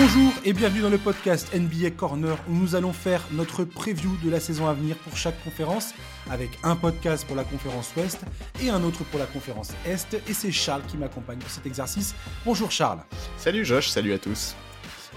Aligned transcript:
Bonjour 0.00 0.32
et 0.44 0.52
bienvenue 0.52 0.82
dans 0.82 0.90
le 0.90 0.96
podcast 0.96 1.52
NBA 1.52 1.90
Corner 1.90 2.38
où 2.48 2.54
nous 2.54 2.76
allons 2.76 2.92
faire 2.92 3.20
notre 3.32 3.64
preview 3.64 4.16
de 4.22 4.30
la 4.30 4.38
saison 4.38 4.68
à 4.68 4.72
venir 4.72 4.94
pour 4.94 5.16
chaque 5.16 5.42
conférence 5.42 5.92
avec 6.30 6.50
un 6.62 6.76
podcast 6.76 7.26
pour 7.26 7.34
la 7.34 7.42
conférence 7.42 7.92
Ouest 7.96 8.20
et 8.62 8.70
un 8.70 8.84
autre 8.84 9.02
pour 9.02 9.18
la 9.18 9.26
conférence 9.26 9.72
Est 9.84 10.14
et 10.28 10.34
c'est 10.34 10.52
Charles 10.52 10.82
qui 10.86 10.96
m'accompagne 10.98 11.38
pour 11.38 11.50
cet 11.50 11.66
exercice. 11.66 12.14
Bonjour 12.44 12.70
Charles. 12.70 13.00
Salut 13.38 13.64
Josh, 13.64 13.88
salut 13.88 14.12
à 14.12 14.20
tous. 14.20 14.54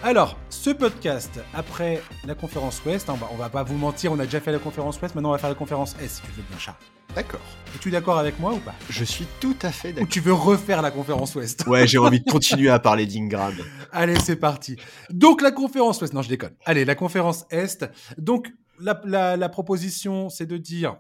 Alors, 0.04 0.36
ce 0.50 0.72
podcast, 0.72 1.40
après 1.54 2.02
la 2.26 2.34
conférence 2.34 2.84
Ouest, 2.86 3.08
on 3.10 3.14
va, 3.14 3.28
on 3.32 3.36
va 3.36 3.50
pas 3.50 3.62
vous 3.64 3.78
mentir, 3.78 4.12
on 4.12 4.20
a 4.20 4.26
déjà 4.26 4.40
fait 4.40 4.52
la 4.52 4.58
conférence 4.58 5.00
Ouest, 5.00 5.14
maintenant 5.14 5.30
on 5.30 5.34
va 5.34 5.38
faire 5.38 5.50
la 5.50 5.56
conférence 5.56 5.96
Est 6.02 6.08
si 6.08 6.22
tu 6.24 6.32
veux 6.32 6.42
bien 6.50 6.58
Charles. 6.58 6.78
D'accord. 7.14 7.42
Es-tu 7.76 7.92
d'accord 7.92 8.18
avec 8.18 8.40
moi 8.40 8.54
ou 8.54 8.58
pas? 8.60 8.74
Je 8.90 9.04
suis 9.04 9.28
tout 9.40 9.56
à 9.62 9.72
fait 9.72 9.90
Ou 9.90 9.94
d'accord. 9.94 10.10
tu 10.10 10.20
veux 10.22 10.34
refaire 10.34 10.82
la 10.82 10.90
conférence 10.92 11.36
Ouest? 11.36 11.66
Ouais, 11.68 11.86
j'ai 11.86 12.00
envie 12.00 12.20
de 12.22 12.30
continuer 12.32 12.70
à 12.70 12.80
parler 12.80 13.06
d'Ingram. 13.06 13.54
Allez, 13.92 14.16
c'est 14.20 14.38
parti. 14.38 14.76
Donc 15.12 15.42
la 15.44 15.52
conférence 15.52 16.02
Ouest, 16.02 16.14
non 16.14 16.24
je 16.24 16.30
déconne. 16.30 16.56
Allez, 16.66 16.84
la 16.84 16.96
conférence 16.96 17.46
Est. 17.52 17.86
Donc 18.18 18.52
la, 18.80 19.00
la- 19.06 19.38
la 19.38 19.50
proposition, 19.50 20.30
c'est 20.30 20.48
de 20.48 20.58
dire, 20.58 20.96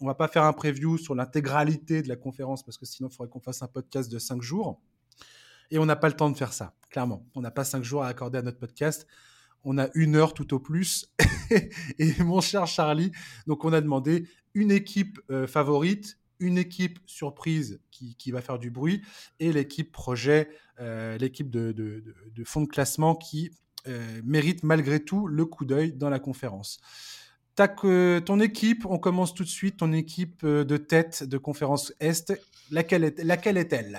on 0.00 0.06
va 0.06 0.14
pas 0.14 0.28
faire 0.28 0.44
un 0.44 0.52
preview 0.54 0.96
sur 0.96 1.14
l'intégralité 1.14 2.00
de 2.00 2.08
la 2.08 2.16
conférence 2.16 2.62
parce 2.62 2.78
que 2.78 2.86
sinon 2.86 3.10
il 3.12 3.14
faudrait 3.14 3.30
qu'on 3.30 3.40
fasse 3.40 3.62
un 3.62 3.66
podcast 3.68 4.10
de 4.10 4.18
5 4.18 4.40
jours. 4.40 4.80
Et 5.70 5.78
on 5.78 5.86
n'a 5.86 5.96
pas 5.96 6.08
le 6.08 6.14
temps 6.14 6.30
de 6.30 6.36
faire 6.36 6.52
ça, 6.52 6.74
clairement. 6.90 7.26
On 7.34 7.40
n'a 7.40 7.50
pas 7.50 7.64
5 7.64 7.82
jours 7.82 8.02
à 8.04 8.08
accorder 8.08 8.38
à 8.38 8.42
notre 8.42 8.58
podcast. 8.58 9.06
On 9.64 9.78
a 9.78 9.88
une 9.94 10.14
heure 10.16 10.32
tout 10.34 10.54
au 10.54 10.60
plus. 10.60 11.06
et 11.98 12.14
mon 12.22 12.40
cher 12.40 12.66
Charlie, 12.66 13.10
donc 13.46 13.64
on 13.64 13.72
a 13.72 13.80
demandé 13.80 14.28
une 14.54 14.70
équipe 14.70 15.20
euh, 15.30 15.46
favorite, 15.46 16.18
une 16.38 16.58
équipe 16.58 16.98
surprise 17.06 17.80
qui, 17.90 18.14
qui 18.16 18.30
va 18.30 18.40
faire 18.42 18.58
du 18.58 18.70
bruit 18.70 19.02
et 19.40 19.52
l'équipe 19.52 19.90
projet, 19.90 20.48
euh, 20.80 21.16
l'équipe 21.18 21.50
de, 21.50 21.72
de- 21.72 22.04
de- 22.34 22.44
fond 22.44 22.60
de 22.62 22.66
classement 22.68 23.14
qui 23.14 23.50
euh, 23.88 24.20
mérite 24.24 24.62
malgré 24.62 25.00
tout 25.00 25.26
le 25.26 25.46
coup 25.46 25.64
d'œil 25.64 25.92
dans 25.92 26.10
la 26.10 26.18
conférence. 26.18 26.78
Tac, 27.54 27.76
ton 27.80 28.38
équipe, 28.40 28.84
on 28.84 28.98
commence 28.98 29.32
tout 29.32 29.42
de 29.44 29.48
suite, 29.48 29.78
ton 29.78 29.92
équipe 29.94 30.44
de 30.44 30.76
tête 30.76 31.24
de 31.24 31.38
conférence 31.38 31.90
Est, 32.00 32.34
laquelle 32.70 33.02
est- 33.04 33.24
laquelle 33.24 33.56
est-elle? 33.56 33.98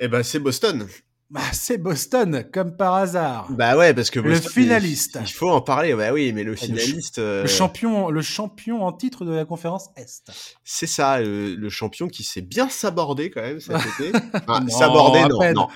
Eh 0.00 0.08
ben, 0.08 0.22
c'est 0.22 0.38
Boston. 0.40 0.86
bah, 1.30 1.40
C'est 1.52 1.78
Boston, 1.78 2.44
comme 2.52 2.76
par 2.76 2.94
hasard. 2.94 3.46
Bah 3.50 3.76
ouais, 3.76 3.94
parce 3.94 4.10
que 4.10 4.20
Le 4.20 4.34
finaliste. 4.34 5.18
Il, 5.20 5.28
il 5.28 5.32
faut 5.32 5.50
en 5.50 5.60
parler. 5.60 5.94
Bah 5.94 6.12
oui, 6.12 6.32
mais 6.32 6.42
le 6.42 6.50
le 6.50 6.56
finaliste, 6.56 7.18
euh, 7.18 7.42
Le, 7.42 7.48
champion, 7.48 8.10
le 8.10 8.22
champion 8.22 8.84
en 8.84 8.92
titre 8.92 9.24
de 9.24 9.32
la 9.32 9.44
conférence 9.44 9.88
Est. 9.96 10.30
c'est 10.64 10.86
ça, 10.86 11.20
le, 11.20 11.54
le 11.54 11.68
champion 11.70 12.08
qui 12.08 12.24
s'est 12.24 12.42
bien 12.42 12.68
sabordé 12.68 13.30
quand 13.30 13.42
même 13.42 13.60
cet 13.60 13.76
été. 14.00 14.12
Enfin, 14.34 14.60
Non, 14.60 14.68
sabordé, 14.68 15.20
non, 15.28 15.38
peine. 15.38 15.54
non. 15.54 15.68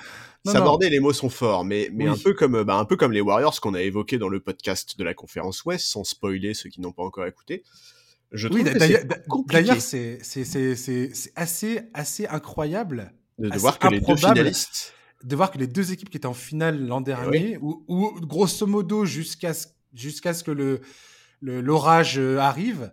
Non, 0.45 0.53
Sabordé, 0.53 0.89
les 0.89 1.01
mots 1.01 1.11
sont 1.11 1.29
forts, 1.29 1.65
mais, 1.65 1.89
mais 1.93 2.05
Oui. 2.05 2.11
un 2.11 2.17
peu 2.17 2.33
comme, 2.33 2.55
euh, 2.55 2.63
bah, 2.63 2.75
un 2.77 2.85
peu 2.85 2.95
comme 2.95 3.11
les 3.11 3.19
Warriors 3.19 3.59
qu'on 3.59 3.73
a 3.73 3.81
évoqué 3.81 4.17
dans 4.17 4.29
le 4.29 4.39
podcast 4.39 4.97
de 4.97 5.03
la 5.03 5.13
conférence 5.13 5.65
Ouest, 5.65 5.85
sans 5.85 6.05
spoiler 6.05 6.53
ceux 6.53 6.69
qui 6.69 6.79
n'ont 6.79 6.93
pas 6.93 7.03
encore 7.03 7.25
écouté. 7.25 7.63
Je 8.31 8.47
Oui, 8.47 8.63
d'ailleurs, 8.63 9.81
c'est 9.81 10.19
assez 11.35 12.25
incroyable 12.27 13.11
de, 13.39 13.49
de 13.49 13.57
voir 13.57 13.79
que 13.79 13.87
les 13.87 13.99
deux 13.99 14.11
improbable. 14.11 14.37
finalistes. 14.37 14.93
de 15.23 15.35
voir 15.35 15.51
que 15.51 15.57
les 15.57 15.67
deux 15.67 15.91
équipes 15.91 16.09
qui 16.09 16.17
étaient 16.17 16.25
en 16.27 16.33
finale 16.33 16.85
l'an 16.85 17.01
dernier, 17.01 17.57
ou, 17.61 18.19
grosso 18.21 18.65
modo 18.67 19.05
jusqu'à 19.05 19.53
ce, 19.53 19.67
jusqu'à 19.93 20.33
ce 20.33 20.43
que 20.43 20.51
le, 20.51 20.81
l'orage 21.41 22.19
euh, 22.19 22.37
arrive, 22.39 22.91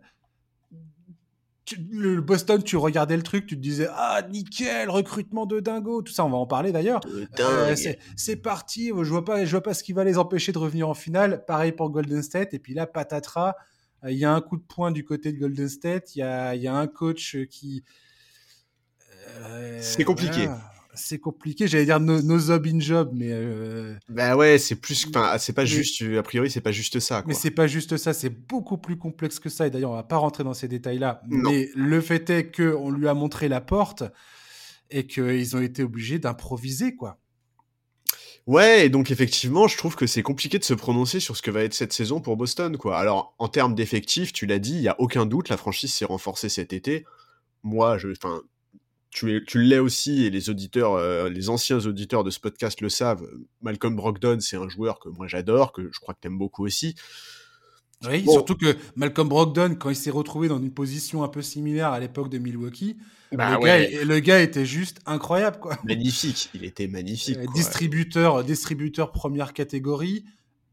tu- 1.65 1.85
le 1.91 2.21
Boston, 2.21 2.63
tu 2.63 2.77
regardais 2.77 3.17
le 3.17 3.23
truc, 3.23 3.47
tu 3.47 3.57
te 3.57 3.61
disais 3.61 3.89
ah 3.91 4.23
nickel, 4.31 4.89
recrutement 4.89 5.47
de 5.47 5.59
dingo, 5.61 6.01
tout 6.03 6.13
ça, 6.13 6.25
on 6.25 6.31
va 6.31 6.37
en 6.37 6.47
parler 6.47 6.71
d'ailleurs. 6.73 7.01
Euh, 7.41 7.75
c'est, 8.17 8.37
parti, 8.37 8.89
je 8.89 8.93
vois 9.11 9.25
pas, 9.25 9.45
je 9.45 9.51
vois 9.51 9.63
pas 9.63 9.75
ce 9.75 9.83
qui 9.83 9.93
va 9.93 10.05
les 10.05 10.17
empêcher 10.19 10.53
de 10.53 10.59
revenir 10.59 10.89
en 10.89 10.95
finale. 10.95 11.45
Pareil 11.47 11.73
pour 11.73 11.91
Golden 11.91 12.23
State, 12.23 12.55
et 12.55 12.59
puis 12.61 12.73
là 12.75 12.87
patatras, 12.87 13.55
euh, 14.05 14.13
il 14.13 14.19
y 14.19 14.25
a 14.25 14.33
un 14.33 14.41
coup 14.41 14.57
de 14.57 14.63
poing 14.63 14.93
du 14.93 15.05
côté 15.05 15.33
de 15.33 15.39
Golden 15.39 15.69
State, 15.69 16.15
il 16.15 16.21
y 16.21 16.23
a, 16.23 16.55
il 16.55 16.63
y 16.63 16.69
a 16.69 16.75
un 16.75 16.87
coach 16.87 17.37
qui 17.51 17.83
euh, 19.41 19.79
C'est 19.81 20.05
compliqué. 20.05 20.47
voilà. 20.47 20.73
C'est 20.99 21.19
compliqué. 21.19 21.69
J'allais 21.69 21.85
dire 21.85 22.01
no, 22.01 22.23
no 22.23 22.39
job 22.39 22.67
in 22.67 22.81
job, 22.81 23.11
mais 23.13 23.29
euh, 23.31 23.95
Bah 24.09 24.35
ouais, 24.35 24.57
c'est 24.57 24.77
plus, 24.77 25.07
enfin, 25.09 25.37
c'est 25.39 25.53
pas 25.53 25.67
juste, 25.67 26.03
a 26.03 26.23
priori, 26.23 26.51
c'est 26.51 26.63
pas 26.63 26.73
juste 26.73 27.01
ça, 27.01 27.21
quoi. 27.21 27.29
mais 27.29 27.35
c'est 27.35 27.51
pas 27.51 27.67
juste 27.67 27.99
ça. 27.99 28.15
C'est 28.15 28.31
beaucoup 28.31 28.79
plus 28.79 28.97
complexe 28.97 29.39
que 29.39 29.51
ça. 29.51 29.67
Et 29.67 29.71
d'ailleurs, 29.71 29.91
on 29.91 29.97
va 29.97 30.03
pas 30.05 30.17
rentrer 30.17 30.43
dans 30.43 30.55
ces 30.55 30.69
détails-là. 30.69 31.21
Mais 31.29 31.69
le 31.75 32.01
fait 32.01 32.31
est 32.31 32.51
que 32.51 32.75
on 32.75 32.91
lui 32.91 33.09
a 33.09 33.15
montré 33.15 33.49
la 33.49 33.61
porte 33.61 34.05
et 34.91 35.07
qu'ils 35.07 35.55
ont 35.57 35.61
été 35.61 35.83
obligés 35.83 36.19
d'improviser, 36.19 36.97
quoi. 36.97 37.19
Ouais, 38.47 38.87
et 38.87 38.89
donc 38.89 39.11
effectivement, 39.11 39.67
je 39.67 39.77
trouve 39.77 39.97
que 39.97 40.07
c'est 40.07 40.23
compliqué 40.23 40.59
de 40.59 40.65
se 40.65 40.73
prononcer 40.73 41.19
sur 41.19 41.37
ce 41.37 41.43
que 41.43 41.51
va 41.51 41.63
être 41.65 41.75
cette 41.75 41.93
saison 41.93 42.21
pour 42.21 42.37
Boston, 42.37 42.77
quoi. 42.77 42.97
Alors, 42.97 43.35
en 43.39 43.49
termes 43.49 43.75
d'effectifs, 43.75 44.33
tu 44.33 44.47
l'as 44.47 44.61
dit, 44.61 44.75
il 44.77 44.83
y 44.83 44.89
a 44.89 44.95
aucun 45.01 45.27
doute, 45.27 45.49
la 45.49 45.57
franchise 45.57 45.93
s'est 45.93 46.05
renforcée 46.05 46.49
cet 46.49 46.73
été. 46.73 47.05
Moi, 47.65 47.99
je, 47.99 48.09
enfin, 48.13 48.43
tu, 49.17 49.35
es- 49.35 49.45
tu 49.45 49.63
l'es 49.63 49.79
aussi, 49.79 50.25
et 50.27 50.31
les 50.31 50.51
auditeurs, 50.51 50.93
euh, 50.95 51.31
les 51.31 51.49
anciens 51.49 51.79
auditeurs 51.87 52.23
de 52.23 52.31
ce 52.31 52.39
podcast 52.39 52.81
le 52.83 52.91
savent. 52.91 53.27
Malcolm 53.63 53.97
Brogdon, 53.97 54.39
c'est 54.41 54.57
un 54.59 54.69
joueur 54.69 54.99
que 55.01 55.09
moi 55.09 55.27
j'adore, 55.27 55.73
que 55.73 55.91
je 55.91 55.99
crois 56.01 56.13
que 56.15 56.21
t'aimes 56.21 56.37
beaucoup 56.39 56.65
aussi. 56.67 56.95
Oui, 58.07 58.23
Bon. 58.25 58.33
surtout 58.33 58.57
que 58.57 58.77
Malcolm 58.95 59.27
Brogdon, 59.29 59.75
quand 59.75 59.89
il 59.89 59.97
s'est 59.97 60.11
retrouvé 60.11 60.49
dans 60.49 60.59
une 60.59 60.73
position 60.75 61.25
un 61.25 61.29
peu 61.29 61.41
similaire 61.41 61.89
à 61.93 61.99
l'époque 61.99 62.29
de 62.29 62.37
Milwaukee, 62.37 62.99
Bah 63.33 63.53
le, 63.53 63.57
ouais. 63.59 63.91
gars, 63.91 64.05
le 64.05 64.21
gars 64.21 64.43
était 64.43 64.67
juste 64.67 64.99
incroyable, 65.07 65.59
quoi. 65.61 65.79
Magnifique, 65.85 66.51
il 66.53 66.65
était 66.67 66.89
magnifique. 66.89 67.39
Euh, 67.39 67.47
distributeur, 67.55 68.45
distributeur 68.45 69.13
première 69.13 69.55
catégorie, 69.55 70.27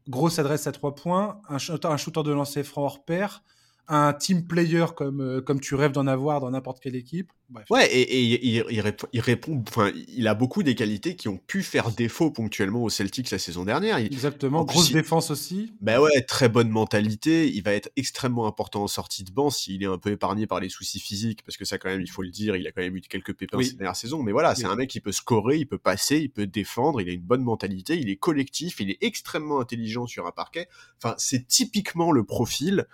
grosse 0.06 0.38
adresse 0.38 0.66
à 0.66 0.72
trois 0.72 0.94
points, 0.94 1.40
un 1.48 1.56
shooter, 1.56 1.88
un 1.88 1.96
shooter 1.96 2.22
de 2.24 2.32
lancer 2.32 2.62
franc 2.62 2.82
hors 2.84 3.04
pair, 3.06 3.42
un 3.88 4.12
team 4.14 4.46
player 4.46 4.86
comme, 4.96 5.20
euh, 5.20 5.40
comme 5.42 5.60
tu 5.60 5.74
rêves 5.74 5.92
d'en 5.92 6.06
avoir 6.06 6.40
dans 6.40 6.50
n'importe 6.50 6.80
quelle 6.80 6.96
équipe. 6.96 7.30
Bref. 7.50 7.66
Ouais, 7.68 7.86
et, 7.94 8.00
et 8.00 8.22
il, 8.22 8.64
il- 8.70 8.94
il 9.12 9.20
répond, 9.20 9.62
enfin, 9.68 9.92
il 10.08 10.26
a 10.26 10.34
beaucoup 10.34 10.62
des 10.62 10.74
qualités 10.74 11.14
qui 11.14 11.28
ont 11.28 11.36
pu 11.36 11.62
faire 11.62 11.90
défaut 11.90 12.30
ponctuellement 12.30 12.82
aux 12.82 12.88
Celtics 12.88 13.30
la 13.30 13.38
saison 13.38 13.64
dernière. 13.66 14.00
Il- 14.00 14.06
Exactement. 14.06 14.64
Plus, 14.64 14.72
Grosse 14.74 14.92
défense 14.92 15.30
aussi. 15.30 15.74
Bah 15.82 16.00
ouais, 16.00 16.22
très 16.22 16.48
bonne 16.48 16.70
mentalité. 16.70 17.48
Il 17.52 17.62
va 17.62 17.72
être 17.74 17.90
extrêmement 17.96 18.46
important 18.46 18.84
en 18.84 18.88
sortie 18.88 19.22
de 19.24 19.30
banc 19.30 19.50
s'il 19.50 19.82
est 19.82 19.86
un 19.86 19.98
peu 19.98 20.12
épargné 20.12 20.46
par 20.46 20.58
les 20.60 20.70
soucis 20.70 20.98
physiques, 21.00 21.42
parce 21.44 21.58
que 21.58 21.66
ça, 21.66 21.76
quand 21.76 21.90
même, 21.90 22.00
il 22.00 22.10
faut 22.10 22.22
le 22.22 22.30
dire, 22.30 22.56
il 22.56 22.66
a 22.66 22.72
quand 22.72 22.80
même 22.82 22.96
eu 22.96 23.02
quelques 23.02 23.34
pépins 23.34 23.58
Oui. 23.58 23.66
cette 23.66 23.76
dernière 23.76 23.96
saison. 23.96 24.22
Mais 24.22 24.32
voilà, 24.32 24.54
c'est 24.54 24.64
Oui. 24.66 24.72
un 24.72 24.76
mec 24.76 24.88
qui 24.88 25.00
peut 25.00 25.12
scorer, 25.12 25.58
il 25.58 25.66
peut 25.66 25.78
passer, 25.78 26.16
il 26.16 26.30
peut 26.30 26.46
défendre, 26.46 27.02
il 27.02 27.08
a 27.10 27.12
une 27.12 27.20
bonne 27.20 27.42
mentalité, 27.42 27.98
il 27.98 28.08
est 28.08 28.16
collectif, 28.16 28.80
il 28.80 28.90
est 28.90 28.98
extrêmement 29.02 29.60
intelligent 29.60 30.06
sur 30.06 30.26
un 30.26 30.32
parquet. 30.32 30.68
Enfin, 30.96 31.14
c'est 31.18 31.46
typiquement 31.46 32.10
le 32.10 32.24
profil 32.24 32.86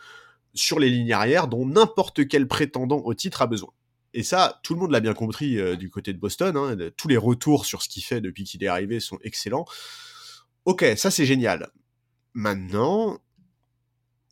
sur 0.54 0.78
les 0.78 0.90
lignes 0.90 1.12
arrières 1.12 1.48
dont 1.48 1.66
n'importe 1.66 2.26
quel 2.28 2.48
prétendant 2.48 2.98
au 2.98 3.14
titre 3.14 3.42
a 3.42 3.46
besoin. 3.46 3.70
Et 4.12 4.22
ça, 4.22 4.60
tout 4.64 4.74
le 4.74 4.80
monde 4.80 4.90
l'a 4.90 5.00
bien 5.00 5.14
compris 5.14 5.58
euh, 5.58 5.76
du 5.76 5.88
côté 5.88 6.12
de 6.12 6.18
Boston. 6.18 6.56
hein. 6.56 6.76
Tous 6.96 7.08
les 7.08 7.16
retours 7.16 7.64
sur 7.64 7.82
ce 7.82 7.88
qu'il 7.88 8.02
fait 8.02 8.20
depuis 8.20 8.44
qu'il 8.44 8.62
est 8.64 8.68
arrivé 8.68 8.98
sont 8.98 9.18
excellents. 9.22 9.64
Ok, 10.64 10.84
ça 10.96 11.10
c'est 11.10 11.26
génial. 11.26 11.70
Maintenant, 12.34 13.18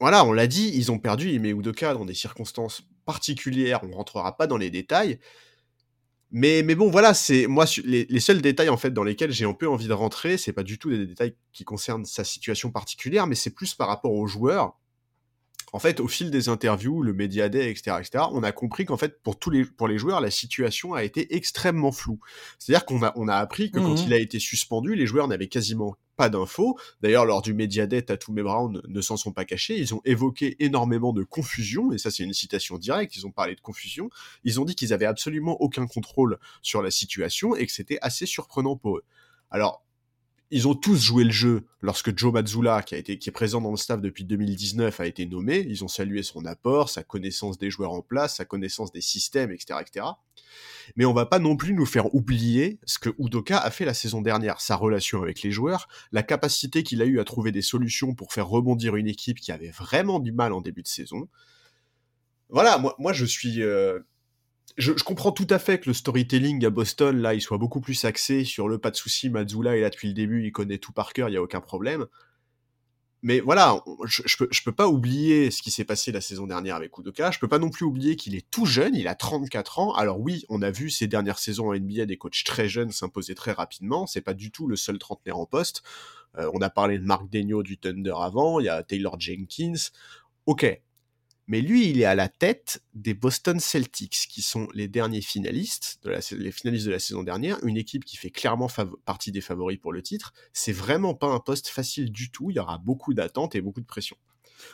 voilà, 0.01 0.25
on 0.25 0.33
l'a 0.33 0.47
dit, 0.47 0.71
ils 0.75 0.91
ont 0.93 0.99
perdu 0.99 1.31
Ime 1.31 1.47
Udoka 1.47 1.95
dans 1.95 2.05
des 2.05 2.15
circonstances 2.15 2.83
particulières. 3.05 3.81
On 3.85 3.93
rentrera 3.97 4.37
pas 4.37 4.47
dans 4.47 4.57
les 4.57 4.71
détails. 4.71 5.19
Mais, 6.31 6.63
mais 6.63 6.75
bon, 6.75 6.91
voilà, 6.91 7.15
c'est 7.15 7.47
moi 7.47 7.65
les, 7.85 8.07
les 8.09 8.21
seuls 8.21 8.43
détails 8.43 8.69
en 8.69 8.77
fait 8.77 8.91
dans 8.91 9.03
lesquels 9.03 9.33
j'ai 9.33 9.47
un 9.47 9.55
peu 9.55 9.67
envie 9.67 9.89
de 9.89 9.95
rentrer, 9.95 10.37
c'est 10.37 10.53
pas 10.53 10.63
du 10.63 10.79
tout 10.79 10.91
des 10.91 11.07
détails 11.07 11.35
qui 11.53 11.65
concernent 11.65 12.05
sa 12.05 12.23
situation 12.23 12.71
particulière, 12.71 13.27
mais 13.27 13.35
c'est 13.35 13.55
plus 13.55 13.75
par 13.75 13.89
rapport 13.89 14.13
aux 14.13 14.27
joueurs. 14.27 14.77
En 15.73 15.79
fait, 15.79 16.01
au 16.01 16.09
fil 16.09 16.31
des 16.31 16.49
interviews, 16.49 17.03
le 17.03 17.13
média 17.13 17.49
day, 17.49 17.71
etc., 17.71 17.97
etc., 18.01 18.25
on 18.33 18.43
a 18.43 18.53
compris 18.53 18.85
qu'en 18.85 18.97
fait, 18.97 19.23
pour 19.23 19.39
tous 19.39 19.51
les 19.51 19.65
pour 19.65 19.89
les 19.89 19.99
joueurs, 19.99 20.21
la 20.21 20.31
situation 20.31 20.95
a 20.95 21.05
été 21.05 21.35
extrêmement 21.37 21.93
floue. 21.93 22.21
C'est-à-dire 22.59 22.85
qu'on 22.87 23.03
a 23.03 23.13
on 23.17 23.29
a 23.29 23.37
appris 23.37 23.71
que 23.71 23.79
quand 23.79 23.91
Mhm. 23.99 24.05
il 24.07 24.13
a 24.15 24.19
été 24.19 24.39
suspendu, 24.39 24.95
les 24.95 25.07
joueurs 25.07 25.29
n'avaient 25.29 25.49
quasiment 25.49 25.97
pas 26.17 26.29
d'infos. 26.29 26.77
D'ailleurs, 27.01 27.25
lors 27.27 27.43
du 27.43 27.55
média 27.55 27.87
day, 27.87 28.03
Tatum 28.03 28.37
et 28.39 28.43
Brown 28.43 28.83
ne 28.89 29.01
s'en 29.01 29.17
sont 29.17 29.33
pas 29.33 29.45
cachés. 29.45 29.79
Ils 29.79 29.95
ont 29.95 30.01
évoqué 30.05 30.57
énormément 30.59 31.13
de 31.13 31.23
confusion, 31.23 31.93
et 31.93 31.99
ça, 31.99 32.11
c'est 32.11 32.25
une 32.25 32.33
citation 32.33 32.77
directe. 32.77 33.15
Ils 33.17 33.25
ont 33.27 33.31
parlé 33.31 33.55
de 33.55 33.61
confusion. 33.61 34.11
Ils 34.43 34.61
ont 34.61 34.65
dit 34.65 34.75
qu'ils 34.75 34.93
avaient 34.93 35.07
absolument 35.07 35.61
aucun 35.61 35.87
contrôle 35.87 36.39
sur 36.61 36.83
la 36.83 36.91
situation 36.91 37.55
et 37.55 37.67
que 37.67 37.73
c'était 37.73 37.99
assez 38.03 38.27
surprenant 38.27 38.77
pour 38.77 38.97
eux. 38.99 39.05
Alors, 39.51 39.85
ils 40.51 40.67
ont 40.67 40.75
tous 40.75 41.03
joué 41.03 41.25
le 41.25 41.31
jeu 41.31 41.67
lorsque 41.83 42.17
Joe 42.17 42.33
Mazzulla, 42.33 42.83
qui, 42.83 42.95
a 42.95 42.99
été, 42.99 43.19
qui 43.19 43.29
est 43.29 43.33
présent 43.33 43.61
dans 43.61 43.71
le 43.71 43.77
staff 43.77 44.01
depuis 44.01 44.25
2019, 44.25 44.99
a 45.01 45.07
été 45.07 45.27
nommé. 45.27 45.59
Ils 45.69 45.85
ont 45.85 45.89
salué 45.89 46.23
son 46.23 46.47
apport, 46.47 46.89
sa 46.89 47.03
connaissance 47.03 47.59
des 47.59 47.71
joueurs 47.71 47.93
en 47.93 48.01
place, 48.01 48.37
sa 48.37 48.45
connaissance 48.47 48.91
des 48.91 49.03
systèmes, 49.03 49.51
etc., 49.51 49.81
etc. 49.81 50.07
Mais 50.97 51.05
on 51.05 51.13
va 51.13 51.27
pas 51.27 51.39
non 51.39 51.57
plus 51.57 51.75
nous 51.75 51.85
faire 51.85 52.15
oublier 52.15 52.79
ce 52.87 52.99
que 52.99 53.11
Udoka 53.19 53.59
a 53.59 53.71
fait 53.71 53.85
la 53.85 53.95
saison 53.95 54.23
dernière, 54.23 54.61
sa 54.61 54.77
relation 54.77 55.23
avec 55.23 55.43
les 55.43 55.51
joueurs, 55.51 55.87
la 56.13 56.23
capacité 56.23 56.83
qu'il 56.83 57.03
a 57.03 57.05
eu 57.05 57.21
à 57.21 57.25
trouver 57.25 57.53
des 57.53 57.63
solutions 57.63 58.15
pour 58.15 58.33
faire 58.33 58.49
rebondir 58.49 58.97
une 58.97 59.09
équipe 59.09 59.41
qui 59.41 59.53
avait 59.53 59.71
vraiment 59.71 60.19
du 60.19 60.33
mal 60.33 60.55
en 60.55 60.63
début 60.63 60.83
de 60.83 60.89
saison. 60.89 61.29
Voilà, 62.49 62.79
moi, 62.79 62.95
moi 62.99 63.13
je 63.13 63.27
suis, 63.27 63.63
euh, 63.63 64.01
je, 64.79 64.93
comprends 65.05 65.33
tout 65.33 65.47
à 65.51 65.59
fait 65.59 65.81
que 65.81 65.91
le 65.91 65.95
storytelling 65.95 66.65
à 66.65 66.71
Boston, 66.71 67.19
là, 67.19 67.35
il 67.35 67.41
soit 67.41 67.59
beaucoup 67.59 67.81
plus 67.81 68.05
axé 68.05 68.45
sur 68.45 68.69
le 68.69 68.79
pas 68.79 68.91
de 68.91 68.97
souci, 68.97 69.29
Mazzula 69.29 69.77
est 69.77 69.81
là 69.81 69.91
depuis 69.91 70.09
le 70.09 70.15
début, 70.15 70.47
il 70.47 70.53
connaît 70.53 70.79
tout 70.79 70.93
par 70.93 71.13
cœur, 71.13 71.29
il 71.29 71.33
n'y 71.33 71.37
a 71.37 71.43
aucun 71.43 71.61
problème. 71.61 72.07
Mais 73.23 73.41
voilà, 73.41 73.83
je, 74.05 74.23
je, 74.27 74.37
peux, 74.37 74.47
je 74.53 74.63
peux 74.63 74.73
pas 74.73 74.87
oublier 74.87 75.51
ce 75.51 75.61
qui 75.61 75.73
s'est 75.73 75.85
passé 75.85 76.13
la 76.13 76.21
saison 76.21 76.47
dernière 76.47 76.77
avec 76.77 76.97
Udoka. 76.97 77.33
Je 77.33 77.41
peux 77.41 77.49
pas 77.49 77.59
non 77.59 77.69
plus 77.69 77.85
oublier 77.85 78.15
qu'il 78.15 78.37
est 78.37 78.49
tout 78.49 78.65
jeune, 78.65 78.95
il 78.95 79.09
a 79.09 79.17
34 79.17 79.81
ans. 79.81 79.93
Alors 79.95 80.21
oui, 80.21 80.45
on 80.49 80.63
a 80.63 80.71
vu 80.71 80.89
ces 80.89 81.09
dernières 81.09 81.41
saisons 81.41 81.71
en 81.71 81.75
NBA 81.75 82.07
des 82.07 82.17
coachs 82.17 82.45
très 82.45 82.69
jeunes 82.69 82.93
s'imposer 82.93 83.35
très 83.35 83.51
rapidement. 83.51 84.07
C'est 84.07 84.21
pas 84.21 84.35
du 84.35 84.53
tout 84.53 84.69
le 84.69 84.77
seul 84.77 84.99
trentenaire 84.99 85.39
en 85.39 85.47
poste. 85.47 85.83
Euh, 86.37 86.49
on 86.55 86.61
a 86.61 86.71
parlé 86.71 86.99
de 86.99 87.05
Marc 87.05 87.29
Degno 87.29 87.65
du 87.65 87.77
Thunder 87.77 88.15
avant, 88.21 88.61
il 88.61 88.67
y 88.67 88.69
a 88.69 88.85
Taylor 88.85 89.19
Jenkins. 89.19 89.91
Ok, 90.47 90.81
mais 91.49 91.63
lui, 91.63 91.89
il 91.89 92.01
est 92.01 92.05
à 92.05 92.15
la 92.15 92.29
tête 92.29 92.83
des 92.93 93.15
Boston 93.15 93.59
Celtics, 93.59 94.27
qui 94.29 94.43
sont 94.43 94.69
les 94.75 94.87
derniers 94.87 95.23
finalistes, 95.23 95.99
de 96.03 96.11
la, 96.11 96.21
saison 96.21 97.23
dernière, 97.23 97.59
une 97.65 97.79
équipe 97.79 98.05
qui 98.05 98.19
fait 98.19 98.31
clairement 98.31 98.69
partie 99.07 99.33
des 99.33 99.41
favoris 99.41 99.79
pour 99.79 99.93
le 99.93 100.03
titre. 100.03 100.35
C'est 100.53 100.73
vraiment 100.73 101.15
pas 101.15 101.29
un 101.29 101.41
poste 101.41 101.69
facile 101.69 102.13
du 102.13 102.31
tout, 102.31 102.51
il 102.51 102.57
y 102.57 102.61
aura 102.61 102.77
beaucoup 102.77 103.15
d'attentes 103.15 103.55
et 103.55 103.63
beaucoup 103.63 103.81
de 103.81 103.87
pression. 103.87 104.17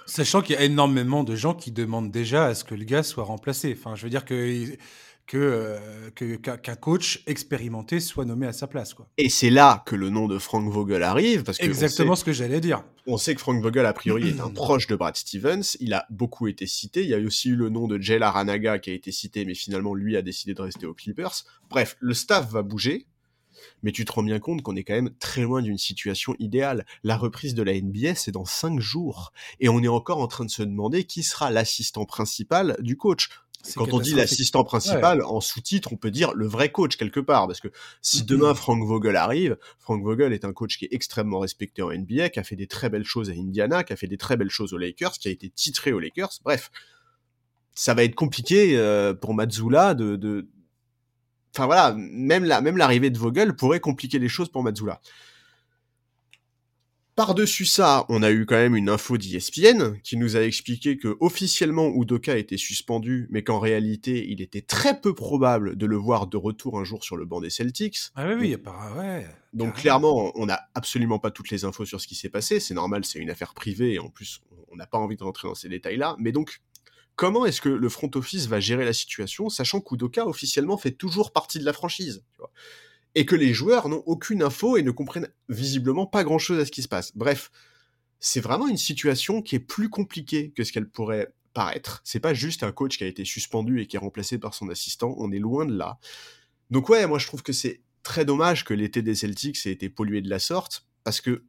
Sachant 0.07 0.43
qu'il 0.43 0.57
y 0.57 0.59
a 0.59 0.65
énormément 0.65 1.23
de 1.23 1.37
gens 1.37 1.55
qui 1.55 1.71
demandent 1.71 2.11
déjà 2.11 2.47
à 2.47 2.55
ce 2.55 2.65
que 2.65 2.75
le 2.75 2.85
gars 2.85 3.05
soit 3.05 3.25
remplacé. 3.25 3.79
Je 3.95 4.03
veux 4.03 4.11
dire 4.11 4.25
que 4.25 4.77
que 5.27 5.39
euh, 5.39 6.37
qu'un 6.39 6.75
coach 6.77 7.23
expérimenté 7.27 8.01
soit 8.01 8.25
nommé 8.25 8.47
à 8.47 8.53
sa 8.53 8.67
place. 8.67 8.95
Quoi. 8.95 9.09
Et 9.17 9.29
c'est 9.29 9.51
là 9.51 9.83
que 9.87 9.97
le 9.97 10.11
nom 10.11 10.29
de 10.29 10.39
Frank 10.39 10.71
Vogel 10.71 11.03
arrive. 11.03 11.45
Parce 11.45 11.59
que 11.59 11.65
Exactement 11.65 12.15
ce 12.15 12.25
que 12.25 12.33
j'allais 12.33 12.61
dire. 12.61 12.85
On 13.07 13.17
sait 13.17 13.35
que 13.35 13.41
Frank 13.41 13.63
Vogel, 13.63 13.87
a 13.87 13.93
priori, 13.93 14.29
est 14.29 14.41
un 14.41 14.51
proche 14.55 14.87
de 14.87 14.97
Brad 14.97 15.17
Stevens. 15.17 15.77
Il 15.81 15.95
a 15.95 16.07
beaucoup 16.11 16.47
été 16.47 16.67
cité. 16.67 17.03
Il 17.03 17.09
y 17.09 17.15
a 17.15 17.19
aussi 17.19 17.51
eu 17.51 17.57
le 17.57 17.71
nom 17.71 17.89
de 17.89 18.01
Jay 18.01 18.21
Aranaga 18.21 18.79
qui 18.79 18.91
a 18.91 18.95
été 18.95 19.13
cité, 19.13 19.45
mais 19.45 19.55
finalement, 19.55 19.95
lui 19.95 20.17
a 20.17 20.23
décidé 20.23 20.55
de 20.55 20.63
rester 20.63 20.87
aux 20.87 20.95
Clippers. 20.95 21.45
Bref, 21.71 21.97
le 22.01 22.15
staff 22.15 22.51
va 22.51 22.63
bouger. 22.63 23.07
Mais 23.83 23.93
tu 23.93 24.05
te 24.05 24.13
rends 24.13 24.23
bien 24.23 24.41
compte 24.41 24.63
qu'on 24.63 24.77
est 24.77 24.85
quand 24.85 24.95
même 24.95 25.15
très 25.19 25.43
loin 25.43 25.63
d'une 25.63 25.79
situation 25.79 26.35
idéale. 26.39 26.85
La 27.03 27.17
reprise 27.17 27.55
de 27.55 27.63
la 27.63 27.73
NBA, 27.81 28.15
c'est 28.15 28.33
dans 28.33 28.45
cinq 28.45 28.81
jours. 28.81 29.33
Et 29.61 29.69
on 29.69 29.83
est 29.83 29.89
encore 29.89 30.19
en 30.19 30.27
train 30.27 30.45
de 30.45 30.51
se 30.51 30.63
demander 30.63 31.05
qui 31.05 31.23
sera 31.23 31.51
l'assistant 31.51 32.05
principal 32.05 32.77
du 32.81 32.97
coach. 32.97 33.29
Quand 33.77 33.93
on 33.93 33.99
dit 33.99 34.15
l'assistant 34.15 34.65
principal, 34.65 35.23
en 35.23 35.41
sous-titre, 35.41 35.93
on 35.93 35.97
peut 35.97 36.11
dire 36.11 36.35
le 36.35 36.47
vrai 36.47 36.71
coach 36.71 36.97
quelque 36.97 37.21
part. 37.21 37.47
Parce 37.47 37.61
que 37.61 37.69
si 38.03 38.23
mm-hmm. 38.23 38.27
demain 38.27 38.55
Frank 38.55 38.85
Vogel 38.85 39.17
arrive, 39.17 39.57
Frank 39.79 40.03
Vogel 40.03 40.33
est 40.33 40.45
un 40.45 40.53
coach 40.53 40.79
qui 40.79 40.85
est 40.85 40.93
extrêmement 40.93 41.39
respecté 41.39 41.83
en 41.83 41.91
NBA, 41.91 42.31
qui 42.31 42.41
a 42.41 42.45
fait 42.45 42.57
des 42.57 42.67
très 42.67 42.91
belles 42.91 43.05
choses 43.05 43.31
à 43.31 43.33
Indiana, 43.33 43.85
qui 43.85 43.93
a 43.93 43.97
fait 43.97 44.07
des 44.07 44.19
très 44.19 44.37
belles 44.37 44.51
choses 44.51 44.73
aux 44.73 44.79
Lakers, 44.79 45.13
qui 45.13 45.29
a 45.29 45.31
été 45.31 45.51
titré 45.51 45.93
aux 45.93 46.01
Lakers. 46.01 46.41
Bref, 46.45 46.71
ça 47.75 47.95
va 47.95 48.05
être 48.05 48.15
compliqué 48.15 48.77
euh, 48.77 49.15
pour 49.15 49.35
Mazzula 49.35 49.95
de, 49.95 50.17
de... 50.17 50.49
Enfin 51.55 51.67
voilà, 51.67 51.95
même 51.97 52.45
la, 52.45 52.61
même 52.61 52.77
l'arrivée 52.77 53.11
de 53.11 53.19
Vogel 53.19 53.55
pourrait 53.55 53.81
compliquer 53.81 54.19
les 54.19 54.29
choses 54.29 54.49
pour 54.49 54.63
Mazzula. 54.63 55.01
Par-dessus 57.17 57.65
ça, 57.65 58.07
on 58.09 58.25
a 58.25 58.33
eu 58.33 58.45
quand 58.45 58.57
même 58.57 58.75
une 58.75 58.89
info 58.89 59.17
d'ESPN 59.17 60.01
qui 60.03 60.17
nous 60.17 60.37
a 60.37 60.41
expliqué 60.41 60.97
que 60.97 61.17
officiellement 61.21 61.93
Udoka 61.95 62.37
était 62.37 62.57
suspendu, 62.57 63.29
mais 63.31 63.45
qu'en 63.45 63.61
réalité, 63.61 64.27
il 64.29 64.43
était 64.43 64.63
très 64.63 65.01
peu 65.01 65.15
probable 65.15 65.77
de 65.77 65.87
le 65.87 65.95
voir 65.95 66.27
de 66.27 66.37
retour 66.37 66.77
un 66.77 66.83
jour 66.83 67.05
sur 67.05 67.17
le 67.17 67.25
banc 67.25 67.41
des 67.41 67.51
Celtics. 67.51 67.99
Ah 68.17 68.27
oui, 68.27 68.35
oui, 68.35 68.57
donc, 68.57 68.75
ouais. 68.97 69.27
Donc 69.53 69.75
clairement, 69.77 70.33
on 70.35 70.47
n'a 70.47 70.63
absolument 70.75 71.21
pas 71.21 71.31
toutes 71.31 71.51
les 71.51 71.65
infos 71.65 71.85
sur 71.85 72.01
ce 72.01 72.09
qui 72.09 72.17
s'est 72.17 72.31
passé. 72.31 72.59
C'est 72.59 72.75
normal, 72.75 73.05
c'est 73.05 73.21
une 73.21 73.31
affaire 73.31 73.55
privée 73.55 73.95
et 73.95 73.99
en 74.01 74.09
plus, 74.09 74.41
on 74.73 74.77
n'a 74.77 74.89
pas 74.89 74.99
envie 74.99 75.17
de 75.17 75.23
rentrer 75.23 75.47
dans 75.47 75.55
ces 75.55 75.69
détails-là. 75.69 76.17
Mais 76.19 76.33
donc, 76.33 76.63
comment 77.15 77.47
est-ce 77.47 77.61
que 77.61 77.69
le 77.69 77.89
front 77.89 78.11
office 78.17 78.49
va 78.49 78.59
gérer 78.59 78.85
la 78.85 78.93
situation, 78.93 79.49
sachant 79.49 79.81
qu'Udoka 79.81 80.27
officiellement 80.27 80.77
fait 80.77 80.91
toujours 80.91 81.33
partie 81.33 81.61
de 81.61 81.65
la 81.65 81.73
franchise 81.73 82.25
tu 82.33 82.39
vois? 82.39 82.51
Et 83.15 83.27
que 83.27 83.37
les 83.37 83.53
joueurs 83.53 83.89
n'ont 83.89 84.03
aucune 84.07 84.43
info 84.43 84.77
et 84.77 84.83
ne 84.83 84.91
comprennent 84.91 85.29
visiblement 85.49 86.07
pas 86.07 86.25
grand-chose 86.25 86.59
à 86.59 86.67
ce 86.67 86.71
qui 86.71 86.83
se 86.83 86.89
passe. 86.89 87.17
Bref, 87.17 87.51
c'est 88.21 88.41
vraiment 88.41 88.69
une 88.69 88.77
situation 88.77 89.43
qui 89.43 89.57
est 89.57 89.61
plus 89.61 89.89
compliquée 89.89 90.51
que 90.51 90.65
ce 90.65 90.73
qu'elle 90.73 90.89
pourrait 90.89 91.33
paraître. 91.53 92.01
C'est 92.05 92.21
pas 92.21 92.35
juste 92.35 92.63
un 92.63 92.73
coach 92.73 92.99
qui 92.99 93.05
a 93.05 93.07
été 93.07 93.25
suspendu 93.25 93.81
et 93.81 93.87
qui 93.87 93.97
est 93.97 94.01
remplacé 94.01 94.39
par 94.39 94.55
son 94.55 94.69
assistant, 94.69 95.15
on 95.19 95.31
est 95.31 95.39
loin 95.39 95.67
de 95.67 95.77
là. 95.77 95.99
Donc 96.71 96.89
ouais, 96.89 97.07
moi 97.07 97.19
je 97.19 97.27
trouve 97.27 97.43
que 97.43 97.53
c'est 97.53 97.81
très 98.03 98.25
dommage 98.25 98.65
que 98.65 98.75
l'été 98.75 99.03
des 99.03 99.15
Celtics 99.15 99.67
ait 99.67 99.73
été 99.73 99.89
pollué 99.89 100.21
de 100.21 100.29
la 100.29 100.39
sorte, 100.39 100.87
parce 101.05 101.21
que 101.21 101.45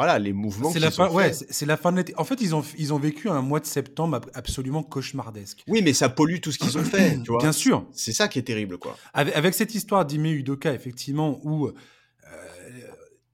voilà, 0.00 0.18
les 0.18 0.32
mouvements. 0.32 0.70
C'est 0.70 0.78
la 0.78 0.90
fin. 0.90 1.10
Ouais, 1.10 1.30
c'est 1.34 1.66
la 1.66 1.76
fin 1.76 1.92
de 1.92 1.98
l'été. 1.98 2.14
En 2.16 2.24
fait, 2.24 2.40
ils 2.40 2.54
ont 2.54 2.64
ils 2.78 2.94
ont 2.94 2.98
vécu 2.98 3.28
un 3.28 3.42
mois 3.42 3.60
de 3.60 3.66
septembre 3.66 4.22
absolument 4.32 4.82
cauchemardesque. 4.82 5.62
Oui, 5.68 5.82
mais 5.82 5.92
ça 5.92 6.08
pollue 6.08 6.40
tout 6.40 6.52
ce 6.52 6.58
qu'ils 6.58 6.78
ont 6.78 6.84
fait, 6.84 7.20
tu 7.22 7.30
vois. 7.30 7.38
Bien 7.38 7.52
sûr. 7.52 7.86
C'est 7.92 8.14
ça 8.14 8.26
qui 8.26 8.38
est 8.38 8.44
terrible, 8.44 8.78
quoi. 8.78 8.96
Avec, 9.12 9.52
cette 9.52 9.74
histoire 9.74 10.06
d'Ime 10.06 10.24
Udoka, 10.24 10.72
effectivement, 10.72 11.38
où 11.42 11.66
euh, 11.66 11.72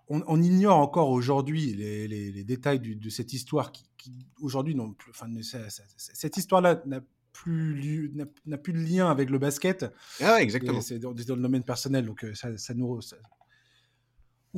on, 0.08 0.42
ignore 0.42 0.78
encore 0.78 1.10
aujourd'hui 1.10 1.72
les, 1.72 2.08
les, 2.08 2.42
détails 2.42 2.80
de 2.80 3.10
cette 3.10 3.32
histoire 3.32 3.70
qui, 3.70 3.86
aujourd'hui 4.40 4.74
non 4.74 4.92
plus. 4.92 5.12
Enfin, 5.12 5.28
cette 5.96 6.36
histoire-là 6.36 6.82
n'a 6.84 7.00
plus 7.32 8.12
n'a 8.44 8.58
plus 8.58 8.72
de 8.72 8.78
lien 8.78 9.08
avec 9.08 9.30
le 9.30 9.38
basket. 9.38 9.86
Ah, 10.20 10.42
exactement. 10.42 10.80
C'est 10.80 10.98
dans, 10.98 11.12
le 11.12 11.42
domaine 11.42 11.62
personnel, 11.62 12.06
donc 12.06 12.24
euh, 12.24 12.34
ça, 12.34 12.56
ça 12.58 12.74
nous 12.74 12.88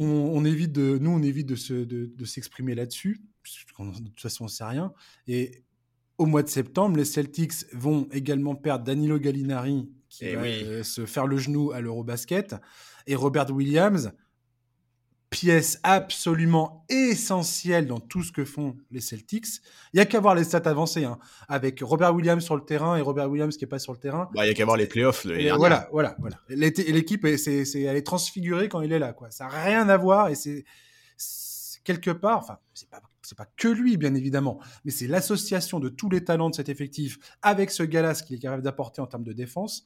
on, 0.05 0.45
évite 0.45 0.73
de, 0.73 0.99
nous, 0.99 1.11
on 1.11 1.23
évite 1.23 1.47
de, 1.47 1.85
de, 1.85 2.25
s'exprimer 2.25 2.75
là-dessus. 2.75 3.21
De 3.79 4.09
toute 4.09 4.21
façon, 4.21 4.45
on 4.45 4.49
sait 4.49 4.65
rien. 4.65 4.93
Et 5.27 5.63
au 6.19 6.27
mois 6.27 6.43
de 6.43 6.49
septembre, 6.49 6.97
les 6.97 7.05
Celtics 7.05 7.65
vont 7.73 8.09
également 8.13 8.55
perdre 8.55 8.85
Danilo 8.85 9.19
Gallinari, 9.19 9.89
qui 10.09 10.27
eh 10.27 10.37
va 10.37 10.43
euh, 10.43 10.83
se 10.83 11.07
faire 11.07 11.27
le 11.27 11.39
genou 11.39 11.73
à 11.73 11.81
l'Eurobasket, 11.81 12.57
et 13.07 13.15
Robert 13.15 13.51
Williams, 13.51 14.13
pièce 15.31 15.79
absolument 15.83 16.85
essentielle 16.89 17.87
dans 17.87 18.01
tout 18.01 18.23
ce 18.23 18.33
que 18.33 18.45
font 18.45 18.77
les 18.91 19.01
Celtics. 19.01 19.47
Il 19.93 19.99
y 19.99 20.01
a 20.01 20.07
qu'à 20.07 20.21
voir 20.21 20.35
les 20.35 20.45
stats 20.45 20.63
avancées, 20.65 21.05
hein, 21.05 21.19
avec 21.49 21.81
Robert 21.83 22.15
Williams 22.15 22.43
sur 22.43 22.57
le 22.57 22.65
terrain 22.65 22.97
et 22.97 23.01
Robert 23.01 23.31
Williams 23.31 23.57
qui 23.57 23.65
est 23.65 23.69
pas 23.69 23.79
sur 23.79 23.93
le 23.93 23.99
terrain. 23.99 24.31
Bah, 24.35 24.45
il 24.45 24.49
y 24.49 24.51
a 24.51 24.55
qu'à 24.55 24.65
voir 24.65 24.77
les 24.77 24.87
playoffs. 24.87 25.27
voilà, 25.57 25.89
voilà, 25.93 26.17
voilà. 26.19 26.39
L'équipe, 26.49 27.27
c'est, 27.37 27.65
c'est, 27.65 27.83
elle 27.83 27.97
est 27.97 28.07
transfigurée 28.07 28.69
quand 28.69 28.81
il 28.81 28.93
est 28.93 28.99
là, 28.99 29.13
quoi. 29.13 29.31
Ça 29.31 29.45
n'a 29.45 29.63
rien 29.63 29.89
à 29.89 29.97
voir 29.97 30.29
et 30.29 30.35
c'est, 30.35 30.65
quelque 31.85 32.11
part, 32.11 32.39
enfin, 32.39 32.59
c'est 32.75 32.91
pas 32.91 33.01
c'est 33.23 33.37
pas 33.37 33.49
que 33.59 33.69
lui, 33.69 33.99
bien 33.99 34.15
évidemment, 34.15 34.59
mais 34.87 34.91
c'est 34.91 35.07
l'association 35.07 35.81
de 35.81 35.91
tous 35.91 36.09
les 36.09 36.25
talents 36.25 36.49
de 36.49 36.55
cet 36.55 36.71
effectif 36.71 37.19
avec 37.43 37.71
ce 37.71 37.83
gars-là, 37.83 38.15
ce 38.15 38.23
qu'il 38.23 38.37
est 38.37 38.39
capable 38.39 38.63
d'apporter 38.63 39.03
en 39.03 39.07
termes 39.07 39.25
de 39.25 39.35
défense, 39.35 39.85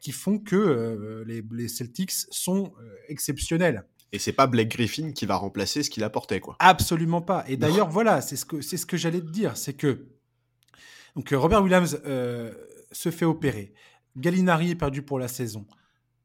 qui 0.00 0.12
font 0.12 0.38
que 0.38 0.54
euh, 0.54 1.24
les, 1.26 1.42
les, 1.50 1.66
Celtics 1.66 2.12
sont 2.12 2.72
euh, 2.78 2.94
exceptionnels. 3.08 3.84
Et 4.14 4.20
c'est 4.20 4.32
pas 4.32 4.46
Blake 4.46 4.68
Griffin 4.68 5.10
qui 5.10 5.26
va 5.26 5.34
remplacer 5.34 5.82
ce 5.82 5.90
qu'il 5.90 6.04
apportait, 6.04 6.38
quoi. 6.38 6.54
Absolument 6.60 7.20
pas. 7.20 7.44
Et 7.48 7.56
d'ailleurs, 7.56 7.90
voilà, 7.90 8.20
c'est 8.20 8.36
ce 8.36 8.44
que 8.44 8.60
c'est 8.60 8.76
ce 8.76 8.86
que 8.86 8.96
j'allais 8.96 9.20
te 9.20 9.28
dire, 9.28 9.56
c'est 9.56 9.74
que 9.74 10.06
donc 11.16 11.32
euh, 11.32 11.36
Robert 11.36 11.64
Williams 11.64 12.00
euh, 12.06 12.54
se 12.92 13.10
fait 13.10 13.24
opérer, 13.24 13.74
Gallinari 14.16 14.70
est 14.70 14.76
perdu 14.76 15.02
pour 15.02 15.18
la 15.18 15.26
saison. 15.26 15.66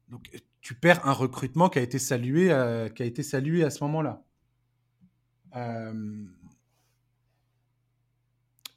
Donc 0.06 0.30
tu 0.60 0.74
perds 0.74 1.04
un 1.04 1.12
recrutement 1.12 1.68
qui 1.68 1.80
a 1.80 1.82
été 1.82 1.98
salué, 1.98 2.52
euh, 2.52 2.88
qui 2.88 3.02
a 3.02 3.06
été 3.06 3.24
salué 3.24 3.64
à 3.64 3.70
ce 3.70 3.82
moment-là. 3.82 4.22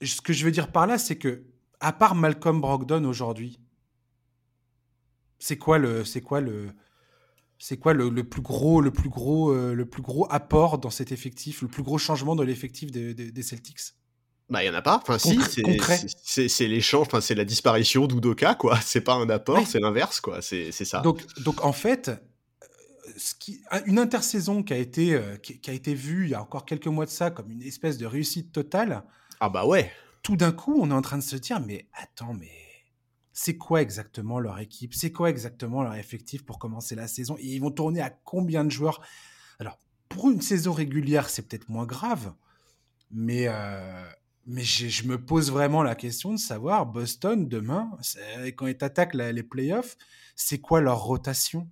Ce 0.01 0.21
que 0.21 0.33
je 0.33 0.43
veux 0.43 0.51
dire 0.51 0.71
par 0.71 0.87
là, 0.87 0.97
c'est 0.97 1.19
que 1.19 1.43
à 1.79 1.93
part 1.93 2.15
Malcolm 2.15 2.59
Brogdon 2.59 3.05
aujourd'hui, 3.05 3.59
c'est 5.37 5.59
quoi 5.59 5.77
le, 5.77 6.03
c'est 6.03 6.21
quoi 6.21 6.41
le, 6.41 6.73
c'est 7.63 7.77
quoi 7.77 7.93
le, 7.93 8.11
plus 8.25 8.41
gros, 8.41 8.81
le 8.81 8.91
plus 8.91 9.07
gros, 9.07 9.51
euh, 9.51 9.73
le 9.73 9.85
plus 9.85 10.01
gros 10.01 10.27
apport 10.29 10.79
dans 10.79 10.89
cet 10.89 11.13
effectif, 11.13 11.61
le 11.61 11.69
plus 11.69 11.81
gros 11.81 11.97
changement 11.97 12.35
dans 12.35 12.43
l'effectif 12.43 12.91
des, 12.91 13.41
Celtics? 13.41 13.79
Bah, 14.49 14.61
il 14.61 14.67
y 14.67 14.69
en 14.69 14.73
a 14.73 14.81
pas. 14.81 14.97
Enfin, 15.01 15.17
si, 15.17 15.39
c'est, 16.23 16.49
c'est, 16.49 16.67
l'échange, 16.67 17.07
enfin, 17.07 17.21
c'est 17.21 17.35
la 17.35 17.45
disparition 17.45 18.05
d'Udoka, 18.05 18.55
quoi. 18.55 18.77
C'est 18.81 18.99
pas 18.99 19.13
un 19.13 19.29
apport, 19.29 19.65
c'est 19.65 19.79
l'inverse, 19.79 20.19
quoi. 20.19 20.41
C'est, 20.41 20.73
ça. 20.73 20.99
Donc, 20.99 21.25
donc, 21.45 21.63
en 21.63 21.71
fait, 21.71 22.09
euh, 22.09 22.15
ce 23.15 23.33
qui, 23.33 23.61
une 23.85 23.97
intersaison 23.97 24.61
qui 24.61 24.73
a 24.73 24.77
été, 24.77 25.13
euh, 25.13 25.37
qui, 25.37 25.69
a 25.69 25.73
été 25.73 25.93
vue 25.93 26.25
il 26.25 26.31
y 26.31 26.35
a 26.35 26.41
encore 26.41 26.65
quelques 26.65 26.87
mois 26.87 27.05
de 27.05 27.11
ça 27.11 27.31
comme 27.31 27.49
une 27.49 27.63
espèce 27.63 27.97
de 27.97 28.05
réussite 28.05 28.51
totale. 28.51 29.05
Ah 29.39 29.47
bah 29.47 29.65
ouais. 29.65 29.89
Tout 30.21 30.35
d'un 30.35 30.51
coup, 30.51 30.77
on 30.81 30.91
est 30.91 30.93
en 30.93 31.01
train 31.01 31.17
de 31.17 31.23
se 31.23 31.37
dire, 31.37 31.61
mais 31.61 31.87
attends, 31.93 32.33
mais 32.33 32.62
c'est 33.33 33.57
quoi 33.57 33.81
exactement 33.81 34.39
leur 34.39 34.59
équipe, 34.59 34.93
c'est 34.93 35.11
quoi 35.11 35.29
exactement 35.29 35.81
leur 35.81 35.95
effectif 35.95 36.45
pour 36.45 36.59
commencer 36.59 36.95
la 36.95 37.07
saison, 37.07 37.35
et 37.39 37.47
ils 37.47 37.59
vont 37.59 37.71
tourner 37.71 37.99
à 37.99 38.11
combien 38.11 38.63
de 38.63 38.69
joueurs? 38.69 39.01
Alors, 39.59 39.79
pour 40.07 40.29
une 40.29 40.41
saison 40.41 40.71
régulière, 40.71 41.29
c'est 41.29 41.41
peut-être 41.47 41.67
moins 41.67 41.85
grave, 41.85 42.33
mais, 43.09 43.47
euh, 43.47 44.05
mais 44.45 44.63
je 44.63 45.07
me 45.07 45.23
pose 45.23 45.51
vraiment 45.51 45.81
la 45.81 45.95
question 45.95 46.31
de 46.31 46.37
savoir, 46.37 46.85
Boston, 46.85 47.47
demain, 47.47 47.91
quand 48.55 48.67
ils 48.67 48.77
attaquent 48.81 49.15
les 49.15 49.43
playoffs, 49.43 49.97
c'est 50.35 50.59
quoi 50.59 50.81
leur 50.81 51.01
rotation? 51.01 51.67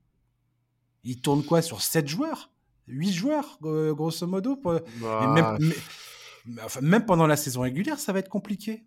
Ils 1.03 1.21
tournent 1.21 1.43
quoi 1.43 1.61
sur 1.61 1.81
7 1.81 2.07
joueurs? 2.07 2.51
8 2.87 3.11
joueurs, 3.11 3.59
grosso 3.61 4.27
modo 4.27 4.55
bah, 4.55 4.81
même, 5.27 5.57
même 6.81 7.05
pendant 7.05 7.27
la 7.27 7.37
saison 7.37 7.61
régulière, 7.61 7.99
ça 7.99 8.13
va 8.13 8.19
être 8.19 8.29
compliqué. 8.29 8.85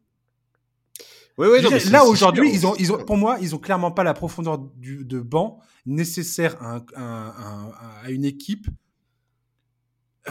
Non, 1.39 1.51
mais 1.53 1.61
dire, 1.61 1.81
c'est- 1.81 1.91
là 1.91 2.05
aujourd'hui, 2.05 2.51
ils 2.53 2.67
ont, 2.67 2.75
ils 2.77 2.93
ont, 2.93 3.05
pour 3.05 3.17
moi, 3.17 3.39
ils 3.41 3.55
ont 3.55 3.59
clairement 3.59 3.91
pas 3.91 4.05
la 4.05 4.15
profondeur 4.15 4.59
du, 4.59 5.05
de 5.05 5.21
banc 5.21 5.59
nécessaire 5.87 6.57
à, 6.63 6.77
un- 6.77 6.85
un- 6.97 7.35
un- 7.37 7.73
à 8.05 8.11
une 8.11 8.25
équipe. 8.25 8.67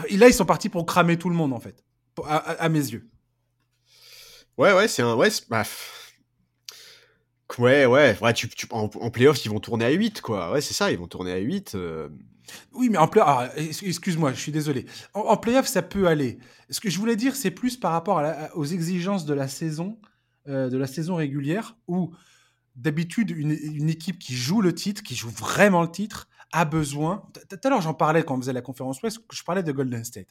Et 0.08 0.16
là, 0.16 0.28
ils 0.28 0.34
sont 0.34 0.46
partis 0.46 0.68
pour 0.68 0.86
cramer 0.86 1.18
tout 1.18 1.28
le 1.28 1.36
monde 1.36 1.52
en 1.52 1.60
fait, 1.60 1.84
Pour- 2.14 2.26
à, 2.28 2.68
mes 2.68 2.78
yeux. 2.80 3.08
Ouais, 4.56 4.72
ouais, 4.72 4.88
c'est 4.88 5.02
un. 5.02 5.14
Ouais, 5.14 5.28
bah. 5.50 5.64
Ouais, 7.58 7.86
ouais, 7.86 8.16
ouais 8.20 8.32
tu, 8.32 8.48
tu, 8.48 8.66
en, 8.70 8.84
en 8.84 9.10
playoff, 9.10 9.44
ils 9.44 9.50
vont 9.50 9.60
tourner 9.60 9.84
à 9.84 9.90
8, 9.90 10.20
quoi. 10.20 10.50
Ouais, 10.52 10.60
c'est 10.60 10.74
ça, 10.74 10.90
ils 10.90 10.98
vont 10.98 11.06
tourner 11.06 11.32
à 11.32 11.36
8. 11.38 11.74
euh. 11.74 12.08
Oui, 12.72 12.88
mais 12.90 12.98
en 12.98 13.06
play 13.08 13.22
ah, 13.24 13.50
ex- 13.56 13.82
excuse-moi, 13.82 14.32
je 14.32 14.40
suis 14.40 14.52
désolé. 14.52 14.86
En, 15.12 15.20
en 15.20 15.36
playoff, 15.36 15.66
ça 15.66 15.82
peut 15.82 16.06
aller. 16.08 16.38
Ce 16.70 16.80
que 16.80 16.90
je 16.90 16.98
voulais 16.98 17.16
dire, 17.16 17.36
c'est 17.36 17.50
plus 17.50 17.76
par 17.76 17.92
rapport 17.92 18.18
à 18.18 18.22
la- 18.22 18.56
aux 18.56 18.64
exigences 18.64 19.24
de 19.26 19.34
la 19.34 19.46
saison, 19.48 19.98
euh, 20.48 20.68
de 20.68 20.76
la 20.76 20.86
saison 20.86 21.16
régulière, 21.16 21.76
où 21.88 22.14
d'habitude 22.76 23.30
une, 23.30 23.52
une 23.52 23.88
équipe 23.88 24.18
qui 24.18 24.34
joue 24.34 24.60
le 24.60 24.74
titre, 24.74 25.02
qui 25.02 25.14
joue 25.14 25.30
vraiment 25.30 25.82
le 25.82 25.90
titre, 25.90 26.28
a 26.52 26.64
besoin. 26.64 27.22
Tout 27.48 27.56
à 27.64 27.68
l'heure, 27.68 27.80
j'en 27.80 27.94
parlais 27.94 28.22
quand 28.24 28.36
on 28.36 28.40
faisait 28.40 28.52
la 28.52 28.62
conférence 28.62 29.02
Ouest, 29.02 29.18
je 29.32 29.42
parlais 29.42 29.62
de 29.62 29.72
Golden 29.72 30.04
State, 30.04 30.28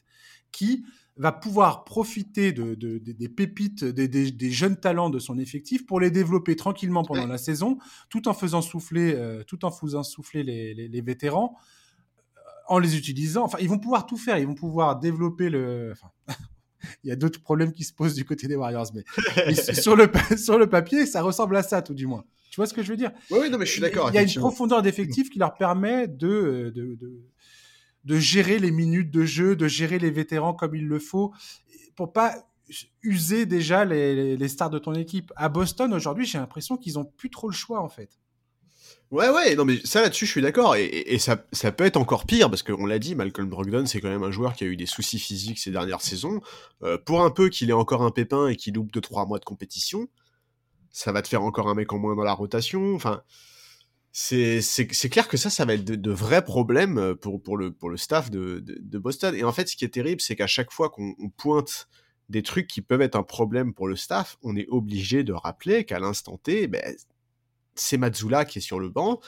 qui 0.52 0.84
va 1.16 1.32
pouvoir 1.32 1.84
profiter 1.84 2.52
de, 2.52 2.74
de- 2.74 2.98
de- 2.98 3.12
des 3.12 3.28
pépites, 3.28 3.84
des, 3.84 4.08
des- 4.08 4.30
des 4.32 4.50
jeunes 4.50 4.76
talents 4.76 5.10
de 5.10 5.18
son 5.18 5.38
effectif 5.38 5.86
pour 5.86 6.00
les 6.00 6.10
développer 6.10 6.56
tranquillement 6.56 7.04
pendant 7.04 7.22
Ouais. 7.22 7.28
la 7.28 7.38
saison, 7.38 7.78
tout 8.08 8.26
en 8.28 8.34
faisant 8.34 8.62
souffler, 8.62 9.14
euh, 9.14 9.42
tout 9.44 9.64
en 9.64 9.70
faisant 9.70 10.02
souffler 10.02 10.42
les, 10.42 10.74
les- 10.74 10.88
les 10.88 11.00
vétérans, 11.02 11.56
euh, 12.36 12.40
en 12.68 12.78
les 12.78 12.96
utilisant. 12.96 13.44
Enfin, 13.44 13.58
ils 13.60 13.68
vont 13.68 13.78
pouvoir 13.78 14.06
tout 14.06 14.16
faire. 14.16 14.38
Ils 14.38 14.46
vont 14.46 14.54
pouvoir 14.54 14.98
développer 14.98 15.50
le. 15.50 15.92
Enfin, 15.92 16.10
il 17.02 17.08
y 17.08 17.12
a 17.12 17.16
d'autres 17.16 17.40
problèmes 17.40 17.72
qui 17.72 17.84
se 17.84 17.92
posent 17.92 18.14
du 18.14 18.24
côté 18.24 18.46
des 18.48 18.56
Warriors, 18.56 18.90
mais, 18.94 19.04
mais 19.46 19.54
sur, 19.54 19.96
le, 19.96 20.10
sur 20.36 20.58
le 20.58 20.68
papier, 20.68 21.06
ça 21.06 21.22
ressemble 21.22 21.56
à 21.56 21.62
ça, 21.62 21.82
tout 21.82 21.94
du 21.94 22.06
moins. 22.06 22.24
Tu 22.50 22.56
vois 22.56 22.66
ce 22.66 22.74
que 22.74 22.82
je 22.82 22.90
veux 22.90 22.96
dire? 22.96 23.10
Ouais, 23.30 23.40
ouais, 23.40 23.50
non, 23.50 23.58
mais 23.58 23.66
je 23.66 23.72
suis 23.72 23.80
d'accord. 23.80 24.10
il 24.10 24.14
y 24.14 24.18
a 24.18 24.22
une 24.22 24.28
profondeur 24.34 24.80
d'effectif 24.82 25.28
qui 25.30 25.38
leur 25.38 25.54
permet 25.54 26.06
de, 26.06 26.72
de, 26.74 26.94
de, 26.94 27.20
de 28.04 28.16
gérer 28.18 28.58
les 28.58 28.70
minutes 28.70 29.10
de 29.10 29.24
jeu, 29.24 29.56
de 29.56 29.66
gérer 29.66 29.98
les 29.98 30.10
vétérans 30.10 30.54
comme 30.54 30.74
il 30.76 30.86
le 30.86 30.98
faut, 30.98 31.32
pour 31.96 32.12
pas 32.12 32.34
user 33.02 33.44
déjà 33.44 33.84
les, 33.84 34.36
les- 34.36 34.48
stars 34.48 34.70
de 34.70 34.78
ton 34.78 34.94
équipe. 34.94 35.32
À 35.36 35.48
Boston, 35.48 35.92
aujourd'hui, 35.92 36.24
j'ai 36.24 36.38
l'impression 36.38 36.76
qu'ils 36.76 36.98
ont 36.98 37.04
plus 37.04 37.28
trop 37.28 37.48
le 37.48 37.54
choix, 37.54 37.80
en 37.80 37.88
fait. 37.88 38.18
Ouais, 39.14 39.28
ouais, 39.28 39.54
non, 39.54 39.64
mais 39.64 39.78
ça 39.84 40.00
là-dessus, 40.02 40.26
je 40.26 40.32
suis 40.32 40.42
d'accord. 40.42 40.74
Et, 40.74 40.86
et- 40.86 41.20
ça, 41.20 41.44
ça 41.52 41.70
peut 41.70 41.84
être 41.84 41.96
encore 41.96 42.26
pire, 42.26 42.50
parce 42.50 42.64
qu'on 42.64 42.84
l'a 42.84 42.98
dit, 42.98 43.14
Malcolm 43.14 43.48
Brogdon, 43.48 43.86
c'est 43.86 44.00
quand 44.00 44.08
même 44.08 44.24
un 44.24 44.32
joueur 44.32 44.54
qui 44.54 44.64
a 44.64 44.66
eu 44.66 44.76
des 44.76 44.86
soucis 44.86 45.20
physiques 45.20 45.60
ces 45.60 45.70
dernières 45.70 46.00
saisons. 46.00 46.40
Euh, 46.82 46.98
pour 46.98 47.22
un 47.22 47.30
peu 47.30 47.48
qu'il 47.48 47.70
ait 47.70 47.74
encore 47.74 48.02
un 48.02 48.10
pépin 48.10 48.48
et 48.48 48.56
qu'il 48.56 48.74
loupe 48.74 48.92
2-3 48.92 49.28
mois 49.28 49.38
de 49.38 49.44
compétition, 49.44 50.08
ça 50.92 51.12
va 51.12 51.22
te 51.22 51.28
faire 51.28 51.42
encore 51.44 51.68
un 51.68 51.74
mec 51.74 51.92
en 51.92 51.98
moins 51.98 52.16
dans 52.16 52.24
la 52.24 52.34
rotation. 52.34 52.94
Enfin, 52.96 53.22
c'est 54.12 54.60
clair 55.10 55.28
que 55.28 55.36
ça, 55.36 55.50
ça 55.50 55.64
va 55.64 55.74
être 55.74 55.84
de, 55.84 56.10
vrais 56.12 56.44
problèmes 56.44 56.98
euh, 56.98 57.14
pour, 57.14 57.42
pour, 57.42 57.56
le, 57.56 57.72
pour 57.72 57.90
le 57.90 57.96
staff 57.96 58.30
de, 58.30 58.60
de, 58.60 58.78
de 58.80 58.98
Boston. 58.98 59.34
Et 59.36 59.44
en 59.44 59.52
fait, 59.52 59.68
ce 59.68 59.76
qui 59.76 59.84
est 59.84 59.88
terrible, 59.94 60.20
c'est 60.20 60.36
qu'à 60.36 60.48
chaque 60.48 60.72
fois 60.72 60.90
qu'on 60.90 61.14
on 61.20 61.28
pointe 61.30 61.88
des 62.30 62.42
trucs 62.42 62.66
qui 62.66 62.82
peuvent 62.82 63.02
être 63.02 63.16
un 63.16 63.22
problème 63.22 63.74
pour 63.74 63.88
le 63.88 63.96
staff, 63.96 64.38
on 64.42 64.56
est 64.56 64.66
obligé 64.68 65.24
de 65.24 65.32
rappeler 65.32 65.84
qu'à 65.84 66.00
l'instant 66.00 66.38
T, 66.38 66.66
ben, 66.68 66.82
c'est 67.74 67.96
Mazzula 67.96 68.44
qui 68.44 68.58
est 68.58 68.62
sur 68.62 68.80
le 68.80 68.88
banc, 68.88 69.20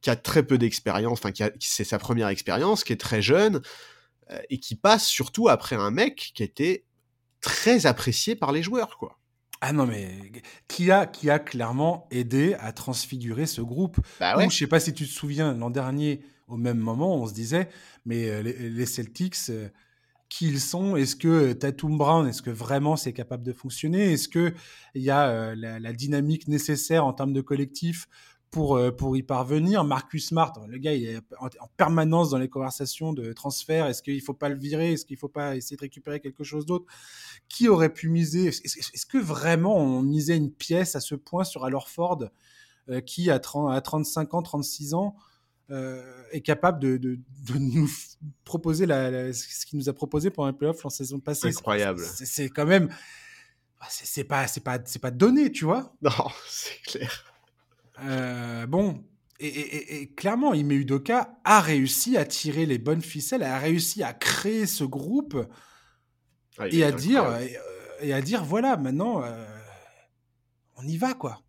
qui 0.00 0.10
a 0.10 0.16
très 0.16 0.42
peu 0.42 0.58
d'expérience, 0.58 1.18
enfin, 1.18 1.32
qui 1.32 1.44
c'est 1.60 1.84
sa 1.84 1.98
première 1.98 2.28
expérience, 2.28 2.84
qui 2.84 2.92
est 2.92 3.00
très 3.00 3.22
jeune, 3.22 3.62
euh, 4.30 4.40
et 4.50 4.58
qui 4.58 4.74
passe 4.74 5.06
surtout 5.06 5.48
après 5.48 5.76
un 5.76 5.90
mec 5.90 6.32
qui 6.34 6.42
était 6.42 6.84
très 7.40 7.86
apprécié 7.86 8.34
par 8.36 8.52
les 8.52 8.62
joueurs, 8.62 8.98
quoi. 8.98 9.18
Ah 9.60 9.72
non, 9.72 9.86
mais 9.86 10.32
qui 10.66 10.90
a, 10.90 11.06
qui 11.06 11.30
a 11.30 11.38
clairement 11.38 12.08
aidé 12.10 12.54
à 12.54 12.72
transfigurer 12.72 13.46
ce 13.46 13.60
groupe? 13.60 14.00
Bah 14.18 14.34
Ou, 14.34 14.38
ouais. 14.38 14.50
je 14.50 14.56
sais 14.56 14.66
pas 14.66 14.80
si 14.80 14.92
tu 14.92 15.06
te 15.06 15.12
souviens, 15.12 15.54
l'an 15.54 15.70
dernier, 15.70 16.20
au 16.48 16.56
même 16.56 16.78
moment, 16.78 17.16
on 17.16 17.28
se 17.28 17.32
disait, 17.32 17.68
mais 18.04 18.28
euh, 18.28 18.42
les, 18.42 18.70
les 18.70 18.86
Celtics, 18.86 19.36
euh, 19.50 19.68
qui 20.32 20.46
ils 20.46 20.60
sont. 20.60 20.96
Est-ce 20.96 21.14
que 21.14 21.28
euh, 21.28 21.54
Tatum 21.54 21.98
Brown, 21.98 22.26
est-ce 22.26 22.40
que 22.40 22.48
vraiment 22.48 22.96
c'est 22.96 23.12
capable 23.12 23.42
de 23.42 23.52
fonctionner? 23.52 24.14
Est-ce 24.14 24.28
que 24.28 24.54
il 24.94 25.02
y 25.02 25.10
a 25.10 25.28
euh, 25.28 25.54
la, 25.54 25.92
dynamique 25.92 26.48
nécessaire 26.48 27.04
en 27.04 27.12
termes 27.12 27.34
de 27.34 27.42
collectif 27.42 28.08
pour, 28.50 28.76
euh, 28.76 28.90
pour 28.90 29.14
y 29.14 29.22
parvenir? 29.22 29.84
Marcus 29.84 30.28
Smart, 30.28 30.54
le 30.66 30.78
gars, 30.78 30.94
il 30.94 31.04
est 31.04 31.18
en, 31.38 31.48
en 31.48 31.68
permanence 31.76 32.30
dans 32.30 32.38
les 32.38 32.48
conversations 32.48 33.12
de 33.12 33.34
transfert. 33.34 33.86
Est-ce 33.88 34.02
qu'il 34.02 34.22
faut 34.22 34.32
pas 34.32 34.48
le 34.48 34.56
virer? 34.56 34.94
Est-ce 34.94 35.04
qu'il 35.04 35.18
faut 35.18 35.28
pas 35.28 35.54
essayer 35.54 35.76
de 35.76 35.82
récupérer 35.82 36.18
quelque 36.18 36.44
chose 36.44 36.64
d'autre? 36.64 36.86
Qui 37.50 37.68
aurait 37.68 37.92
pu 37.92 38.08
miser? 38.08 38.46
Est-ce 38.46 39.04
que 39.04 39.18
vraiment 39.18 39.76
on 39.76 40.00
misait 40.00 40.38
une 40.38 40.50
pièce 40.50 40.96
à 40.96 41.00
ce 41.00 41.14
point 41.14 41.44
sur 41.44 41.66
Al 41.66 41.74
Horford 41.74 42.30
euh, 42.88 43.02
qui, 43.02 43.30
à, 43.30 43.38
30, 43.38 43.70
à 43.70 43.82
35 43.82 44.32
ans, 44.32 44.42
36 44.42 44.94
ans, 44.94 45.14
est 45.70 46.40
capable 46.42 46.78
de, 46.80 46.96
de, 46.96 47.18
de 47.46 47.58
nous 47.58 47.88
proposer 48.44 48.84
la, 48.86 49.10
la- 49.10 49.32
ce 49.32 49.64
qu'il 49.66 49.78
nous 49.78 49.88
a 49.88 49.92
proposé 49.92 50.30
pendant 50.30 50.48
les 50.50 50.56
playoffs 50.56 50.84
en 50.84 50.90
saison 50.90 51.18
passée. 51.20 51.48
Incroyable. 51.48 52.04
C'est 52.04 52.48
quand 52.50 52.66
même. 52.66 52.88
ah, 53.80 53.86
C'est 53.88 54.24
pas, 54.24 54.46
pas, 54.64 54.78
pas 54.78 55.10
donné, 55.10 55.50
tu 55.50 55.64
vois. 55.64 55.94
Non, 56.02 56.10
c'est 56.48 56.80
clair. 56.82 57.24
Euh, 58.02 58.66
bon. 58.66 59.02
Et, 59.40 59.46
et- 59.48 59.76
et- 59.76 60.02
et 60.02 60.06
clairement, 60.12 60.54
Ime 60.54 60.70
Udoka 60.72 61.36
a 61.44 61.60
réussi 61.60 62.16
à 62.16 62.24
tirer 62.24 62.64
les 62.66 62.78
bonnes 62.78 63.02
ficelles, 63.02 63.42
a 63.42 63.58
réussi 63.58 64.02
à 64.02 64.12
créer 64.12 64.66
ce 64.66 64.84
groupe 64.84 65.36
Ah, 66.58 66.68
et 66.68 66.84
à 66.84 66.92
dire, 66.92 67.24
et, 67.38 67.56
euh, 67.56 67.60
et 68.02 68.12
à 68.12 68.20
dire 68.22 68.44
voilà, 68.44 68.76
maintenant, 68.76 69.22
euh, 69.24 69.44
on 70.76 70.86
y 70.86 70.96
va, 70.96 71.14
quoi. 71.14 71.42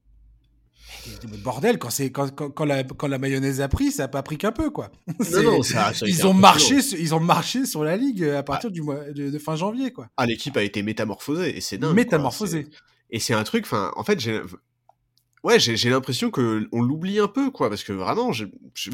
Mais 1.29 1.37
bordel, 1.37 1.79
quand, 1.79 1.89
c'est, 1.89 2.11
quand, 2.11 2.33
quand, 2.33 2.49
quand 2.49 2.65
la, 2.65 2.83
quand 2.83 3.07
la 3.07 3.17
mayonnaise 3.17 3.61
a 3.61 3.67
pris, 3.67 3.91
ça 3.91 4.03
n'a 4.03 4.07
pas 4.07 4.23
pris 4.23 4.37
qu'un 4.37 4.51
peu, 4.51 4.69
quoi. 4.69 4.91
C'est- 5.21 5.41
Non, 5.43 5.51
non, 5.57 5.63
ça, 5.63 5.93
ça 5.93 6.05
a 6.05 6.07
été 6.07 6.09
ils, 6.09 6.25
ont 6.27 6.33
marché, 6.33 6.81
sur- 6.81 6.99
ils 6.99 7.13
ont 7.15 7.19
marché 7.19 7.65
sur 7.65 7.83
la 7.83 7.97
ligue 7.97 8.23
à 8.23 8.43
partir 8.43 8.71
du 8.71 8.81
mois 8.81 9.03
de, 9.11 9.29
de 9.29 9.39
fin 9.39 9.55
janvier, 9.55 9.91
quoi. 9.91 10.07
Ah, 10.17 10.25
l'équipe 10.25 10.55
a 10.57 10.63
été 10.63 10.81
métamorphosée, 10.83 11.57
et 11.57 11.61
c'est 11.61 11.77
dingue. 11.77 11.89
quoi. 11.89 11.95
Métamorphosé. 11.95 12.67
C'est- 12.71 12.77
Et 13.09 13.19
c'est 13.19 13.33
un 13.33 13.43
truc, 13.43 13.65
enfin, 13.65 13.91
en 13.95 14.03
fait, 14.03 14.19
j'ai. 14.19 14.41
Ouais, 15.43 15.59
j'ai 15.59 15.89
l'impression 15.89 16.31
que 16.31 16.67
on 16.71 16.81
l'oublie 16.81 17.19
un 17.19 17.27
peu, 17.27 17.51
quoi, 17.51 17.69
parce 17.69 17.83
que 17.83 17.91
vraiment, 17.91 18.31
je- 18.31 18.45
je- 18.75 18.91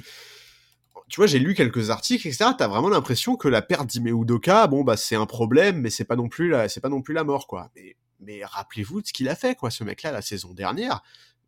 tu 1.07 1.17
vois, 1.17 1.27
j'ai 1.27 1.39
lu 1.39 1.53
quelques 1.53 1.89
articles, 1.91 2.27
etc. 2.27 2.51
T'as 2.57 2.67
vraiment 2.67 2.89
l'impression 2.89 3.35
que 3.35 3.47
la 3.47 3.61
perte 3.61 3.87
d'Ime 3.87 4.07
Udoka, 4.07 4.65
bon, 4.67 4.83
bah, 4.83 4.97
c'est 4.97 5.15
un 5.15 5.25
problème, 5.25 5.79
mais 5.81 5.89
c'est 5.89 6.05
pas 6.05 6.15
non 6.15 6.27
plus 6.27 6.49
la, 6.49 6.67
c'est 6.69 6.81
pas 6.81 6.89
non 6.89 7.01
plus 7.01 7.13
la 7.13 7.23
mort, 7.23 7.45
quoi. 7.47 7.69
Mais, 7.75 7.95
mais 8.19 8.43
rappelez-vous 8.45 9.01
de 9.01 9.07
ce 9.07 9.13
qu'il 9.13 9.29
a 9.29 9.35
fait, 9.35 9.55
quoi, 9.55 9.69
ce 9.71 9.83
mec-là, 9.83 10.11
la 10.11 10.21
saison 10.21 10.53
dernière. 10.53 11.01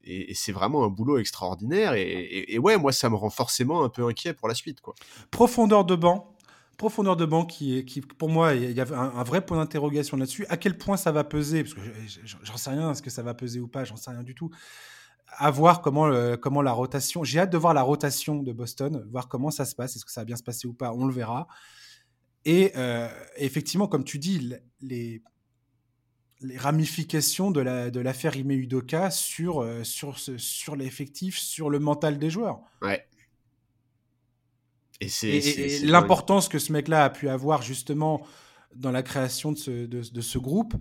Et, 0.03 0.34
c'est 0.34 0.51
vraiment 0.51 0.84
un 0.84 0.89
boulot 0.89 1.17
extraordinaire. 1.17 1.93
Et, 1.96 2.58
ouais, 2.60 2.77
moi, 2.77 2.91
ça 2.91 3.10
me 3.10 3.15
rend 3.15 3.29
forcément 3.29 3.84
un 3.84 3.89
peu 3.89 4.05
inquiet 4.05 4.34
pour 4.34 4.48
la 4.48 4.55
suite, 4.55 4.81
quoi. 4.81 4.96
Profondeur 5.29 5.86
de 5.86 5.96
banc. 5.96 6.36
Profondeur 6.77 7.15
de 7.15 7.25
banc 7.25 7.46
qui, 7.46 7.86
qui 7.86 8.01
pour 8.01 8.29
moi, 8.29 8.55
il 8.55 8.72
y 8.72 8.81
a 8.81 8.88
un, 8.98 9.24
vrai 9.24 9.46
point 9.46 9.58
d'interrogation 9.58 10.17
là-dessus. 10.17 10.46
À 10.50 10.58
quel 10.58 10.77
point 10.77 10.98
ça 10.98 11.12
va 11.12 11.24
peser? 11.24 11.63
Parce 11.63 11.75
que 11.75 11.81
je- 12.08 12.20
je- 12.24 12.38
j'en 12.41 12.58
sais 12.58 12.72
rien, 12.72 12.91
est-ce 12.91 13.03
que 13.03 13.12
ça 13.12 13.22
va 13.22 13.36
peser 13.36 13.60
ou 13.60 13.67
pas 13.67 13.84
J'en 13.84 13.98
sais 13.98 14.10
rien 14.10 14.24
du 14.24 14.34
tout. 14.34 14.50
À 15.38 15.51
voir 15.51 15.81
comment, 15.81 16.08
le- 16.08 16.38
comment 16.38 16.63
la 16.63 16.72
rotation. 16.72 17.24
J'ai 17.24 17.39
hâte 17.39 17.51
de 17.51 17.58
voir 17.58 17.75
la 17.75 17.84
rotation 17.84 18.41
de 18.41 18.51
Boston, 18.51 19.05
voir 19.12 19.27
comment 19.27 19.51
ça 19.51 19.65
se 19.65 19.75
passe. 19.75 19.96
Est-ce 19.96 20.05
que 20.05 20.12
ça 20.12 20.22
va 20.22 20.25
bien 20.25 20.36
se 20.36 20.43
passer 20.43 20.67
ou 20.67 20.74
pas 20.74 20.91
On 20.91 21.05
le 21.05 21.13
verra. 21.13 21.48
Et 22.46 22.72
euh, 22.75 23.08
effectivement, 23.36 23.88
comme 23.88 24.03
tu 24.03 24.17
dis, 24.17 24.51
les, 24.81 25.22
les 26.41 26.57
ramifications 26.57 27.51
de 27.51 27.62
la- 27.62 27.91
de 27.91 28.00
l'affaire 28.00 28.36
Ime 28.36 28.51
Udoka 28.51 29.12
sur, 29.12 29.62
euh, 29.62 29.83
sur, 29.83 30.17
ce- 30.19 30.38
sur 30.38 30.75
l'effectif, 30.75 31.38
sur 31.38 31.69
le 31.69 31.79
mental 31.79 32.17
des 32.19 32.29
joueurs. 32.29 32.62
Ouais. 32.81 33.05
Et 35.00 35.10
c'est 35.10 35.29
Et, 35.29 35.75
et- 35.75 35.79
l'importance 35.86 36.48
que 36.48 36.60
ce 36.60 36.71
mec-là 36.71 37.05
a 37.05 37.10
pu 37.10 37.29
avoir 37.29 37.62
justement 37.62 38.25
dans 38.75 38.91
la 38.91 39.03
création 39.03 39.51
de 39.51 39.57
ce, 39.57 39.71
de, 39.86 40.01
de 40.01 40.21
ce 40.21 40.38
groupe, 40.38 40.75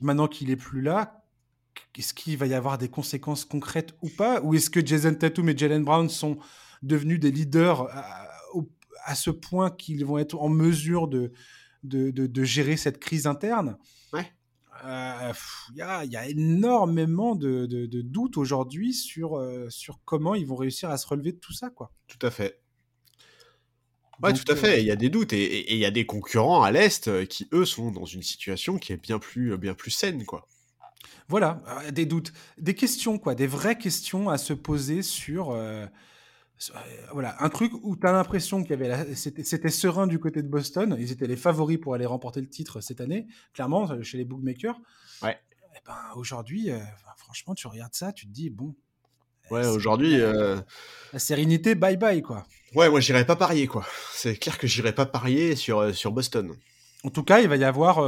maintenant 0.00 0.28
qu'il 0.28 0.50
est 0.50 0.56
plus 0.56 0.80
là, 0.82 1.24
est-ce 1.96 2.14
qu'il 2.14 2.36
va 2.36 2.46
y 2.46 2.54
avoir 2.54 2.78
des 2.78 2.88
conséquences 2.88 3.44
concrètes 3.44 3.94
ou 4.02 4.08
pas? 4.08 4.40
Ou 4.42 4.54
est-ce 4.54 4.70
que 4.70 4.84
Jason 4.84 5.14
Tatum 5.14 5.48
et 5.48 5.56
Jalen 5.56 5.84
Brown 5.84 6.08
sont 6.08 6.38
devenus 6.82 7.20
des 7.20 7.30
leaders 7.30 7.86
à 9.04 9.14
ce 9.14 9.30
point 9.30 9.70
qu'ils 9.70 10.04
vont 10.04 10.18
être 10.18 10.36
en 10.40 10.48
mesure 10.48 11.08
de, 11.08 11.32
de, 11.82 12.10
de- 12.10 12.26
de 12.26 12.44
gérer 12.44 12.76
cette 12.76 12.98
crise 12.98 13.26
interne? 13.26 13.76
Ouais. 14.12 14.30
Euh, 14.84 15.32
Il 15.70 15.76
y, 15.78 15.82
a, 15.82 16.04
il 16.04 16.10
y 16.12 16.16
a 16.16 16.26
énormément 16.28 17.34
de, 17.36 17.66
de- 17.66 17.86
de 17.86 18.00
doutes 18.02 18.36
aujourd'hui 18.36 18.92
sur, 18.94 19.36
euh, 19.38 19.68
sur 19.70 20.00
comment 20.04 20.34
ils 20.34 20.46
vont 20.46 20.56
réussir 20.56 20.90
à 20.90 20.98
se 20.98 21.06
relever 21.06 21.32
de 21.32 21.38
tout 21.38 21.52
ça. 21.52 21.70
Quoi. 21.70 21.92
Tout 22.08 22.24
à 22.26 22.30
fait. 22.30 22.60
Ouais, 24.22 24.32
Donc, 24.32 24.44
tout 24.44 24.52
à 24.52 24.54
euh, 24.54 24.58
fait. 24.58 24.80
Il 24.82 24.86
y 24.86 24.90
a 24.90 24.96
des 24.96 25.08
doutes 25.08 25.32
et 25.32 25.42
et- 25.42 25.72
et 25.72 25.74
il 25.74 25.78
y 25.78 25.84
a 25.86 25.90
des 25.90 26.06
concurrents 26.06 26.62
à 26.62 26.70
l'est 26.70 27.08
euh, 27.08 27.24
qui 27.24 27.48
eux 27.52 27.64
sont 27.64 27.90
dans 27.90 28.04
une 28.04 28.22
situation 28.22 28.78
qui 28.78 28.92
est 28.92 28.96
bien 28.96 29.18
plus 29.18 29.52
euh, 29.52 29.56
bien 29.56 29.74
plus 29.74 29.90
saine, 29.90 30.24
quoi. 30.24 30.46
Voilà, 31.28 31.62
euh, 31.86 31.90
des 31.90 32.06
doutes, 32.06 32.32
des 32.58 32.74
questions, 32.74 33.18
quoi, 33.18 33.34
des 33.34 33.46
vraies 33.46 33.78
questions 33.78 34.28
à 34.28 34.38
se 34.38 34.52
poser 34.52 35.02
sur. 35.02 35.50
euh, 35.50 35.52
sur- 35.52 35.52
euh, 35.52 35.86
voilà, 37.12 37.36
un 37.40 37.48
truc 37.48 37.72
où 37.82 37.96
tu 37.96 38.06
as 38.06 38.12
l'impression 38.12 38.62
qu'il 38.62 38.70
y 38.70 38.74
avait 38.74 38.88
la- 38.88 39.14
c'était 39.14 39.70
serein 39.70 40.06
du 40.06 40.18
côté 40.18 40.42
de 40.42 40.48
Boston. 40.48 40.96
Ils 40.98 41.10
étaient 41.10 41.26
les 41.26 41.36
favoris 41.36 41.78
pour 41.78 41.94
aller 41.94 42.06
remporter 42.06 42.40
le 42.40 42.48
titre 42.48 42.80
cette 42.80 43.00
année, 43.00 43.26
clairement, 43.52 43.90
euh, 43.90 44.02
chez 44.02 44.18
les 44.18 44.24
bookmakers. 44.24 44.78
Ouais. 45.22 45.38
Et 45.74 45.80
ben, 45.86 45.96
aujourd'hui, 46.16 46.70
euh, 46.70 46.78
franchement, 47.16 47.54
tu 47.54 47.66
regardes 47.66 47.94
ça, 47.94 48.12
tu 48.12 48.26
te 48.26 48.32
dis, 48.32 48.50
bon. 48.50 48.74
Ouais, 49.50 49.66
aujourd'hui. 49.66 50.20
Euh, 50.20 50.60
la 51.12 51.18
sérénité, 51.18 51.74
bye 51.74 51.96
bye, 51.96 52.22
quoi. 52.22 52.46
Ouais, 52.74 52.88
moi, 52.88 53.00
j'irai 53.00 53.26
pas 53.26 53.36
parier, 53.36 53.66
quoi. 53.66 53.84
C'est 54.12 54.36
clair 54.36 54.56
que 54.56 54.66
j'irai 54.66 54.94
pas 54.94 55.04
parier 55.04 55.56
sur, 55.56 55.94
sur 55.94 56.12
Boston. 56.12 56.54
En 57.04 57.10
tout 57.10 57.24
cas, 57.24 57.40
il 57.40 57.48
va 57.48 57.56
y 57.56 57.64
avoir. 57.64 57.98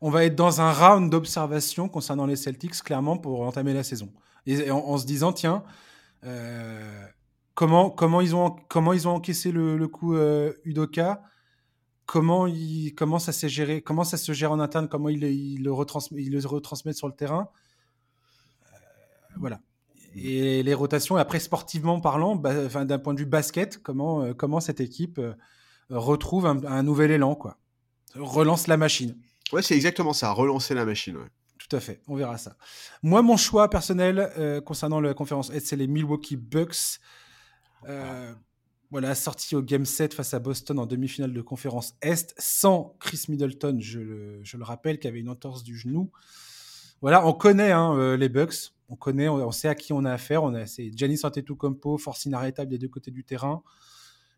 on 0.00 0.10
va 0.10 0.24
être 0.24 0.34
dans 0.34 0.60
un 0.60 0.72
round 0.72 1.10
d'observation 1.10 1.88
concernant 1.88 2.26
les 2.26 2.36
Celtics, 2.36 2.82
clairement, 2.82 3.16
pour 3.16 3.42
entamer 3.42 3.72
la 3.72 3.84
saison. 3.84 4.12
Et, 4.46 4.70
en, 4.70 4.98
se 4.98 5.06
disant, 5.06 5.32
tiens, 5.32 5.62
comment, 7.54 7.90
comment, 7.90 8.20
ils 8.20 8.34
ont, 8.34 8.56
comment 8.68 8.92
ils 8.92 9.08
ont 9.08 9.14
encaissé 9.14 9.52
le, 9.52 9.76
le 9.76 9.88
coup 9.88 10.16
Udoka? 10.64 11.22
Comment, 12.06 12.46
il, 12.46 12.94
comment, 12.94 13.18
ça 13.18 13.32
s'est 13.32 13.48
géré, 13.48 13.80
comment 13.80 14.04
ça 14.04 14.18
se 14.18 14.32
gère 14.32 14.52
en 14.52 14.60
interne, 14.60 14.88
comment 14.88 15.08
il, 15.08 15.24
il 15.24 15.62
le, 15.62 15.72
retransmet, 15.72 16.22
il 16.22 16.32
le 16.32 16.46
retransmet 16.46 16.92
sur 16.92 17.08
le 17.08 17.14
terrain? 17.14 17.48
Euh, 18.66 18.76
voilà. 19.38 19.60
Et 20.14 20.62
les 20.62 20.74
rotations, 20.74 21.16
après 21.16 21.40
sportivement 21.40 22.00
parlant, 22.00 22.40
enfin, 22.44 22.84
d'un 22.84 22.98
point 22.98 23.14
de 23.14 23.20
vue 23.20 23.26
basket, 23.26 23.82
comment, 23.82 24.22
euh, 24.22 24.34
comment 24.34 24.60
cette 24.60 24.80
équipe 24.80 25.18
euh, 25.18 25.32
retrouve 25.88 26.46
un, 26.46 26.82
nouvel 26.82 27.10
élan, 27.10 27.34
quoi? 27.34 27.56
Relance 28.14 28.66
la 28.66 28.76
machine. 28.76 29.16
Ouais, 29.52 29.62
c'est 29.62 29.74
exactement 29.74 30.12
ça, 30.12 30.30
relancer 30.30 30.74
la 30.74 30.84
machine. 30.84 31.16
Ouais. 31.16 31.30
Tout 31.58 31.74
à 31.74 31.80
fait, 31.80 32.02
on 32.06 32.16
verra 32.16 32.36
ça. 32.36 32.56
Moi, 33.02 33.22
mon 33.22 33.38
choix 33.38 33.70
personnel 33.70 34.62
concernant 34.66 35.00
la 35.00 35.14
conférence 35.14 35.50
c'est 35.58 35.76
les 35.76 35.86
Milwaukee 35.86 36.36
Bucks. 36.36 37.00
Voilà, 38.94 39.16
sorti 39.16 39.56
au 39.56 39.60
Game 39.60 39.84
7 39.84 40.14
face 40.14 40.34
à 40.34 40.38
Boston 40.38 40.78
en 40.78 40.86
demi-finale 40.86 41.32
de 41.32 41.42
conférence 41.42 41.96
Est, 42.00 42.32
sans 42.38 42.96
Chris 43.00 43.24
Middleton, 43.28 43.78
je 43.80 43.98
le, 43.98 44.62
rappelle, 44.62 45.00
qui 45.00 45.08
avait 45.08 45.18
une 45.18 45.30
entorse 45.30 45.64
du 45.64 45.76
genou. 45.76 46.12
Voilà, 47.00 47.26
on 47.26 47.32
connaît 47.32 47.72
hein, 47.72 47.98
euh, 47.98 48.16
les 48.16 48.28
Bucks, 48.28 48.72
on 48.88 48.94
connaît, 48.94 49.28
on, 49.28 49.50
sait 49.50 49.66
à 49.66 49.74
qui 49.74 49.92
on 49.92 50.04
a 50.04 50.12
affaire. 50.12 50.44
On 50.44 50.54
a, 50.54 50.66
c'est 50.66 50.96
Giannis 50.96 51.18
Antetokounmpo, 51.24 51.98
force 51.98 52.24
inarrêtable 52.26 52.70
des 52.70 52.78
deux 52.78 52.88
côtés 52.88 53.10
du 53.10 53.24
terrain, 53.24 53.64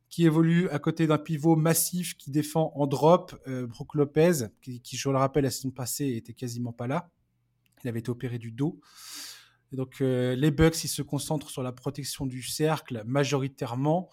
qui 0.08 0.24
évolue 0.24 0.70
à 0.70 0.78
côté 0.78 1.06
d'un 1.06 1.18
pivot 1.18 1.54
massif 1.54 2.16
qui 2.16 2.30
défend 2.30 2.72
en 2.76 2.86
drop, 2.86 3.38
euh, 3.48 3.66
Brook 3.66 3.94
Lopez, 3.94 4.46
qui, 4.62 4.96
je 4.96 5.08
le 5.10 5.18
rappelle, 5.18 5.44
la 5.44 5.50
saison 5.50 5.70
passée 5.70 6.16
était 6.16 6.32
quasiment 6.32 6.72
pas 6.72 6.86
là. 6.86 7.10
Il 7.84 7.88
avait 7.88 7.98
été 7.98 8.08
opéré 8.08 8.38
du 8.38 8.52
dos. 8.52 8.80
Donc 9.76 10.00
euh, 10.00 10.34
les 10.34 10.50
Bucks, 10.50 10.74
se 10.74 11.02
concentrent 11.02 11.50
sur 11.50 11.62
la 11.62 11.72
protection 11.72 12.26
du 12.26 12.42
cercle 12.42 13.02
majoritairement 13.06 14.10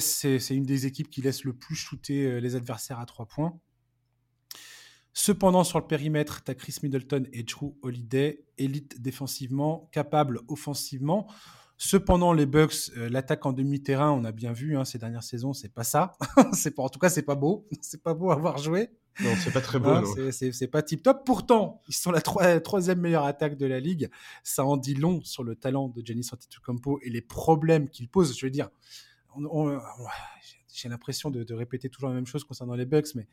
c'est 0.00 0.56
une 0.56 0.64
des 0.64 0.86
équipes 0.86 1.10
qui 1.10 1.22
laisse 1.22 1.44
le 1.44 1.52
plus 1.52 1.74
shooter 1.74 2.24
euh, 2.24 2.40
les 2.40 2.56
adversaires 2.56 2.98
à 2.98 3.06
trois 3.06 3.26
points. 3.26 3.58
Cependant, 5.12 5.64
sur 5.64 5.80
le 5.80 5.86
périmètre, 5.86 6.44
tu 6.44 6.50
as 6.50 6.54
Chris 6.54 6.76
Middleton 6.82 7.24
et 7.32 7.42
Drew 7.42 7.76
Holiday, 7.82 8.44
élite 8.56 9.00
défensivement, 9.00 9.88
capable 9.92 10.40
offensivement. 10.48 11.26
Cependant, 11.80 12.32
les 12.32 12.44
Bucks, 12.44 12.90
euh, 12.96 13.08
l'attaque 13.08 13.46
en 13.46 13.52
demi-terrain, 13.52 14.10
on 14.10 14.24
a 14.24 14.32
bien 14.32 14.52
vu 14.52 14.76
hein, 14.76 14.84
ces 14.84 14.98
dernières 14.98 15.22
saisons, 15.22 15.52
c'est 15.52 15.72
pas 15.72 15.84
ça. 15.84 16.16
c'est 16.52 16.72
pas, 16.72 16.82
en 16.82 16.88
tout 16.88 16.98
cas, 16.98 17.08
c'est 17.08 17.22
pas 17.22 17.36
beau. 17.36 17.68
c'est 17.80 18.02
pas 18.02 18.14
beau 18.14 18.32
à 18.32 18.36
voir 18.36 18.58
jouer. 18.58 18.90
Non, 19.20 19.30
c'est 19.36 19.52
pas 19.52 19.60
très 19.60 19.78
beau. 19.78 19.90
Hein, 19.90 20.04
c'est 20.32 20.68
pas 20.68 20.82
tip 20.82 21.02
top. 21.04 21.24
Pourtant, 21.24 21.82
ils 21.88 21.94
sont 21.94 22.10
la 22.10 22.20
troisième 22.60 23.00
meilleure 23.00 23.24
attaque 23.24 23.56
de 23.56 23.66
la 23.66 23.78
ligue. 23.78 24.10
Ça 24.42 24.64
en 24.64 24.76
dit 24.76 24.94
long 24.94 25.22
sur 25.22 25.44
le 25.44 25.54
talent 25.54 25.88
de 25.88 26.04
Giannis 26.04 26.28
Antetokounmpo 26.32 26.98
et 27.02 27.10
les 27.10 27.20
problèmes 27.20 27.88
qu'il 27.88 28.08
pose. 28.08 28.36
Je 28.36 28.46
veux 28.46 28.50
dire, 28.50 28.70
j'ai 30.72 30.88
l'impression 30.88 31.30
de, 31.30 31.54
répéter 31.54 31.88
toujours 31.88 32.08
la 32.08 32.14
même 32.14 32.26
chose 32.26 32.44
concernant 32.44 32.74
les 32.74 32.86
Bucks, 32.86 33.14
mais 33.14 33.26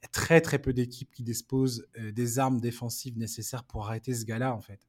il 0.00 0.04
y 0.04 0.06
a 0.06 0.08
très 0.08 0.40
très 0.40 0.58
peu 0.58 0.72
d'équipes 0.72 1.10
qui 1.12 1.22
disposent 1.22 1.86
euh, 1.98 2.12
des 2.12 2.38
armes 2.38 2.60
défensives 2.60 3.18
nécessaires 3.18 3.64
pour 3.64 3.86
arrêter 3.86 4.14
ce 4.14 4.24
gars-là, 4.24 4.54
en 4.54 4.60
fait. 4.60 4.80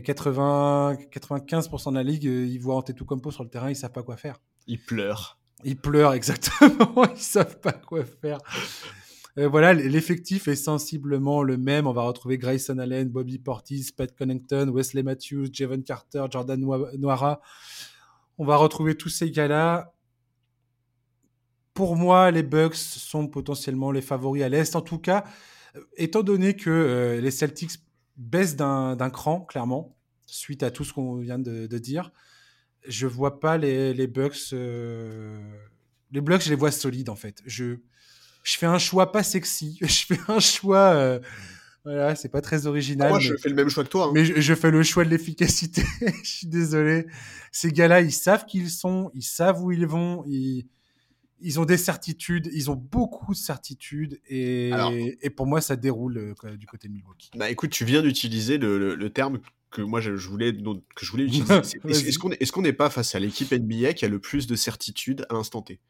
80, 0.00 0.96
95% 1.12 1.90
de 1.90 1.96
la 1.96 2.02
ligue, 2.02 2.26
euh, 2.26 2.46
ils 2.46 2.58
voient 2.58 2.76
Antetokounmpo 2.76 3.30
sur 3.30 3.42
le 3.44 3.50
terrain, 3.50 3.70
ils 3.70 3.76
savent 3.76 3.92
pas 3.92 4.02
quoi 4.02 4.16
faire. 4.16 4.38
Ils 4.66 4.82
pleurent. 4.82 5.38
Ils 5.64 5.76
pleurent, 5.76 6.12
exactement. 6.14 7.04
ils 7.14 7.20
savent 7.20 7.60
pas 7.60 7.72
quoi 7.72 8.04
faire. 8.04 8.38
Euh, 9.38 9.48
voilà, 9.48 9.72
l'effectif 9.72 10.48
est 10.48 10.56
sensiblement 10.56 11.42
le 11.42 11.56
même. 11.56 11.86
On 11.86 11.92
va 11.92 12.02
retrouver 12.02 12.38
Grayson 12.38 12.78
Allen, 12.78 13.08
Bobby 13.08 13.38
Portis, 13.38 13.90
Pat 13.96 14.14
Connington, 14.14 14.70
Wesley 14.70 15.02
Matthews, 15.02 15.46
Javon 15.52 15.82
Carter, 15.82 16.24
Jordan 16.30 16.60
Noira. 16.98 17.40
On 18.38 18.44
va 18.44 18.56
retrouver 18.56 18.94
tous 18.96 19.08
ces 19.08 19.30
gars-là. 19.30 19.94
Pour 21.74 21.96
moi, 21.96 22.30
les 22.30 22.42
Bucks 22.42 22.76
sont 22.76 23.26
potentiellement 23.28 23.90
les 23.90 24.02
favoris 24.02 24.42
à 24.42 24.48
l'Est. 24.50 24.76
En 24.76 24.82
tout 24.82 24.98
cas, 24.98 25.24
euh, 25.76 25.80
étant 25.96 26.22
donné 26.22 26.54
que 26.54 26.68
euh, 26.68 27.20
les 27.20 27.30
Celtics 27.30 27.72
baissent 28.16 28.56
d'un 28.56 29.10
cran, 29.10 29.40
clairement, 29.40 29.96
suite 30.26 30.62
à 30.62 30.70
tout 30.70 30.84
ce 30.84 30.92
qu'on 30.92 31.16
vient 31.16 31.38
de, 31.38 31.78
dire, 31.78 32.12
je 32.86 33.06
vois 33.06 33.40
pas 33.40 33.58
les, 33.58 34.06
Bucks. 34.06 34.52
Euh, 34.52 35.40
les 36.10 36.20
Bucks, 36.20 36.42
je 36.42 36.50
les 36.50 36.56
vois 36.56 36.70
solides, 36.70 37.08
en 37.08 37.16
fait. 37.16 37.42
Je, 37.46 37.76
je 38.42 38.58
fais 38.58 38.66
un 38.66 38.78
choix 38.78 39.12
pas 39.12 39.22
sexy. 39.22 39.78
Je 39.82 40.06
fais 40.06 40.20
un 40.28 40.40
choix 40.40 41.20
voilà, 41.84 42.14
c'est 42.14 42.28
pas 42.28 42.40
très 42.40 42.66
original. 42.66 43.08
Moi, 43.08 43.18
je 43.18 43.34
fais 43.36 43.48
le 43.48 43.56
même 43.56 43.68
choix 43.68 43.82
que 43.82 43.88
toi. 43.88 44.06
Hein. 44.06 44.12
Mais 44.14 44.24
je, 44.24 44.54
fais 44.54 44.70
le 44.70 44.82
choix 44.84 45.04
de 45.04 45.10
l'efficacité. 45.10 45.82
je 46.22 46.30
suis 46.30 46.46
désolé. 46.46 47.06
Ces 47.50 47.72
gars-là, 47.72 48.00
ils 48.00 48.12
savent 48.12 48.46
qui 48.46 48.58
ils 48.58 48.70
sont, 48.70 49.10
ils 49.14 49.22
savent 49.22 49.62
où 49.62 49.72
ils 49.72 49.86
vont, 49.86 50.24
ils, 50.26 50.66
ils 51.42 51.60
ont 51.60 51.64
des 51.64 51.76
certitudes, 51.76 52.48
ils 52.52 52.70
ont 52.70 52.76
beaucoup 52.76 53.32
de 53.32 53.38
certitudes, 53.38 54.20
et, 54.28 54.70
et 55.20 55.30
pour 55.30 55.46
moi, 55.46 55.60
ça 55.60 55.76
déroule 55.76 56.18
euh, 56.18 56.56
du 56.56 56.66
côté 56.66 56.88
de 56.88 56.92
Milwaukee. 56.92 57.30
Bah 57.36 57.50
écoute, 57.50 57.70
tu 57.70 57.84
viens 57.84 58.02
d'utiliser 58.02 58.58
le, 58.58 58.94
le, 58.94 59.10
terme 59.10 59.40
que 59.70 59.82
moi 59.82 60.00
je, 60.00 60.10
voulais, 60.12 60.52
que 60.52 61.04
je 61.04 61.10
voulais 61.10 61.24
utiliser. 61.26 61.54
Est-ce 61.88 62.18
qu'on 62.18 62.30
est, 62.30 62.50
qu'on 62.50 62.62
n'est 62.62 62.72
pas 62.72 62.90
face 62.90 63.14
à 63.14 63.18
l'équipe 63.18 63.52
NBA 63.52 63.94
qui 63.94 64.04
a 64.04 64.08
le 64.08 64.18
plus 64.18 64.46
de 64.46 64.54
certitudes 64.54 65.26
à 65.28 65.34
l'instant 65.34 65.62
T? 65.62 65.80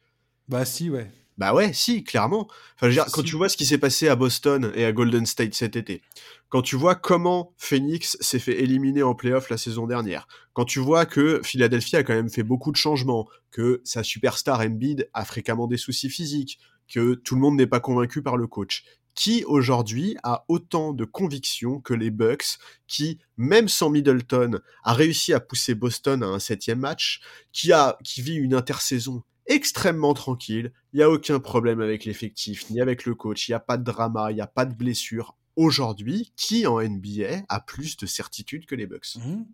Bah 0.47 0.65
si, 0.65 0.89
ouais. 0.89 1.09
Bah 1.37 1.53
ouais, 1.53 1.73
si, 1.73 2.03
clairement. 2.03 2.47
Enfin, 2.75 2.83
je 2.83 2.87
veux 2.87 2.93
dire, 2.93 3.05
quand 3.11 3.23
tu 3.23 3.35
vois 3.35 3.49
ce 3.49 3.57
qui 3.57 3.65
s'est 3.65 3.77
passé 3.77 4.07
à 4.07 4.15
Boston 4.15 4.71
et 4.75 4.85
à 4.85 4.91
Golden 4.91 5.25
State 5.25 5.55
cet 5.55 5.75
été, 5.75 6.01
quand 6.49 6.61
tu 6.61 6.75
vois 6.75 6.95
comment 6.95 7.53
Phoenix 7.57 8.17
s'est 8.19 8.39
fait 8.39 8.61
éliminer 8.61 9.01
en 9.01 9.15
playoff 9.15 9.49
la 9.49 9.57
saison 9.57 9.87
dernière, 9.87 10.27
quand 10.53 10.65
tu 10.65 10.79
vois 10.79 11.05
que 11.05 11.41
Philadelphie 11.43 11.95
a 11.95 12.03
quand 12.03 12.13
même 12.13 12.29
fait 12.29 12.43
beaucoup 12.43 12.71
de 12.71 12.77
changements, 12.77 13.27
que 13.49 13.81
sa 13.83 14.03
superstar 14.03 14.61
Embiid 14.61 15.09
a 15.13 15.25
fréquemment 15.25 15.67
des 15.67 15.77
soucis 15.77 16.09
physiques, 16.09 16.59
que 16.87 17.15
tout 17.15 17.35
le 17.35 17.41
monde 17.41 17.55
n'est 17.55 17.67
pas 17.67 17.79
convaincu 17.79 18.21
par 18.21 18.37
le 18.37 18.45
coach, 18.45 18.83
qui 19.15 19.43
aujourd'hui 19.45 20.17
a 20.23 20.45
autant 20.47 20.93
de 20.93 21.05
conviction 21.05 21.79
que 21.79 21.93
les 21.93 22.11
Bucks, 22.11 22.57
qui, 22.87 23.19
même 23.37 23.67
sans 23.67 23.89
Middleton, 23.89 24.59
a 24.83 24.93
réussi 24.93 25.33
à 25.33 25.39
pousser 25.39 25.75
Boston 25.75 26.23
à 26.23 26.27
un 26.27 26.39
septième 26.39 26.79
match, 26.79 27.21
qui 27.51 27.71
a, 27.71 27.97
qui 28.03 28.21
vit 28.21 28.35
une 28.35 28.53
intersaison 28.53 29.23
extrêmement 29.47 30.13
tranquille. 30.13 30.71
Il 30.93 30.97
n'y 30.97 31.03
a 31.03 31.09
aucun 31.09 31.39
problème 31.39 31.81
avec 31.81 32.05
l'effectif, 32.05 32.69
ni 32.69 32.81
avec 32.81 33.05
le 33.05 33.15
coach. 33.15 33.47
Il 33.47 33.51
n'y 33.51 33.55
a 33.55 33.59
pas 33.59 33.77
de 33.77 33.83
drama, 33.83 34.31
il 34.31 34.35
n'y 34.35 34.41
a 34.41 34.47
pas 34.47 34.65
de 34.65 34.73
blessure. 34.73 35.35
Aujourd'hui, 35.55 36.33
qui 36.35 36.65
en 36.65 36.81
NBA 36.81 37.43
a 37.47 37.59
plus 37.59 37.97
de 37.97 38.05
certitude 38.05 38.65
que 38.65 38.75
les 38.75 38.87
Bucks? 38.87 39.15
Mhm. 39.17 39.45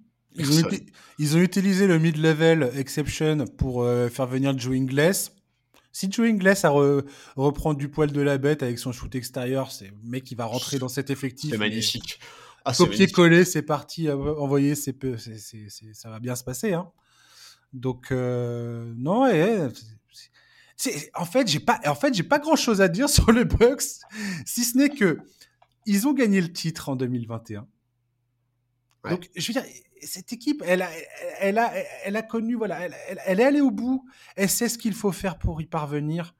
ils, 1.18 1.36
ont 1.36 1.42
utilisé 1.42 1.88
le 1.88 2.00
mid-level 2.00 2.72
exception 2.76 3.46
pour 3.58 3.84
euh, 3.84 4.10
faire 4.10 4.28
venir 4.28 4.58
Joe 4.58 4.76
Ingles. 4.76 5.32
Si 5.92 6.10
Joe 6.10 6.30
Ingles 6.30 6.56
a 6.64 6.70
reprend 7.36 7.74
du 7.74 7.90
poil 7.90 8.12
de 8.12 8.22
la 8.22 8.38
bête 8.38 8.64
avec 8.64 8.80
son 8.80 8.92
shoot 8.92 9.14
extérieur, 9.16 9.72
c'est 9.72 9.88
le 9.88 9.98
mec 10.04 10.24
qui 10.24 10.36
va 10.36 10.46
rentrer 10.46 10.80
dans 10.80 10.88
cet 10.88 11.10
effectif. 11.10 11.52
C'est 11.52 11.58
magnifique. 11.58 12.20
Ah, 12.64 12.74
Copier-coller, 12.74 13.46
c'est 13.46 13.64
parti, 13.64 14.10
envoyer, 14.12 14.76
c'est 14.76 14.96
ça 15.94 16.10
va 16.10 16.20
bien 16.20 16.36
se 16.36 16.44
passer. 16.44 16.74
Hein. 16.74 16.92
Donc 17.74 18.12
euh, 18.12 18.94
non, 18.98 19.30
c'est 20.76 21.12
en 21.14 21.26
fait 21.26 21.48
j'ai 21.48 21.60
pas 21.60 21.80
en 21.86 21.96
fait 21.96 22.14
j'ai 22.14 22.24
pas 22.24 22.40
grand 22.40 22.56
chose 22.56 22.82
à 22.82 22.88
dire 22.88 23.10
sur 23.10 23.32
le 23.32 23.44
Bucks 23.44 23.84
si 24.46 24.64
ce 24.64 24.78
n'est 24.78 24.90
que 24.90 25.20
ils 25.86 26.08
ont 26.08 26.14
gagné 26.14 26.42
le 26.42 26.52
titre 26.52 26.90
en 26.90 26.96
2021. 26.96 27.68
Donc 29.10 29.30
je 29.36 29.48
veux 29.48 29.62
dire 29.62 29.72
cette 30.02 30.34
équipe 30.34 30.64
elle 30.66 30.82
a 30.82 30.90
elle 31.40 31.58
a 31.58 31.74
elle 32.04 32.16
a 32.16 32.22
connu 32.22 32.56
voilà 32.56 32.80
elle, 32.82 32.96
elle, 33.26 33.40
est 33.40 33.44
allée 33.44 33.62
au 33.62 33.72
bout 33.72 34.06
elle 34.36 34.50
sait 34.50 34.70
ce 34.70 34.78
qu'il 34.78 34.94
faut 34.94 35.12
faire 35.12 35.38
pour 35.38 35.62
y 35.62 35.66
parvenir. 35.66 36.36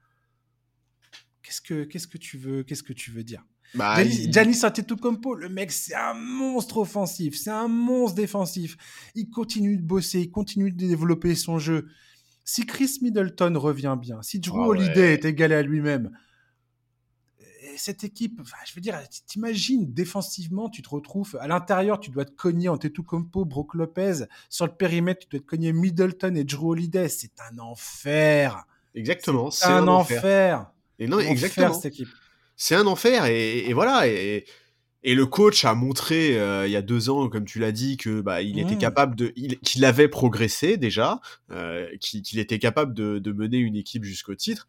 Qu'est-ce 1.42 1.62
que 1.62 1.84
qu'est-ce 1.84 2.08
que 2.08 2.18
tu 2.18 2.38
veux 2.38 2.64
qu'est-ce 2.64 2.84
que 2.84 2.94
tu 2.94 3.12
veux 3.12 3.24
dire? 3.24 3.46
Bah, 3.76 4.04
Giannis, 4.04 4.64
Antetokounmpo, 4.64 5.36
le 5.36 5.50
mec, 5.50 5.72
c'est 5.72 5.96
un 5.96 6.14
monstre 6.14 6.78
offensif, 6.78 7.38
c'est 7.38 7.52
un 7.52 7.68
monstre 7.68 8.16
défensif. 8.16 8.78
Il 9.16 9.30
continue 9.30 9.78
de 9.78 9.84
bosser, 9.84 10.22
il 10.22 10.32
continue 10.32 10.72
de 10.72 10.78
développer 10.78 11.36
son 11.36 11.60
jeu. 11.60 11.88
Si 12.46 12.66
Chris 12.66 12.98
Middleton 13.02 13.54
revient 13.58 13.96
bien, 14.00 14.22
si 14.24 14.40
Drew 14.40 14.64
ah 14.64 14.68
Holiday 14.70 15.14
est 15.14 15.26
égalé 15.26 15.56
à 15.56 15.62
lui-même, 15.62 16.12
cette 17.78 18.04
équipe, 18.04 18.42
je 18.68 18.74
veux 18.74 18.82
dire, 18.82 19.00
t'imagines 19.28 19.94
défensivement, 19.94 20.70
tu 20.70 20.82
te 20.82 20.90
retrouves 20.90 21.38
à 21.40 21.48
l'intérieur, 21.48 22.00
tu 22.00 22.10
dois 22.10 22.26
te 22.26 22.32
cogner 22.32 22.68
Antetokounmpo, 22.68 23.46
Brook 23.46 23.76
Lopez, 23.76 24.26
sur 24.50 24.66
le 24.66 24.74
périmètre, 24.74 25.22
tu 25.22 25.28
dois 25.30 25.40
te 25.40 25.46
cogner 25.46 25.72
Middleton 25.72 26.36
et 26.36 26.44
Drew 26.44 26.72
Holiday, 26.72 27.08
c'est 27.08 27.40
un 27.52 27.60
enfer. 27.60 28.66
Exactement, 28.96 29.52
c'est 29.52 29.68
un, 29.68 29.88
enfer. 29.88 30.72
Et 30.98 31.08
non, 31.08 31.20
exactement. 31.20 31.74
cette 31.74 31.94
équipe 31.94 32.10
c'est 32.60 32.76
un 32.76 32.86
enfer 32.88 33.26
et, 33.26 33.74
voilà. 33.74 34.08
Et, 34.08 34.46
Et 35.02 35.16
le 35.16 35.26
coach 35.26 35.64
a 35.64 35.76
montré 35.76 36.38
euh, 36.38 36.68
il 36.68 36.72
y 36.72 36.76
a 36.76 36.82
deux 36.82 37.10
ans, 37.10 37.30
comme 37.30 37.46
tu 37.46 37.58
l'as 37.60 37.72
dit, 37.72 37.96
que 37.96 38.20
bah 38.20 38.42
il 38.42 38.60
était 38.60 38.76
capable 38.78 39.16
de, 39.16 39.32
il- 39.38 39.58
qu'il 39.60 39.86
avait 39.86 40.10
progressé 40.10 40.76
déjà, 40.76 41.22
euh, 41.52 41.88
qu'il 42.02 42.38
était 42.38 42.60
capable 42.60 42.94
de, 42.94 43.18
de 43.18 43.32
mener 43.32 43.58
une 43.60 43.78
équipe 43.78 44.04
jusqu'au 44.04 44.36
titre. 44.36 44.68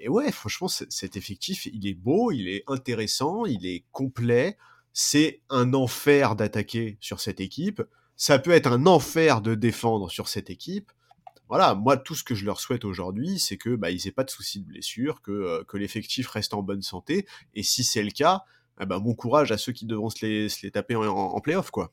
Et 0.00 0.08
ouais, 0.08 0.32
franchement, 0.32 0.68
cet 0.68 1.16
effectif, 1.16 1.66
il 1.66 1.86
est 1.86 1.94
beau, 1.94 2.32
il 2.32 2.48
est 2.48 2.64
intéressant, 2.68 3.44
il 3.44 3.66
est 3.66 3.84
complet. 3.92 4.56
C'est 4.94 5.42
un 5.50 5.74
enfer 5.74 6.36
d'attaquer 6.36 6.96
sur 7.00 7.20
cette 7.20 7.40
équipe. 7.40 7.82
Ça 8.16 8.38
peut 8.38 8.52
être 8.52 8.68
un 8.72 8.86
enfer 8.86 9.42
de 9.42 9.54
défendre 9.54 10.10
sur 10.10 10.28
cette 10.28 10.48
équipe. 10.48 10.90
Voilà, 11.48 11.74
moi 11.74 11.96
tout 11.96 12.14
ce 12.14 12.24
que 12.24 12.34
je 12.34 12.44
leur 12.44 12.60
souhaite 12.60 12.84
aujourd'hui, 12.84 13.38
c'est 13.38 13.56
que 13.56 13.76
bah 13.76 13.90
ils 13.90 14.06
aient 14.08 14.12
pas 14.12 14.24
de 14.24 14.30
soucis 14.30 14.60
de 14.60 14.66
blessure, 14.66 15.22
que 15.22 15.30
euh, 15.30 15.64
que 15.64 15.76
l'effectif 15.76 16.28
reste 16.28 16.54
en 16.54 16.62
bonne 16.62 16.82
santé. 16.82 17.26
Et 17.54 17.62
si 17.62 17.84
c'est 17.84 18.02
le 18.02 18.10
cas, 18.10 18.44
ah 18.78 18.86
bah, 18.86 18.98
bon 18.98 19.14
courage 19.14 19.52
à 19.52 19.58
ceux 19.58 19.72
qui 19.72 19.86
devront 19.86 20.10
se 20.10 20.24
les, 20.24 20.48
se 20.48 20.64
les 20.64 20.70
taper 20.70 20.96
en, 20.96 21.04
en, 21.04 21.40
playoff, 21.40 21.70
quoi. 21.70 21.92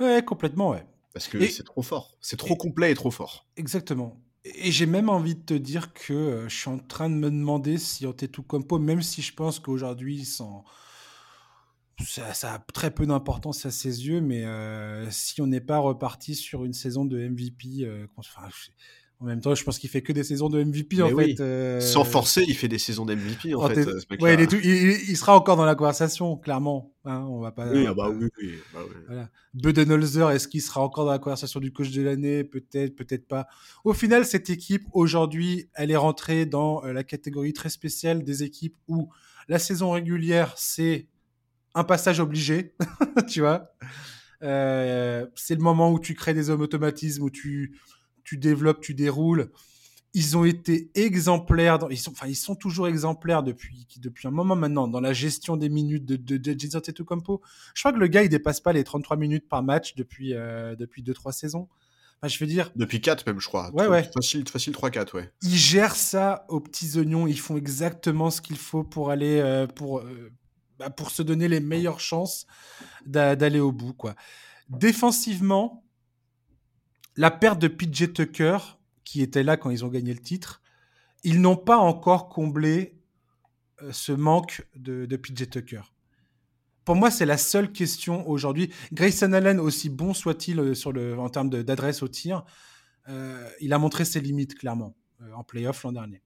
Ouais, 0.00 0.24
complètement, 0.24 0.70
ouais. 0.70 0.86
Parce 1.12 1.28
que 1.28 1.38
Et- 1.38 1.48
c'est 1.48 1.64
trop 1.64 1.82
fort. 1.82 2.16
C'est 2.20 2.36
trop 2.36 2.56
complet 2.56 2.92
et 2.92 2.94
trop 2.94 3.10
fort. 3.10 3.46
Exactement. 3.56 4.20
Et 4.44 4.72
j'ai 4.72 4.86
même 4.86 5.10
envie 5.10 5.34
de 5.34 5.42
te 5.42 5.54
dire 5.54 5.92
que 5.92 6.14
euh, 6.14 6.48
je 6.48 6.56
suis 6.56 6.70
en 6.70 6.78
train 6.78 7.10
de 7.10 7.14
me 7.14 7.30
demander 7.30 7.76
si 7.76 8.06
Antetokounmpo, 8.06 8.78
même 8.78 9.02
si 9.02 9.20
je 9.20 9.34
pense 9.34 9.58
qu'aujourd'hui, 9.58 10.24
sans... 10.24 10.64
ça, 12.04 12.32
ça 12.34 12.54
a 12.54 12.58
très 12.72 12.90
peu 12.92 13.06
d'importance 13.06 13.66
à 13.66 13.70
ses 13.70 14.06
yeux, 14.06 14.20
mais 14.20 14.44
euh, 14.44 15.10
si 15.10 15.40
on 15.40 15.46
n'est 15.46 15.60
pas 15.60 15.78
reparti 15.78 16.34
sur 16.34 16.64
une 16.64 16.72
saison 16.72 17.04
de 17.04 17.18
MVP, 17.28 17.80
euh, 17.82 18.06
enfin, 18.16 18.48
en 19.20 19.24
même 19.24 19.40
temps, 19.40 19.52
je 19.52 19.64
pense 19.64 19.80
qu'il 19.80 19.90
fait 19.90 20.00
que 20.02 20.12
des 20.12 20.22
saisons 20.22 20.48
de 20.48 20.62
MVP, 20.62 21.02
en 21.02 21.10
oui. 21.10 21.34
fait. 21.34 21.42
euh, 21.42 21.80
Sans 21.80 22.04
forcer, 22.04 22.44
il 22.46 22.54
fait 22.54 22.68
des 22.68 22.78
saisons 22.78 23.04
d'MVP, 23.04 23.52
en 23.52 23.64
en 23.64 23.68
fait. 23.68 23.82
ce. 23.82 24.22
Ouais, 24.22 24.34
il, 24.34 24.40
est 24.40 24.46
tout- 24.46 24.60
il- 24.62 24.70
il- 24.70 25.10
il 25.10 25.16
sera 25.16 25.36
encore 25.36 25.56
dans 25.56 25.64
la 25.64 25.74
conversation, 25.74 26.36
clairement. 26.36 26.92
hein, 27.04 27.26
on 27.28 27.40
va 27.40 27.50
pas. 27.50 27.68
Oui, 27.68 27.84
ah 27.88 27.94
bah 27.94 28.10
oui, 28.10 28.28
oui, 28.40 28.52
bah 28.72 28.78
oui. 28.88 28.94
voilà. 29.08 29.28
Budenholzer, 29.54 30.30
est-ce 30.30 30.46
qu'il 30.46 30.62
sera 30.62 30.82
encore 30.82 31.04
dans 31.04 31.10
la 31.10 31.18
conversation 31.18 31.58
du 31.58 31.72
coach 31.72 31.90
de 31.90 32.00
l'année? 32.02 32.44
Peut-être, 32.44 32.94
peut-être 32.94 33.26
pas. 33.26 33.48
Au 33.82 33.92
final, 33.92 34.24
cette 34.24 34.50
équipe, 34.50 34.84
aujourd'hui, 34.92 35.68
elle 35.74 35.90
est 35.90 35.96
rentrée 35.96 36.46
dans 36.46 36.82
la 36.82 37.02
catégorie 37.02 37.52
très 37.52 37.70
spéciale 37.70 38.22
des 38.22 38.44
équipes 38.44 38.76
où 38.86 39.08
la 39.48 39.58
saison 39.58 39.90
régulière, 39.90 40.54
c'est 40.56 41.08
un 41.74 41.84
passage 41.84 42.20
obligé, 42.20 42.74
tu 43.28 43.40
vois. 43.40 43.72
Euh, 44.42 45.26
c'est 45.34 45.54
le 45.54 45.60
moment 45.62 45.92
où 45.92 45.98
tu 45.98 46.14
crées 46.14 46.34
des 46.34 46.50
automatismes, 46.50 47.24
où 47.24 47.30
tu, 47.30 47.78
tu 48.24 48.36
développes, 48.38 48.80
tu 48.80 48.94
déroules. 48.94 49.50
Ils 50.14 50.36
ont 50.36 50.44
été 50.44 50.90
exemplaires, 50.94 51.78
dans- 51.78 51.90
ils, 51.90 51.98
sont, 51.98 52.12
enfin, 52.12 52.26
ils 52.26 52.34
sont 52.36 52.54
toujours 52.54 52.88
exemplaires 52.88 53.42
depuis, 53.42 53.86
depuis 54.00 54.26
un 54.26 54.30
moment 54.30 54.56
maintenant 54.56 54.88
dans 54.88 55.00
la 55.00 55.12
gestion 55.12 55.56
des 55.56 55.68
minutes 55.68 56.06
de, 56.06 56.16
de, 56.16 56.36
de 56.38 56.58
Jason 56.58 56.78
Antetokounmpo. 56.78 57.42
Je 57.74 57.82
crois 57.82 57.92
que 57.92 57.98
le 57.98 58.06
gars, 58.06 58.22
il 58.22 58.28
dépasse 58.28 58.60
pas 58.60 58.72
les 58.72 58.84
33 58.84 59.16
minutes 59.16 59.48
par 59.48 59.62
match 59.62 59.94
depuis, 59.96 60.34
euh, 60.34 60.74
depuis 60.76 61.02
2-3 61.02 61.32
saisons. 61.32 61.68
Enfin, 62.20 62.28
je 62.32 62.38
veux 62.40 62.46
dire, 62.46 62.72
Depuis 62.74 63.00
4 63.00 63.26
même, 63.26 63.38
je 63.38 63.46
crois. 63.46 63.70
Ouais, 63.74 63.86
ouais. 63.86 64.02
Facile, 64.14 64.48
facile 64.48 64.72
3-4, 64.72 65.14
ouais. 65.14 65.30
ils 65.42 65.54
gèrent 65.56 65.94
ça 65.94 66.46
aux 66.48 66.58
petits 66.60 66.98
oignons. 66.98 67.26
Ils 67.28 67.38
font 67.38 67.56
exactement 67.56 68.30
ce 68.30 68.40
qu'il 68.40 68.56
faut 68.56 68.82
pour 68.82 69.10
aller, 69.10 69.38
euh, 69.40 69.66
pour, 69.68 69.98
euh, 70.00 70.32
bah, 70.78 70.90
pour 70.90 71.10
se 71.10 71.22
donner 71.22 71.48
les 71.48 71.60
meilleures 71.60 72.00
chances 72.00 72.46
d'a- 73.06 73.36
d'aller 73.36 73.60
au 73.60 73.72
bout, 73.72 73.92
quoi. 73.94 74.14
Défensivement, 74.68 75.84
la 77.16 77.30
perte 77.30 77.58
de 77.58 77.68
PJ 77.68 78.12
Tucker, 78.12 78.58
qui 79.04 79.22
était 79.22 79.42
là 79.42 79.56
quand 79.56 79.70
ils 79.70 79.84
ont 79.84 79.88
gagné 79.88 80.12
le 80.12 80.20
titre, 80.20 80.62
ils 81.24 81.40
n'ont 81.40 81.56
pas 81.56 81.78
encore 81.78 82.28
comblé 82.28 83.00
euh, 83.82 83.92
ce 83.92 84.12
manque 84.12 84.66
de, 84.76 85.06
de 85.06 85.16
PJ 85.16 85.48
Tucker. 85.50 85.82
Pour 86.84 86.96
moi, 86.96 87.10
c'est 87.10 87.26
la 87.26 87.36
seule 87.36 87.72
question 87.72 88.26
aujourd'hui. 88.28 88.72
Grayson 88.92 89.32
Allen, 89.32 89.60
aussi 89.60 89.90
bon 89.90 90.14
soit-il 90.14 90.58
euh, 90.60 90.74
sur 90.74 90.92
le, 90.92 91.18
en 91.18 91.28
termes 91.28 91.50
d'adresse 91.50 92.02
au 92.02 92.08
tir, 92.08 92.44
euh, 93.08 93.48
il 93.60 93.72
a 93.72 93.78
montré 93.78 94.04
ses 94.04 94.20
limites 94.20 94.54
clairement 94.54 94.94
euh, 95.22 95.32
en 95.32 95.42
playoff 95.44 95.82
l'an 95.82 95.92
dernier. 95.92 96.22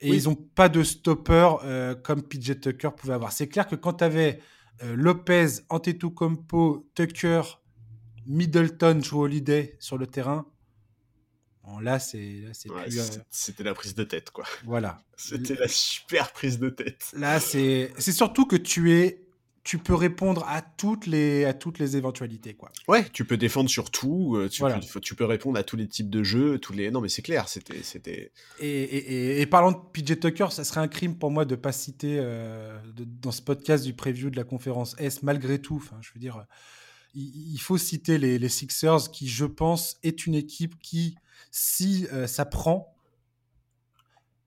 Et 0.00 0.10
Oui. 0.10 0.16
ils 0.18 0.24
n'ont 0.24 0.34
pas 0.34 0.68
de 0.68 0.82
stopper 0.82 1.50
euh, 1.64 1.94
comme 1.94 2.22
PJ 2.22 2.60
Tucker 2.60 2.90
pouvait 2.96 3.14
avoir. 3.14 3.32
C'est 3.32 3.48
clair 3.48 3.66
que 3.66 3.76
quand 3.76 3.94
tu 3.94 4.04
avais 4.04 4.40
Lopez, 4.82 5.46
Antetokounmpo, 5.70 6.86
Tucker, 6.94 7.40
Middleton, 8.26 9.00
Joe 9.02 9.20
Holiday 9.24 9.74
sur 9.80 9.96
le 9.96 10.06
terrain, 10.06 10.44
bon, 11.64 11.78
là 11.78 11.98
c'est 11.98 12.18
Ouais, 12.68 12.98
euh, 12.98 13.02
C'était 13.30 13.62
la 13.64 13.72
prise 13.74 13.94
de 13.94 14.04
tête, 14.04 14.30
quoi. 14.30 14.44
voilà. 14.64 14.98
C'était 15.16 15.54
la 15.54 15.68
super 15.68 16.32
prise 16.32 16.58
de 16.58 16.68
tête. 16.68 17.10
Là 17.16 17.40
c'est 17.40 17.90
c'est 17.98 18.12
surtout 18.12 18.44
que 18.46 18.56
tu 18.56 18.92
es 18.92 19.25
tu 19.66 19.78
peux 19.78 19.94
répondre 19.96 20.44
à 20.48 20.62
toutes 20.62 21.06
les 21.06 21.44
à 21.44 21.52
toutes 21.52 21.80
les 21.80 21.96
éventualités 21.96 22.54
quoi. 22.54 22.70
Ouais, 22.86 23.04
tu 23.12 23.24
peux 23.24 23.36
défendre 23.36 23.68
sur 23.68 23.90
tout, 23.90 24.36
euh, 24.36 24.48
tu, 24.48 24.60
Voilà. 24.60 24.78
peux, 24.92 25.00
tu 25.00 25.16
peux 25.16 25.24
répondre 25.24 25.58
à 25.58 25.64
tous 25.64 25.74
les 25.76 25.88
types 25.88 26.08
de 26.08 26.22
jeux, 26.22 26.58
tous 26.60 26.72
les. 26.72 26.92
Non, 26.92 27.00
mais 27.00 27.08
c'est 27.08 27.22
clair, 27.22 27.48
c'était, 27.48 27.82
c'était. 27.82 28.30
Et, 28.60 28.68
et- 28.68 29.12
et- 29.38 29.40
et 29.40 29.46
parlant 29.46 29.72
de 29.72 29.78
PJ 29.92 30.20
Tucker, 30.20 30.46
ça 30.52 30.62
serait 30.62 30.80
un 30.80 30.86
crime 30.88 31.18
pour 31.18 31.32
moi 31.32 31.44
de 31.44 31.56
pas 31.56 31.72
citer 31.72 32.18
euh, 32.20 32.78
de- 32.94 33.02
dans 33.04 33.32
ce 33.32 33.42
podcast 33.42 33.84
du 33.84 33.92
preview 33.92 34.30
de 34.30 34.36
la 34.36 34.44
conférence 34.44 34.94
S, 34.98 35.24
malgré 35.24 35.60
tout. 35.60 35.76
Enfin, 35.82 35.98
je 36.00 36.10
veux 36.14 36.20
dire, 36.20 36.46
il, 37.14 37.52
il 37.54 37.58
faut 37.58 37.76
citer 37.76 38.18
les, 38.18 38.38
les 38.38 38.48
Sixers, 38.48 39.10
qui, 39.10 39.26
je 39.28 39.44
pense, 39.46 39.96
est 40.04 40.26
une 40.26 40.36
équipe 40.36 40.78
qui, 40.80 41.16
si 41.50 42.06
euh, 42.12 42.28
ça 42.28 42.44
prend, 42.44 42.94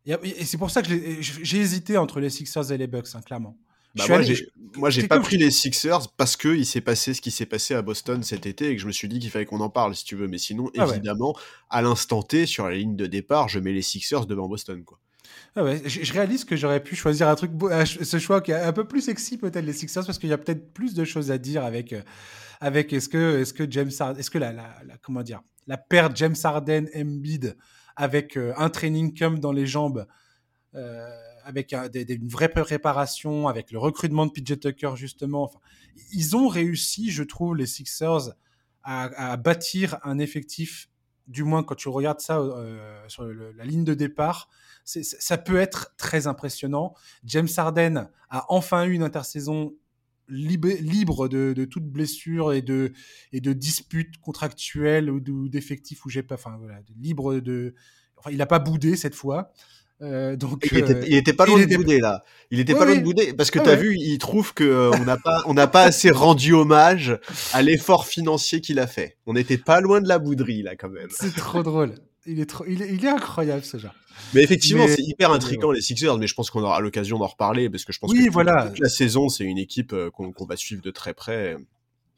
et, 0.06 0.46
c'est 0.46 0.58
pour 0.58 0.72
ça 0.72 0.82
que 0.82 0.90
j'ai 1.22 1.58
hésité 1.60 1.98
entre 1.98 2.20
les 2.20 2.30
Sixers 2.30 2.72
et 2.72 2.78
les 2.78 2.88
Bucks, 2.88 3.10
hein, 3.14 3.22
clairement. 3.22 3.58
Bah, 3.96 4.06
moi, 4.08 4.18
allé- 4.18 4.36
j'ai, 4.36 4.48
moi, 4.76 4.90
j'ai 4.90 5.08
pas 5.08 5.20
pris 5.20 5.38
les 5.38 5.50
Sixers 5.52 6.12
parce 6.16 6.38
que 6.38 6.50
il 6.50 6.66
s'est 6.66 6.82
passé 6.82 7.14
ce 7.14 7.22
qui 7.22 7.32
s'est 7.32 7.46
passé 7.48 7.74
à 7.74 7.82
Boston 7.82 8.22
cet 8.24 8.46
été 8.46 8.70
et 8.70 8.76
que 8.76 8.82
je 8.82 8.88
me 8.88 8.92
suis 8.92 9.08
dit 9.08 9.20
qu'il 9.20 9.30
fallait 9.32 9.46
qu'on 9.46 9.62
en 9.62 9.70
parle, 9.70 9.96
si 9.96 10.06
tu 10.06 10.16
veux. 10.16 10.28
Mais 10.28 10.38
sinon, 10.38 10.70
Ah 10.78 10.86
ouais. 10.86 10.92
évidemment, 10.94 11.36
à 11.70 11.82
l'instant 11.82 12.22
T, 12.22 12.46
sur 12.46 12.68
la 12.70 12.76
ligne 12.76 12.96
de 12.96 13.08
départ, 13.08 13.50
je 13.50 13.60
mets 13.60 13.74
les 13.74 13.82
Sixers 13.82 14.26
devant 14.28 14.48
Boston, 14.48 14.84
quoi. 14.84 15.00
Ah 15.56 15.64
ouais, 15.64 15.82
je, 15.86 16.04
je 16.04 16.14
réalise 16.14 16.46
que 16.46 16.56
j'aurais 16.56 16.84
pu 16.84 16.96
choisir 16.96 17.28
un 17.28 17.36
truc, 17.36 17.52
ce 18.04 18.20
choix 18.20 18.42
qui 18.42 18.52
est 18.52 18.56
un 18.62 18.74
peu 18.74 18.86
plus 18.88 19.02
sexy 19.02 19.38
peut-être 19.38 19.66
les 19.66 19.74
Sixers 19.74 20.06
parce 20.06 20.20
qu'il 20.20 20.30
y 20.30 20.34
a 20.34 20.38
peut-être 20.38 20.74
plus 20.74 20.94
de 20.94 21.04
choses 21.04 21.32
à 21.32 21.38
dire 21.40 21.64
avec, 21.66 21.92
euh, 21.94 22.02
avec 22.62 22.94
est-ce 22.94 23.10
que, 23.10 23.40
est-ce 23.40 23.54
que 23.54 23.70
James 23.70 23.90
Harden, 24.00 24.20
est-ce 24.20 24.30
que 24.30 24.38
la, 24.38 24.54
la, 24.54 24.76
la- 24.86 24.98
comment 24.98 25.24
dire, 25.24 25.42
la 25.66 25.78
perte 25.78 26.16
James 26.18 26.36
Harden 26.44 26.86
Embiid 26.96 27.58
avec 27.96 28.38
euh, 28.38 28.54
un 28.58 28.70
training 28.70 29.18
camp 29.18 29.40
dans 29.40 29.52
les 29.52 29.66
jambes, 29.66 30.06
euh, 30.76 31.10
avec 31.50 31.76
des- 31.92 32.14
une 32.14 32.28
vraie 32.28 32.50
préparation, 32.50 33.48
avec 33.48 33.72
le 33.72 33.80
recrutement 33.80 34.28
de 34.28 34.32
PJ 34.32 34.60
Tucker 34.60 34.92
justement, 34.96 35.52
ils 36.14 36.36
ont 36.36 36.48
réussi, 36.48 37.10
je 37.12 37.24
trouve, 37.24 37.56
les 37.56 37.66
Sixers 37.66 38.36
à, 38.84 39.36
bâtir 39.38 39.98
un 40.04 40.20
effectif, 40.20 40.90
du 41.28 41.44
moins 41.44 41.64
quand 41.64 41.76
tu 41.76 41.90
regardes 41.90 42.22
ça 42.22 42.40
euh, 42.40 42.98
sur 43.08 43.24
la 43.26 43.66
ligne 43.66 43.84
de 43.84 43.94
départ, 43.96 44.48
ça 44.86 45.38
peut 45.38 45.58
être 45.58 45.94
très 45.98 46.28
impressionnant. 46.28 46.94
James 47.24 47.50
Harden 47.56 48.10
a 48.30 48.46
enfin 48.50 48.86
eu 48.86 48.94
une 48.94 49.04
intersaison 49.04 49.76
libre, 50.28 51.28
de, 51.28 51.54
de 51.54 51.66
toute 51.66 51.86
blessure 51.86 52.54
et 52.54 52.62
de, 52.62 52.94
et 53.34 53.42
de 53.42 53.54
disputes 53.54 54.18
contractuelles 54.18 55.10
ou 55.10 55.20
de- 55.20 55.48
d'effectifs 55.48 56.06
où 56.06 56.10
j'ai 56.10 56.22
pas, 56.24 56.36
enfin 56.36 56.58
voilà, 56.60 56.80
libre 57.00 57.40
de, 57.40 57.74
enfin 58.18 58.30
il 58.32 58.38
n'a 58.38 58.46
pas 58.46 58.60
boudé 58.60 58.96
cette 58.96 59.16
fois. 59.16 59.52
Euh, 60.02 60.36
donc 60.38 60.66
Il 60.72 60.78
était, 60.78 61.08
il 61.08 61.16
était 61.18 61.34
pas 61.34 61.46
loin 61.46 61.60
était- 61.60 61.72
de 61.74 61.78
bouder 61.78 62.00
là. 62.00 62.24
Il 62.52 62.60
était 62.62 62.74
Ouais, 62.74 62.80
pas 62.80 62.86
loin 62.86 62.96
de 62.96 63.02
bouder 63.04 63.34
parce 63.34 63.52
que 63.52 63.60
Ouais, 63.60 63.66
t'as 63.66 63.72
ouais. 63.72 63.78
vu, 63.82 63.96
il 64.00 64.18
trouve 64.18 64.54
que 64.54 64.64
euh, 64.64 64.92
on 64.94 65.04
n'a 65.04 65.18
pas, 65.18 65.44
on 65.46 65.54
n'a 65.54 65.68
pas 65.68 65.84
assez 65.84 66.10
rendu 66.10 66.54
hommage 66.54 67.18
à 67.54 67.62
l'effort 67.62 68.08
financier 68.08 68.62
qu'il 68.62 68.80
a 68.80 68.88
fait. 68.88 69.18
On 69.26 69.34
n'était 69.34 69.58
pas 69.58 69.82
loin 69.82 70.00
de 70.02 70.08
la 70.08 70.18
bouderie 70.20 70.62
là 70.64 70.76
quand 70.78 70.90
même. 70.90 71.10
c'est 71.12 71.36
trop 71.36 71.64
drôle. 71.64 71.96
Il 72.26 72.40
est 72.40 72.46
trop, 72.50 72.64
il 72.68 72.82
est, 72.82 72.94
il 72.94 73.04
est 73.04 73.10
incroyable 73.10 73.64
ce 73.64 73.78
genre. 73.78 73.94
Mais 74.34 74.44
effectivement, 74.44 74.86
Mais- 74.86 74.96
c'est 74.96 75.02
hyper 75.04 75.32
intriguant 75.32 75.72
les 75.72 75.82
Sixers, 75.82 76.18
mais 76.18 76.28
je 76.28 76.34
pense 76.34 76.50
qu'on 76.50 76.62
aura 76.64 76.80
l'occasion 76.82 77.18
d'en 77.18 77.28
reparler 77.28 77.70
parce 77.70 77.86
que 77.86 77.94
je 77.94 78.00
pense 78.00 78.12
Oui, 78.12 78.26
que 78.28 78.32
voilà. 78.32 78.68
toute 78.68 78.80
la 78.80 78.90
saison, 78.90 79.30
c'est 79.30 79.46
une 79.46 79.58
équipe 79.58 79.94
euh, 79.94 80.10
qu'on 80.12 80.32
qu'on 80.32 80.46
va 80.46 80.56
suivre 80.58 80.82
de 80.82 80.92
très 80.92 81.14
près. 81.14 81.56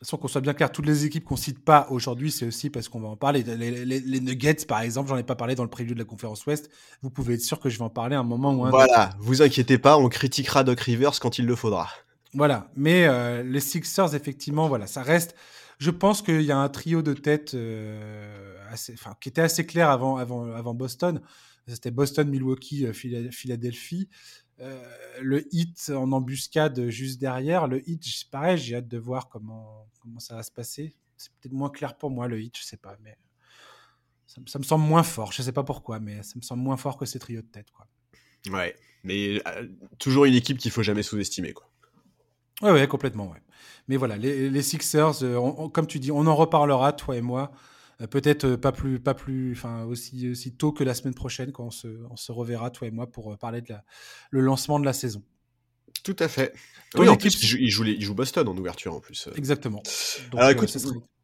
Façon, 0.02 0.18
qu'on 0.18 0.28
soit 0.28 0.42
bien 0.42 0.54
clair, 0.56 0.72
toutes 0.72 0.88
les 0.88 1.06
équipes 1.06 1.24
qu'on 1.26 1.36
cite 1.36 1.64
pas 1.64 1.86
aujourd'hui, 1.92 2.32
c'est 2.32 2.48
aussi 2.48 2.72
parce 2.72 2.90
qu'on 2.90 3.00
va 3.00 3.08
en 3.10 3.16
parler. 3.16 3.44
Les, 3.44 3.86
les- 3.86 4.00
les 4.00 4.20
Nuggets, 4.20 4.66
par 4.68 4.82
exemple, 4.82 5.10
j'en 5.10 5.18
ai 5.18 5.24
pas 5.24 5.36
parlé 5.36 5.54
dans 5.54 5.62
le 5.64 5.70
preview 5.70 5.94
de 5.94 6.00
la 6.00 6.06
conférence 6.06 6.44
Ouest. 6.48 6.72
Vous 7.04 7.12
pouvez 7.12 7.36
être 7.36 7.42
sûr 7.42 7.60
que 7.60 7.70
je 7.70 7.78
vais 7.78 7.84
en 7.84 7.90
parler 7.92 8.16
à 8.16 8.20
un 8.20 8.24
moment 8.24 8.52
ou 8.52 8.64
un 8.66 8.70
autre. 8.70 8.78
Voilà, 8.78 9.12
vous 9.20 9.44
inquiétez 9.44 9.78
pas, 9.78 9.98
on 10.00 10.10
critiquera 10.10 10.64
Doc 10.64 10.80
Rivers 10.80 11.20
quand 11.20 11.38
il 11.38 11.46
le 11.46 11.56
faudra. 11.56 11.88
Voilà. 12.34 12.72
Mais 12.76 13.06
euh, 13.06 13.44
les 13.44 13.60
Sixers, 13.60 14.16
effectivement, 14.16 14.68
voilà, 14.68 14.88
ça 14.88 15.04
reste. 15.04 15.36
Je 15.78 15.92
pense 15.92 16.24
qu'il 16.24 16.42
y 16.42 16.52
a 16.52 16.58
un 16.58 16.70
trio 16.70 17.04
de 17.04 17.14
tête 17.14 17.54
euh, 17.54 18.56
assez, 18.72 18.94
enfin, 18.94 19.16
qui 19.22 19.30
était 19.30 19.42
assez 19.42 19.68
clair 19.68 19.90
avant, 19.92 20.18
avant, 20.18 20.52
avant 20.52 20.74
Boston. 20.74 21.22
C'était 21.68 21.92
Boston, 21.92 22.28
Milwaukee, 22.28 22.88
euh, 22.88 22.92
Phila- 22.94 23.32
Philadelphie. 23.32 24.10
Euh, 24.62 24.84
le 25.22 25.44
hit 25.54 25.92
en 25.96 26.12
embuscade 26.12 26.88
juste 26.90 27.20
derrière. 27.20 27.68
Le 27.68 27.88
hit, 27.90 28.04
pareil, 28.30 28.58
j'ai 28.58 28.76
hâte 28.76 28.88
de 28.88 28.98
voir 28.98 29.28
comment, 29.28 29.88
comment 30.02 30.20
ça 30.20 30.36
va 30.36 30.44
se 30.44 30.52
passer. 30.52 30.96
C'est 31.18 31.32
peut-être 31.34 31.54
moins 31.54 31.70
clair 31.70 31.98
pour 31.98 32.12
moi, 32.12 32.28
le 32.28 32.40
hit, 32.42 32.58
je 32.58 32.64
sais 32.64 32.78
pas, 32.78 32.96
mais 33.04 33.18
ça, 34.28 34.40
me- 34.42 34.48
ça 34.48 34.60
me 34.60 34.64
semble 34.64 34.86
moins 34.86 35.04
fort. 35.04 35.32
Je 35.32 35.42
sais 35.42 35.52
pas 35.52 35.64
pourquoi, 35.64 36.00
mais 36.00 36.24
ça 36.24 36.34
me 36.36 36.42
semble 36.42 36.64
moins 36.64 36.78
fort 36.78 36.98
que 36.98 37.06
ces 37.06 37.20
trios 37.20 37.42
de 37.42 37.48
tête. 37.48 37.72
Quoi. 37.72 37.88
Ouais, 38.50 38.76
mais 39.04 39.42
euh, 39.48 39.68
toujours 40.00 40.26
une 40.26 40.34
équipe 40.36 40.58
qu'il 40.58 40.72
faut 40.72 40.84
jamais 40.84 41.04
sous-estimer 41.04 41.54
quoi. 41.54 41.68
Ouais, 42.62 42.72
ouais, 42.72 42.88
complètement, 42.88 43.30
ouais. 43.30 43.42
Mais 43.88 43.98
voilà, 43.98 44.18
les, 44.18 44.62
Sixers, 44.62 45.24
euh, 45.24 45.68
comme 45.70 45.88
tu 45.88 46.00
dis, 46.00 46.12
on 46.12 46.28
en 46.28 46.36
reparlera, 46.36 46.94
toi 46.94 47.16
et 47.18 47.22
moi. 47.22 47.52
Euh, 48.02 48.08
peut-être 48.08 48.46
euh, 48.46 48.58
pas 48.58 48.72
plus, 48.72 49.00
pas 49.00 49.14
plus, 49.14 49.54
enfin 49.54 49.84
aussi, 49.84 50.30
aussi 50.30 50.54
tôt 50.54 50.72
que 50.72 50.84
la 50.84 50.94
semaine 50.94 51.14
prochaine 51.14 51.52
quand 51.52 51.66
on 51.66 51.72
se, 51.72 51.88
on 52.10 52.16
se 52.16 52.32
reverra, 52.32 52.72
toi 52.72 52.88
et 52.88 52.92
moi, 52.92 53.08
pour 53.08 53.38
parler 53.38 53.62
de 53.62 53.70
la, 53.70 53.84
le 54.32 54.42
lancement 54.42 54.80
de 54.80 54.86
la 54.86 54.94
saison. 54.94 55.24
Tout 56.04 56.16
à 56.20 56.28
fait. 56.28 56.54
oui, 56.96 57.08
en 57.08 57.16
plus, 57.16 57.42
il 57.42 57.70
joue, 57.70 57.86
il, 57.86 58.02
joue, 58.02 58.16
Boston 58.16 58.48
en 58.48 58.58
ouverture 58.58 58.94
en 58.94 59.00
plus. 59.00 59.30
Exactement. 59.36 59.84
Alors 60.34 60.50
écoute, 60.50 60.76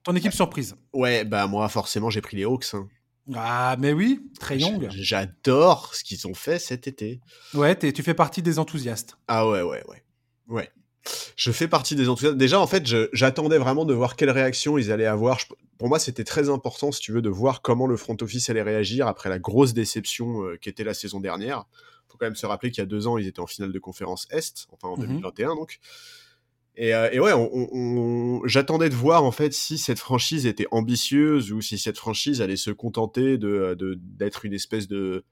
ton 0.04 0.16
équipe 0.16 0.34
surprise. 0.34 0.76
Ouais, 0.94 1.26
bah 1.26 1.48
moi 1.48 1.68
forcément 1.68 2.10
j'ai 2.10 2.22
pris 2.22 2.38
les 2.38 2.46
Hawks. 2.46 2.74
Hein. 2.74 2.88
Ah, 3.36 3.76
mais 3.80 3.92
oui, 3.92 4.22
très 4.40 4.58
young. 4.58 4.88
J'adore 4.92 5.94
ce 5.96 6.04
qu'ils 6.04 6.28
ont 6.28 6.34
fait 6.34 6.60
cet 6.60 6.88
été. 6.88 7.20
Ouais, 7.54 7.78
tu 7.78 8.04
fais 8.04 8.14
partie 8.14 8.42
des 8.42 8.60
enthousiastes. 8.60 9.18
Ah 9.28 9.48
ouais, 9.50 9.62
ouais, 9.62 9.84
ouais. 9.88 10.04
Ouais. 10.48 10.72
Je 11.36 11.52
fais 11.52 11.68
partie 11.68 11.96
des 11.96 12.10
enthousiastes. 12.10 12.38
Déjà, 12.38 12.60
en 12.60 12.68
fait, 12.68 12.84
j'attendais 13.14 13.58
vraiment 13.58 13.86
de 13.86 13.94
voir 13.94 14.16
quelle 14.16 14.30
réaction 14.30 14.78
ils 14.78 14.92
allaient 14.92 15.06
avoir. 15.06 15.40
pour 15.78 15.88
moi, 15.88 16.00
c'était 16.00 16.24
très 16.24 16.50
important, 16.50 16.92
si 16.92 17.02
tu 17.02 17.12
veux, 17.12 17.22
de 17.22 17.30
voir 17.30 17.62
comment 17.62 17.88
le 17.88 17.98
front 17.98 18.18
office 18.22 18.50
allait 18.50 18.64
réagir 18.64 19.08
après 19.08 19.30
la 19.30 19.40
grosse 19.40 19.74
déception 19.74 20.44
euh, 20.44 20.58
qu'était 20.58 20.84
la 20.84 20.94
saison 20.94 21.20
dernière. 21.20 21.66
Faut 22.08 22.18
quand 22.18 22.26
même 22.26 22.36
se 22.36 22.46
rappeler 22.46 22.72
qu'il 22.72 22.82
y 22.82 22.84
a 22.84 22.88
deux 22.88 23.08
ans, 23.08 23.18
ils 23.18 23.28
étaient 23.28 23.40
en 23.40 23.48
finale 23.48 23.72
de 23.72 23.80
conférence 23.80 24.28
Est, 24.32 24.68
enfin 24.72 24.88
en 24.88 24.98
2021 24.98 25.50
mhm. 25.50 25.56
donc. 25.56 25.80
Et, 26.80 26.94
euh, 26.94 27.10
et 27.12 27.20
ouais, 27.20 27.34
on, 27.34 28.42
j'attendais 28.46 28.90
de 28.90 28.94
voir 28.94 29.24
en 29.24 29.32
fait 29.32 29.52
si 29.52 29.80
cette 29.80 29.98
franchise 29.98 30.46
était 30.46 30.68
ambitieuse 30.70 31.52
ou 31.52 31.60
si 31.60 31.80
cette 31.80 31.98
franchise 31.98 32.40
allait 32.40 32.56
se 32.56 32.70
contenter 32.70 33.40
de 33.40 33.76
d'être 34.00 34.46
une 34.46 34.54
espèce 34.54 34.88
de 34.88 35.26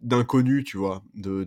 d'inconnus, 0.00 0.64
tu 0.64 0.76
vois, 0.78 1.02
de, 1.14 1.44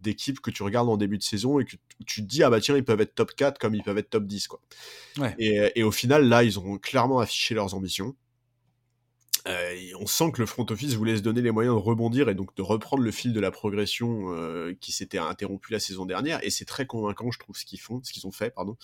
d'équipes 0.00 0.40
que 0.40 0.50
tu 0.50 0.62
regardes 0.62 0.88
en 0.88 0.96
début 0.96 1.18
de 1.18 1.22
saison 1.22 1.58
et 1.58 1.64
que 1.64 1.76
tu 2.06 2.22
te 2.22 2.26
dis, 2.26 2.42
ah 2.42 2.50
bah 2.50 2.60
tiens, 2.60 2.76
ils 2.76 2.84
peuvent 2.84 3.00
être 3.00 3.14
top 3.14 3.34
4 3.34 3.58
comme 3.58 3.74
ils 3.74 3.82
peuvent 3.82 3.98
être 3.98 4.10
top 4.10 4.26
10, 4.26 4.48
quoi. 4.48 4.60
Et, 5.38 5.72
et, 5.74 5.82
au 5.82 5.90
final, 5.90 6.28
là, 6.28 6.44
ils 6.44 6.58
ont 6.58 6.78
clairement 6.78 7.18
affiché 7.18 7.54
leurs 7.54 7.74
ambitions. 7.74 8.14
Euh, 9.48 9.74
on 9.98 10.06
sent 10.06 10.32
que 10.32 10.40
le 10.40 10.46
front 10.46 10.66
office 10.68 10.94
voulait 10.94 11.16
se 11.16 11.22
donner 11.22 11.40
les 11.40 11.50
moyens 11.50 11.74
de 11.74 11.80
rebondir 11.80 12.28
et 12.28 12.34
donc 12.34 12.54
de 12.56 12.62
reprendre 12.62 13.02
le 13.02 13.10
fil 13.10 13.32
de 13.32 13.40
la 13.40 13.50
progression 13.50 14.34
euh, 14.34 14.74
qui 14.80 14.92
s'était 14.92 15.18
interrompu 15.18 15.72
la 15.72 15.80
saison 15.80 16.04
dernière. 16.04 16.44
Et 16.44 16.50
c'est 16.50 16.64
très 16.64 16.86
convaincant, 16.86 17.30
je 17.30 17.38
trouve, 17.38 17.56
ce 17.56 17.64
qu'ils 17.64 17.80
font, 17.80 18.00
ce 18.02 18.12
qu'ils 18.12 18.26
ont 18.26 18.32
fait, 18.32 18.50
pardon. 18.50 18.76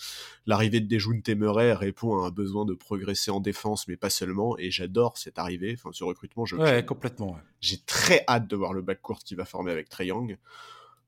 L'arrivée 0.45 0.79
de 0.79 0.87
Dejoun 0.87 1.21
Temeray 1.21 1.73
répond 1.73 2.21
à 2.21 2.27
un 2.27 2.31
besoin 2.31 2.65
de 2.65 2.73
progresser 2.73 3.31
en 3.31 3.39
défense, 3.39 3.87
mais 3.87 3.95
pas 3.95 4.09
seulement. 4.09 4.57
Et 4.57 4.71
j'adore 4.71 5.17
cette 5.17 5.37
arrivée, 5.37 5.75
enfin 5.77 5.91
ce 5.93 6.03
recrutement. 6.03 6.45
Je, 6.45 6.55
ouais, 6.55 6.83
complètement. 6.83 7.37
J'ai 7.61 7.77
très 7.77 8.23
hâte 8.27 8.47
de 8.47 8.55
voir 8.55 8.73
le 8.73 8.81
backcourt 8.81 9.19
qui 9.19 9.35
va 9.35 9.45
former 9.45 9.71
avec 9.71 9.89
Trey 9.89 10.07
Young. 10.07 10.37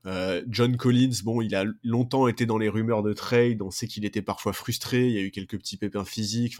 Euh, 0.06 0.42
John 0.48 0.76
Collins, 0.76 1.22
bon, 1.24 1.42
il 1.42 1.54
a 1.56 1.64
longtemps 1.82 2.28
été 2.28 2.46
dans 2.46 2.58
les 2.58 2.68
rumeurs 2.68 3.02
de 3.02 3.12
trade. 3.12 3.60
On 3.62 3.70
sait 3.70 3.88
qu'il 3.88 4.04
était 4.04 4.22
parfois 4.22 4.52
frustré. 4.52 5.06
Il 5.06 5.12
y 5.12 5.18
a 5.18 5.22
eu 5.22 5.30
quelques 5.30 5.58
petits 5.58 5.76
pépins 5.76 6.04
physiques. 6.04 6.56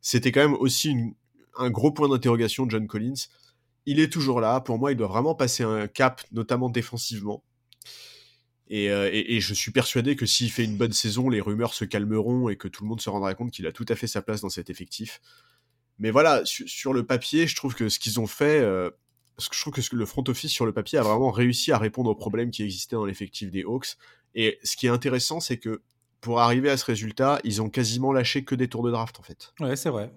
c'était 0.00 0.30
quand 0.30 0.40
même 0.40 0.54
aussi 0.54 0.90
une, 0.90 1.14
un 1.58 1.70
gros 1.70 1.92
point 1.92 2.08
d'interrogation 2.08 2.66
de 2.66 2.70
John 2.70 2.86
Collins. 2.86 3.26
Il 3.86 4.00
est 4.00 4.12
toujours 4.12 4.40
là. 4.40 4.60
Pour 4.60 4.78
moi, 4.78 4.92
il 4.92 4.96
doit 4.96 5.06
vraiment 5.06 5.34
passer 5.34 5.62
un 5.62 5.86
cap, 5.86 6.22
notamment 6.32 6.68
défensivement. 6.68 7.42
Euh, 8.72 9.08
et, 9.12 9.40
je 9.40 9.54
suis 9.54 9.70
persuadé 9.70 10.16
que 10.16 10.26
s'il 10.26 10.50
fait 10.50 10.64
une 10.64 10.76
bonne 10.76 10.92
saison, 10.92 11.28
les 11.28 11.40
rumeurs 11.40 11.74
se 11.74 11.84
calmeront 11.84 12.48
et 12.48 12.56
que 12.56 12.66
tout 12.66 12.82
le 12.82 12.88
monde 12.88 13.00
se 13.00 13.08
rendra 13.08 13.34
compte 13.34 13.52
qu'il 13.52 13.66
a 13.66 13.72
tout 13.72 13.86
à 13.88 13.94
fait 13.94 14.08
sa 14.08 14.22
place 14.22 14.40
dans 14.40 14.48
cet 14.48 14.70
effectif. 14.70 15.20
Mais 15.98 16.10
voilà, 16.10 16.42
sur, 16.44 16.92
le 16.92 17.06
papier, 17.06 17.46
je 17.46 17.54
trouve 17.54 17.74
que 17.74 17.88
ce 17.88 17.98
qu'ils 17.98 18.18
ont 18.20 18.26
fait, 18.26 18.60
euh, 18.60 18.90
je 19.40 19.60
trouve 19.60 19.72
que 19.72 19.80
le 19.94 20.06
front 20.06 20.24
office 20.26 20.50
sur 20.50 20.66
le 20.66 20.72
papier 20.72 20.98
a 20.98 21.02
vraiment 21.02 21.30
réussi 21.30 21.72
à 21.72 21.78
répondre 21.78 22.10
aux 22.10 22.14
problèmes 22.16 22.50
qui 22.50 22.64
existaient 22.64 22.96
dans 22.96 23.06
l'effectif 23.06 23.50
des 23.50 23.62
Hawks. 23.62 23.96
Et 24.34 24.58
ce 24.62 24.76
qui 24.76 24.86
est 24.86 24.90
intéressant, 24.90 25.40
c'est 25.40 25.58
que 25.58 25.80
pour 26.20 26.40
arriver 26.40 26.68
à 26.68 26.76
ce 26.76 26.84
résultat, 26.84 27.40
ils 27.44 27.62
ont 27.62 27.70
quasiment 27.70 28.12
lâché 28.12 28.44
que 28.44 28.54
des 28.54 28.68
tours 28.68 28.82
de 28.82 28.90
draft 28.90 29.18
en 29.20 29.22
fait. 29.22 29.54
Ouais, 29.60 29.76
c'est 29.76 29.90
vrai. 29.90 30.10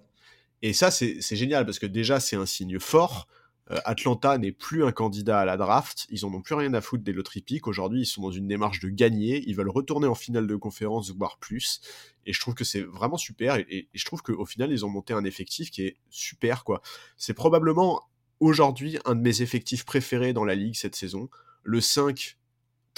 Et 0.61 0.73
ça, 0.73 0.91
c'est 0.91 1.21
génial 1.35 1.65
parce 1.65 1.79
que 1.79 1.85
déjà, 1.85 2.19
c'est 2.19 2.35
un 2.35 2.45
signe 2.45 2.79
fort. 2.79 3.27
Euh, 3.71 3.79
Atlanta 3.85 4.37
n'est 4.37 4.51
plus 4.51 4.83
un 4.83 4.91
candidat 4.91 5.39
à 5.39 5.45
la 5.45 5.57
draft. 5.57 6.07
Ils 6.09 6.25
en 6.25 6.33
ont 6.33 6.41
plus 6.41 6.55
rien 6.55 6.73
à 6.73 6.81
foutre 6.81 7.03
des 7.03 7.13
loteries 7.13 7.41
piques. 7.41 7.67
Aujourd'hui, 7.67 8.01
ils 8.01 8.05
sont 8.05 8.21
dans 8.21 8.31
une 8.31 8.47
démarche 8.47 8.79
de 8.79 8.89
gagner. 8.89 9.43
Ils 9.47 9.55
veulent 9.55 9.69
retourner 9.69 10.07
en 10.07 10.15
finale 10.15 10.47
de 10.47 10.55
conférence, 10.55 11.11
voire 11.11 11.37
plus. 11.37 11.81
Et 12.25 12.33
je 12.33 12.39
trouve 12.39 12.55
que 12.55 12.63
c'est 12.63 12.81
vraiment 12.81 13.17
super. 13.17 13.55
Et, 13.55 13.65
et 13.69 13.87
je 13.93 14.05
trouve 14.05 14.21
qu'au 14.21 14.45
final, 14.45 14.71
ils 14.71 14.85
ont 14.85 14.89
monté 14.89 15.13
un 15.13 15.23
effectif 15.23 15.69
qui 15.71 15.83
est 15.83 15.97
super, 16.09 16.63
quoi. 16.63 16.81
C'est 17.15 17.33
probablement 17.33 18.09
aujourd'hui 18.39 18.97
un 19.05 19.15
de 19.15 19.21
mes 19.21 19.41
effectifs 19.41 19.85
préférés 19.85 20.33
dans 20.33 20.45
la 20.45 20.55
ligue 20.55 20.75
cette 20.75 20.95
saison. 20.95 21.29
Le 21.63 21.81
5 21.81 22.38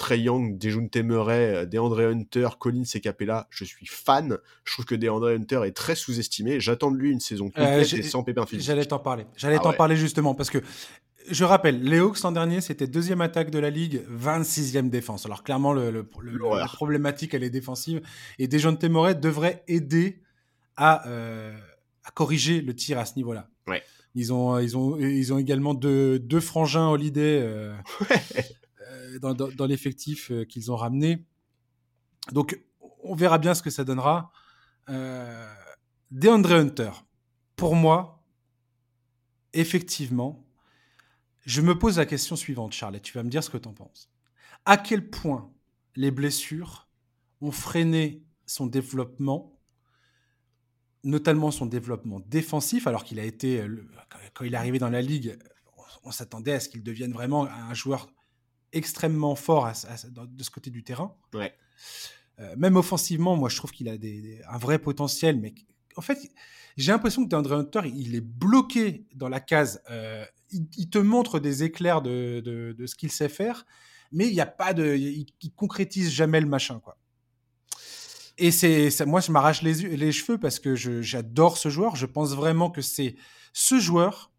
Trey 0.02 0.22
Young, 0.22 0.58
Dejounte 0.58 0.98
Murray, 0.98 1.56
euh, 1.56 1.66
DeAndre 1.68 2.00
Hunter, 2.00 2.48
Collins 2.58 2.86
et 2.96 3.02
Capella, 3.02 3.48
je 3.52 3.64
suis 3.64 3.86
fan. 3.86 4.40
Je 4.64 4.74
trouve 4.74 4.86
que 4.86 4.96
DeAndre 4.96 5.28
Hunter 5.28 5.62
est 5.66 5.78
très 5.78 5.94
sous-estimé. 5.94 6.60
J'attends 6.60 6.90
de 6.90 6.98
lui 6.98 7.12
une 7.12 7.20
saison 7.20 7.52
euh, 7.56 7.66
complète 7.66 7.94
et 7.94 8.02
sans 8.02 8.24
pépin 8.24 8.48
physique. 8.48 8.66
J'allais 8.66 8.86
t'en 8.86 8.98
parler. 8.98 9.28
J'allais 9.38 9.58
ah 9.60 9.64
t'en 9.64 9.74
parler 9.74 9.96
justement 9.96 10.34
parce 10.34 10.50
que 10.50 10.58
je 11.30 11.44
rappelle, 11.44 11.84
les 11.84 12.00
Hawks 12.00 12.20
l'an 12.24 12.32
dernier, 12.32 12.62
c'était 12.62 12.88
deuxième 12.88 13.22
attaque 13.22 13.52
de 13.52 13.60
la 13.60 13.70
ligue, 13.70 14.02
26e 14.10 14.90
défense. 14.90 15.28
Alors 15.28 15.44
clairement, 15.44 15.72
le, 15.72 15.92
la 15.92 16.66
problématique, 16.66 17.36
elle 17.36 17.44
est 17.44 17.52
défensive. 17.52 18.02
Et 18.40 18.48
Dejounte 18.48 18.84
Murray 18.86 19.14
devrait 19.14 19.64
aider 19.68 20.24
à, 20.78 21.08
euh, 21.08 21.56
à 22.04 22.10
corriger 22.10 22.62
le 22.62 22.74
tir 22.74 22.98
à 22.98 23.06
ce 23.06 23.18
niveau-là. 23.18 23.50
Ouais. 23.68 23.84
Ils 24.16 24.34
ont, 24.34 24.58
ils 24.58 24.76
ont, 24.76 24.98
ils 24.98 25.32
ont 25.32 25.38
également 25.38 25.76
deux, 25.76 26.18
deux 26.18 26.40
frangins 26.40 26.90
Holiday. 26.90 27.40
Euh, 27.44 27.76
dans, 29.20 29.66
l'effectif 29.66 30.32
euh, 30.32 30.46
qu'ils 30.46 30.72
ont 30.72 30.76
ramené. 30.76 31.26
Donc, 32.32 32.60
on 33.04 33.16
verra 33.16 33.38
bien 33.38 33.54
ce 33.54 33.64
que 33.64 33.70
ça 33.70 33.84
donnera. 33.84 34.32
Euh, 34.90 35.54
DeAndre 36.12 36.54
Hunter, 36.54 36.92
pour 37.56 37.76
moi, 37.76 38.24
effectivement, 39.54 40.46
je 41.46 41.62
me 41.62 41.78
pose 41.78 41.98
la 41.98 42.06
question 42.06 42.36
suivante, 42.36 42.74
Charlotte. 42.74 43.02
Tu 43.02 43.14
vas 43.14 43.24
me 43.24 43.30
dire 43.30 43.44
ce 43.44 43.50
que 43.50 43.58
tu 43.58 43.68
en 43.68 43.74
penses. 43.74 44.10
À 44.66 44.78
quel 44.78 45.10
point 45.10 45.52
les 45.96 46.12
blessures 46.12 46.88
ont 47.42 47.52
freiné 47.52 48.24
son 48.46 48.68
développement, 48.68 49.60
notamment 51.04 51.50
son 51.50 51.66
développement 51.66 52.20
défensif, 52.28 52.86
alors 52.86 53.04
qu'il 53.04 53.20
a 53.20 53.24
été, 53.24 53.66
quand 54.34 54.46
il 54.46 54.54
est 54.54 54.58
arrivé 54.58 54.78
dans 54.78 54.90
la 54.90 55.02
ligue, 55.02 55.38
on 56.04 56.12
s'attendait 56.12 56.54
à 56.54 56.60
ce 56.60 56.70
qu'il 56.70 56.84
devienne 56.84 57.12
vraiment 57.12 57.46
un 57.46 57.74
joueur 57.74 58.08
extrêmement 58.74 59.36
fort 59.36 59.72
de 60.14 60.44
ce 60.44 60.50
côté 60.50 60.70
du 60.70 60.84
terrain. 60.84 61.16
Ouais. 61.34 61.54
Euh, 62.40 62.56
même 62.58 62.76
offensivement, 62.76 63.36
moi, 63.36 63.50
je 63.50 63.58
trouve 63.58 63.72
qu'il 63.72 63.90
a 63.90 63.98
des, 63.98 64.42
un 64.50 64.58
vrai 64.58 64.80
potentiel. 64.80 65.40
Mais 65.40 65.54
en 65.96 66.02
fait, 66.02 66.18
j'ai 66.78 66.92
l'impression 66.92 67.24
que 67.24 67.30
DeAndre 67.30 67.54
Hunter, 67.54 67.82
il 67.86 68.16
est 68.16 68.22
bloqué 68.22 69.06
dans 69.16 69.30
la 69.30 69.40
case. 69.40 69.82
Euh, 69.90 70.26
il, 70.52 70.90
te 70.90 70.98
montre 70.98 71.40
des 71.40 71.64
éclairs 71.64 72.02
de, 72.02 72.42
de, 72.42 72.86
ce 72.86 72.96
qu'il 72.96 73.12
sait 73.12 73.30
faire, 73.30 73.66
mais 74.12 74.28
il 74.28 74.34
n'y 74.34 74.42
a 74.42 74.46
pas 74.46 74.74
de, 74.74 74.96
il, 74.96 75.26
concrétise 75.56 76.10
jamais 76.10 76.42
le 76.42 76.48
machin, 76.48 76.80
quoi. 76.80 76.98
Et 78.38 78.50
c'est, 78.50 79.06
moi, 79.06 79.22
je 79.22 79.32
m'arrache 79.32 79.62
les, 79.62 79.74
les 79.96 80.12
cheveux 80.12 80.40
parce 80.40 80.60
que 80.60 80.76
j'adore 80.76 81.58
ce 81.58 81.70
joueur. 81.70 81.96
Je 81.96 82.08
pense 82.08 82.32
vraiment 82.32 82.72
que 82.72 82.82
c'est 82.82 83.16
ce 83.54 83.80
joueur 83.80 84.31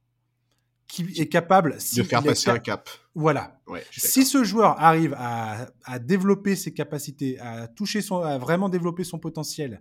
qui 0.92 1.06
est 1.18 1.28
capable 1.28 1.78
de 1.96 2.02
faire 2.02 2.22
passer 2.22 2.50
un 2.50 2.58
cap. 2.58 2.90
Voilà. 3.14 3.58
si 3.90 4.26
ce 4.26 4.44
joueur 4.44 4.78
arrive 4.78 5.16
à, 5.18 5.98
développer 6.00 6.54
ses 6.54 6.74
capacités, 6.74 7.38
à 7.40 7.66
toucher 7.66 8.02
son, 8.02 8.18
à 8.18 8.36
vraiment 8.36 8.68
développer 8.68 9.02
son 9.02 9.18
potentiel 9.18 9.80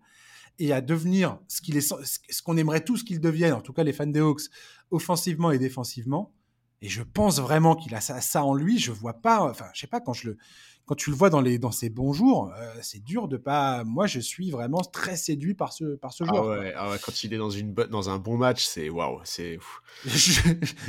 et 0.58 0.72
à 0.72 0.80
devenir 0.80 1.38
ce 1.50 1.62
qu'il 1.62 1.76
est, 1.76 1.82
ce 1.82 2.42
qu'on 2.42 2.56
aimerait 2.56 2.86
tous 2.86 3.04
qu'il 3.04 3.20
devienne, 3.20 3.52
en 3.52 3.60
tout 3.60 3.74
cas 3.74 3.84
les 3.84 3.92
fans 3.92 4.08
des 4.08 4.22
Hawks, 4.22 4.44
offensivement 4.90 5.52
et 5.52 5.60
défensivement. 5.60 6.34
Et 6.82 6.88
je 6.88 7.04
pense 7.04 7.42
vraiment 7.42 7.76
qu'il 7.76 7.94
a 7.94 8.00
ça, 8.00 8.22
ça, 8.22 8.46
en 8.46 8.54
lui. 8.54 8.80
Je 8.80 8.94
vois 8.94 9.22
pas, 9.22 9.44
enfin, 9.44 9.66
je 9.74 9.82
sais 9.82 9.88
pas 9.88 10.00
quand 10.00 10.14
je 10.14 10.30
le, 10.30 10.38
quand 10.86 10.96
tu 10.96 11.10
le 11.10 11.16
vois 11.16 11.30
dans, 11.30 11.42
les, 11.42 11.58
dans 11.58 11.72
ses 11.72 11.90
bons 11.90 12.14
jours, 12.14 12.52
euh, 12.58 12.74
c'est 12.82 13.04
dur 13.04 13.28
de 13.28 13.38
pas. 13.38 13.84
Moi, 13.84 14.08
je 14.08 14.20
suis 14.20 14.52
vraiment 14.52 14.82
très 14.82 15.16
séduit 15.16 15.54
par 15.54 15.74
ce, 15.74 15.96
par 15.96 16.12
ce 16.12 16.24
ah 16.24 16.28
joueur. 16.28 16.64
Ah 16.76 16.92
ouais, 16.92 16.98
quand 17.04 17.24
il 17.24 17.34
est 17.34 17.38
dans, 17.38 17.50
une, 17.50 17.74
dans 17.74 18.10
un 18.10 18.18
bon 18.18 18.38
match, 18.38 18.66
c'est 18.66 18.90
waouh, 18.90 19.20
c'est. 19.24 19.60
Je, 20.06 20.42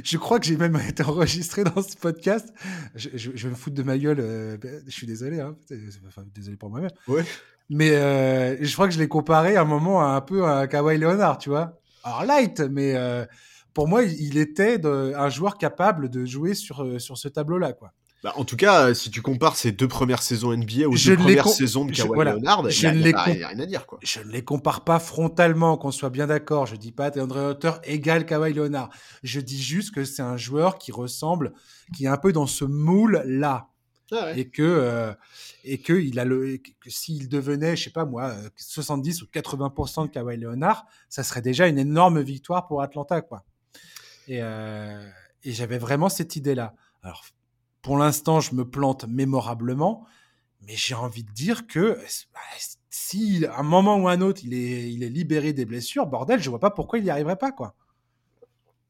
je, 0.02 0.18
crois 0.18 0.40
que 0.40 0.46
j'ai 0.46 0.56
même 0.56 0.76
été 0.88 1.02
enregistré 1.02 1.64
dans 1.64 1.82
ce 1.82 1.96
podcast. 1.96 2.52
Je, 2.94 3.10
je, 3.14 3.30
vais 3.30 3.50
me 3.50 3.54
foutre 3.54 3.76
de 3.76 3.82
ma 3.82 3.98
gueule. 3.98 4.20
Euh, 4.20 4.56
ben, 4.56 4.82
je 4.86 4.90
suis 4.90 5.06
désolé, 5.06 5.40
hein, 5.40 5.56
enfin, 6.06 6.24
désolé 6.34 6.56
pour 6.56 6.70
moi-même. 6.70 6.90
Ouais. 7.08 7.24
Mais 7.68 7.90
euh, 7.90 8.56
je 8.60 8.72
crois 8.72 8.88
que 8.88 8.94
je 8.94 8.98
l'ai 8.98 9.08
comparé 9.08 9.56
à 9.56 9.62
un 9.62 9.66
moment 9.66 10.02
à 10.02 10.14
un 10.14 10.20
peu 10.20 10.46
à 10.46 10.66
Kawhi 10.66 10.98
Leonard, 10.98 11.38
tu 11.38 11.50
vois. 11.50 11.78
Alors 12.04 12.24
light, 12.24 12.60
mais 12.60 12.94
pour 13.74 13.88
moi, 13.88 14.02
il 14.02 14.38
était 14.38 14.78
de, 14.78 15.12
un 15.16 15.28
joueur 15.28 15.58
capable 15.58 16.08
de 16.08 16.24
jouer 16.24 16.54
sur, 16.54 17.00
sur 17.00 17.18
ce 17.18 17.28
tableau-là, 17.28 17.72
quoi. 17.72 17.92
Bah, 18.22 18.32
en 18.36 18.44
tout 18.44 18.56
cas, 18.56 18.86
euh, 18.86 18.94
si 18.94 19.10
tu 19.10 19.20
compares 19.20 19.56
ces 19.56 19.72
deux 19.72 19.88
premières 19.88 20.22
saisons 20.22 20.56
NBA 20.56 20.86
aux 20.86 20.94
deux 20.94 21.16
premières 21.16 21.48
saisons 21.48 21.84
de 21.84 21.92
Kawhi 21.92 22.24
Leonard, 22.24 22.62
il 22.70 23.00
n'y 23.00 23.12
a, 23.12 23.22
rien 23.22 23.58
à 23.58 23.66
dire. 23.66 23.84
Quoi. 23.84 23.98
Je 24.00 24.20
ne 24.20 24.30
les 24.30 24.44
compare 24.44 24.84
pas 24.84 25.00
frontalement, 25.00 25.76
qu'on 25.76 25.90
soit 25.90 26.10
bien 26.10 26.28
d'accord. 26.28 26.66
Je 26.66 26.76
dis 26.76 26.92
pas 26.92 27.10
André 27.18 27.40
Hunter 27.40 27.72
égale 27.82 28.24
Kawhi 28.24 28.52
Leonard. 28.52 28.90
Je 29.24 29.40
dis 29.40 29.60
juste 29.60 29.92
que 29.92 30.04
c'est 30.04 30.22
un 30.22 30.36
joueur 30.36 30.78
qui 30.78 30.92
ressemble, 30.92 31.52
qui 31.96 32.04
est 32.04 32.08
un 32.08 32.16
peu 32.16 32.32
dans 32.32 32.46
ce 32.46 32.64
moule-là. 32.64 33.68
Ah 34.14 34.36
et 34.36 34.50
que 34.50 35.14
et 35.64 35.78
que 35.78 35.94
il 35.94 36.20
a 36.20 36.26
le 36.26 36.58
que 36.58 36.90
s'il 36.90 37.30
devenait, 37.30 37.76
je 37.76 37.84
sais 37.84 37.90
pas 37.90 38.04
moi, 38.04 38.34
70 38.56 39.22
ou 39.22 39.26
80% 39.32 40.06
de 40.06 40.10
Kawhi 40.12 40.36
Leonard, 40.36 40.84
ça 41.08 41.22
serait 41.24 41.40
déjà 41.40 41.66
une 41.66 41.78
énorme 41.78 42.20
victoire 42.20 42.66
pour 42.66 42.82
Atlanta, 42.82 43.22
quoi. 43.22 43.42
Et, 44.28 44.36
et 44.38 45.52
j'avais 45.52 45.78
vraiment 45.78 46.10
cette 46.10 46.36
idée-là. 46.36 46.74
Alors, 47.02 47.24
pour 47.82 47.98
l'instant, 47.98 48.40
je 48.40 48.54
me 48.54 48.64
plante 48.64 49.06
mémorablement, 49.06 50.06
mais 50.66 50.74
j'ai 50.76 50.94
envie 50.94 51.24
de 51.24 51.32
dire 51.32 51.66
que 51.66 51.98
bah, 52.32 52.40
si 52.90 53.44
à 53.46 53.58
un 53.58 53.62
moment 53.64 53.96
ou 53.96 54.08
un 54.08 54.20
autre 54.20 54.42
il 54.44 54.54
est, 54.54 54.92
il 54.92 55.02
est 55.02 55.08
libéré 55.08 55.52
des 55.52 55.64
blessures, 55.64 56.06
bordel, 56.06 56.40
je 56.40 56.48
vois 56.48 56.60
pas 56.60 56.70
pourquoi 56.70 56.98
il 56.98 57.04
n'y 57.04 57.10
arriverait 57.10 57.36
pas, 57.36 57.52
quoi. 57.52 57.74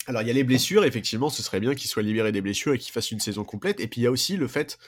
Alors, 0.06 0.22
il 0.22 0.28
y 0.28 0.30
a 0.30 0.34
les 0.34 0.44
blessures, 0.44 0.84
effectivement, 0.84 1.30
ce 1.30 1.42
serait 1.42 1.60
bien 1.60 1.74
qu'il 1.74 1.88
soit 1.88 2.02
libéré 2.02 2.32
des 2.32 2.40
blessures 2.40 2.74
et 2.74 2.78
qu'il 2.78 2.92
fasse 2.92 3.12
une 3.12 3.20
saison 3.20 3.44
complète. 3.44 3.78
Et 3.78 3.86
puis, 3.86 4.00
il 4.00 4.04
y 4.04 4.06
a 4.06 4.10
aussi 4.10 4.36
le 4.36 4.48
fait, 4.48 4.78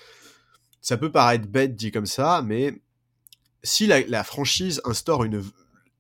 ça 0.80 0.96
peut 0.96 1.12
paraître 1.12 1.46
bête 1.46 1.76
dit 1.76 1.92
comme 1.92 2.06
ça, 2.06 2.42
mais 2.44 2.74
si 3.62 3.86
la, 3.86 4.24
franchise 4.24 4.80
instaure 4.84 5.24
une. 5.24 5.42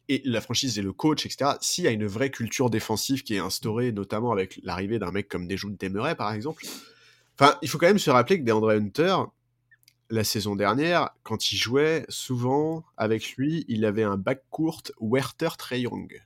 Et 0.08 0.20
la 0.26 0.42
franchise 0.42 0.78
et 0.78 0.82
le 0.82 0.92
coach, 0.92 1.24
etc., 1.24 1.52
s'il 1.62 1.84
y 1.84 1.86
a 1.86 1.90
une 1.90 2.06
vraie 2.06 2.30
culture 2.30 2.68
défensive 2.68 3.22
qui 3.22 3.36
est 3.36 3.38
instaurée, 3.38 3.90
notamment 3.90 4.32
avec 4.32 4.60
l'arrivée 4.62 4.98
d'un 4.98 5.12
mec 5.12 5.28
comme 5.28 5.48
Dejoun 5.48 5.78
Temeray, 5.78 6.14
par 6.14 6.30
exemple, 6.34 6.66
enfin, 7.38 7.56
il 7.62 7.68
faut 7.68 7.78
quand 7.78 7.86
même 7.86 7.98
se 7.98 8.10
rappeler 8.10 8.38
que 8.40 8.44
DeAndre 8.44 8.70
Hunter, 8.70 9.16
la 10.10 10.24
saison 10.24 10.56
dernière, 10.56 11.10
quand 11.22 11.52
il 11.52 11.56
jouait, 11.56 12.04
souvent, 12.08 12.84
avec 12.96 13.36
lui, 13.36 13.64
il 13.68 13.84
avait 13.84 14.02
un 14.02 14.16
back 14.16 14.42
court 14.50 14.82
Werther 15.00 15.50
Trey 15.58 15.82
Young. 15.82 16.22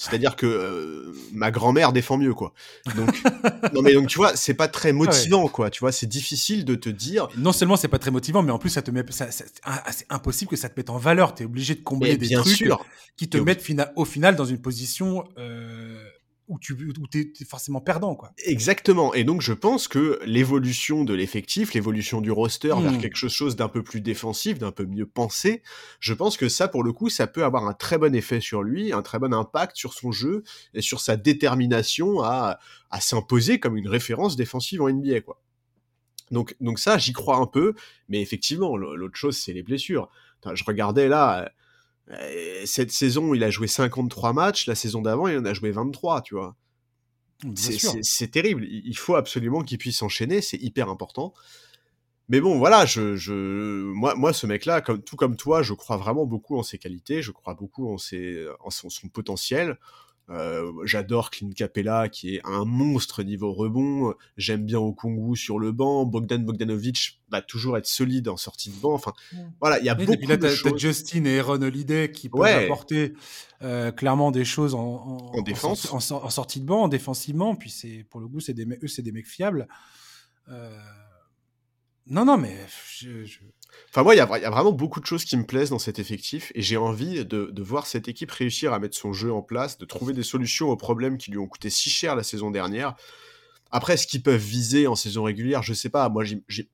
C'est-à-dire 0.00 0.34
que 0.34 0.46
euh, 0.46 1.12
ma 1.34 1.50
grand-mère 1.50 1.92
défend 1.92 2.16
mieux, 2.16 2.32
quoi. 2.32 2.54
Donc, 2.96 3.22
non 3.74 3.82
mais 3.82 3.92
donc 3.92 4.08
tu 4.08 4.16
vois, 4.16 4.34
c'est 4.34 4.54
pas 4.54 4.66
très 4.66 4.94
motivant, 4.94 5.46
quoi. 5.46 5.68
Tu 5.68 5.80
vois, 5.80 5.92
c'est 5.92 6.06
difficile 6.06 6.64
de 6.64 6.74
te 6.74 6.88
dire. 6.88 7.28
Non 7.36 7.52
seulement 7.52 7.76
c'est 7.76 7.88
pas 7.88 7.98
très 7.98 8.10
motivant, 8.10 8.42
mais 8.42 8.50
en 8.50 8.58
plus 8.58 8.70
ça 8.70 8.80
te 8.80 8.90
met, 8.90 9.04
c'est 9.10 10.06
impossible 10.08 10.50
que 10.50 10.56
ça 10.56 10.70
te 10.70 10.80
mette 10.80 10.88
en 10.88 10.96
valeur. 10.96 11.34
T'es 11.34 11.44
obligé 11.44 11.74
de 11.74 11.82
combler 11.82 12.16
des 12.16 12.30
trucs 12.30 12.64
qui 13.18 13.28
te 13.28 13.36
mettent 13.36 13.62
au 13.94 14.06
final 14.06 14.36
dans 14.36 14.46
une 14.46 14.62
position 14.62 15.28
euh, 15.36 16.02
où 16.50 16.58
tu 16.58 16.74
où 16.74 17.06
es, 17.14 17.44
forcément 17.44 17.80
perdant 17.80 18.14
quoi. 18.14 18.32
Exactement. 18.44 19.14
Et 19.14 19.24
donc 19.24 19.40
je 19.40 19.52
pense 19.52 19.88
que 19.88 20.20
l'évolution 20.26 21.04
de 21.04 21.14
l'effectif, 21.14 21.72
l'évolution 21.72 22.20
du 22.20 22.30
roster 22.30 22.68
vers 22.68 22.92
hmm. 22.92 22.98
quelque 22.98 23.28
chose 23.28 23.56
d'un 23.56 23.68
peu 23.68 23.82
plus 23.82 24.00
défensif, 24.00 24.58
d'un 24.58 24.72
peu 24.72 24.84
mieux 24.84 25.06
pensé, 25.06 25.62
je 26.00 26.12
pense 26.12 26.36
que 26.36 26.48
ça 26.48 26.68
pour 26.68 26.82
le 26.82 26.92
coup, 26.92 27.08
ça 27.08 27.26
peut 27.26 27.44
avoir 27.44 27.66
un 27.66 27.72
très 27.72 27.96
bon 27.96 28.14
effet 28.14 28.40
sur 28.40 28.62
lui, 28.62 28.92
un 28.92 29.02
très 29.02 29.18
bon 29.18 29.32
impact 29.32 29.76
sur 29.76 29.94
son 29.94 30.12
jeu 30.12 30.42
et 30.74 30.82
sur 30.82 31.00
sa 31.00 31.16
détermination 31.16 32.20
à, 32.22 32.58
à 32.90 33.00
s'imposer 33.00 33.60
comme 33.60 33.76
une 33.76 33.88
référence 33.88 34.36
défensive 34.36 34.82
en 34.82 34.90
NBA 34.90 35.20
quoi. 35.20 35.40
Donc, 36.30 36.56
donc 36.60 36.78
ça, 36.78 36.98
j'y 36.98 37.12
crois 37.12 37.36
un 37.36 37.46
peu, 37.46 37.74
mais 38.08 38.20
effectivement, 38.20 38.76
l'autre 38.76 39.16
chose, 39.16 39.36
c'est 39.36 39.52
les 39.52 39.62
blessures. 39.62 40.08
je 40.52 40.64
regardais 40.64 41.08
là, 41.08 41.50
cette 42.64 42.90
saison, 42.90 43.34
il 43.34 43.44
a 43.44 43.50
joué 43.50 43.66
53 43.66 44.32
matchs. 44.32 44.66
La 44.66 44.74
saison 44.74 45.02
d'avant, 45.02 45.28
il 45.28 45.38
en 45.38 45.44
a 45.44 45.54
joué 45.54 45.70
23, 45.70 46.22
tu 46.22 46.34
vois. 46.34 46.56
C'est 48.02 48.30
terrible. 48.30 48.66
Il 48.68 48.96
faut 48.96 49.14
absolument 49.14 49.62
qu'il 49.62 49.78
puisse 49.78 50.02
enchaîner. 50.02 50.40
C'est 50.40 50.58
hyper 50.58 50.88
important. 50.88 51.32
Mais 52.28 52.40
bon, 52.40 52.58
voilà, 52.58 52.86
je, 52.86 53.16
je, 53.16 53.32
moi, 53.92 54.14
moi, 54.14 54.32
ce 54.32 54.46
mec-là, 54.46 54.80
comme, 54.80 55.02
tout 55.02 55.16
comme 55.16 55.36
toi, 55.36 55.62
je 55.62 55.74
crois 55.74 55.96
vraiment 55.96 56.26
beaucoup 56.26 56.56
en 56.56 56.62
ses 56.62 56.78
qualités. 56.78 57.22
Je 57.22 57.32
crois 57.32 57.54
beaucoup 57.54 57.92
en, 57.92 57.98
ses, 57.98 58.46
en 58.60 58.70
son 58.70 59.08
potentiel. 59.08 59.78
Euh, 60.30 60.70
j'adore 60.84 61.30
Clint 61.30 61.50
Capella 61.50 62.08
qui 62.08 62.36
est 62.36 62.40
un 62.44 62.64
monstre 62.64 63.22
niveau 63.22 63.52
rebond. 63.52 64.14
J'aime 64.36 64.64
bien 64.64 64.78
Okongu 64.78 65.36
sur 65.36 65.58
le 65.58 65.72
banc. 65.72 66.04
Bogdan 66.04 66.44
Bogdanovic 66.44 67.20
va 67.30 67.42
toujours 67.42 67.76
être 67.76 67.86
solide 67.86 68.28
en 68.28 68.36
sortie 68.36 68.70
de 68.70 68.76
banc. 68.76 68.92
Enfin, 68.92 69.12
voilà, 69.60 69.80
il 69.80 69.84
y 69.84 69.88
a 69.88 69.94
beaucoup 69.94 70.14
de 70.14 70.48
choses. 70.48 70.78
Justin 70.78 71.24
et 71.24 71.40
Aaron 71.40 71.62
Holiday 71.62 72.12
qui 72.12 72.28
peuvent 72.28 72.42
apporter 72.42 73.14
euh, 73.62 73.90
clairement 73.90 74.30
des 74.30 74.44
choses 74.44 74.74
en, 74.74 75.32
en, 75.34 75.42
défense, 75.42 75.92
en, 75.92 76.00
sortie 76.00 76.60
de 76.60 76.66
banc, 76.66 76.86
défensivement. 76.86 77.56
Puis 77.56 77.70
c'est 77.70 78.06
pour 78.08 78.20
le 78.20 78.28
coup, 78.28 78.40
c'est 78.40 78.54
des 78.54 78.64
eux, 78.64 78.88
c'est 78.88 79.02
des 79.02 79.12
mecs 79.12 79.26
fiables. 79.26 79.66
Euh... 80.48 80.70
Non, 82.06 82.24
non, 82.24 82.38
mais 82.38 82.56
je... 82.96 83.24
Enfin, 83.88 84.04
moi, 84.04 84.14
il 84.14 84.18
y, 84.18 84.20
a 84.20 84.50
vraiment 84.50 84.72
beaucoup 84.72 85.00
de 85.00 85.06
choses 85.06 85.24
qui 85.24 85.36
me 85.36 85.44
plaisent 85.44 85.70
dans 85.70 85.80
cet 85.80 85.98
effectif 85.98 86.52
et 86.54 86.62
j'ai 86.62 86.76
envie 86.76 87.24
de, 87.24 87.62
voir 87.62 87.86
cette 87.86 88.08
équipe 88.08 88.30
réussir 88.30 88.72
à 88.72 88.78
mettre 88.78 88.96
son 88.96 89.12
jeu 89.12 89.32
en 89.32 89.42
place, 89.42 89.78
de 89.78 89.84
trouver 89.84 90.12
des 90.12 90.22
solutions 90.22 90.70
aux 90.70 90.76
problèmes 90.76 91.18
qui 91.18 91.30
lui 91.30 91.38
ont 91.38 91.48
coûté 91.48 91.70
si 91.70 91.90
cher 91.90 92.14
la 92.14 92.22
saison 92.22 92.50
dernière. 92.50 92.94
Après, 93.72 93.96
ce 93.96 94.06
qu'ils 94.06 94.22
peuvent 94.22 94.40
viser 94.40 94.86
en 94.86 94.94
saison 94.94 95.24
régulière, 95.24 95.62
je 95.62 95.74
sais 95.74 95.90
pas. 95.90 96.08
Moi, 96.08 96.24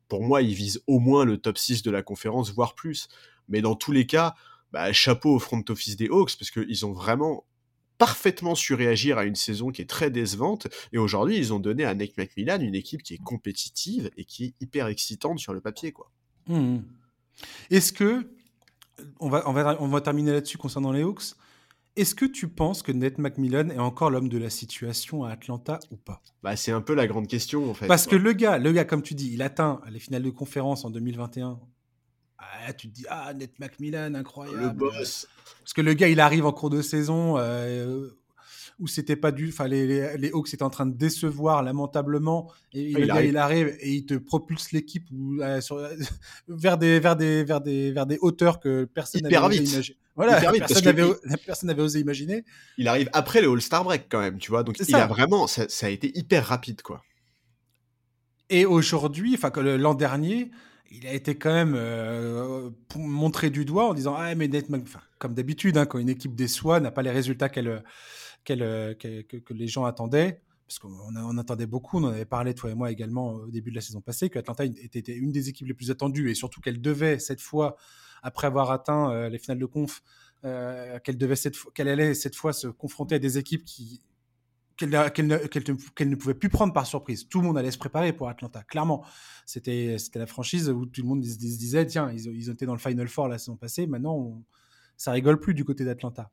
pour 0.08 0.22
moi, 0.22 0.42
ils 0.42 0.54
visent 0.54 0.82
au 0.86 0.98
moins 0.98 1.24
le 1.24 1.38
top 1.38 1.58
6 1.58 1.82
de 1.82 1.90
la 1.90 2.02
conférence, 2.02 2.52
voire 2.52 2.74
plus. 2.74 3.08
Mais 3.48 3.60
dans 3.60 3.74
tous 3.74 3.92
les 3.92 4.06
cas, 4.06 4.34
bah, 4.72 4.92
chapeau 4.92 5.34
au 5.34 5.38
front 5.38 5.62
office 5.68 5.96
des 5.96 6.08
Hawks 6.08 6.36
parce 6.38 6.50
qu'ils 6.50 6.86
ont 6.86 6.92
vraiment 6.92 7.46
parfaitement 7.98 8.54
su 8.54 8.74
réagir 8.74 9.18
à 9.18 9.24
une 9.24 9.36
saison 9.36 9.70
qui 9.70 9.82
est 9.82 9.88
très 9.88 10.10
décevante. 10.10 10.68
Et 10.92 10.98
aujourd'hui, 10.98 11.36
ils 11.38 11.52
ont 11.52 11.60
donné 11.60 11.84
à 11.84 11.94
Nick 11.94 12.16
McMillan 12.16 12.60
une 12.60 12.74
équipe 12.74 13.02
qui 13.02 13.14
est 13.14 13.22
compétitive 13.22 14.10
et 14.16 14.24
qui 14.24 14.44
est 14.44 14.54
hyper 14.60 14.86
excitante 14.88 15.38
sur 15.38 15.54
le 15.54 15.60
papier, 15.60 15.92
quoi. 15.92 16.10
Mmh. 16.46 16.78
Est-ce 17.70 17.92
que, 17.92 18.28
on 19.20 19.28
va, 19.28 19.42
on 19.46 19.52
va, 19.52 19.76
on 19.80 19.88
va 19.88 20.00
terminer 20.00 20.32
là-dessus 20.32 20.58
concernant 20.58 20.92
les 20.92 21.02
Hawks, 21.02 21.34
est-ce 21.96 22.14
que 22.14 22.26
tu 22.26 22.48
penses 22.48 22.82
que 22.82 22.92
Ned 22.92 23.18
McMillan 23.18 23.70
est 23.70 23.78
encore 23.78 24.10
l'homme 24.10 24.28
de 24.28 24.36
la 24.36 24.50
situation 24.50 25.24
à 25.24 25.30
Atlanta 25.30 25.78
ou 25.90 25.96
pas? 25.96 26.22
Bah, 26.42 26.54
C'est 26.54 26.72
un 26.72 26.82
peu 26.82 26.94
la 26.94 27.06
grande 27.06 27.26
question 27.26 27.70
en 27.70 27.74
fait. 27.74 27.86
Parce 27.86 28.06
que 28.06 28.16
le 28.16 28.34
gars, 28.34 28.58
le 28.58 28.70
gars, 28.72 28.84
comme 28.84 29.02
tu 29.02 29.14
dis, 29.14 29.32
il 29.32 29.40
atteint 29.40 29.80
les 29.90 29.98
finales 29.98 30.22
de 30.22 30.30
conférence 30.30 30.84
en 30.84 30.90
2021. 30.90 31.58
Ah, 32.38 32.72
tu 32.74 32.88
te 32.88 32.94
dis, 32.94 33.06
ah, 33.08 33.32
Ned 33.32 33.50
McMillan, 33.58 34.14
incroyable. 34.14 34.60
Le 34.60 34.68
boss. 34.70 35.26
Parce 35.60 35.72
que 35.72 35.80
le 35.80 35.94
gars, 35.94 36.08
il 36.08 36.20
arrive 36.20 36.44
en 36.44 36.52
cours 36.52 36.68
de 36.68 36.82
saison. 36.82 37.38
Euh, 37.38 38.10
où 38.78 38.86
c'était 38.86 39.16
pas 39.16 39.32
du, 39.32 39.48
enfin 39.48 39.66
les, 39.68 40.16
les, 40.18 40.30
Hawks 40.30 40.52
étaient 40.52 40.62
en 40.62 40.70
train 40.70 40.86
de 40.86 40.94
décevoir 40.94 41.62
lamentablement 41.62 42.52
et 42.72 42.92
ah, 42.94 43.22
il, 43.22 43.28
il, 43.28 43.36
arrive. 43.38 43.74
et 43.80 43.92
il 43.94 44.04
te 44.04 44.14
propulse 44.14 44.72
l'équipe 44.72 45.06
euh, 45.40 45.60
vers 46.48 46.76
des 46.76 47.00
vers 47.00 47.16
des 47.16 47.42
vers 47.44 47.60
des 47.60 47.92
vers 47.92 48.06
des 48.06 48.18
hauteurs 48.20 48.60
que 48.60 48.84
personne 48.84 49.22
n'avait 49.22 49.38
osé 49.38 49.56
imaginer. 49.64 49.96
Voilà, 50.14 50.40
personne 51.44 51.68
n'avait 51.68 51.82
osé 51.82 52.00
imaginer. 52.00 52.44
Il 52.78 52.88
arrive 52.88 53.08
après 53.12 53.40
le 53.40 53.50
All-Star 53.50 53.84
break 53.84 54.06
quand 54.08 54.20
même, 54.20 54.38
tu 54.38 54.50
vois. 54.50 54.62
Donc 54.62 54.76
il 54.78 54.94
a 54.94 55.06
vraiment 55.06 55.46
ça, 55.46 55.66
ça, 55.68 55.86
a 55.86 55.90
été 55.90 56.16
hyper 56.16 56.44
rapide 56.44 56.82
quoi. 56.82 57.02
Et 58.50 58.66
aujourd'hui, 58.66 59.34
enfin 59.34 59.50
l'an 59.62 59.94
dernier, 59.94 60.50
il 60.90 61.06
a 61.06 61.14
été 61.14 61.34
quand 61.34 61.52
même 61.52 61.74
euh, 61.76 62.70
montré 62.94 63.48
du 63.48 63.64
doigt 63.64 63.88
en 63.88 63.94
disant 63.94 64.14
ah 64.18 64.34
mais 64.34 64.50
enfin, 64.70 65.00
comme 65.18 65.32
d'habitude 65.32 65.78
hein, 65.78 65.86
quand 65.86 65.98
une 65.98 66.10
équipe 66.10 66.34
déçoit 66.34 66.78
n'a 66.78 66.90
pas 66.90 67.02
les 67.02 67.10
résultats 67.10 67.48
qu'elle 67.48 67.82
euh, 68.50 68.94
que, 68.94 69.54
les 69.54 69.68
gens 69.68 69.84
attendaient, 69.84 70.42
parce 70.66 70.78
qu'on 70.78 70.92
on 71.14 71.38
attendait 71.38 71.66
beaucoup, 71.66 71.98
on 71.98 72.04
en 72.04 72.08
avait 72.08 72.24
parlé 72.24 72.54
toi 72.54 72.70
et 72.70 72.74
moi 72.74 72.90
également 72.90 73.32
au 73.32 73.50
début 73.50 73.70
de 73.70 73.76
la 73.76 73.80
saison 73.80 74.00
passée, 74.00 74.30
que 74.30 74.38
Atlanta 74.38 74.64
était 74.64 75.14
une 75.14 75.32
des 75.32 75.48
équipes 75.48 75.68
les 75.68 75.74
plus 75.74 75.90
attendues 75.90 76.30
et 76.30 76.34
surtout 76.34 76.60
qu'elle 76.60 76.80
devait 76.80 77.18
cette 77.18 77.40
fois, 77.40 77.76
après 78.22 78.46
avoir 78.46 78.70
atteint 78.70 79.12
euh, 79.12 79.28
les 79.28 79.38
finales 79.38 79.58
de 79.58 79.66
conf, 79.66 80.02
euh, 80.44 80.98
qu'elle 81.00 81.18
devait 81.18 81.36
cette 81.36 81.56
qu'elle 81.74 81.88
allait 81.88 82.14
cette 82.14 82.36
fois 82.36 82.52
se 82.52 82.68
confronter 82.68 83.14
à 83.14 83.18
des 83.18 83.38
équipes 83.38 83.64
qui 83.64 84.02
qu'elle 84.76 84.90
ne, 84.90 86.14
pouvait 86.16 86.34
plus 86.34 86.50
prendre 86.50 86.74
par 86.74 86.86
surprise. 86.86 87.26
Tout 87.28 87.40
le 87.40 87.46
monde 87.46 87.56
allait 87.56 87.70
se 87.70 87.78
préparer 87.78 88.12
pour 88.12 88.28
Atlanta, 88.28 88.62
clairement. 88.62 89.06
C'était 89.46 89.96
la 90.14 90.26
franchise 90.26 90.68
où 90.68 90.84
tout 90.84 91.00
le 91.00 91.08
monde 91.08 91.24
se, 91.24 91.38
disait, 91.38 91.86
tiens, 91.86 92.12
ils, 92.12 92.26
ils, 92.26 92.50
étaient 92.50 92.66
dans 92.66 92.74
le 92.74 92.78
Final 92.78 93.08
Four 93.08 93.28
la 93.28 93.38
saison 93.38 93.56
passée, 93.56 93.86
maintenant, 93.86 94.42
ça 94.98 95.12
rigole 95.12 95.40
plus 95.40 95.54
du 95.54 95.64
côté 95.64 95.86
d'Atlanta. 95.86 96.30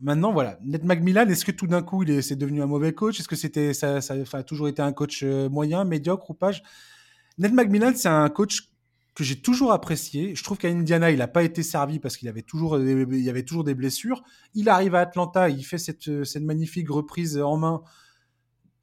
Maintenant, 0.00 0.32
voilà. 0.32 0.58
Ned 0.64 0.84
McMillan, 0.84 1.28
est-ce 1.28 1.44
que 1.44 1.52
tout 1.52 1.66
d'un 1.66 1.82
coup, 1.82 2.02
il 2.02 2.10
est, 2.10 2.32
devenu 2.34 2.62
un 2.62 2.66
mauvais 2.66 2.94
coach? 2.94 3.20
Est-ce 3.20 3.28
que 3.28 3.36
c'était, 3.36 3.74
ça, 3.74 3.98
a 3.98 4.42
toujours 4.42 4.68
été 4.68 4.80
un 4.80 4.92
coach 4.92 5.22
euh, 5.22 5.48
moyen, 5.48 5.84
médiocre 5.84 6.30
ou 6.30 6.34
pas? 6.34 6.52
Ned 7.38 7.52
McMillan, 7.52 7.92
c'est 7.94 8.08
un 8.08 8.28
coach 8.30 8.70
que 9.14 9.24
j'ai 9.24 9.40
toujours 9.40 9.72
apprécié. 9.72 10.34
Je 10.34 10.42
trouve 10.42 10.56
qu'à 10.56 10.68
Indiana, 10.68 11.10
il 11.10 11.18
n'a 11.18 11.28
pas 11.28 11.42
été 11.42 11.62
servi 11.62 11.98
parce 11.98 12.16
qu'il 12.16 12.28
avait 12.28 12.42
toujours, 12.42 12.78
il 12.78 13.20
y 13.20 13.28
avait 13.28 13.42
toujours 13.42 13.64
des 13.64 13.74
blessures. 13.74 14.22
Il 14.54 14.68
arrive 14.70 14.94
à 14.94 15.00
Atlanta, 15.00 15.50
il 15.50 15.64
fait 15.64 15.78
cette 15.78 16.08
magnifique 16.40 16.88
reprise 16.88 17.36
en 17.36 17.58
main. 17.58 17.82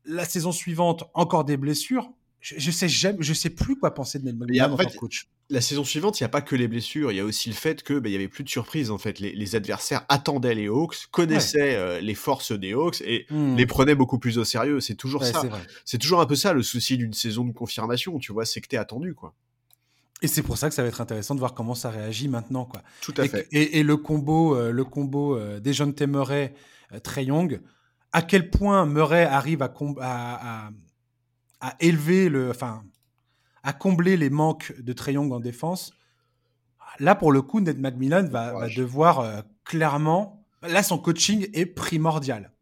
La 0.06 0.26
saison 0.26 0.52
suivante, 0.52 1.06
encore 1.14 1.46
des 1.46 1.58
blessures. 1.58 2.12
Je, 2.40 2.56
je 2.58 2.72
sais 2.72 2.90
jamais, 2.90 3.18
je 3.22 3.34
sais 3.34 3.50
plus 3.50 3.78
quoi 3.78 3.94
penser 3.94 4.20
de 4.20 4.26
Ned 4.26 4.38
McMillan 4.38 4.72
en, 4.72 4.78
tant 4.78 4.90
que 4.90 4.96
coach 4.96 5.28
la 5.50 5.62
saison 5.62 5.84
suivante, 5.84 6.20
il 6.20 6.24
n'y 6.24 6.26
a 6.26 6.30
pas 6.30 6.42
que 6.42 6.56
les 6.56 6.68
blessures, 6.68 7.12
il 7.12 7.16
y 7.16 7.20
a 7.20 7.26
aussi 7.26 7.50
le 7.50 7.56
fait 7.56 7.82
que 7.82 7.98
bah, 8.00 8.10
il 8.10 8.12
y 8.12 8.16
avait 8.16 8.28
plus 8.28 8.44
de 8.44 8.50
surprises 8.50 8.92
en 8.92 8.98
fait. 8.98 9.20
Les, 9.20 9.56
adversaires 9.56 10.06
attendaient 10.10 10.56
les 10.56 10.68
Hawks, 10.68 11.08
connaissaient 11.12 11.76
euh, 11.76 12.02
les 12.02 12.16
forces 12.16 12.52
des 12.52 12.74
Hawks 12.74 13.02
et 13.02 13.26
hmm. 13.30 13.56
les 13.56 13.66
prenaient 13.66 13.96
beaucoup 13.96 14.20
plus 14.20 14.38
au 14.38 14.44
sérieux. 14.44 14.82
C'est 14.82 14.96
toujours 14.96 15.24
ça. 15.24 15.42
C'est 15.86 15.98
toujours 15.98 16.20
un 16.20 16.26
peu 16.26 16.36
ça 16.36 16.54
le 16.54 16.64
souci 16.64 16.98
d'une 16.98 17.14
saison 17.14 17.46
de 17.46 17.54
confirmation, 17.54 18.20
tu 18.20 18.34
vois, 18.34 18.46
c'est 18.46 18.60
que 18.60 18.68
t'es 18.68 18.78
attendu 18.78 19.14
quoi. 19.14 19.34
Et 20.22 20.28
c'est 20.28 20.42
pour 20.42 20.58
ça 20.58 20.68
que 20.68 20.76
ça 20.76 20.82
va 20.82 20.90
être 20.90 21.00
intéressant 21.00 21.36
de 21.36 21.40
voir 21.40 21.54
comment 21.54 21.76
ça 21.76 21.92
réagit 21.92 22.28
maintenant 22.28 22.66
quoi. 22.66 22.82
Tout 23.02 23.14
à 23.18 23.28
fait. 23.28 23.48
Et, 23.52 23.84
le 23.84 23.98
combo, 23.98 24.56
euh, 24.56 24.72
le 24.72 24.84
combo 24.84 25.38
euh, 25.38 25.60
des 25.60 25.74
jeunes 25.74 25.94
Murray, 26.08 26.54
Trey 27.04 27.26
Young, 27.26 27.62
à 28.12 28.22
quel 28.22 28.50
point 28.50 28.86
Murray 28.86 29.24
arrive 29.24 29.62
à, 29.62 29.74
à, 30.02 30.66
à, 30.66 30.70
à 31.60 31.76
élever 31.80 32.30
le, 32.30 32.50
enfin 32.50 32.84
à 33.64 33.74
combler 33.74 34.16
les 34.18 34.30
manques 34.30 34.74
de 34.80 34.94
Trae 34.94 35.14
Young 35.14 35.32
en 35.34 35.40
défense. 35.40 35.92
Là, 37.00 37.16
pour 37.16 37.32
le 37.32 37.42
coup, 37.42 37.60
Ned 37.60 37.80
McMillan 37.80 38.28
va, 38.30 38.54
Ouais, 38.54 38.60
va 38.62 38.68
je- 38.70 38.82
devoir 38.82 39.20
euh, 39.20 39.42
clairement. 39.66 40.46
Là, 40.62 40.84
son 40.84 40.98
coaching 40.98 41.48
est 41.54 41.66
primordial. 41.66 42.54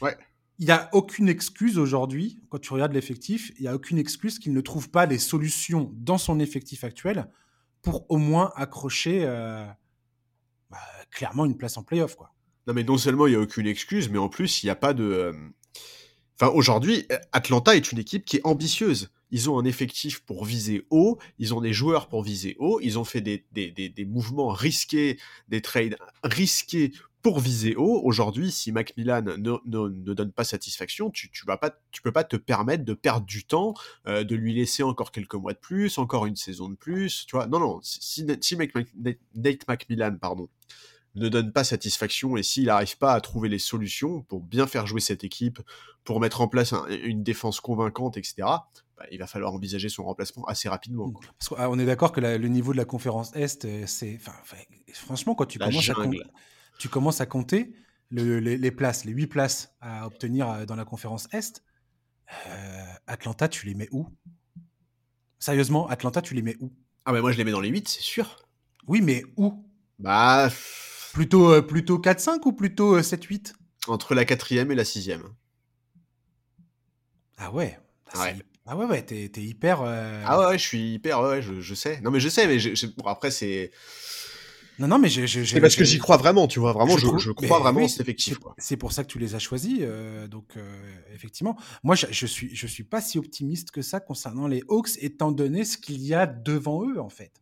Ouais. 0.00 0.16
Il 0.58 0.66
n'y 0.66 0.72
a 0.72 0.88
aucune 0.92 1.28
excuse 1.28 1.78
aujourd'hui, 1.78 2.42
quand 2.48 2.58
tu 2.58 2.72
regardes 2.72 2.92
l'effectif, 2.92 3.52
il 3.58 3.62
n'y 3.62 3.68
a 3.68 3.74
aucune 3.74 3.98
excuse 3.98 4.38
qu'il 4.38 4.52
ne 4.52 4.60
trouve 4.60 4.90
pas 4.90 5.06
les 5.06 5.18
solutions 5.18 5.90
dans 5.94 6.18
son 6.18 6.38
effectif 6.40 6.84
actuel 6.84 7.28
pour 7.80 8.04
au 8.10 8.16
moins 8.18 8.52
accrocher 8.56 9.24
euh, 9.24 9.64
bah, 10.70 10.78
clairement 11.10 11.44
une 11.46 11.56
place 11.56 11.76
en 11.76 11.82
playoff. 11.82 12.14
Quoi. 12.16 12.32
Non, 12.66 12.74
mais 12.74 12.84
non 12.84 12.98
seulement 12.98 13.26
il 13.26 13.30
n'y 13.30 13.36
a 13.36 13.40
aucune 13.40 13.66
excuse, 13.66 14.08
mais 14.08 14.18
en 14.18 14.28
plus, 14.28 14.62
il 14.62 14.66
n'y 14.66 14.70
a 14.70 14.76
pas 14.76 14.92
de. 14.92 15.04
euh, 15.04 15.32
Aujourd'hui, 16.48 17.06
Atlanta 17.32 17.76
est 17.76 17.92
une 17.92 17.98
équipe 17.98 18.24
qui 18.24 18.38
est 18.38 18.46
ambitieuse. 18.46 19.10
Ils 19.30 19.48
ont 19.48 19.58
un 19.58 19.64
effectif 19.64 20.20
pour 20.20 20.44
viser 20.44 20.86
haut, 20.90 21.18
ils 21.38 21.54
ont 21.54 21.60
des 21.60 21.72
joueurs 21.72 22.08
pour 22.08 22.22
viser 22.22 22.56
haut, 22.58 22.80
ils 22.82 22.98
ont 22.98 23.04
fait 23.04 23.20
des, 23.20 23.46
des, 23.52 23.70
des, 23.70 23.88
des 23.88 24.04
mouvements 24.04 24.48
risqués, 24.48 25.18
des 25.48 25.62
trades 25.62 25.96
risqués 26.22 26.92
pour 27.22 27.38
viser 27.40 27.76
haut. 27.76 28.00
Aujourd'hui, 28.04 28.50
si 28.50 28.72
Macmillan 28.72 29.22
ne, 29.22 29.36
ne, 29.36 29.88
ne 29.88 30.12
donne 30.12 30.32
pas 30.32 30.44
satisfaction, 30.44 31.10
tu, 31.10 31.30
tu 31.30 31.46
vas 31.46 31.56
pas, 31.56 31.70
tu 31.92 32.02
peux 32.02 32.12
pas 32.12 32.24
te 32.24 32.36
permettre 32.36 32.84
de 32.84 32.94
perdre 32.94 33.24
du 33.24 33.44
temps, 33.44 33.74
euh, 34.06 34.24
de 34.24 34.34
lui 34.34 34.52
laisser 34.52 34.82
encore 34.82 35.12
quelques 35.12 35.36
mois 35.36 35.52
de 35.52 35.58
plus, 35.58 35.96
encore 35.98 36.26
une 36.26 36.36
saison 36.36 36.68
de 36.68 36.74
plus. 36.74 37.24
Tu 37.26 37.36
vois, 37.36 37.46
non, 37.46 37.60
non. 37.60 37.80
Si, 37.82 38.26
si 38.40 38.56
Nate 38.56 39.68
Macmillan, 39.68 40.16
pardon, 40.20 40.48
ne 41.14 41.28
donne 41.28 41.52
pas 41.52 41.64
satisfaction 41.64 42.36
et 42.36 42.42
s'il 42.42 42.66
n'arrive 42.66 42.96
pas 42.98 43.12
à 43.12 43.20
trouver 43.20 43.48
les 43.48 43.58
solutions 43.58 44.22
pour 44.22 44.40
bien 44.40 44.66
faire 44.66 44.86
jouer 44.86 45.00
cette 45.00 45.24
équipe, 45.24 45.60
pour 46.04 46.20
mettre 46.20 46.40
en 46.40 46.48
place 46.48 46.72
un- 46.72 46.86
une 46.88 47.22
défense 47.22 47.60
convaincante, 47.60 48.16
etc., 48.16 48.34
bah, 48.96 49.04
il 49.10 49.18
va 49.18 49.26
falloir 49.26 49.52
envisager 49.52 49.88
son 49.88 50.04
remplacement 50.04 50.44
assez 50.46 50.68
rapidement. 50.68 51.10
quoi. 51.10 51.24
Parce 51.38 51.48
qu'on- 51.50 51.56
ah, 51.58 51.68
on 51.70 51.78
est 51.78 51.84
d'accord 51.86 52.12
que 52.12 52.20
la- 52.20 52.38
le 52.38 52.48
niveau 52.48 52.72
de 52.72 52.78
la 52.78 52.84
conférence 52.84 53.34
Est, 53.36 53.64
euh, 53.64 53.84
c'est. 53.86 54.18
franchement, 54.94 55.34
quand 55.34 55.46
tu 55.46 55.58
La 55.58 55.66
commences, 55.66 55.88
à 55.90 55.94
com- 55.94 56.04
jungle. 56.04 56.30
tu 56.78 56.88
commences 56.88 57.20
à 57.20 57.26
compter 57.26 57.74
le- 58.10 58.40
les, 58.40 58.56
les 58.56 58.70
places, 58.70 59.04
les 59.04 59.12
huit 59.12 59.26
places 59.26 59.74
à 59.80 60.06
obtenir 60.06 60.48
euh, 60.50 60.64
dans 60.66 60.76
la 60.76 60.84
conférence 60.84 61.28
Est, 61.32 61.62
euh, 62.48 62.84
Atlanta, 63.06 63.48
tu 63.48 63.66
les 63.66 63.74
mets 63.74 63.88
où? 63.92 64.06
Sérieusement, 65.38 65.88
Atlanta, 65.88 66.22
tu 66.22 66.34
les 66.34 66.42
mets 66.42 66.56
où? 66.60 66.72
Ah, 67.04 67.12
mais 67.12 67.20
moi 67.20 67.32
je 67.32 67.36
les 67.38 67.44
mets 67.44 67.50
dans 67.50 67.60
les 67.60 67.68
8, 67.68 67.88
c'est 67.88 68.00
sûr. 68.02 68.36
Oui, 68.86 69.00
mais 69.00 69.24
où? 69.36 69.64
Bah, 69.98 70.48
Plutôt, 71.12 71.52
euh, 71.52 71.62
plutôt 71.62 71.98
4-5 71.98 72.46
ou 72.46 72.52
plutôt 72.52 72.96
euh, 72.96 73.02
7-8 73.02 73.54
entre 73.88 74.14
la 74.14 74.24
quatrième 74.24 74.70
et 74.70 74.74
la 74.74 74.84
sixième. 74.84 75.22
Ah 77.36 77.50
ouais. 77.52 77.78
Ah, 78.12 78.20
Ouais. 78.22 78.36
Ah 78.64 78.76
ouais, 78.76 78.86
ouais, 78.86 79.02
t'es 79.04 79.28
t'es 79.28 79.42
hyper. 79.42 79.82
euh, 79.82 80.22
Ah 80.24 80.48
ouais, 80.50 80.56
je 80.56 80.62
suis 80.62 80.94
hyper, 80.94 81.20
ouais, 81.20 81.42
je, 81.42 81.60
je 81.60 81.74
sais. 81.74 82.00
Non, 82.00 82.12
mais 82.12 82.20
je 82.20 82.28
sais, 82.28 82.46
mais 82.46 82.58
bon, 82.96 83.06
après, 83.06 83.32
c'est 83.32 83.72
Non, 84.78 84.86
non, 84.86 84.98
mais 85.00 85.08
j'ai. 85.08 85.60
parce 85.60 85.74
que 85.74 85.84
j'y 85.84 85.98
crois 85.98 86.16
vraiment, 86.16 86.46
tu 86.46 86.60
vois. 86.60 86.72
Vraiment, 86.72 86.96
je, 86.96 87.08
je 87.18 87.32
crois 87.32 87.58
vraiment 87.58 87.80
oui, 87.80 87.84
en 87.86 87.88
cet 87.88 88.00
effectif. 88.02 88.38
c'est- 88.58 88.76
pour 88.76 88.92
ça 88.92 89.02
que 89.02 89.08
tu 89.08 89.18
les 89.18 89.34
as 89.34 89.40
choisis. 89.40 89.78
euh, 89.80 90.28
donc, 90.28 90.56
euh, 90.56 90.80
effectivement, 91.12 91.56
moi, 91.82 91.96
je, 91.96 92.06
je 92.10 92.26
suis, 92.26 92.54
je 92.54 92.66
suis 92.68 92.84
pas 92.84 93.00
si 93.00 93.18
optimiste 93.18 93.72
que 93.72 93.82
ça 93.82 93.98
concernant 93.98 94.46
les 94.46 94.62
Hawks, 94.68 94.90
étant 94.98 95.32
donné 95.32 95.64
ce 95.64 95.76
qu'il 95.76 96.00
y 96.02 96.14
a 96.14 96.26
devant 96.26 96.88
eux, 96.88 97.00
en 97.00 97.08
fait. 97.10 97.32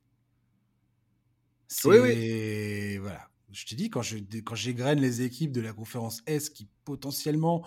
C'est 1.69 1.89
Oui, 1.89 2.97
voilà. 2.99 3.30
Je 3.53 3.65
te 3.67 3.75
dis 3.75 3.91
quand 3.91 4.03
je 4.03 4.17
quand 4.45 4.55
j'égrène 4.55 5.01
les 5.01 5.23
équipes 5.23 5.53
de 5.53 5.61
la 5.61 5.73
conférence 5.73 6.23
S 6.27 6.51
qui 6.51 6.69
potentiellement 6.85 7.65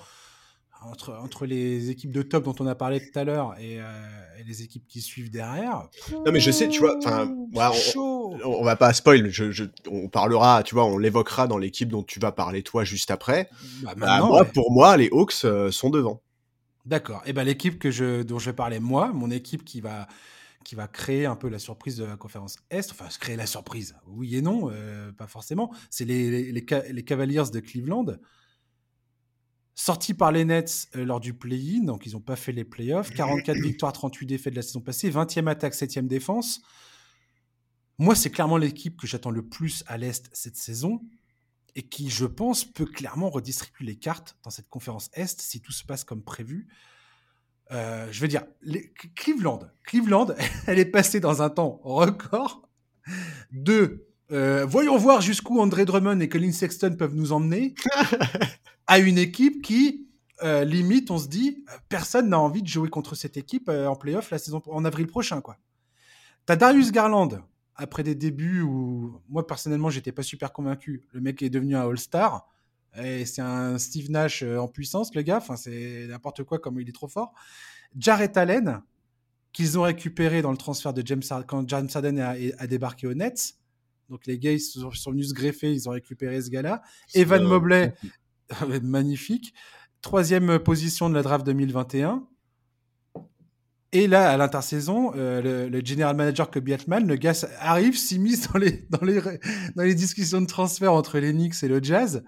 entre, 0.86 1.14
entre 1.14 1.46
les 1.46 1.90
équipes 1.90 2.12
de 2.12 2.22
top 2.24 2.44
dont 2.44 2.56
on 2.60 2.68
a 2.68 2.76
parlé 2.76 3.00
tout 3.00 3.18
à 3.18 3.24
l'heure 3.24 3.56
et, 3.58 3.80
euh, 3.80 3.84
et 4.38 4.44
les 4.44 4.64
équipes 4.64 4.86
qui 4.88 5.00
suivent 5.02 5.32
derrière. 5.32 5.88
Non, 6.12 6.32
mais 6.34 6.42
je 6.42 6.52
sais, 6.52 6.68
tu 6.68 6.80
vois, 6.80 6.98
ouais, 7.54 7.68
on-. 7.96 8.38
On 8.44 8.64
va 8.66 8.76
pas 8.76 8.92
spoil, 8.94 9.30
je, 9.30 9.52
je- 9.52 9.64
on 9.90 10.10
parlera, 10.10 10.62
tu 10.64 10.76
vois, 10.76 10.86
on 10.86 10.98
l'évoquera 10.98 11.48
dans 11.48 11.58
l'équipe 11.58 11.88
dont 11.88 12.04
tu 12.04 12.20
vas 12.20 12.34
parler 12.34 12.64
toi 12.64 12.84
juste 12.84 13.12
après. 13.12 13.50
Bah, 13.84 13.94
Bah, 13.96 14.20
moi, 14.20 14.42
ouais. 14.42 14.52
pour 14.54 14.72
moi, 14.74 14.98
les 14.98 15.08
Hawks 15.12 15.46
euh, 15.46 15.72
sont 15.72 15.90
devant. 15.90 16.22
D'accord. 16.86 17.22
Et 17.26 17.32
ben 17.32 17.46
l'équipe 17.46 17.80
que 17.80 17.90
je, 17.92 18.24
dont 18.24 18.40
je 18.40 18.50
vais 18.50 18.56
parler 18.56 18.82
moi, 18.82 19.14
mon 19.14 19.32
équipe 19.32 19.64
qui 19.64 19.80
va, 19.80 20.06
qui 20.64 20.76
va 20.76 20.88
créer 20.88 21.26
un 21.26 21.36
peu 21.36 21.50
la 21.50 21.60
surprise 21.60 21.98
de 21.98 22.06
la 22.06 22.18
conférence 22.18 22.58
Est, 22.70 22.92
enfin 22.92 23.10
se 23.10 23.20
créer 23.20 23.36
la 23.36 23.46
surprise, 23.46 23.96
oui 24.08 24.36
et 24.36 24.42
non, 24.42 24.70
euh, 24.72 25.12
pas 25.12 25.28
forcément, 25.28 25.74
c'est 25.90 26.06
les, 26.06 26.30
les, 26.32 26.52
les 26.52 26.66
Ca- 26.68 26.84
les 26.92 27.04
Cavaliers 27.04 27.44
de 27.52 27.60
Cleveland, 27.60 28.06
sortis 29.76 30.14
par 30.14 30.32
les 30.32 30.46
Nets 30.46 30.88
euh, 30.96 31.06
lors 31.06 31.20
du 31.20 31.34
play-in, 31.34 31.84
donc 31.84 32.06
ils 32.06 32.14
n'ont 32.14 32.22
pas 32.22 32.36
fait 32.36 32.52
les 32.52 32.64
playoffs, 32.64 33.12
44 33.16 33.58
victoires, 33.60 33.94
38 33.94 34.26
défaites 34.26 34.54
de 34.54 34.58
la 34.58 34.62
saison 34.62 34.82
passée, 34.82 35.10
20e 35.10 35.48
attaque, 35.48 35.74
7e 35.74 36.08
défense. 36.08 36.62
Moi, 38.00 38.16
c'est 38.16 38.32
clairement 38.32 38.58
l'équipe 38.58 38.98
que 39.00 39.08
j'attends 39.08 39.30
le 39.32 39.48
plus 39.48 39.84
à 39.88 39.98
l'Est 39.98 40.30
cette 40.34 40.56
saison 40.56 41.02
et 41.76 41.84
qui, 41.84 42.10
je 42.10 42.26
pense, 42.26 42.66
peut 42.66 42.86
clairement 42.86 43.30
redistribuer 43.30 43.86
les 43.86 43.96
cartes 43.96 44.38
dans 44.44 44.50
cette 44.50 44.70
conférence 44.70 45.10
Est 45.14 45.40
si 45.42 45.62
tout 45.62 45.72
se 45.72 45.84
passe 45.84 46.04
comme 46.04 46.24
prévu. 46.24 46.68
Euh, 47.72 48.08
je 48.12 48.20
veux 48.22 48.28
dire, 48.28 48.44
les- 48.62 48.92
Cleveland, 49.16 49.60
Cleveland, 49.86 50.28
elle 50.68 50.80
est 50.80 50.86
passée 50.86 51.20
dans 51.20 51.42
un 51.42 51.50
temps 51.50 51.80
record 51.84 52.68
de 53.52 54.06
euh, 54.32 54.66
voyons 54.66 54.98
voir 54.98 55.22
jusqu'où 55.22 55.60
André 55.60 55.86
Drummond 55.86 56.20
et 56.20 56.30
Colin 56.30 56.52
Sexton 56.52 56.96
peuvent 56.98 57.16
nous 57.16 57.32
emmener 57.34 57.76
à 58.88 59.00
une 59.00 59.18
équipe 59.18 59.62
qui, 59.62 60.08
euh, 60.44 60.64
limite, 60.64 61.12
on 61.12 61.18
se 61.18 61.28
dit, 61.28 61.64
personne 61.90 62.30
n'a 62.30 62.40
envie 62.40 62.62
de 62.64 62.68
jouer 62.68 62.90
contre 62.90 63.16
cette 63.16 63.38
équipe 63.38 63.70
en 63.70 63.96
playoff 63.96 64.32
la 64.32 64.38
saison 64.40 64.62
en 64.68 64.86
avril 64.86 65.08
prochain, 65.08 65.42
quoi. 65.42 65.58
T'as 66.46 66.56
Darius 66.58 66.92
Garland 66.92 67.30
après 67.76 68.04
des 68.04 68.16
débuts 68.16 68.62
où 68.62 69.20
moi 69.30 69.48
personnellement 69.48 69.90
j'étais 69.90 70.12
pas 70.12 70.24
super 70.24 70.52
convaincu. 70.52 71.08
Le 71.14 71.22
mec 71.22 71.42
est 71.42 71.50
devenu 71.50 71.76
un 71.76 71.88
All-Star 71.88 72.48
et 72.96 73.26
c'est 73.26 73.42
un 73.42 73.78
Steve 73.78 74.12
Nash 74.12 74.44
euh, 74.44 74.58
en 74.58 74.68
puissance, 74.68 75.14
le 75.16 75.22
gars. 75.22 75.38
Enfin, 75.38 75.56
c'est 75.56 76.08
n'importe 76.08 76.44
quoi 76.44 76.60
comme 76.60 76.80
il 76.80 76.88
est 76.88 76.94
trop 76.94 77.08
fort. 77.08 77.34
Jarrett 77.98 78.36
Allen 78.38 78.82
qu'ils 79.52 79.78
ont 79.78 79.84
récupéré 79.84 80.42
dans 80.42 80.52
le 80.52 80.58
transfert 80.58 80.94
de 80.94 81.06
James 81.06 81.22
Harden 81.30 81.46
quand 81.48 81.70
James 81.70 81.90
Harden 81.94 82.20
a, 82.20 82.36
a 82.58 82.68
débarqué 82.68 83.08
aux 83.08 83.14
Nets. 83.14 83.56
Donc 84.10 84.26
les 84.26 84.40
gars 84.40 84.52
ils 84.52 84.60
sont, 84.60 84.92
sont 84.92 85.12
venus 85.12 85.30
se 85.30 85.34
greffer, 85.34 85.72
ils 85.72 85.88
ont 85.88 85.92
récupéré 85.92 86.42
ce 86.42 86.50
gars-là. 86.50 86.82
Evan 87.14 87.44
Euh, 87.44 87.48
Mobley, 87.48 87.94
magnifique. 88.82 89.54
Troisième 90.02 90.60
position 90.60 91.10
de 91.10 91.16
la 91.16 91.22
draft 91.22 91.46
2021. 91.46 92.28
Et 93.94 94.08
là, 94.08 94.32
à 94.32 94.38
l'intersaison, 94.38 95.14
euh, 95.16 95.42
le, 95.42 95.70
le 95.70 95.86
general 95.86 96.16
manager 96.16 96.50
Kobe 96.50 96.70
Altman, 96.70 97.08
le 97.08 97.16
gars 97.16 97.46
arrive, 97.60 97.96
s'immisce 97.96 98.52
dans 98.52 98.58
les, 98.58 98.88
dans, 98.90 99.06
les, 99.06 99.22
dans 99.76 99.84
les 99.84 99.94
discussions 99.94 100.42
de 100.42 100.48
transfert 100.48 100.94
entre 100.94 101.20
les 101.20 101.32
Knicks 101.32 101.62
et 101.62 101.68
le 101.68 101.82
Jazz 101.82 102.24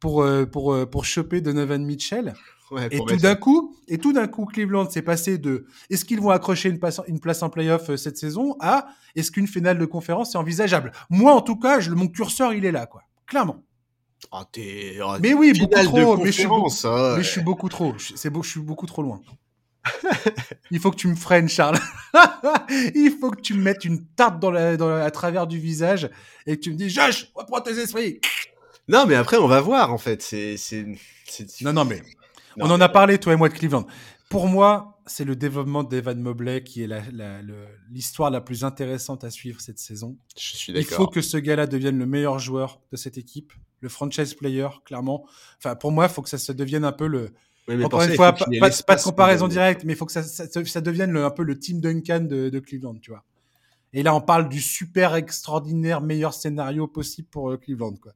pour, 0.00 0.22
euh, 0.22 0.44
pour, 0.46 0.72
euh, 0.72 0.86
pour 0.86 1.04
choper 1.04 1.40
Donovan 1.40 1.84
Mitchell. 1.84 2.34
Ouais, 2.72 2.88
Et 2.90 2.98
tout 2.98 3.16
d'un 3.16 3.36
coup, 3.36 3.76
et 3.86 3.98
tout 3.98 4.12
d'un 4.12 4.26
coup, 4.26 4.44
Cleveland 4.44 4.90
s'est 4.90 5.02
passé 5.02 5.38
de 5.38 5.66
est-ce 5.88 6.04
qu'ils 6.04 6.20
vont 6.20 6.30
accrocher 6.30 6.68
une 6.68 6.80
place, 6.80 7.00
une 7.06 7.20
place 7.20 7.42
en 7.44 7.48
playoff 7.48 7.90
euh, 7.90 7.96
cette 7.96 8.16
saison 8.18 8.56
à 8.58 8.88
est-ce 9.14 9.30
qu'une 9.30 9.46
finale 9.46 9.78
de 9.78 9.84
conférence 9.84 10.34
est 10.34 10.38
envisageable? 10.38 10.90
Moi, 11.08 11.32
en 11.32 11.42
tout 11.42 11.56
cas, 11.56 11.78
je, 11.78 11.90
mon 11.92 12.08
curseur, 12.08 12.52
il 12.54 12.64
est 12.64 12.72
là, 12.72 12.86
quoi. 12.86 13.02
Clairement. 13.26 13.62
Ah, 14.32 14.44
ah, 15.04 15.18
Mais 15.22 15.32
oui, 15.34 15.52
beaucoup 15.56 15.80
trop. 15.84 16.16
Mais 16.16 16.32
je 16.32 16.40
suis 16.40 16.46
beaucoup, 16.48 16.70
hein, 16.88 17.14
mais 17.16 17.22
je 17.22 17.30
suis 17.30 17.40
beaucoup 17.42 17.68
trop. 17.68 17.94
Je- 17.98 18.14
C'est 18.16 18.30
beau, 18.30 18.42
je 18.42 18.50
suis 18.50 18.60
beaucoup 18.60 18.86
trop 18.86 19.02
loin. 19.02 19.20
Il 20.72 20.80
faut 20.80 20.90
que 20.90 20.96
tu 20.96 21.06
me 21.06 21.14
freines, 21.14 21.48
Charles. 21.48 21.78
Il 22.94 23.16
faut 23.20 23.30
que 23.30 23.40
tu 23.40 23.54
me 23.54 23.62
mettes 23.62 23.84
une 23.84 24.04
tarte 24.16 24.40
dans 24.40 24.50
la, 24.50 24.76
dans 24.76 24.88
la- 24.88 25.04
à 25.04 25.10
travers 25.12 25.46
du 25.46 25.58
visage 25.58 26.10
et 26.46 26.56
que 26.56 26.62
tu 26.62 26.70
me 26.72 26.76
dis 26.76 26.90
Josh, 26.90 27.30
reprends 27.34 27.60
tes 27.60 27.78
esprits. 27.78 28.20
Non, 28.88 29.06
mais 29.06 29.14
après, 29.14 29.36
on 29.36 29.48
va 29.48 29.60
voir, 29.60 29.92
en 29.92 29.98
fait. 29.98 30.22
C'est. 30.22 30.56
c'est- 30.56 30.86
c'est- 31.26 31.60
Non, 31.62 31.72
non, 31.72 31.84
mais 31.84 32.02
Non, 32.56 32.66
on 32.66 32.70
en 32.70 32.80
a 32.80 32.88
parlé, 32.88 33.18
toi 33.18 33.32
et 33.32 33.36
moi, 33.36 33.48
de 33.48 33.54
Cleveland. 33.54 33.86
Pour 34.30 34.46
moi, 34.46 34.98
c'est 35.06 35.24
le 35.24 35.36
développement 35.36 35.84
d'Evan 35.84 36.18
Mobley 36.20 36.62
qui 36.64 36.82
est 36.82 36.86
la- 36.86 37.02
la- 37.12 37.42
le- 37.42 37.66
l'histoire 37.90 38.30
la, 38.30 38.40
plus 38.40 38.64
intéressante 38.64 39.24
à 39.24 39.30
suivre 39.30 39.60
cette 39.60 39.78
saison. 39.78 40.16
Je 40.36 40.56
suis 40.56 40.72
Il 40.72 40.76
d'accord. 40.82 40.96
faut 40.96 41.06
que 41.06 41.20
ce 41.20 41.36
gars-là 41.36 41.66
devienne 41.66 41.98
le 41.98 42.06
meilleur 42.06 42.38
joueur 42.38 42.80
de 42.90 42.96
cette 42.96 43.18
équipe, 43.18 43.52
le 43.80 43.88
franchise 43.88 44.34
player, 44.34 44.68
clairement. 44.84 45.26
Enfin, 45.58 45.76
pour 45.76 45.92
moi, 45.92 46.06
il 46.06 46.10
faut 46.10 46.22
que 46.22 46.28
ça 46.30 46.38
se 46.38 46.50
devienne 46.52 46.84
un 46.84 46.92
peu 46.92 47.06
le. 47.06 47.30
Oui, 47.68 47.76
mais 47.76 47.84
Encore 47.84 48.00
ça, 48.00 48.06
une 48.06 48.12
il 48.12 48.16
fois, 48.16 48.32
pas, 48.32 48.46
de 48.96 49.02
comparaison 49.02 49.48
directe, 49.48 49.84
mais 49.84 49.92
il 49.92 49.96
faut 49.96 50.06
que 50.06 50.12
ça, 50.12 50.22
ça- 50.22 50.46
ça 50.64 50.80
devienne 50.80 51.10
le- 51.10 51.24
un 51.24 51.30
peu 51.30 51.42
le 51.42 51.58
team 51.58 51.80
Duncan 51.80 52.20
de, 52.20 52.48
de 52.48 52.58
Cleveland, 52.60 52.94
tu 53.00 53.10
vois. 53.10 53.24
Et 53.92 54.02
là, 54.02 54.14
on 54.14 54.20
parle 54.20 54.48
du 54.48 54.60
super 54.60 55.14
extraordinaire 55.14 56.00
meilleur 56.00 56.32
scénario 56.34 56.86
possible 56.86 57.28
pour 57.28 57.50
euh, 57.50 57.56
Cleveland, 57.56 57.94
quoi. 57.96 58.12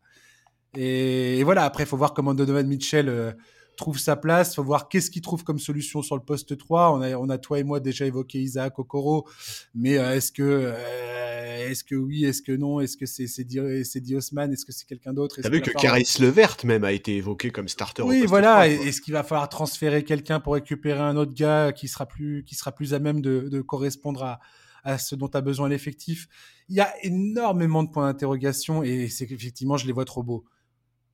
Et, 0.76 1.38
et 1.38 1.44
voilà, 1.44 1.64
après, 1.64 1.84
il 1.84 1.86
faut 1.86 1.96
voir 1.96 2.14
comment 2.14 2.34
Donovan 2.34 2.66
Mitchell 2.66 3.08
euh, 3.08 3.32
trouve 3.76 3.98
sa 3.98 4.16
place. 4.16 4.54
Faut 4.54 4.62
voir 4.62 4.88
qu'est-ce 4.88 5.10
qu'il 5.10 5.22
trouve 5.22 5.42
comme 5.42 5.58
solution 5.58 6.02
sur 6.02 6.16
le 6.16 6.22
poste 6.22 6.56
3. 6.56 6.92
On 6.92 7.02
a, 7.02 7.16
on 7.16 7.28
a 7.28 7.38
toi 7.38 7.58
et 7.58 7.64
moi 7.64 7.80
déjà 7.80 8.06
évoqué 8.06 8.40
Isaac 8.40 8.78
Okoro, 8.78 9.26
mais 9.74 9.98
euh, 9.98 10.14
est-ce 10.14 10.30
que, 10.30 10.42
euh, 10.42 11.68
est-ce 11.70 11.82
que 11.82 11.94
oui, 11.94 12.24
est-ce 12.24 12.42
que 12.42 12.52
non, 12.52 12.80
est-ce 12.80 12.96
que 12.96 13.06
c'est 13.06 13.26
c'est 13.26 13.44
Di 13.44 14.16
Osman, 14.16 14.52
est-ce 14.52 14.64
que 14.64 14.72
c'est 14.72 14.86
quelqu'un 14.86 15.12
d'autre? 15.12 15.40
T'as 15.40 15.48
vu 15.48 15.60
que 15.60 15.70
Caris 15.70 16.16
Levert 16.20 16.56
même 16.64 16.84
a 16.84 16.92
été 16.92 17.16
évoqué 17.16 17.50
comme 17.50 17.68
starter. 17.68 18.02
Oui, 18.02 18.24
voilà. 18.26 18.68
Est-ce 18.68 19.00
qu'il 19.00 19.14
va 19.14 19.22
falloir 19.22 19.48
transférer 19.48 20.04
quelqu'un 20.04 20.40
pour 20.40 20.54
récupérer 20.54 21.00
un 21.00 21.16
autre 21.16 21.34
gars 21.34 21.72
qui 21.72 21.88
sera 21.88 22.06
plus, 22.06 22.44
qui 22.44 22.54
sera 22.54 22.72
plus 22.72 22.94
à 22.94 22.98
même 22.98 23.20
de, 23.20 23.48
de 23.48 23.60
correspondre 23.60 24.22
à 24.22 24.40
à 24.82 24.98
ce 24.98 25.14
dont 25.14 25.28
a 25.28 25.40
besoin 25.40 25.68
l'effectif. 25.68 26.26
Il 26.68 26.76
y 26.76 26.80
a 26.80 26.92
énormément 27.04 27.82
de 27.82 27.90
points 27.90 28.10
d'interrogation 28.10 28.82
et 28.82 29.08
c'est 29.08 29.26
qu'effectivement, 29.26 29.76
je 29.76 29.86
les 29.86 29.92
vois 29.92 30.04
trop 30.04 30.22
beaux. 30.22 30.44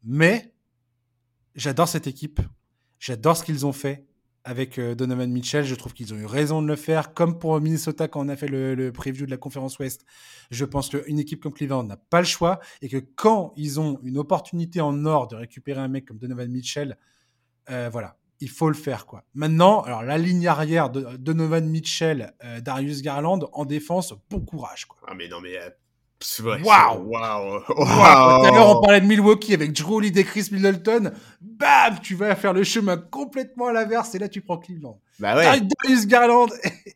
Mais 0.07 0.55
j'adore 1.57 1.89
cette 1.89 2.07
équipe. 2.07 2.41
J'adore 3.01 3.37
ce 3.37 3.45
qu'ils 3.45 3.67
ont 3.67 3.73
fait 3.73 4.07
avec 4.45 4.79
euh, 4.79 4.95
Donovan 4.95 5.31
Mitchell. 5.31 5.65
Je 5.65 5.75
trouve 5.75 5.93
qu'ils 5.93 6.15
ont 6.15 6.17
eu 6.17 6.25
raison 6.25 6.63
de 6.63 6.69
le 6.69 6.77
faire, 6.77 7.13
comme 7.13 7.39
pour 7.41 7.61
Minnesota 7.61 8.07
quand 8.07 8.25
on 8.25 8.29
a 8.29 8.37
fait 8.37 8.47
le, 8.47 8.93
preview 8.93 9.27
de 9.27 9.31
la 9.33 9.37
conférence 9.37 9.79
Ouest. 9.81 10.07
Je 10.53 10.65
pense 10.65 10.89
qu'une 10.89 11.19
équipe 11.19 11.43
comme 11.43 11.53
Cleveland 11.53 11.83
n'a 11.83 11.97
pas 11.97 12.21
le 12.21 12.27
choix 12.27 12.61
et 12.81 12.89
que 12.89 12.99
quand 12.99 13.53
ils 13.57 13.81
ont 13.81 13.99
une 14.05 14.17
opportunité 14.17 14.81
en 14.81 15.05
or 15.05 15.27
de 15.27 15.35
récupérer 15.35 15.81
un 15.81 15.89
mec 15.89 16.07
comme 16.07 16.19
Donovan 16.19 16.49
Mitchell, 16.49 16.97
euh, 17.71 17.89
voilà, 17.91 18.17
il 18.39 18.49
faut 18.49 18.69
le 18.69 18.75
faire 18.75 19.07
quoi. 19.07 19.25
Maintenant, 19.35 19.81
alors 19.81 20.05
la 20.05 20.19
ligne 20.19 20.47
arrière 20.47 20.89
de 20.89 21.17
Donovan 21.17 21.69
Mitchell, 21.69 22.33
euh, 22.45 22.61
Darius 22.61 23.03
Garland 23.03 23.41
en 23.53 23.65
défense, 23.65 24.15
bon 24.31 24.41
courage. 24.41 24.87
Ah 25.09 25.15
mais 25.17 25.27
non 25.27 25.41
mais 25.41 25.59
Waouh 26.65 27.11
Waouh 27.11 27.61
Tout 27.67 27.83
à 27.83 28.51
l'heure, 28.51 28.79
on 28.79 28.81
parlait 28.81 29.01
de 29.01 29.07
Milwaukee 29.07 29.53
avec 29.53 29.73
Drew 29.73 29.97
Holiday, 29.97 30.25
Chris 30.25 30.49
Middleton. 30.51 31.13
Bam 31.41 31.99
Tu 32.03 32.15
vas 32.15 32.35
faire 32.35 32.55
le 32.55 32.65
chemin 32.65 32.97
complètement 32.97 33.67
à 33.67 33.73
l'inverse 33.73 34.15
et 34.15 34.19
là, 34.19 34.29
tu 34.29 34.41
prends 34.41 34.57
Cleveland. 34.57 34.99
Bah 35.19 35.37
ouais. 35.37 35.61
Darius 35.61 36.07
Garland 36.07 36.49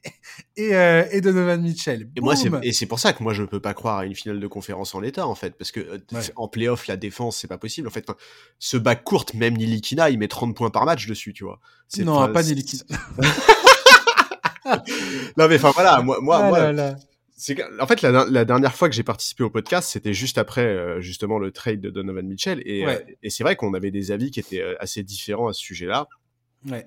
et, 0.57 0.75
euh, 0.75 1.05
et, 1.11 1.21
Donovan 1.21 1.61
Mitchell. 1.61 2.09
Et 2.17 2.21
moi, 2.21 2.35
c'est, 2.35 2.51
et 2.63 2.73
c'est 2.73 2.87
pour 2.87 2.99
ça 2.99 3.13
que 3.13 3.23
moi, 3.23 3.35
je 3.35 3.43
peux 3.43 3.61
pas 3.61 3.75
croire 3.75 3.99
à 3.99 4.07
une 4.07 4.15
finale 4.15 4.41
de 4.41 4.47
conférence 4.47 4.95
en 4.95 5.01
l'état, 5.01 5.27
en 5.27 5.35
fait. 5.35 5.57
Parce 5.57 5.71
que 5.71 5.81
euh, 5.81 5.99
en 6.37 6.49
playoff, 6.49 6.87
la 6.87 6.97
défense, 6.97 7.37
c'est 7.37 7.49
pas 7.49 7.59
possible. 7.59 7.89
En 7.89 7.91
fait, 7.91 8.07
ce 8.59 8.79
bac 8.79 9.05
court, 9.05 9.27
même 9.35 9.57
Nilikina, 9.57 10.09
il 10.11 10.19
met 10.19 10.29
30 10.29 10.57
points 10.57 10.71
par 10.71 10.87
match 10.87 11.07
dessus, 11.07 11.35
tu 11.35 11.45
vois. 11.45 11.61
non, 11.99 12.33
pas, 12.33 12.43
Nilikina. 12.43 12.85
non, 15.37 15.49
mais 15.49 15.57
enfin, 15.57 15.73
voilà, 15.75 16.01
moi, 16.01 16.19
moi, 16.21 16.41
ah 16.43 16.49
moi 16.49 16.95
en 17.81 17.87
fait 17.87 18.03
la, 18.03 18.45
dernière 18.45 18.75
fois 18.75 18.89
que 18.89 18.95
j'ai 18.95 19.03
participé 19.03 19.43
au 19.43 19.51
podcast, 19.51 19.89
c'était 19.91 20.15
juste 20.15 20.39
après 20.39 20.65
euh, 20.65 21.01
justement 21.01 21.39
le 21.39 21.53
trade 21.53 21.81
de 21.81 21.91
Donovan 21.91 22.27
Mitchell 22.27 22.63
et, 22.67 22.87
euh, 22.87 22.99
et 23.23 23.31
c'est 23.31 23.45
vrai 23.45 23.57
qu'on 23.57 23.73
avait 23.75 23.91
des 23.91 24.11
avis 24.11 24.31
qui 24.31 24.41
étaient 24.41 24.61
euh, 24.61 24.75
assez 24.81 25.03
différents 25.03 25.49
à 25.49 25.53
ce 25.53 25.61
sujet-là. 25.61 26.09
Ouais. 26.69 26.87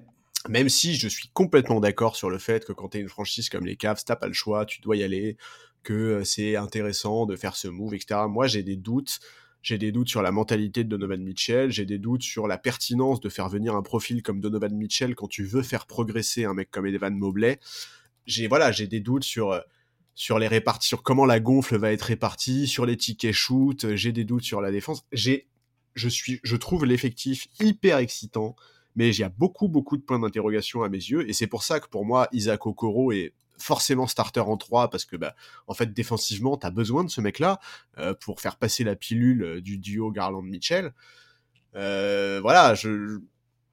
Même 0.50 0.70
si 0.70 0.96
je 0.96 1.08
suis 1.08 1.30
complètement 1.34 1.80
d'accord 1.80 2.16
sur 2.16 2.30
le 2.30 2.38
fait 2.38 2.66
que 2.66 2.74
quand 2.74 2.90
tu 2.90 2.98
es 2.98 3.02
une 3.02 3.10
franchise 3.10 3.50
comme 3.50 3.66
les 3.66 3.78
Cavs, 3.78 4.04
t'as 4.06 4.16
pas 4.16 4.28
le 4.28 4.34
choix, 4.34 4.66
tu 4.66 4.82
dois 4.82 4.98
y 4.98 5.04
aller, 5.04 5.38
que 5.84 6.24
c'est 6.24 6.56
intéressant 6.58 7.26
de 7.26 7.36
faire 7.36 7.56
ce 7.56 7.70
move, 7.70 7.94
etc. 7.94 8.22
Moi, 8.28 8.48
j'ai 8.48 8.64
des 8.64 8.76
doutes. 8.76 9.20
J'ai 9.62 9.78
des 9.78 9.94
doutes 9.94 10.10
sur 10.10 10.22
la 10.22 10.34
mentalité 10.34 10.84
de 10.84 10.90
Donovan 10.90 11.24
Mitchell, 11.24 11.72
j'ai 11.72 11.86
des 11.86 11.98
doutes 11.98 12.22
sur 12.22 12.48
la 12.48 12.58
pertinence 12.58 13.22
de 13.22 13.30
faire 13.30 13.48
venir 13.48 13.76
un 13.76 13.82
profil 13.82 14.22
comme 14.22 14.42
Donovan 14.42 14.76
Mitchell 14.76 15.16
quand 15.16 15.30
tu 15.30 15.46
veux 15.46 15.64
faire 15.64 15.86
progresser 15.86 16.44
un 16.44 16.54
mec 16.54 16.70
comme 16.70 16.86
Evan 16.86 17.16
Mobley. 17.16 17.62
J'ai 18.26 18.50
voilà, 18.50 18.74
j'ai 18.74 18.88
des 18.88 19.00
doutes 19.00 19.24
sur 19.24 19.64
sur 20.16 20.40
les 20.40 20.48
réparties, 20.48 20.88
sur 20.88 21.04
comment 21.04 21.26
la 21.26 21.40
gonfle 21.40 21.78
va 21.78 21.92
être 21.92 22.04
répartie, 22.04 22.68
sur 22.68 22.86
les 22.86 22.98
tickets 22.98 23.34
shoot, 23.34 23.86
euh, 23.86 23.96
j'ai 23.96 24.12
des 24.12 24.26
doutes 24.26 24.44
sur 24.44 24.62
la 24.62 24.72
défense. 24.72 25.06
J'ai, 25.12 25.48
je 25.96 26.10
suis, 26.10 26.40
je 26.44 26.56
trouve 26.56 26.86
l'effectif 26.86 27.48
hyper 27.60 27.98
excitant, 27.98 28.56
mais 28.96 29.10
il 29.10 29.20
y 29.20 29.24
a 29.24 29.30
beaucoup, 29.30 29.68
beaucoup 29.68 29.98
de 29.98 30.04
points 30.04 30.20
d'interrogation 30.20 30.84
à 30.84 30.90
mes 30.90 30.98
yeux, 30.98 31.28
et 31.30 31.34
c'est 31.34 31.48
pour 31.48 31.64
ça 31.64 31.80
que 31.80 31.88
pour 31.88 32.06
moi, 32.06 32.28
Isaac 32.32 32.66
Okoro 32.66 33.12
est 33.12 33.34
forcément 33.58 34.08
starter 34.08 34.40
en 34.40 34.58
3 34.58 34.90
parce 34.90 35.06
que 35.06 35.16
bah 35.16 35.36
en 35.68 35.76
fait 35.76 35.94
défensivement 35.94 36.58
t'as 36.58 36.72
besoin 36.72 37.04
de 37.04 37.10
ce 37.10 37.22
mec 37.22 37.38
là 37.38 37.60
euh, 38.00 38.16
pour 38.20 38.42
faire 38.42 38.58
passer 38.58 38.84
la 38.84 38.96
pilule 38.96 39.44
euh, 39.44 39.62
du 39.62 39.78
duo 39.78 40.12
Garland 40.12 40.42
Mitchell 40.42 40.92
voilà 41.74 42.74
je 42.74 43.22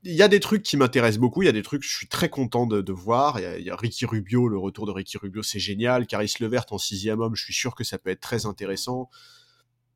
il 0.02 0.14
y 0.14 0.22
a 0.22 0.28
des 0.28 0.40
trucs 0.40 0.62
qui 0.62 0.76
m'intéressent 0.76 1.20
beaucoup, 1.20 1.42
il 1.42 1.46
y 1.46 1.48
a 1.48 1.52
des 1.52 1.62
trucs 1.62 1.82
que 1.82 1.88
je 1.88 1.94
suis 1.94 2.08
très 2.08 2.30
content 2.30 2.66
de, 2.66 2.92
voir. 2.92 3.38
Il 3.38 3.62
y, 3.62 3.70
a, 3.70 3.76
Ricky 3.76 4.06
Rubio, 4.06 4.48
le 4.48 4.58
retour 4.58 4.86
de 4.86 4.92
Ricky 4.92 5.18
Rubio, 5.18 5.42
c'est 5.42 5.58
génial. 5.58 6.06
Caris 6.06 6.34
Levert 6.40 6.66
en 6.70 6.78
sixième 6.78 7.20
homme, 7.20 7.36
je 7.36 7.44
suis 7.44 7.52
sûr 7.52 7.74
que 7.74 7.84
ça 7.84 7.98
peut 7.98 8.10
être 8.10 8.20
très 8.20 8.46
intéressant. 8.46 9.10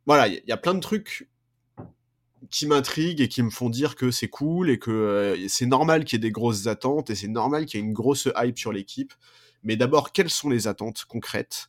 Voilà, 0.07 0.29
il 0.29 0.43
y, 0.47 0.53
a 0.53 0.57
plein 0.59 0.75
de 0.75 0.81
trucs 0.81 1.31
qui 2.51 2.67
m'intriguent 2.67 3.23
et 3.23 3.29
qui 3.29 3.43
me 3.43 3.49
font 3.49 3.71
dire 3.71 3.97
que 3.97 4.11
c'est 4.11 4.29
cool 4.29 4.69
et 4.69 4.79
que 4.79 4.91
euh, 4.91 5.49
c'est 5.49 5.65
normal 5.65 6.05
qu'il 6.05 6.17
y 6.17 6.21
ait 6.21 6.29
des 6.29 6.31
grosses 6.31 6.67
attentes 6.67 7.09
et 7.09 7.15
c'est 7.15 7.29
normal 7.29 7.65
qu'il 7.65 7.81
y 7.81 7.83
ait 7.83 7.87
une 7.87 7.95
grosse 7.95 8.29
hype 8.37 8.59
sur 8.59 8.73
l'équipe. 8.73 9.15
Mais 9.63 9.77
d'abord, 9.77 10.13
quelles 10.13 10.29
sont 10.29 10.51
les 10.51 10.69
attentes 10.69 11.07
concrètes? 11.09 11.69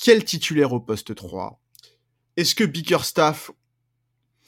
Quel 0.00 0.24
titulaire 0.24 0.72
au 0.72 0.78
poste 0.78 1.16
3 1.16 1.60
Est-ce 2.36 2.54
que 2.54 2.62
Bickerstaff 2.62 3.50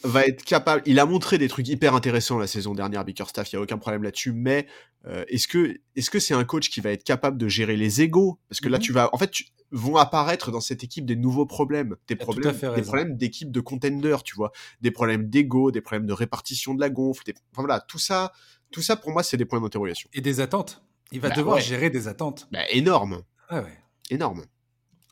va 0.04 0.26
être 0.26 0.44
capable. 0.44 0.82
Il 0.86 0.98
a 0.98 1.06
montré 1.06 1.38
des 1.38 1.48
trucs 1.48 1.68
hyper 1.68 1.94
intéressants 1.94 2.38
la 2.38 2.46
saison 2.46 2.74
dernière, 2.74 3.04
Bickerstaff. 3.04 3.52
Il 3.52 3.56
y 3.56 3.58
a 3.58 3.62
aucun 3.62 3.78
problème 3.78 4.02
là-dessus. 4.02 4.32
Mais 4.32 4.66
euh, 5.06 5.24
est-ce 5.28 5.48
que 5.48 5.80
est-ce 5.96 6.10
que 6.10 6.18
c'est 6.18 6.34
un 6.34 6.44
coach 6.44 6.70
qui 6.70 6.80
va 6.80 6.90
être 6.90 7.04
capable 7.04 7.38
de 7.38 7.48
gérer 7.48 7.76
les 7.76 8.02
égaux 8.02 8.38
Parce 8.48 8.60
que 8.60 8.68
là, 8.68 8.78
mhm. 8.78 8.82
tu 8.82 8.92
vas, 8.92 9.10
en 9.12 9.18
fait, 9.18 9.32
vont 9.70 9.96
apparaître 9.96 10.50
dans 10.50 10.60
cette 10.60 10.84
équipe 10.84 11.06
des 11.06 11.16
nouveaux 11.16 11.46
problèmes, 11.46 11.96
des 12.08 12.16
problèmes, 12.16 12.54
des 12.74 12.82
problèmes 12.82 13.16
d'équipe 13.16 13.50
de 13.50 13.60
contender, 13.60 14.16
tu 14.24 14.34
vois, 14.34 14.52
des 14.80 14.90
problèmes 14.90 15.28
d'ego, 15.28 15.70
des 15.70 15.80
problèmes 15.80 16.06
de 16.06 16.12
répartition 16.12 16.74
de 16.74 16.80
la 16.80 16.90
gonfle. 16.90 17.22
Enfin, 17.52 17.62
voilà, 17.62 17.80
tout 17.80 17.98
ça, 17.98 18.32
tout 18.70 18.82
ça 18.82 18.96
pour 18.96 19.10
moi, 19.10 19.22
c'est 19.22 19.36
des 19.36 19.44
points 19.44 19.60
d'interrogation. 19.60 20.08
Et 20.12 20.20
des 20.20 20.40
attentes. 20.40 20.82
Il 21.10 21.20
va 21.20 21.28
bah 21.28 21.36
devoir 21.36 21.60
gérer 21.60 21.90
des 21.90 22.08
attentes. 22.08 22.48
Bah, 22.52 22.60
énorme. 22.70 23.22
Ah 23.48 23.60
ouais. 23.60 23.78
Énorme. 24.10 24.44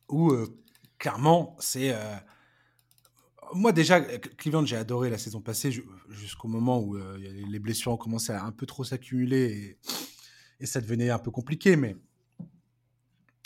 Ou 0.09 0.31
euh, 0.33 0.47
clairement, 0.99 1.57
c'est 1.59 1.93
euh, 1.93 2.17
moi 3.55 3.73
déjà, 3.73 4.01
Cleveland, 4.01 4.67
j'ai 4.67 4.77
adoré 4.77 5.11
la 5.11 5.19
saison 5.19 5.41
passée 5.41 5.71
jusqu'au 6.09 6.49
moment 6.49 6.81
où 6.81 6.97
euh, 6.97 7.17
les 7.19 7.59
blessures 7.59 7.93
ont 7.93 7.97
commencé 7.97 8.33
à 8.33 8.45
un 8.45 8.53
peu 8.53 8.67
trop 8.67 8.85
s'accumuler 8.85 9.79
et, 10.61 10.67
ça 10.67 10.81
devenait 10.81 11.11
un 11.11 11.19
peu 11.19 11.31
compliqué. 11.31 11.77
Mais 11.77 11.97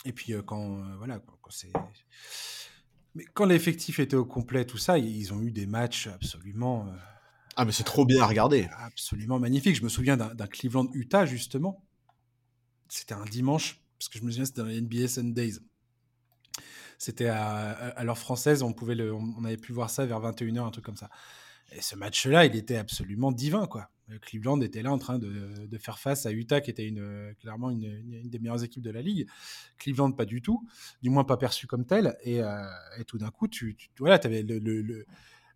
et 0.03 0.11
puis 0.11 0.33
euh, 0.33 0.41
quand 0.41 0.79
euh, 0.79 0.95
voilà, 0.97 1.19
quand, 1.19 1.51
c'est 1.51 1.71
mais 3.15 3.25
quand 3.33 3.45
l'effectif 3.45 3.99
était 3.99 4.17
au 4.17 4.25
complet, 4.25 4.65
tout 4.65 4.77
ça, 4.77 4.97
ils 4.97 5.33
ont 5.33 5.41
eu 5.41 5.51
des 5.51 5.65
matchs 5.65 6.07
absolument. 6.07 6.87
ah 7.55 7.63
mais 7.63 7.71
c'est 7.71 7.85
trop 7.85 8.05
bien 8.05 8.21
à 8.21 8.27
regarder. 8.27 8.67
Absolument 8.79 9.39
magnifique. 9.39 9.75
Je 9.75 9.83
me 9.83 9.89
souviens 9.89 10.17
d'un 10.17 10.47
Cleveland 10.47 10.89
Utah 10.93 11.25
justement. 11.25 11.83
C'était 12.89 13.13
un 13.13 13.25
dimanche 13.25 13.81
parce 13.97 14.09
que 14.09 14.19
je 14.19 14.23
me 14.25 14.31
souviens 14.31 14.45
c'était 14.45 14.61
dans 14.61 14.67
les 14.67 14.81
NBA 14.81 15.07
Sundays. 15.07 15.53
C'était 16.97 17.27
à, 17.27 18.03
l'heure 18.03 18.17
française, 18.17 18.63
on, 18.63 18.73
pouvait 18.73 18.95
le, 18.95 19.13
on 19.13 19.43
avait 19.43 19.57
pu 19.57 19.73
voir 19.73 19.89
ça 19.89 20.05
vers 20.05 20.21
21h, 20.21 20.59
un 20.59 20.71
truc 20.71 20.85
comme 20.85 20.97
ça. 20.97 21.09
Et 21.71 21.81
ce 21.81 21.95
match-là, 21.95 22.45
il 22.45 22.55
était 22.55 22.77
absolument 22.77 23.31
divin, 23.31 23.67
quoi. 23.67 23.89
Euh, 24.11 24.19
Cleveland 24.19 24.61
était 24.61 24.83
là 24.83 24.91
en 24.91 24.97
train 24.97 25.17
de, 25.17 25.65
de 25.65 25.77
faire 25.77 25.99
face 25.99 26.25
à 26.25 26.31
Utah, 26.31 26.61
qui 26.61 26.69
était 26.69 26.87
une, 26.87 27.33
clairement 27.39 27.71
une, 27.71 27.85
une, 27.85 28.29
des 28.29 28.39
meilleures 28.39 28.63
équipes 28.63 28.83
de 28.83 28.91
la 28.91 29.01
ligue. 29.01 29.27
Cleveland, 29.77 30.11
pas 30.11 30.25
du 30.25 30.41
tout, 30.41 30.67
du 31.01 31.09
moins 31.09 31.23
pas 31.23 31.37
perçu 31.37 31.67
comme 31.67 31.85
tel. 31.85 32.15
Et, 32.23 32.41
euh, 32.41 32.61
et 32.99 33.03
tout 33.05 33.17
d'un 33.17 33.31
coup, 33.31 33.47
tu, 33.47 33.75
tu 33.75 33.89
voilà, 33.99 34.19
avais 34.23 34.43
le, 34.43 34.59
le, 34.59 34.81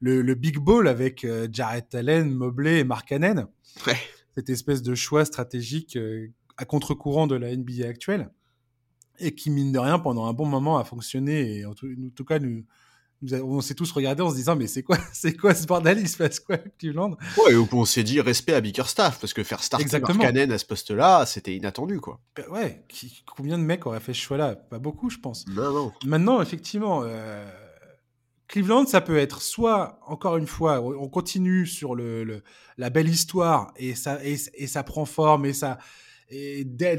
le, 0.02 0.22
le, 0.22 0.36
big 0.36 0.58
ball 0.58 0.88
avec 0.88 1.24
euh, 1.24 1.48
Jarrett 1.52 1.94
Allen, 1.94 2.32
Mobley 2.34 2.80
et 2.80 2.84
Mark 2.84 3.08
Cannon. 3.08 3.48
Ouais. 3.86 3.98
Cette 4.36 4.50
espèce 4.50 4.82
de 4.82 4.96
choix 4.96 5.26
stratégique 5.26 5.98
à 6.58 6.66
contre-courant 6.66 7.28
de 7.28 7.36
la 7.36 7.56
NBA 7.56 7.88
actuelle 7.88 8.30
et 9.20 9.36
qui, 9.36 9.50
mine 9.50 9.72
de 9.72 9.80
rien, 9.80 10.00
pendant 10.00 10.26
un 10.26 10.34
bon 10.34 10.46
moment 10.46 10.78
a 10.78 10.84
fonctionné. 10.84 11.58
Et 11.58 11.66
en 11.66 11.74
tout, 11.74 12.26
cas, 12.26 12.40
nous, 12.40 12.64
on 13.32 13.62
s'est 13.62 13.76
tous 13.76 13.92
regardés 13.92 14.22
en 14.22 14.30
se 14.30 14.36
disant 14.36 14.56
mais 14.56 14.68
c'est 14.68 14.84
quoi 14.84 14.98
c'est 15.14 15.36
quoi 15.36 15.54
ce 15.54 15.68
bordel? 15.68 16.00
Il 16.00 16.08
se 16.08 16.18
passe 16.18 16.40
quoi 16.40 16.58
Cleveland? 16.58 17.18
Ouais 17.46 17.56
ou 17.56 17.68
on 17.74 17.86
s'est 17.86 18.04
dit 18.04 18.22
respect 18.22 18.54
à 18.54 18.62
Bickerstaff 18.62 19.20
parce 19.20 19.34
que 19.34 19.44
faire 19.44 19.62
starter 19.62 20.02
Cannon 20.02 20.50
à 20.50 20.58
ce 20.58 20.66
poste 20.66 20.92
là 20.92 21.26
c'était 21.26 21.56
inattendu 21.56 22.00
quoi. 22.00 22.22
Ben 22.36 22.46
ouais 22.50 22.86
combien 23.26 23.58
de 23.58 23.64
mecs 23.64 23.86
auraient 23.86 24.00
fait 24.00 24.14
ce 24.14 24.22
choix 24.22 24.38
là 24.38 24.56
pas 24.56 24.80
beaucoup 24.80 25.10
je 25.10 25.18
pense. 25.18 25.46
Non, 25.48 25.74
non. 25.74 25.92
maintenant 26.06 26.42
effectivement 26.42 27.02
euh, 27.04 27.46
Cleveland 28.48 28.86
ça 28.86 29.02
peut 29.02 29.18
être 29.18 29.42
soit 29.42 30.00
encore 30.08 30.38
une 30.38 30.48
fois 30.48 30.82
on 30.82 31.10
continue 31.10 31.66
sur 31.66 31.96
le, 31.96 32.42
la 32.78 32.90
belle 32.90 33.10
histoire 33.10 33.74
et 33.76 33.96
ça 33.96 34.24
et, 34.24 34.38
et 34.54 34.68
ça 34.68 34.84
prend 34.84 35.04
forme 35.04 35.46
et 35.46 35.54
ça 35.54 35.78
et 36.30 36.64
dès, 36.64 36.98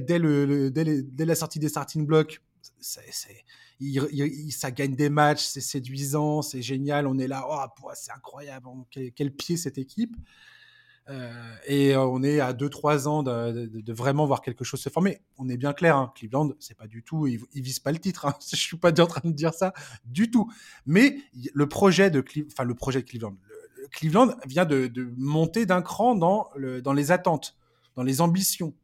la 1.18 1.35
sortie 1.35 1.59
des 1.59 1.68
starting 1.68 2.07
blocks, 2.07 2.41
ça 2.81 4.70
gagne 4.70 4.95
des 4.95 5.09
matchs, 5.09 5.45
c'est 5.45 5.61
séduisant, 5.61 6.43
c'est 6.43 6.62
génial. 6.62 7.07
On 7.07 7.18
est 7.18 7.28
là, 7.28 7.47
oh, 7.49 7.91
c'est 7.95 8.12
incroyable, 8.12 8.68
quel, 8.91 9.33
pied 9.33 9.57
cette 9.57 9.78
équipe. 9.78 10.16
Euh, 11.09 11.55
et 11.66 11.97
on 11.97 12.22
est 12.22 12.41
à 12.41 12.53
2-3 12.53 13.09
ans 13.09 13.22
de, 13.22 13.93
vraiment 13.93 14.26
voir 14.26 14.43
quelque 14.43 14.64
chose 14.64 14.81
se 14.81 14.89
former. 14.89 15.20
On 15.39 15.49
est 15.49 15.57
bien 15.57 15.72
clair, 15.72 15.97
hein, 15.97 16.12
Cleveland, 16.14 16.51
c'est 16.59 16.76
pas 16.76 16.87
du 16.87 17.03
tout, 17.03 17.26
ils, 17.26 17.41
ils 17.53 17.62
visent 17.62 17.81
pas 17.81 17.93
le 17.93 17.99
titre. 17.99 18.26
Hein. 18.26 18.35
Je 18.51 18.57
suis 18.57 18.76
pas 18.76 18.91
en 19.01 19.07
train 19.07 19.28
de 19.28 19.35
dire 19.35 19.55
ça 19.55 19.72
du 20.05 20.31
tout. 20.31 20.53
Mais 20.87 21.16
le 21.55 21.68
projet 21.68 22.11
de, 22.11 22.24
le 22.64 22.74
projet 22.74 23.01
de 23.01 23.07
Cleveland, 23.07 23.37
Cleveland 23.93 24.35
vient 24.47 24.64
de, 24.64 24.91
monter 25.16 25.66
d'un 25.66 25.83
cran 25.83 26.14
dans 26.14 26.51
les 26.93 27.12
attentes, 27.12 27.57
dans 27.95 28.03
les 28.03 28.20
ambitions. 28.20 28.74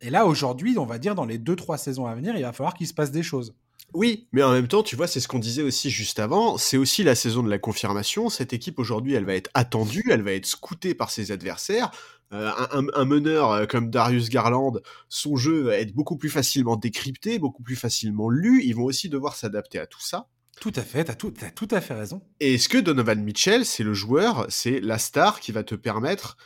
Et 0.00 0.10
là, 0.10 0.26
aujourd'hui, 0.26 0.78
on 0.78 0.86
va 0.86 0.98
dire, 0.98 1.14
dans 1.14 1.24
les 1.24 1.38
deux, 1.38 1.56
trois 1.56 1.78
saisons 1.78 2.06
à 2.06 2.14
venir, 2.14 2.34
il 2.36 2.42
va 2.42 2.52
falloir 2.52 2.74
qu'il 2.74 2.86
se 2.86 2.94
passe 2.94 3.10
des 3.10 3.22
choses. 3.22 3.54
Oui, 3.92 4.28
mais 4.32 4.42
en 4.42 4.52
même 4.52 4.68
temps, 4.68 4.82
tu 4.82 4.96
vois, 4.96 5.06
c'est 5.06 5.20
ce 5.20 5.28
qu'on 5.28 5.40
disait 5.40 5.62
aussi 5.62 5.90
juste 5.90 6.20
avant. 6.20 6.58
C'est 6.58 6.76
aussi 6.76 7.02
la 7.02 7.14
saison 7.14 7.42
de 7.42 7.50
la 7.50 7.58
confirmation. 7.58 8.28
Cette 8.28 8.52
équipe 8.52 8.78
aujourd'hui, 8.78 9.14
elle 9.14 9.24
va 9.24 9.34
être 9.34 9.50
attendue, 9.54 10.04
elle 10.10 10.22
va 10.22 10.32
être 10.32 10.46
scoutée 10.46 10.94
par 10.94 11.10
ses 11.10 11.32
adversaires. 11.32 11.90
Euh, 12.32 12.50
un, 12.70 12.86
un, 12.94 13.04
meneur 13.04 13.50
euh, 13.50 13.66
comme 13.66 13.90
Darius 13.90 14.28
Garland, 14.28 14.74
son 15.08 15.36
jeu 15.36 15.62
va 15.62 15.78
être 15.78 15.92
beaucoup 15.92 16.16
plus 16.16 16.30
facilement 16.30 16.76
décrypté, 16.76 17.40
beaucoup 17.40 17.64
plus 17.64 17.74
facilement 17.74 18.30
lu. 18.30 18.62
Ils 18.62 18.76
vont 18.76 18.84
aussi 18.84 19.08
devoir 19.08 19.34
s'adapter 19.34 19.80
à 19.80 19.86
tout 19.86 20.00
ça. 20.00 20.28
Tout 20.60 20.72
à 20.76 20.82
fait, 20.82 21.04
t'as 21.04 21.14
tout, 21.14 21.34
as 21.40 21.50
tout 21.50 21.68
à 21.70 21.80
fait 21.80 21.94
raison. 21.94 22.22
Et 22.38 22.54
est-ce 22.54 22.68
que 22.68 22.78
Donovan 22.78 23.20
Mitchell, 23.20 23.64
c'est 23.64 23.82
le 23.82 23.94
joueur, 23.94 24.46
c'est 24.48 24.78
la 24.80 24.98
star 24.98 25.40
qui 25.40 25.50
va 25.50 25.64
te 25.64 25.74
permettre 25.74 26.36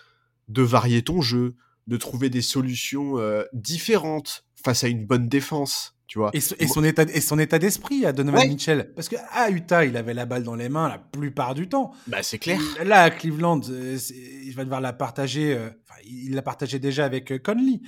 de 0.49 0.63
varier 0.63 1.03
ton 1.03 1.21
jeu, 1.21 1.57
de 1.87 1.97
trouver 1.97 2.31
des 2.31 2.43
solutions 2.43 3.19
euh, 3.19 3.45
différentes 3.53 4.45
face 4.63 4.85
à 4.85 4.89
une 4.89 5.07
bonne 5.07 5.29
défense 5.29 5.95
tu 6.07 6.19
vois. 6.19 6.31
Et, 6.35 6.41
son 6.41 6.85
état 6.85 7.03
et 7.03 7.21
son 7.21 7.39
état 7.39 7.59
d'esprit 7.59 8.05
à 8.05 8.13
Donovan 8.13 8.47
Mitchell. 8.47 8.93
Parce 8.95 9.09
que 9.09 9.17
à 9.33 9.51
Utah 9.51 9.85
il 9.85 9.97
avait 9.97 10.13
la 10.13 10.27
balle 10.27 10.45
dans 10.45 10.55
les 10.55 10.69
mains 10.69 10.89
la 10.89 10.99
plupart 10.99 11.55
du 11.55 11.69
temps. 11.69 11.93
Bah 12.07 12.23
c'est 12.23 12.39
clair. 12.39 12.61
Là 12.85 13.03
à 13.03 13.11
Cleveland 13.11 13.63
euh, 13.71 13.99
il 14.45 14.55
va 14.55 14.65
devoir 14.65 14.83
la 14.83 14.93
partager 14.93 15.55
euh, 15.55 15.71
il 16.07 16.35
l'a 16.35 16.43
partagé 16.43 16.79
déjà 16.79 17.05
avec 17.05 17.43
Conley 17.43 17.81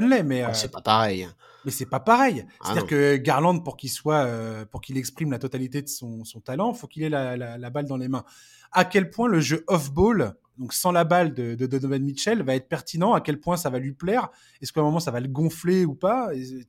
Conley 0.00 0.22
mais 0.22 0.44
oh, 0.44 0.50
c'est 0.52 0.70
pas 0.70 0.82
pareil 0.82 1.28
mais 1.64 1.72
c'est 1.72 1.86
pas 1.86 1.98
pareil. 1.98 2.46
C'est 2.62 2.70
à 2.70 2.74
dire 2.74 2.86
que 2.86 3.16
Garland 3.16 3.58
pour 3.58 3.76
qu'il 3.76 3.90
soit 3.90 4.24
pour 4.70 4.80
qu'il 4.80 4.96
exprime 4.96 5.32
la 5.32 5.40
totalité 5.40 5.82
de 5.82 5.88
son, 5.88 6.24
son 6.24 6.40
talent 6.40 6.72
faut 6.72 6.86
qu'il 6.86 7.02
ait 7.02 7.08
la, 7.08 7.36
la, 7.36 7.58
la, 7.58 7.70
balle 7.70 7.86
dans 7.86 7.96
les 7.96 8.06
mains. 8.06 8.24
À 8.70 8.84
quel 8.84 9.10
point 9.10 9.26
le 9.28 9.40
jeu 9.40 9.64
off 9.66 9.92
ball 9.92 10.36
donc 10.58 10.72
sans 10.72 10.92
la 10.92 11.04
balle 11.04 11.34
de, 11.34 11.54
de, 11.54 11.66
Donovan 11.66 12.02
Mitchell, 12.02 12.42
va 12.42 12.54
être 12.54 12.68
pertinent, 12.68 13.12
à 13.12 13.20
quel 13.20 13.38
point 13.38 13.56
ça 13.56 13.68
va 13.68 13.78
lui 13.78 13.92
plaire, 13.92 14.30
est-ce 14.62 14.72
qu'à 14.72 14.80
un 14.80 14.84
moment 14.84 15.00
ça 15.00 15.10
va 15.10 15.20
le 15.20 15.28
gonfler 15.28 15.84
ou 15.84 15.94
pas? 15.94 16.30
Il 16.34 16.64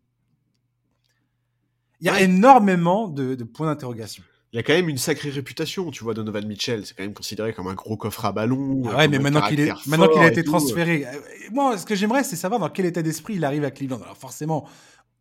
y 2.01 2.09
a 2.09 2.19
énormément 2.21 3.07
de, 3.07 3.35
de 3.35 3.43
points 3.43 3.67
d'interrogation. 3.67 4.23
Il 4.53 4.59
a 4.59 4.63
quand 4.63 4.73
même 4.73 4.87
une 4.87 4.97
sacrée 4.97 5.29
réputation, 5.29 5.91
tu 5.91 6.03
vois, 6.03 6.13
Donovan 6.13 6.45
Mitchell. 6.47 6.85
C'est 6.85 6.95
quand 6.95 7.03
même 7.03 7.13
considéré 7.13 7.53
comme 7.53 7.67
un 7.67 7.73
gros 7.73 7.97
coffre 7.97 8.23
à 8.25 8.31
ballon. 8.31 8.83
Ah 8.89 8.97
ouais, 8.97 9.07
mais 9.07 9.19
maintenant 9.19 9.47
qu'il 9.47 9.59
est, 9.59 9.71
maintenant 9.87 10.07
qu'il 10.07 10.21
a 10.21 10.27
été 10.27 10.43
transféré, 10.43 11.05
euh, 11.05 11.11
moi, 11.51 11.77
ce 11.77 11.85
que 11.85 11.95
j'aimerais, 11.95 12.23
c'est 12.23 12.37
savoir 12.37 12.59
dans 12.59 12.69
quel 12.69 12.85
état 12.85 13.01
d'esprit 13.01 13.35
il 13.35 13.43
arrive 13.43 13.65
à 13.65 13.71
Cleveland. 13.71 14.01
Alors 14.01 14.17
forcément, 14.17 14.67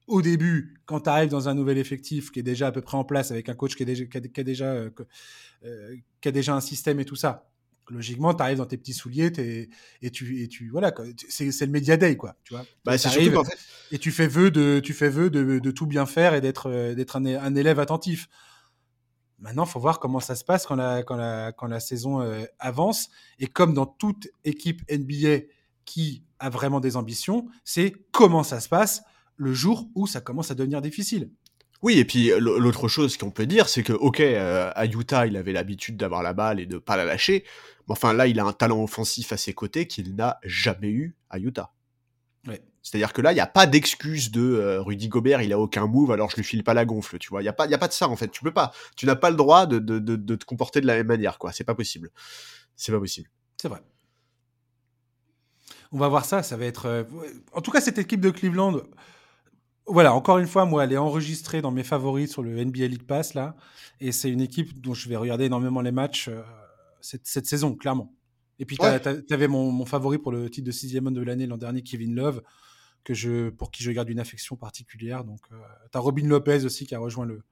au 0.07 0.23
début, 0.23 0.75
quand 0.87 1.01
tu 1.01 1.11
arrives 1.11 1.31
dans 1.31 1.49
un 1.49 1.55
nouvel 1.55 1.79
effectif 1.79 2.31
qui 2.31 2.39
est 2.39 2.45
déjà 2.45 2.69
à 2.69 2.73
peu 2.73 2.81
près 2.81 2.97
en 2.97 3.05
place, 3.05 3.33
avec 3.33 3.49
un 3.49 3.55
coach 3.55 3.75
qui, 3.75 3.83
est 3.83 3.87
déjà, 3.87 4.05
qui, 4.05 4.41
a, 4.41 4.45
déjà, 4.45 4.67
euh, 4.67 4.91
euh, 5.65 5.97
qui 6.21 6.29
a 6.29 6.33
déjà 6.33 6.55
un 6.55 6.61
système 6.61 7.01
et 7.01 7.05
tout 7.05 7.17
ça, 7.17 7.49
logiquement, 7.91 8.35
tu 8.35 8.43
arrives 8.43 8.59
dans 8.59 8.67
tes 8.67 8.77
petits 8.77 8.95
souliers 8.95 9.33
et 10.03 10.11
tu 10.11 10.43
et 10.43 10.49
tu 10.49 10.71
voilà 10.71 10.93
c'est 11.29 11.61
le 11.61 11.73
media 11.73 11.97
day 11.97 12.17
quoi, 12.17 12.37
tu 12.45 12.55
vois. 12.55 12.65
Bah, 12.85 12.99
c'est 12.99 13.09
surtout 13.09 13.45
fait... 13.45 13.57
et 13.93 13.99
tu 13.99 14.11
fais 14.11 14.27
vœu 14.27 14.51
de 14.51 14.81
tu 14.81 14.93
fais 14.93 15.09
vœu 15.09 15.31
de, 15.31 15.59
de 15.59 15.71
tout 15.71 15.87
bien 15.87 16.07
faire 16.07 16.35
et 16.35 16.41
d'être 16.41 16.69
euh, 16.69 16.95
d'être 16.95 17.17
un, 17.17 17.25
un, 17.27 17.55
élève 17.55 17.79
attentif. 17.79 18.29
Maintenant, 19.39 19.67
faut 19.67 19.81
voir 19.81 20.01
comment 20.01 20.21
ça 20.21 20.35
se 20.35 20.45
passe 20.45 20.67
quand 20.67 20.77
la 20.77 21.81
saison 21.81 22.21
euh, 22.21 22.45
avance 22.59 23.09
et 23.39 23.47
comme 23.47 23.75
dans 23.75 23.87
toute 23.87 24.29
équipe 24.45 24.83
NBA 24.91 25.47
qui 25.85 26.25
a 26.39 26.51
vraiment 26.51 26.81
des 26.81 26.97
ambitions, 26.97 27.47
c'est 27.65 27.93
comment 28.13 28.43
ça 28.43 28.61
se 28.61 28.69
passe 28.69 29.03
le 29.37 29.53
jour 29.53 29.89
où 29.95 30.07
ça 30.07 30.21
commence 30.21 30.51
à 30.51 30.55
devenir 30.55 30.81
difficile. 30.81 31.31
Oui, 31.83 31.99
et 31.99 32.05
puis 32.05 32.31
l'autre 32.39 32.89
chose 32.89 33.17
qu'on 33.17 33.31
peut 33.31 33.47
dire, 33.47 33.69
c'est 33.69 33.83
que, 33.83 33.93
ok, 33.93 34.21
euh, 34.21 34.71
à 34.75 34.87
Utah, 34.87 35.27
il 35.27 35.37
avait 35.37 35.53
l'habitude 35.53 35.97
d'avoir 35.97 36.23
la 36.23 36.33
balle 36.33 36.59
et 36.59 36.67
de 36.67 36.79
pas 36.79 36.97
la 36.97 37.05
lâcher. 37.05 37.45
Mais 37.87 37.93
enfin, 37.93 38.13
là, 38.15 38.27
il 38.27 38.41
a 38.41 38.45
un 38.45 38.53
talent 38.53 38.83
offensif 38.83 39.33
à 39.33 39.37
ses 39.37 39.53
côtés 39.53 39.87
qu'il 39.87 40.17
n'a 40.17 40.39
jamais 40.43 40.89
eu 40.89 41.17
à 41.29 41.39
Utah. 41.39 41.76
C'est-à-dire 42.87 43.13
que 43.13 43.21
là, 43.21 43.33
il 43.33 43.35
n'y 43.35 43.41
a 43.41 43.49
pas 43.49 43.67
d'excuse 43.67 44.31
de 44.31 44.41
euh, 44.41 44.81
Rudy 44.81 45.09
Gobert, 45.09 45.43
il 45.43 45.53
a 45.53 45.59
aucun 45.59 45.89
move, 45.89 46.13
alors 46.13 46.31
je 46.31 46.37
lui 46.37 46.45
file 46.45 46.63
pas 46.63 46.73
la 46.73 46.85
gonfle, 46.85 47.19
tu 47.19 47.31
vois. 47.31 47.41
Il 47.43 47.45
n'y 47.45 47.49
a, 47.49 47.53
pas, 47.53 47.67
y 47.67 47.75
a 47.75 47.79
pas 47.79 47.89
de 47.89 47.93
ça, 47.93 48.09
en 48.09 48.15
fait. 48.15 48.29
Tu 48.29 48.45
peux 48.45 48.53
pas. 48.53 48.71
Tu 48.95 49.07
n'as 49.07 49.17
pas 49.17 49.31
le 49.31 49.35
droit 49.35 49.67
de, 49.67 49.81
de, 49.81 49.99
de, 49.99 50.35
te 50.37 50.45
comporter 50.45 50.81
de 50.81 50.87
la 50.87 50.95
même 50.95 51.09
manière, 51.09 51.37
quoi. 51.37 51.51
C'est 51.51 51.65
pas 51.65 51.75
possible. 51.75 52.13
C'est 52.77 52.93
pas 52.93 53.01
possible. 53.01 53.29
C'est 53.61 53.67
vrai. 53.67 53.83
On 55.91 55.99
va 55.99 56.07
voir 56.07 56.25
ça, 56.25 56.45
ça 56.45 56.57
va 56.57 56.65
être... 56.65 56.87
Euh, 56.87 57.03
en 57.53 57.61
tout 57.61 57.73
cas, 57.73 57.81
cette 57.81 57.99
équipe 57.99 58.21
de 58.21 58.31
Cleveland 58.31 58.81
voilà, 59.89 60.15
encore 60.15 60.39
une 60.39 60.47
fois, 60.47 60.65
moi, 60.65 60.85
elle 60.85 60.93
est 60.93 60.97
enregistrée 60.97 61.63
dans 61.63 61.73
mes 61.73 61.83
favoris 61.83 62.31
sur 62.31 62.45
le 62.45 62.65
NBA 62.65 62.87
League 62.87 63.07
Pass, 63.07 63.35
là. 63.35 63.57
Et 64.01 64.13
c'est 64.13 64.31
une 64.31 64.41
équipe 64.41 64.81
dont 64.81 64.95
je 64.95 65.09
vais 65.09 65.17
regarder 65.17 65.47
énormément 65.47 65.81
les 65.81 65.93
matchs 65.93 66.29
euh, 66.29 66.43
cette, 67.01 67.27
cette, 67.27 67.47
saison, 67.47 67.75
clairement. 67.75 68.13
Et 68.61 68.65
puis, 68.65 68.77
tu 68.77 69.35
avais 69.35 69.49
mon, 69.49 69.73
mon, 69.73 69.87
favori 69.87 70.19
pour 70.19 70.31
le 70.31 70.49
titre 70.51 70.67
de 70.67 70.73
sixième 70.73 71.09
homme 71.09 71.15
de 71.15 71.23
l'année 71.23 71.47
l'an 71.47 71.57
dernier, 71.57 71.83
Kevin 71.83 72.15
Love, 72.15 72.43
que 73.07 73.15
je, 73.15 73.51
pour 73.51 73.71
qui 73.71 73.85
je 73.85 73.93
garde 73.93 74.11
une 74.11 74.19
affection 74.19 74.57
particulière. 74.57 75.25
Donc, 75.25 75.41
euh, 75.53 75.57
tu 75.93 75.97
as 75.97 76.01
Robin 76.01 76.27
Lopez 76.27 76.65
aussi 76.65 76.87
qui 76.87 76.95
a 76.95 76.99
rejoint, 76.99 77.25
le, 77.25 77.43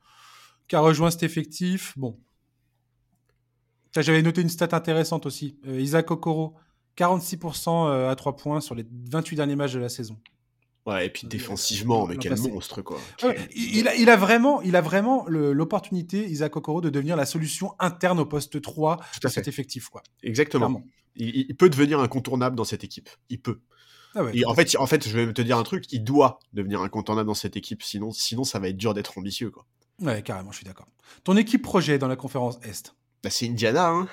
qui 0.66 0.74
a 0.74 0.80
rejoint 0.80 1.10
cet 1.10 1.22
effectif. 1.22 1.94
Bon. 1.96 2.18
J'avais 3.96 4.22
noté 4.22 4.42
une 4.42 4.48
stat 4.48 4.70
intéressante 4.72 5.26
aussi. 5.26 5.56
Euh, 5.66 5.80
Isaac 5.80 6.10
Okoro, 6.10 6.56
46% 6.98 8.08
à 8.10 8.14
3 8.16 8.36
points 8.36 8.60
sur 8.60 8.74
les 8.74 8.84
28 9.10 9.36
derniers 9.36 9.56
matchs 9.56 9.74
de 9.74 9.78
la 9.78 9.88
saison. 9.88 10.18
Ouais, 10.86 11.06
et 11.06 11.10
puis 11.10 11.26
défensivement, 11.26 12.06
mais 12.06 12.16
quel 12.18 12.36
monstre, 12.36 12.82
quoi. 12.82 12.98
il, 13.54 13.88
a, 13.88 13.94
il, 13.94 14.10
a, 14.10 14.16
vraiment, 14.16 14.60
il 14.60 14.76
a 14.76 14.82
vraiment 14.82 15.24
l'opportunité, 15.28 16.28
Isaac 16.28 16.56
Okoro, 16.56 16.82
de 16.82 16.90
devenir 16.90 17.16
la 17.16 17.24
solution 17.24 17.74
interne 17.78 18.20
au 18.20 18.26
poste 18.26 18.60
3 18.60 18.98
de 19.22 19.28
cet 19.28 19.48
effectif, 19.48 19.88
quoi. 19.88 20.02
Exactement. 20.22 20.82
Il, 21.16 21.56
peut 21.56 21.70
devenir 21.70 22.00
incontournable 22.00 22.56
dans 22.56 22.64
cette 22.64 22.84
équipe. 22.84 23.08
Il 23.30 23.40
peut. 23.40 23.60
Ah 24.14 24.22
en, 24.46 24.54
fait, 24.54 24.76
en 24.76 24.86
fait, 24.86 25.08
je 25.08 25.18
vais 25.18 25.32
te 25.32 25.42
dire 25.42 25.58
un 25.58 25.62
truc, 25.64 25.92
il 25.92 26.04
doit 26.04 26.38
devenir 26.52 26.80
incontournable 26.82 27.26
dans 27.26 27.34
cette 27.34 27.56
équipe, 27.56 27.82
sinon, 27.82 28.12
sinon 28.12 28.44
ça 28.44 28.58
va 28.60 28.68
être 28.68 28.76
dur 28.76 28.94
d'être 28.94 29.18
ambitieux, 29.18 29.50
quoi. 29.50 29.66
Ouais, 30.00 30.22
carrément, 30.22 30.50
je 30.52 30.56
suis 30.56 30.66
d'accord. 30.66 30.86
Ton 31.24 31.36
équipe 31.36 31.62
projet 31.62 31.98
dans 31.98 32.08
la 32.08 32.16
conférence 32.16 32.58
Est? 32.62 32.94
Bah, 33.22 33.30
C'est 33.30 33.46
Indiana, 33.46 33.88
hein. 33.88 34.08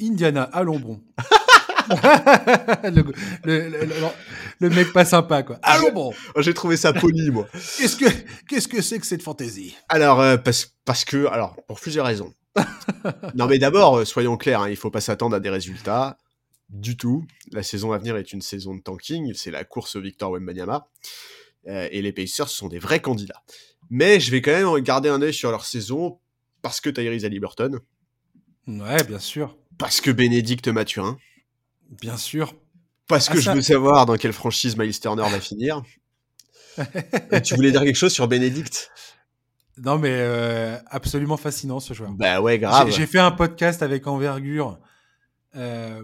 Indiana, 0.00 0.42
allons 0.42 0.78
bon. 0.78 1.00
le, 3.44 4.68
mec 4.68 4.92
pas 4.92 5.04
sympa, 5.04 5.42
quoi. 5.42 5.58
Allons 5.62 5.92
bon. 5.92 6.12
Oh, 6.34 6.42
j'ai 6.42 6.54
trouvé 6.54 6.76
ça 6.76 6.92
poli, 6.92 7.30
moi. 7.30 7.46
qu'est-ce 7.52 7.96
que 7.96 8.06
qu'est-ce 8.48 8.68
que 8.68 8.82
c'est 8.82 8.98
que 8.98 9.06
cette 9.06 9.22
fantaisie? 9.22 9.76
Alors 9.88 10.20
euh, 10.20 10.36
parce 10.36 10.74
parce 10.84 11.04
que 11.04 11.26
alors 11.26 11.56
pour 11.66 11.80
plusieurs 11.80 12.06
raisons. 12.06 12.32
non 13.34 13.46
mais 13.46 13.58
d'abord 13.58 13.98
euh, 13.98 14.04
soyons 14.04 14.36
clairs, 14.36 14.62
hein, 14.62 14.68
il 14.68 14.76
faut 14.76 14.90
pas 14.90 15.00
s'attendre 15.00 15.36
à 15.36 15.40
des 15.40 15.50
résultats 15.50 16.18
du 16.68 16.96
tout. 16.96 17.24
La 17.52 17.62
saison 17.62 17.92
à 17.92 17.98
venir 17.98 18.16
est 18.16 18.32
une 18.32 18.42
saison 18.42 18.74
de 18.74 18.82
tanking, 18.82 19.32
c'est 19.34 19.50
la 19.50 19.64
course 19.64 19.96
au 19.96 20.00
Victor 20.00 20.32
Wembanyama 20.32 20.88
euh, 21.68 21.88
et 21.90 22.02
les 22.02 22.12
Pacers 22.12 22.48
sont 22.48 22.68
des 22.68 22.78
vrais 22.78 23.00
candidats. 23.00 23.42
Mais 23.90 24.20
je 24.20 24.30
vais 24.30 24.42
quand 24.42 24.52
même 24.52 24.82
garder 24.82 25.08
un 25.08 25.22
œil 25.22 25.34
sur 25.34 25.50
leur 25.50 25.64
saison 25.64 26.18
parce 26.62 26.80
que 26.80 26.90
Tyrese 26.90 27.24
Haliburton. 27.24 27.80
Ouais, 28.66 29.04
bien 29.04 29.20
sûr. 29.20 29.56
Parce 29.78 30.00
que 30.00 30.10
Bénédicte 30.10 30.68
Mathurin. 30.68 31.18
Bien 32.00 32.16
sûr. 32.16 32.54
Parce 33.06 33.28
que 33.28 33.38
ah, 33.38 33.40
je 33.40 33.50
veux 33.52 33.62
savoir 33.62 34.06
dans 34.06 34.16
quelle 34.16 34.32
franchise 34.32 34.76
Miles 34.76 34.98
Turner 34.98 35.22
va 35.22 35.40
finir. 35.40 35.82
tu 37.44 37.54
voulais 37.54 37.70
dire 37.70 37.82
quelque 37.82 37.96
chose 37.96 38.12
sur 38.12 38.26
Bénédicte? 38.26 38.90
Non, 39.78 39.98
mais 39.98 40.10
euh, 40.12 40.76
absolument 40.86 41.36
fascinant 41.36 41.80
ce 41.80 41.94
joueur. 41.94 42.10
Bah 42.12 42.40
ouais, 42.40 42.58
grave. 42.58 42.90
J'ai 42.90 43.06
fait 43.06 43.18
un 43.18 43.30
podcast 43.30 43.82
avec 43.82 44.06
Envergure 44.06 44.80
euh, 45.54 46.02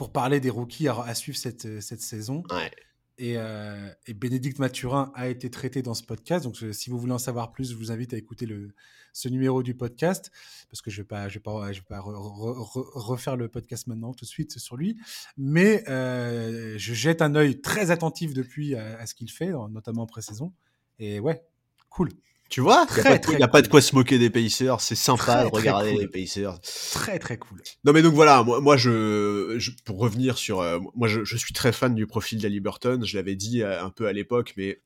pour 0.00 0.12
parler 0.12 0.40
des 0.40 0.48
rookies 0.48 0.88
à, 0.88 1.14
suivre 1.14 1.36
cette, 1.36 1.82
cette 1.82 2.00
saison. 2.00 2.42
Ouais. 2.50 2.70
Et, 3.18 3.34
euh, 3.36 3.92
et, 4.06 4.14
Bénédicte 4.14 4.58
Mathurin 4.58 5.12
a 5.14 5.28
été 5.28 5.50
traité 5.50 5.82
dans 5.82 5.92
ce 5.92 6.02
podcast. 6.02 6.44
Donc, 6.44 6.56
si 6.72 6.88
vous 6.88 6.98
voulez 6.98 7.12
en 7.12 7.18
savoir 7.18 7.52
plus, 7.52 7.72
je 7.72 7.76
vous 7.76 7.92
invite 7.92 8.14
à 8.14 8.16
écouter 8.16 8.46
le, 8.46 8.70
ce 9.12 9.28
numéro 9.28 9.62
du 9.62 9.74
podcast, 9.74 10.32
parce 10.70 10.80
que 10.80 10.90
je 10.90 11.00
ne 11.00 11.02
vais 11.02 11.08
pas, 11.08 11.28
je 11.28 11.34
vais 11.34 11.42
pas, 11.42 11.70
je 11.72 11.80
vais 11.80 11.86
pas 11.86 12.00
refaire 12.00 13.36
le 13.36 13.48
podcast 13.48 13.88
maintenant 13.88 14.14
tout 14.14 14.24
de 14.24 14.30
suite 14.30 14.58
sur 14.58 14.78
lui. 14.78 14.96
Mais 15.36 15.84
euh, 15.90 16.78
je 16.78 16.94
jette 16.94 17.20
un 17.20 17.34
œil 17.34 17.60
très 17.60 17.90
attentif 17.90 18.32
depuis 18.32 18.76
à, 18.76 19.04
ce 19.04 19.14
qu'il 19.14 19.30
fait, 19.30 19.50
notamment 19.68 20.04
en 20.04 20.06
pré-saison. 20.06 20.54
Et 20.98 21.20
ouais, 21.20 21.44
cool. 21.90 22.08
Tu 22.50 22.60
vois, 22.60 22.84
il 22.96 23.36
n'y 23.36 23.42
a, 23.44 23.48
pas 23.48 23.62
de 23.62 23.68
quoi 23.68 23.80
se 23.80 23.94
moquer 23.94 24.18
des 24.18 24.28
Pacers, 24.28 24.80
c'est 24.80 24.96
sympa 24.96 25.44
de 25.44 25.50
regarder 25.50 25.96
les 25.96 26.08
Pacers. 26.08 26.60
Très 26.92 27.20
très 27.20 27.38
cool. 27.38 27.62
Non 27.84 27.92
mais 27.92 28.02
donc 28.02 28.12
voilà, 28.12 28.42
moi, 28.42 28.60
moi 28.60 28.76
je, 28.76 29.54
je, 29.58 29.70
pour 29.84 30.00
revenir 30.00 30.36
sur, 30.36 30.58
euh, 30.58 30.80
moi 30.96 31.06
je, 31.06 31.22
je, 31.22 31.36
suis 31.36 31.54
très 31.54 31.70
fan 31.70 31.94
du 31.94 32.08
profil 32.08 32.40
d'Ali 32.40 32.58
Burton, 32.58 33.04
je 33.06 33.16
l'avais 33.16 33.36
dit 33.36 33.62
euh, 33.62 33.80
un 33.80 33.90
peu 33.90 34.08
à 34.08 34.12
l'époque, 34.12 34.52
mais 34.56 34.82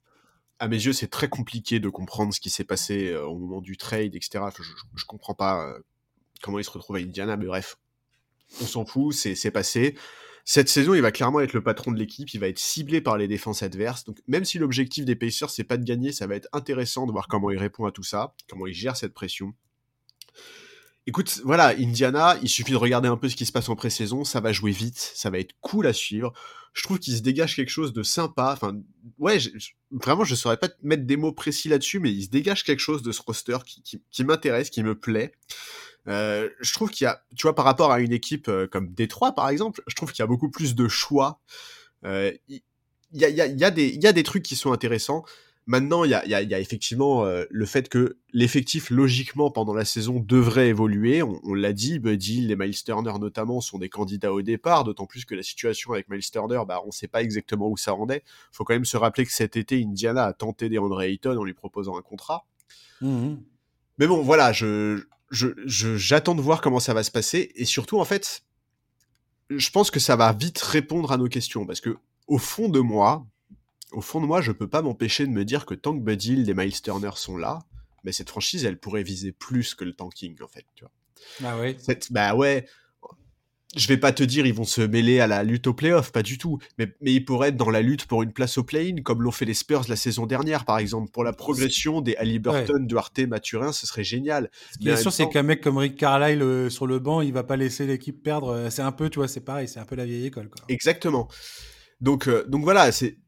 à 0.58 0.68
mes 0.68 0.76
yeux 0.76 0.92
c'est 0.92 1.08
très 1.08 1.28
compliqué 1.28 1.80
de 1.80 1.88
comprendre 1.88 2.34
ce 2.34 2.40
qui 2.40 2.50
s'est 2.50 2.64
passé 2.64 3.12
euh, 3.12 3.24
au 3.24 3.38
moment 3.38 3.62
du 3.62 3.78
trade, 3.78 4.14
etc. 4.14 4.44
Je, 4.58 4.62
je, 4.94 5.04
comprends 5.06 5.34
pas 5.34 5.74
comment 6.42 6.58
il 6.58 6.64
se 6.64 6.70
retrouve 6.70 6.96
à 6.96 6.98
Indiana, 6.98 7.38
mais 7.38 7.46
bref, 7.46 7.78
on 8.60 8.66
s'en 8.66 8.84
fout, 8.84 9.14
c'est 9.14 9.50
passé. 9.50 9.96
Cette 10.44 10.68
saison, 10.68 10.94
il 10.94 11.00
va 11.00 11.10
clairement 11.10 11.40
être 11.40 11.54
le 11.54 11.62
patron 11.62 11.90
de 11.90 11.98
l'équipe, 11.98 12.32
il 12.34 12.40
va 12.40 12.48
être 12.48 12.58
ciblé 12.58 13.00
par 13.00 13.16
les 13.16 13.28
défenses 13.28 13.62
adverses. 13.62 14.04
Donc 14.04 14.18
même 14.26 14.44
si 14.44 14.58
l'objectif 14.58 15.04
des 15.04 15.16
Pacers, 15.16 15.50
c'est 15.50 15.64
pas 15.64 15.78
de 15.78 15.84
gagner, 15.84 16.12
ça 16.12 16.26
va 16.26 16.36
être 16.36 16.48
intéressant 16.52 17.06
de 17.06 17.12
voir 17.12 17.28
comment 17.28 17.50
il 17.50 17.58
répond 17.58 17.86
à 17.86 17.92
tout 17.92 18.02
ça, 18.02 18.34
comment 18.48 18.66
il 18.66 18.74
gère 18.74 18.96
cette 18.96 19.14
pression. 19.14 19.54
Écoute, 21.06 21.42
voilà, 21.44 21.74
Indiana, 21.78 22.38
il 22.42 22.48
suffit 22.48 22.72
de 22.72 22.76
regarder 22.76 23.08
un 23.08 23.18
peu 23.18 23.28
ce 23.28 23.36
qui 23.36 23.44
se 23.44 23.52
passe 23.52 23.68
en 23.68 23.76
pré-saison, 23.76 24.24
ça 24.24 24.40
va 24.40 24.52
jouer 24.52 24.70
vite, 24.70 24.98
ça 25.14 25.28
va 25.28 25.38
être 25.38 25.54
cool 25.60 25.86
à 25.86 25.92
suivre. 25.92 26.32
Je 26.72 26.82
trouve 26.82 26.98
qu'il 26.98 27.14
se 27.14 27.20
dégage 27.20 27.56
quelque 27.56 27.68
chose 27.68 27.92
de 27.92 28.02
sympa. 28.02 28.52
Enfin, 28.54 28.80
ouais, 29.18 29.38
vraiment, 29.90 30.24
je 30.24 30.34
saurais 30.34 30.56
pas 30.56 30.70
mettre 30.82 31.04
des 31.04 31.16
mots 31.18 31.32
précis 31.32 31.68
là-dessus, 31.68 32.00
mais 32.00 32.10
il 32.10 32.24
se 32.24 32.30
dégage 32.30 32.64
quelque 32.64 32.80
chose 32.80 33.02
de 33.02 33.12
ce 33.12 33.20
roster 33.20 33.58
qui, 33.64 34.24
m'intéresse, 34.24 34.70
qui 34.70 34.82
me 34.82 34.98
plaît. 34.98 35.32
Euh, 36.08 36.50
je 36.60 36.72
trouve 36.74 36.90
qu'il 36.90 37.04
y 37.04 37.08
a, 37.08 37.22
tu 37.36 37.42
vois, 37.42 37.54
par 37.54 37.64
rapport 37.64 37.90
à 37.90 38.00
une 38.00 38.12
équipe 38.12 38.48
euh, 38.48 38.66
comme 38.66 38.92
Détroit, 38.92 39.32
par 39.32 39.48
exemple, 39.48 39.82
je 39.86 39.94
trouve 39.94 40.12
qu'il 40.12 40.22
y 40.22 40.24
a 40.24 40.26
beaucoup 40.26 40.50
plus 40.50 40.74
de 40.74 40.88
choix. 40.88 41.40
Euh, 42.04 42.32
il 42.48 42.62
y, 43.12 43.24
a, 43.24 43.28
y, 43.28 43.40
a, 43.40 43.46
y, 43.46 43.64
a 43.64 43.70
des, 43.70 43.88
y 43.90 44.06
a 44.06 44.12
des 44.12 44.22
trucs 44.22 44.42
qui 44.42 44.56
sont 44.56 44.72
intéressants. 44.72 45.24
Maintenant, 45.66 46.04
il 46.04 46.10
y 46.10 46.14
a, 46.14 46.60
effectivement 46.60 47.24
euh, 47.24 47.44
le 47.48 47.64
fait 47.64 47.88
que 47.88 48.18
l'effectif, 48.34 48.90
logiquement, 48.90 49.50
pendant 49.50 49.72
la 49.72 49.86
saison, 49.86 50.20
devrait 50.20 50.68
évoluer. 50.68 51.22
On, 51.22 51.54
l'a 51.54 51.72
dit, 51.72 51.98
Buddy, 51.98 52.42
les 52.42 52.54
Miles 52.54 52.82
Turner 52.84 53.14
notamment, 53.18 53.62
sont 53.62 53.78
des 53.78 53.88
candidats 53.88 54.32
au 54.32 54.42
départ, 54.42 54.84
d'autant 54.84 55.06
plus 55.06 55.24
que 55.24 55.34
la 55.34 55.42
situation 55.42 55.92
avec 55.92 56.10
Miles 56.10 56.30
Turner, 56.30 56.60
bah, 56.68 56.82
on 56.84 56.88
ne 56.88 56.92
sait 56.92 57.08
pas 57.08 57.22
exactement 57.22 57.70
où 57.70 57.78
ça 57.78 57.92
rendait. 57.92 58.22
Il 58.26 58.56
faut 58.56 58.64
quand 58.64 58.74
même 58.74 58.84
se 58.84 58.98
rappeler 58.98 59.24
que 59.24 59.32
cet 59.32 59.56
été, 59.56 59.82
Indiana 59.82 60.26
a 60.26 60.32
tenté 60.34 60.68
des 60.68 60.78
Andre 60.78 61.00
Ayton 61.00 61.38
en 61.38 61.44
lui 61.44 61.54
proposant 61.54 61.96
un 61.96 62.02
contrat. 62.02 62.44
Mmh 63.00 63.36
Mais 63.96 64.06
bon, 64.06 64.20
voilà, 64.20 64.52
je, 64.52 65.04
j'attends 65.34 66.34
de 66.34 66.40
voir 66.40 66.60
comment 66.60 66.80
ça 66.80 66.94
va 66.94 67.02
se 67.02 67.10
passer. 67.10 67.52
Et 67.54 67.64
surtout, 67.64 67.98
en 67.98 68.04
fait, 68.04 68.42
je 69.50 69.70
pense 69.70 69.90
que 69.90 70.00
ça 70.00 70.16
va 70.16 70.32
vite 70.32 70.60
répondre 70.60 71.12
à 71.12 71.16
nos 71.16 71.28
questions. 71.28 71.66
Parce 71.66 71.80
que, 71.80 71.96
au 72.26 72.38
fond 72.38 72.68
de 72.68 72.80
moi, 72.80 73.26
au 73.92 74.00
fond 74.00 74.20
de 74.20 74.26
moi, 74.26 74.40
je 74.40 74.52
peux 74.52 74.68
pas 74.68 74.82
m'empêcher 74.82 75.26
de 75.26 75.32
me 75.32 75.44
dire 75.44 75.66
que 75.66 75.74
tant 75.74 75.94
que 75.94 76.02
Bud 76.02 76.22
Hill 76.24 76.50
et 76.50 76.54
Miles 76.54 76.80
Turner 76.80 77.10
sont 77.16 77.36
là, 77.36 77.60
mais 78.02 78.12
cette 78.12 78.30
franchise, 78.30 78.64
elle 78.64 78.78
pourrait 78.78 79.02
viser 79.02 79.32
plus 79.32 79.74
que 79.74 79.84
le 79.84 79.94
tanking, 79.94 80.40
en 80.42 80.48
fait, 80.48 80.66
tu 80.74 80.84
vois. 80.84 80.92
Ah 81.42 81.58
ouais. 81.58 81.76
bah 82.10 82.34
ouais. 82.34 82.66
Je 83.76 83.88
vais 83.88 83.96
pas 83.96 84.12
te 84.12 84.22
dire 84.22 84.46
ils 84.46 84.54
vont 84.54 84.64
se 84.64 84.80
mêler 84.80 85.20
à 85.20 85.26
la 85.26 85.42
lutte 85.42 85.66
au 85.66 85.74
playoff, 85.74 86.12
pas 86.12 86.22
du 86.22 86.38
tout. 86.38 86.58
Mais, 86.78 86.94
mais 87.00 87.12
ils 87.12 87.24
pourraient 87.24 87.48
être 87.48 87.56
dans 87.56 87.70
la 87.70 87.82
lutte 87.82 88.06
pour 88.06 88.22
une 88.22 88.32
place 88.32 88.58
au 88.58 88.64
play-in, 88.64 89.02
comme 89.02 89.22
l'ont 89.22 89.30
fait 89.30 89.44
les 89.44 89.54
Spurs 89.54 89.84
la 89.88 89.96
saison 89.96 90.26
dernière, 90.26 90.64
par 90.64 90.78
exemple. 90.78 91.10
Pour 91.10 91.24
la 91.24 91.32
progression 91.32 92.00
des 92.00 92.16
Halliburton, 92.16 92.86
Duarte, 92.86 93.20
Mathurin, 93.20 93.72
ce 93.72 93.86
serait 93.86 94.04
génial. 94.04 94.50
Ce 94.72 94.78
qui 94.78 94.88
est 94.88 94.96
sûr, 94.96 95.12
c'est 95.12 95.28
qu'un 95.28 95.42
mec 95.42 95.60
comme 95.60 95.78
Rick 95.78 95.96
Carlisle 95.96 96.42
euh, 96.42 96.70
sur 96.70 96.86
le 96.86 96.98
banc, 96.98 97.20
il 97.20 97.32
va 97.32 97.42
pas 97.42 97.56
laisser 97.56 97.86
l'équipe 97.86 98.22
perdre. 98.22 98.68
C'est 98.70 98.82
un 98.82 98.92
peu, 98.92 99.10
tu 99.10 99.18
vois, 99.18 99.28
c'est 99.28 99.40
pareil, 99.40 99.68
c'est 99.68 99.80
un 99.80 99.84
peu 99.84 99.96
la 99.96 100.04
vieille 100.04 100.26
école. 100.26 100.48
Quoi. 100.48 100.64
Exactement. 100.68 101.28
Donc, 102.00 102.28
euh, 102.28 102.44
donc 102.48 102.64
voilà, 102.64 102.92
c'est 102.92 103.18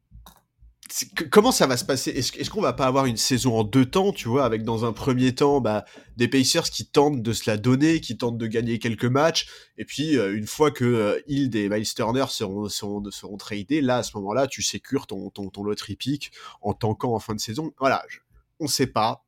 comment 1.31 1.51
ça 1.51 1.67
va 1.67 1.77
se 1.77 1.85
passer? 1.85 2.11
Est-ce 2.11 2.49
qu'on 2.49 2.61
va 2.61 2.73
pas 2.73 2.85
avoir 2.85 3.05
une 3.05 3.17
saison 3.17 3.57
en 3.57 3.63
deux 3.63 3.85
temps, 3.85 4.11
tu 4.11 4.27
vois, 4.27 4.45
avec 4.45 4.63
dans 4.63 4.85
un 4.85 4.93
premier 4.93 5.33
temps 5.35 5.61
bah, 5.61 5.85
des 6.17 6.27
Pacers 6.27 6.69
qui 6.69 6.85
tentent 6.85 7.21
de 7.21 7.33
se 7.33 7.49
la 7.49 7.57
donner, 7.57 8.01
qui 8.01 8.17
tentent 8.17 8.37
de 8.37 8.47
gagner 8.47 8.79
quelques 8.79 9.05
matchs, 9.05 9.47
et 9.77 9.85
puis 9.85 10.17
euh, 10.17 10.35
une 10.35 10.47
fois 10.47 10.71
que 10.71 10.85
euh, 10.85 11.19
Hild 11.27 11.55
et 11.55 11.69
Miles 11.69 11.93
Turner 11.93 12.25
seront, 12.29 13.37
tradés, 13.37 13.81
là, 13.81 13.97
à 13.97 14.03
ce 14.03 14.15
moment-là, 14.17 14.47
tu 14.47 14.61
sécures 14.61 15.07
ton, 15.07 15.29
ton, 15.29 15.49
ton 15.49 15.63
loterie 15.63 15.95
pick 15.95 16.31
en 16.61 16.73
tankant 16.73 17.13
en 17.13 17.19
fin 17.19 17.35
de 17.35 17.39
saison. 17.39 17.71
Voilà, 17.79 18.03
on 18.59 18.67
sait 18.67 18.87
pas. 18.87 19.23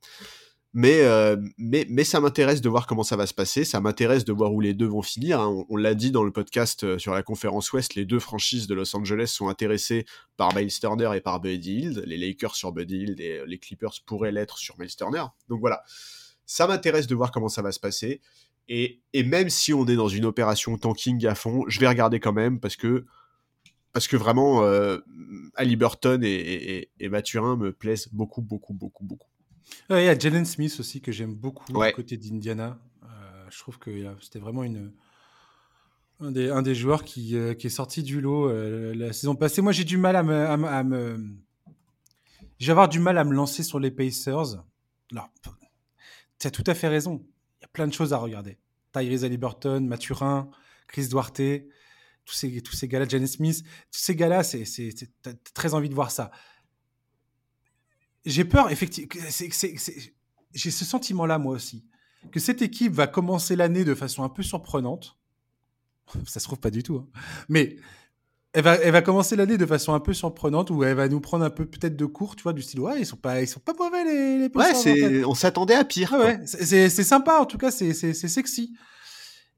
Mais, 0.73 1.01
euh, 1.01 1.35
mais, 1.57 1.87
mais 1.89 2.03
ça 2.03 2.19
m'intéresse 2.19 2.61
de 2.61 2.69
voir 2.69 2.85
comment 2.85 3.03
ça 3.03 3.15
va 3.15 3.25
se 3.25 3.33
passer. 3.33 3.65
Ça 3.65 3.79
m'intéresse 3.79 4.23
de 4.23 4.31
voir 4.31 4.53
où 4.53 4.61
les 4.61 4.75
deux 4.75 4.85
vont 4.85 5.01
finir. 5.01 5.39
Hein. 5.39 5.65
On, 5.69 5.75
l'a 5.75 5.95
dit 5.95 6.11
dans 6.11 6.23
le 6.23 6.31
podcast 6.31 6.83
euh, 6.83 6.99
sur 6.99 7.13
la 7.13 7.23
conférence 7.23 7.73
Ouest, 7.73 7.95
les 7.95 8.05
deux 8.05 8.19
franchises 8.19 8.67
de 8.67 8.75
Los 8.75 8.95
Angeles 8.95 9.27
sont 9.27 9.49
intéressées 9.49 10.05
par 10.37 10.55
Miles 10.55 10.71
Turner 10.79 11.09
et 11.15 11.21
par 11.21 11.39
Buddy 11.39 11.79
Hield. 11.79 12.03
Les 12.05 12.17
Lakers 12.17 12.55
sur 12.55 12.71
Buddy 12.71 12.97
Hield 12.97 13.19
et 13.19 13.39
euh, 13.39 13.45
les 13.47 13.57
Clippers 13.57 13.93
pourraient 14.05 14.31
l'être 14.31 14.59
sur 14.59 14.77
Miles 14.79 14.95
Turner. 14.95 15.25
Donc 15.47 15.59
voilà, 15.59 15.83
ça 16.45 16.67
m'intéresse 16.67 17.07
de 17.07 17.15
voir 17.15 17.31
comment 17.31 17.49
ça 17.49 17.63
va 17.63 17.71
se 17.71 17.79
passer. 17.79 18.21
Et, 18.67 19.01
et, 19.13 19.23
même 19.23 19.49
si 19.49 19.73
on 19.73 19.87
est 19.87 19.95
dans 19.95 20.09
une 20.09 20.25
opération 20.25 20.77
tanking 20.77 21.25
à 21.25 21.33
fond, 21.33 21.65
je 21.67 21.79
vais 21.79 21.87
regarder 21.87 22.19
quand 22.19 22.33
même 22.33 22.59
parce 22.59 22.75
que 22.75 23.05
parce 23.91 24.07
que 24.07 24.17
vraiment, 24.17 24.63
euh, 24.63 24.99
Ali 25.55 25.75
Burton 25.75 26.21
et, 26.23 26.89
Mathurin 27.01 27.55
me 27.57 27.71
plaisent 27.71 28.09
beaucoup, 28.11 28.41
beaucoup, 28.41 28.73
beaucoup, 28.73 29.03
beaucoup. 29.03 29.28
Il 29.89 30.03
y 30.03 30.07
a 30.07 30.17
Jalen 30.17 30.45
Smith 30.45 30.75
aussi 30.79 31.01
que 31.01 31.11
j'aime 31.11 31.33
beaucoup 31.33 31.71
du 31.71 31.93
côté 31.93 32.17
d'Indiana. 32.17 32.79
Euh, 33.03 33.07
je 33.49 33.57
trouve 33.59 33.79
que 33.79 33.91
c'était 34.21 34.39
vraiment 34.39 34.63
une, 34.63 34.91
un, 36.19 36.31
des, 36.31 36.49
un 36.49 36.61
des 36.61 36.75
joueurs 36.75 37.03
qui, 37.03 37.35
euh, 37.35 37.53
qui 37.53 37.67
est 37.67 37.71
sorti 37.71 38.03
du 38.03 38.21
lot 38.21 38.49
euh, 38.49 38.93
la 38.93 39.13
saison 39.13 39.35
passée. 39.35 39.61
Moi, 39.61 39.71
j'ai 39.71 39.83
du 39.83 39.97
mal 39.97 40.15
à 40.15 40.23
me. 40.23 40.45
À 40.45 40.83
me, 40.83 41.37
avoir 42.69 42.89
du 42.89 42.99
mal 42.99 43.17
à 43.17 43.23
me 43.23 43.33
lancer 43.33 43.63
sur 43.63 43.79
les 43.79 43.89
Pacers. 43.89 44.63
Alors, 45.11 45.29
tu 46.37 46.47
as 46.47 46.51
tout 46.51 46.63
à 46.67 46.73
fait 46.73 46.87
raison. 46.87 47.25
Il 47.59 47.63
y 47.63 47.65
a 47.65 47.69
plein 47.69 47.87
de 47.87 47.93
choses 47.93 48.13
à 48.13 48.17
regarder. 48.17 48.57
Tyrese 48.93 49.23
Halliburton, 49.23 49.81
Mathurin, 49.81 50.49
Chris 50.87 51.07
Duarte, 51.07 51.41
tous 52.25 52.33
ces, 52.33 52.61
tous 52.61 52.75
ces 52.75 52.87
gars-là, 52.87 53.07
Jalen 53.07 53.27
Smith, 53.27 53.63
tous 53.91 53.99
ces 53.99 54.15
gars-là, 54.15 54.43
c'est, 54.43 54.63
as 55.25 55.33
très 55.53 55.73
envie 55.73 55.89
de 55.89 55.95
voir 55.95 56.11
ça 56.11 56.31
j'ai 58.25 58.45
peur, 58.45 58.71
effectivement. 58.71 59.09
J'ai 60.53 60.71
ce 60.71 60.85
sentiment-là, 60.85 61.37
moi 61.37 61.53
aussi, 61.53 61.85
que 62.31 62.39
cette 62.39 62.61
équipe 62.61 62.93
va 62.93 63.07
commencer 63.07 63.55
l'année 63.55 63.85
de 63.85 63.93
façon 63.93 64.23
un 64.23 64.29
peu 64.29 64.43
surprenante. 64.43 65.17
Ça 66.25 66.39
se 66.39 66.45
trouve 66.45 66.59
pas 66.59 66.71
du 66.71 66.83
tout, 66.83 66.97
hein. 66.97 67.07
mais 67.49 67.77
elle 68.53 68.63
va, 68.63 68.75
elle 68.75 68.91
va 68.91 69.01
commencer 69.03 69.35
l'année 69.35 69.57
de 69.57 69.65
façon 69.65 69.93
un 69.93 69.99
peu 69.99 70.13
surprenante 70.13 70.71
où 70.71 70.83
elle 70.83 70.95
va 70.95 71.07
nous 71.07 71.19
prendre 71.19 71.45
un 71.45 71.51
peu 71.51 71.65
peut-être 71.65 71.95
de 71.95 72.05
court, 72.05 72.35
tu 72.35 72.43
vois, 72.43 72.53
du 72.53 72.63
style 72.63 72.79
ouais, 72.79 72.99
ils 72.99 73.05
sont 73.05 73.15
pas, 73.15 73.41
ils 73.41 73.47
sont 73.47 73.59
pas 73.59 73.73
mauvais 73.77 74.03
les. 74.03 74.39
les 74.39 74.51
ouais, 74.55 74.73
c'est, 74.73 75.23
on 75.23 75.35
s'attendait 75.35 75.75
à 75.75 75.83
pire. 75.83 76.13
ouais, 76.13 76.39
c'est, 76.45 76.89
sympa 76.89 77.39
en 77.39 77.45
tout 77.45 77.59
cas, 77.59 77.69
c'est, 77.69 77.93
sexy. 77.93 78.73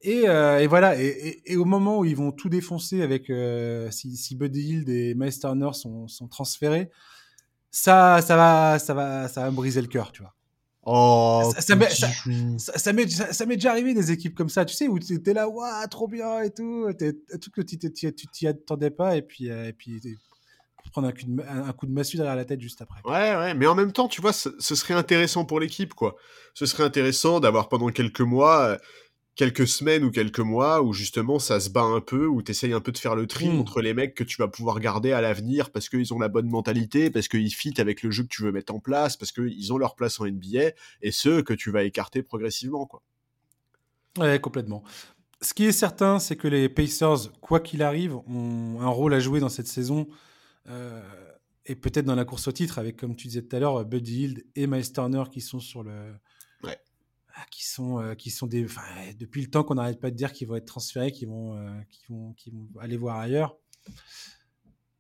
Et, 0.01 0.27
euh, 0.27 0.59
et 0.59 0.67
voilà, 0.67 0.99
et, 1.01 1.41
et, 1.45 1.57
au 1.57 1.63
moment 1.63 1.99
où 1.99 2.05
ils 2.05 2.15
vont 2.15 2.31
tout 2.31 2.49
défoncer 2.49 3.03
avec 3.03 3.29
euh, 3.29 3.89
si, 3.91 4.17
si 4.17 4.35
Buddy 4.35 4.61
Hield 4.61 4.89
et 4.89 5.13
Miles 5.13 5.39
Turner 5.39 5.69
sont, 5.73 6.07
sont 6.07 6.27
transférés, 6.27 6.89
ça, 7.71 8.21
ça 8.21 8.35
va, 8.35 8.79
ça 8.79 8.93
va, 8.93 9.27
ça 9.27 9.41
va 9.41 9.51
me 9.51 9.55
briser 9.55 9.81
le 9.81 9.87
cœur, 9.87 10.11
tu 10.11 10.21
vois. 10.21 10.33
Oh, 10.83 11.51
ça, 11.53 11.61
ça, 11.61 11.75
ça, 12.57 12.93
m'est, 12.93 13.07
ça, 13.07 13.45
déjà 13.45 13.71
arrivé 13.71 13.93
des 13.93 14.11
équipes 14.11 14.33
comme 14.33 14.49
ça, 14.49 14.65
tu 14.65 14.75
sais, 14.75 14.87
où 14.87 14.97
tu 14.97 15.13
étais 15.13 15.33
là, 15.33 15.47
waouh, 15.47 15.87
trop 15.89 16.07
bien 16.07 16.41
et 16.41 16.49
tout, 16.49 16.87
tout 16.93 17.51
que 17.51 17.61
tu 17.61 17.77
t'y 17.77 18.47
attendais 18.47 18.89
pas, 18.89 19.15
et 19.15 19.21
puis, 19.21 19.51
euh, 19.51 19.67
et 19.67 19.73
puis 19.73 20.01
prendre 20.91 21.07
un 21.07 21.11
coup, 21.11 21.21
de, 21.25 21.41
un 21.47 21.71
coup 21.73 21.85
de 21.85 21.91
massue 21.91 22.17
derrière 22.17 22.35
la 22.35 22.45
tête 22.45 22.59
juste 22.59 22.81
après. 22.81 22.99
Ouais, 23.05 23.35
ouais, 23.35 23.53
mais 23.53 23.67
en 23.67 23.75
même 23.75 23.91
temps, 23.91 24.07
tu 24.07 24.21
vois, 24.21 24.33
ce, 24.33 24.49
ce 24.59 24.75
serait 24.75 24.93
intéressant 24.93 25.45
pour 25.45 25.59
l'équipe, 25.59 25.93
quoi. 25.93 26.15
Ce 26.53 26.65
serait 26.65 26.83
intéressant 26.83 27.39
d'avoir 27.39 27.69
pendant 27.69 27.89
quelques 27.89 28.21
mois 28.21 28.61
euh, 28.61 28.77
quelques 29.35 29.67
semaines 29.67 30.03
ou 30.03 30.11
quelques 30.11 30.39
mois 30.39 30.81
où 30.81 30.93
justement 30.93 31.39
ça 31.39 31.59
se 31.59 31.69
bat 31.69 31.83
un 31.83 32.01
peu, 32.01 32.27
où 32.27 32.41
tu 32.41 32.51
essayes 32.51 32.73
un 32.73 32.81
peu 32.81 32.91
de 32.91 32.97
faire 32.97 33.15
le 33.15 33.27
tri 33.27 33.49
mmh. 33.49 33.59
entre 33.59 33.81
les 33.81 33.93
mecs 33.93 34.13
que 34.13 34.23
tu 34.23 34.37
vas 34.37 34.47
pouvoir 34.47 34.79
garder 34.79 35.11
à 35.13 35.21
l'avenir 35.21 35.71
parce 35.71 35.89
qu'ils 35.89 36.13
ont 36.13 36.19
la 36.19 36.27
bonne 36.27 36.49
mentalité, 36.49 37.09
parce 37.09 37.27
qu'ils 37.27 37.53
fit 37.53 37.79
avec 37.79 38.03
le 38.03 38.11
jeu 38.11 38.23
que 38.23 38.29
tu 38.29 38.43
veux 38.43 38.51
mettre 38.51 38.73
en 38.73 38.79
place, 38.79 39.17
parce 39.17 39.31
qu'ils 39.31 39.73
ont 39.73 39.77
leur 39.77 39.95
place 39.95 40.19
en 40.19 40.25
NBA, 40.25 40.71
et 41.01 41.11
ceux 41.11 41.41
que 41.43 41.53
tu 41.53 41.71
vas 41.71 41.83
écarter 41.83 42.23
progressivement. 42.23 42.85
Quoi. 42.85 43.01
Ouais, 44.17 44.39
complètement. 44.39 44.83
Ce 45.41 45.53
qui 45.53 45.65
est 45.65 45.71
certain, 45.71 46.19
c'est 46.19 46.35
que 46.35 46.47
les 46.47 46.69
Pacers, 46.69 47.31
quoi 47.41 47.59
qu'il 47.59 47.81
arrive, 47.81 48.15
ont 48.15 48.79
un 48.79 48.89
rôle 48.89 49.13
à 49.13 49.19
jouer 49.19 49.39
dans 49.39 49.49
cette 49.49 49.67
saison. 49.67 50.07
Euh, 50.69 51.01
et 51.65 51.75
peut-être 51.75 52.05
dans 52.05 52.15
la 52.15 52.25
course 52.25 52.47
au 52.47 52.51
titre, 52.51 52.77
avec, 52.77 52.97
comme 52.97 53.15
tu 53.15 53.27
disais 53.27 53.41
tout 53.41 53.55
à 53.55 53.59
l'heure, 53.59 53.83
Buddy 53.85 54.21
Hield 54.21 54.45
et 54.55 54.67
Miles 54.67 54.91
Turner 54.91 55.23
qui 55.31 55.41
sont 55.41 55.59
sur 55.59 55.81
le, 55.81 56.13
qui 57.49 57.65
sont 57.65 57.99
euh, 57.99 58.15
qui 58.15 58.29
sont 58.29 58.47
des 58.47 58.65
depuis 59.17 59.41
le 59.41 59.49
temps 59.49 59.63
qu'on 59.63 59.75
n'arrête 59.75 59.99
pas 59.99 60.11
de 60.11 60.15
dire 60.15 60.31
qu'ils 60.33 60.47
vont 60.47 60.55
être 60.55 60.65
transférés, 60.65 61.11
qu'ils 61.11 61.27
vont, 61.27 61.57
euh, 61.57 61.69
vont 62.09 62.35
aller 62.79 62.97
voir 62.97 63.17
ailleurs. 63.17 63.57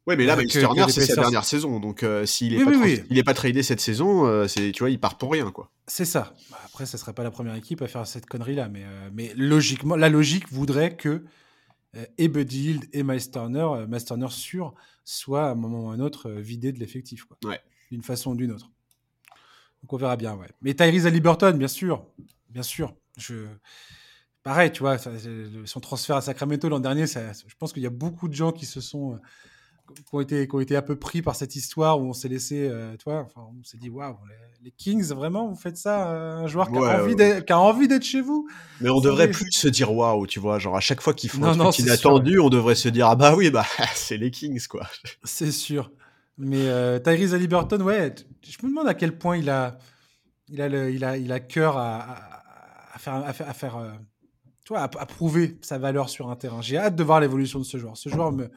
Ouais, 0.07 0.15
mais 0.15 0.25
là, 0.25 0.35
Turner, 0.45 0.85
c'est 0.89 1.05
sa 1.05 1.15
dernière 1.15 1.45
saison, 1.45 1.79
donc 1.79 2.01
euh, 2.01 2.25
s'il 2.25 2.55
est, 2.55 2.65
pas 2.65 2.71
il 2.73 3.17
est 3.17 3.23
pas 3.23 3.35
tradé 3.35 3.61
cette 3.61 3.79
saison, 3.79 4.47
c'est 4.47 4.71
tu 4.71 4.79
vois, 4.79 4.89
il 4.89 4.99
part 4.99 5.17
pour 5.17 5.31
rien, 5.31 5.51
quoi. 5.51 5.71
C'est 5.85 6.05
ça. 6.05 6.33
Bah, 6.49 6.57
après, 6.65 6.85
ça 6.85 6.97
serait 6.97 7.13
pas 7.13 7.23
la 7.23 7.31
première 7.31 7.53
équipe 7.53 7.81
à 7.83 7.87
faire 7.87 8.07
cette 8.07 8.25
connerie 8.25 8.55
là, 8.55 8.67
mais 8.67 8.83
mais 9.13 9.33
logiquement, 9.35 9.95
la 9.95 10.09
logique 10.09 10.51
voudrait 10.51 10.95
que 10.95 11.23
et 12.17 12.29
Buddy 12.29 12.69
Hield 12.69 12.85
et 12.93 13.03
Miles 13.03 13.29
Turner, 13.29 13.85
Miles 13.87 14.05
Turner 14.05 14.29
sûr, 14.29 14.73
soient 15.03 15.47
à 15.47 15.51
un 15.51 15.55
moment 15.55 15.87
ou 15.87 15.89
à 15.91 15.93
un 15.93 15.99
autre 15.99 16.31
vidés 16.31 16.71
de 16.71 16.79
l'effectif, 16.79 17.25
quoi. 17.25 17.37
Ouais. 17.43 17.59
D'une 17.91 18.01
façon 18.01 18.31
ou 18.31 18.35
d'une 18.35 18.51
autre. 18.51 18.71
Donc 19.81 19.93
on 19.93 19.97
verra 19.97 20.15
bien, 20.15 20.35
ouais. 20.35 20.47
Mais 20.61 20.73
Tyrese 20.73 21.07
Liberton, 21.07 21.51
bien 21.51 21.67
sûr, 21.67 22.05
bien 22.49 22.63
sûr. 22.63 22.93
Je... 23.17 23.47
Pareil, 24.43 24.71
tu 24.71 24.79
vois, 24.79 24.97
son 25.65 25.79
transfert 25.79 26.15
à 26.15 26.21
Sacramento 26.21 26.67
l'an 26.67 26.79
dernier, 26.79 27.05
je 27.05 27.55
pense 27.59 27.73
qu'il 27.73 27.83
y 27.83 27.87
a 27.87 27.91
beaucoup 27.91 28.27
de 28.27 28.33
gens 28.33 28.51
qui 28.51 28.65
se 28.65 28.81
sont, 28.81 29.13
euh, 29.13 29.17
qui 29.93 30.03
ont 30.13 30.19
été, 30.19 30.47
qui 30.47 30.55
ont 30.55 30.59
été 30.59 30.75
un 30.75 30.81
peu 30.81 30.95
pris 30.95 31.21
par 31.21 31.35
cette 31.35 31.55
histoire 31.55 31.99
où 31.99 32.05
on 32.05 32.13
s'est 32.13 32.27
laissé, 32.27 32.67
euh, 32.67 32.95
tu 32.97 33.03
vois, 33.05 33.19
enfin, 33.19 33.47
on 33.47 33.63
s'est 33.63 33.77
dit, 33.77 33.89
waouh, 33.89 34.17
les, 34.63 34.71
Kings, 34.71 35.09
vraiment, 35.09 35.47
vous 35.47 35.55
faites 35.55 35.77
ça, 35.77 36.09
euh, 36.09 36.37
un 36.37 36.47
joueur 36.47 36.71
qui, 36.71 36.77
a 36.79 37.03
envie 37.03 37.15
qui, 37.15 37.53
a 37.53 37.59
envie 37.59 37.87
d'être 37.87 38.03
chez 38.03 38.21
vous? 38.21 38.47
Mais 38.79 38.89
on 38.89 38.99
devrait 38.99 39.29
plus 39.29 39.51
se 39.51 39.67
dire 39.67 39.93
waouh, 39.93 40.25
tu 40.25 40.39
vois, 40.39 40.57
genre 40.57 40.75
à 40.75 40.81
chaque 40.81 41.01
fois 41.01 41.13
qu'ils 41.13 41.29
font 41.29 41.43
un 41.43 41.55
truc 41.55 41.77
inattendu, 41.79 42.39
on 42.39 42.49
devrait 42.49 42.75
se 42.75 42.89
dire, 42.89 43.07
ah 43.07 43.15
bah 43.15 43.35
oui, 43.35 43.51
bah 43.51 43.65
c'est 43.93 44.17
les 44.17 44.31
Kings, 44.31 44.65
quoi. 44.67 44.87
C'est 45.23 45.51
sûr. 45.51 45.91
Mais 46.37 46.67
euh, 46.69 46.99
Tyrese 46.99 47.33
Halliburton, 47.33 47.81
ouais, 47.81 48.15
je 48.41 48.57
me 48.63 48.69
demande 48.69 48.87
à 48.87 48.93
quel 48.93 49.17
point 49.17 49.37
il 49.37 49.49
a, 49.49 49.77
il 50.47 50.61
a, 50.61 50.89
il 50.89 51.03
a, 51.03 51.17
il 51.17 51.31
a 51.31 51.39
cœur 51.39 51.77
à, 51.77 52.93
à 52.93 52.97
faire, 52.99 53.13
à 53.15 53.33
faire, 53.33 53.49
à 53.49 53.53
faire 53.53 53.77
euh, 53.77 53.91
tu 54.65 54.69
vois, 54.69 54.79
à, 54.79 54.83
à 54.85 55.05
prouver 55.05 55.57
sa 55.61 55.77
valeur 55.77 56.09
sur 56.09 56.29
un 56.29 56.35
terrain. 56.35 56.61
J'ai 56.61 56.77
hâte 56.77 56.95
de 56.95 57.03
voir 57.03 57.19
l'évolution 57.19 57.59
de 57.59 57.63
ce 57.65 57.77
joueur. 57.77 57.95
Ce 57.97 58.09
joueur 58.09 58.31
me, 58.31 58.49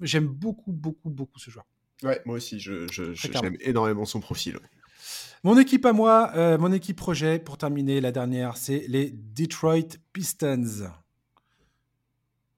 j'aime 0.00 0.26
beaucoup, 0.26 0.72
beaucoup, 0.72 1.10
beaucoup 1.10 1.38
ce 1.38 1.50
joueur. 1.50 1.66
Ouais, 2.02 2.20
moi 2.24 2.36
aussi, 2.36 2.58
je, 2.58 2.86
j'aime 2.90 3.56
énormément 3.60 4.04
son 4.04 4.20
profil. 4.20 4.58
Mon 5.44 5.58
équipe 5.58 5.84
à 5.86 5.92
moi, 5.92 6.32
euh, 6.34 6.58
mon 6.58 6.72
équipe 6.72 6.96
projet, 6.96 7.38
pour 7.38 7.58
terminer, 7.58 8.00
la 8.00 8.12
dernière, 8.12 8.56
c'est 8.56 8.84
les 8.88 9.10
Detroit 9.10 9.98
Pistons. 10.12 10.88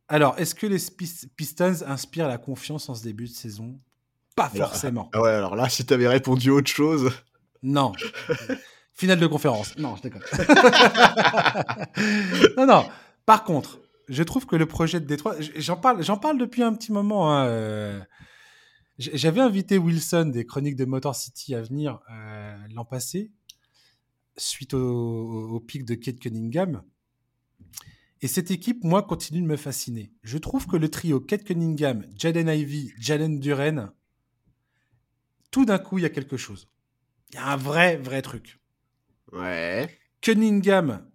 Alors, 0.08 0.38
est-ce 0.38 0.54
que 0.54 0.66
les 0.66 0.78
Pis- 0.78 1.28
Pistons 1.36 1.82
inspirent 1.86 2.28
la 2.28 2.38
confiance 2.38 2.88
en 2.88 2.94
ce 2.94 3.02
début 3.02 3.24
de 3.24 3.30
saison? 3.32 3.78
Pas 4.36 4.50
Alors, 4.54 4.68
forcément. 4.68 5.10
Ah 5.14 5.22
ouais, 5.22 5.30
alors 5.30 5.56
là, 5.56 5.68
si 5.68 5.84
t'avais 5.84 6.06
répondu 6.08 6.50
autre 6.50 6.70
chose. 6.70 7.10
Non. 7.62 7.92
Finale 8.94 9.18
de 9.18 9.26
conférence. 9.26 9.76
Non, 9.78 9.96
je 9.96 10.02
déconne. 10.02 10.22
non, 12.56 12.66
non. 12.66 12.88
Par 13.26 13.44
contre, 13.44 13.80
je 14.08 14.22
trouve 14.22 14.46
que 14.46 14.56
le 14.56 14.66
projet 14.66 15.00
de 15.00 15.06
Détroit, 15.06 15.34
j'en 15.56 15.76
parle, 15.76 16.02
j'en 16.02 16.16
parle 16.16 16.38
depuis 16.38 16.62
un 16.62 16.74
petit 16.74 16.92
moment. 16.92 17.32
hein, 17.34 17.46
euh, 17.46 18.00
J'avais 18.98 19.40
invité 19.40 19.78
Wilson 19.78 20.26
des 20.32 20.46
Chroniques 20.46 20.76
de 20.76 20.84
Motor 20.84 21.14
City 21.14 21.54
à 21.54 21.62
venir 21.62 22.00
euh, 22.10 22.56
l'an 22.74 22.84
passé, 22.84 23.32
suite 24.36 24.74
au, 24.74 25.48
au- 25.50 25.60
pic 25.60 25.84
de 25.84 25.94
Kate 25.94 26.18
Cunningham. 26.18 26.82
Et 28.22 28.28
cette 28.28 28.50
équipe, 28.50 28.82
moi, 28.82 29.02
continue 29.02 29.42
de 29.42 29.46
me 29.46 29.56
fasciner. 29.56 30.10
Je 30.22 30.38
trouve 30.38 30.66
que 30.66 30.76
le 30.76 30.88
trio 30.88 31.20
Kate 31.20 31.44
Cunningham, 31.44 32.06
Jaden 32.16 32.48
Ivey, 32.48 32.92
Jalen 32.98 33.38
Duren, 33.40 33.90
tout 35.56 35.64
d'un 35.64 35.78
coup, 35.78 35.96
il 35.96 36.02
y 36.02 36.04
a 36.04 36.10
quelque 36.10 36.36
chose. 36.36 36.68
Il 37.30 37.36
y 37.36 37.38
a 37.38 37.46
un 37.46 37.56
vrai, 37.56 37.96
vrai 37.96 38.20
truc. 38.20 38.60
Ouais. 39.32 39.88
Cunningham, 40.20 41.08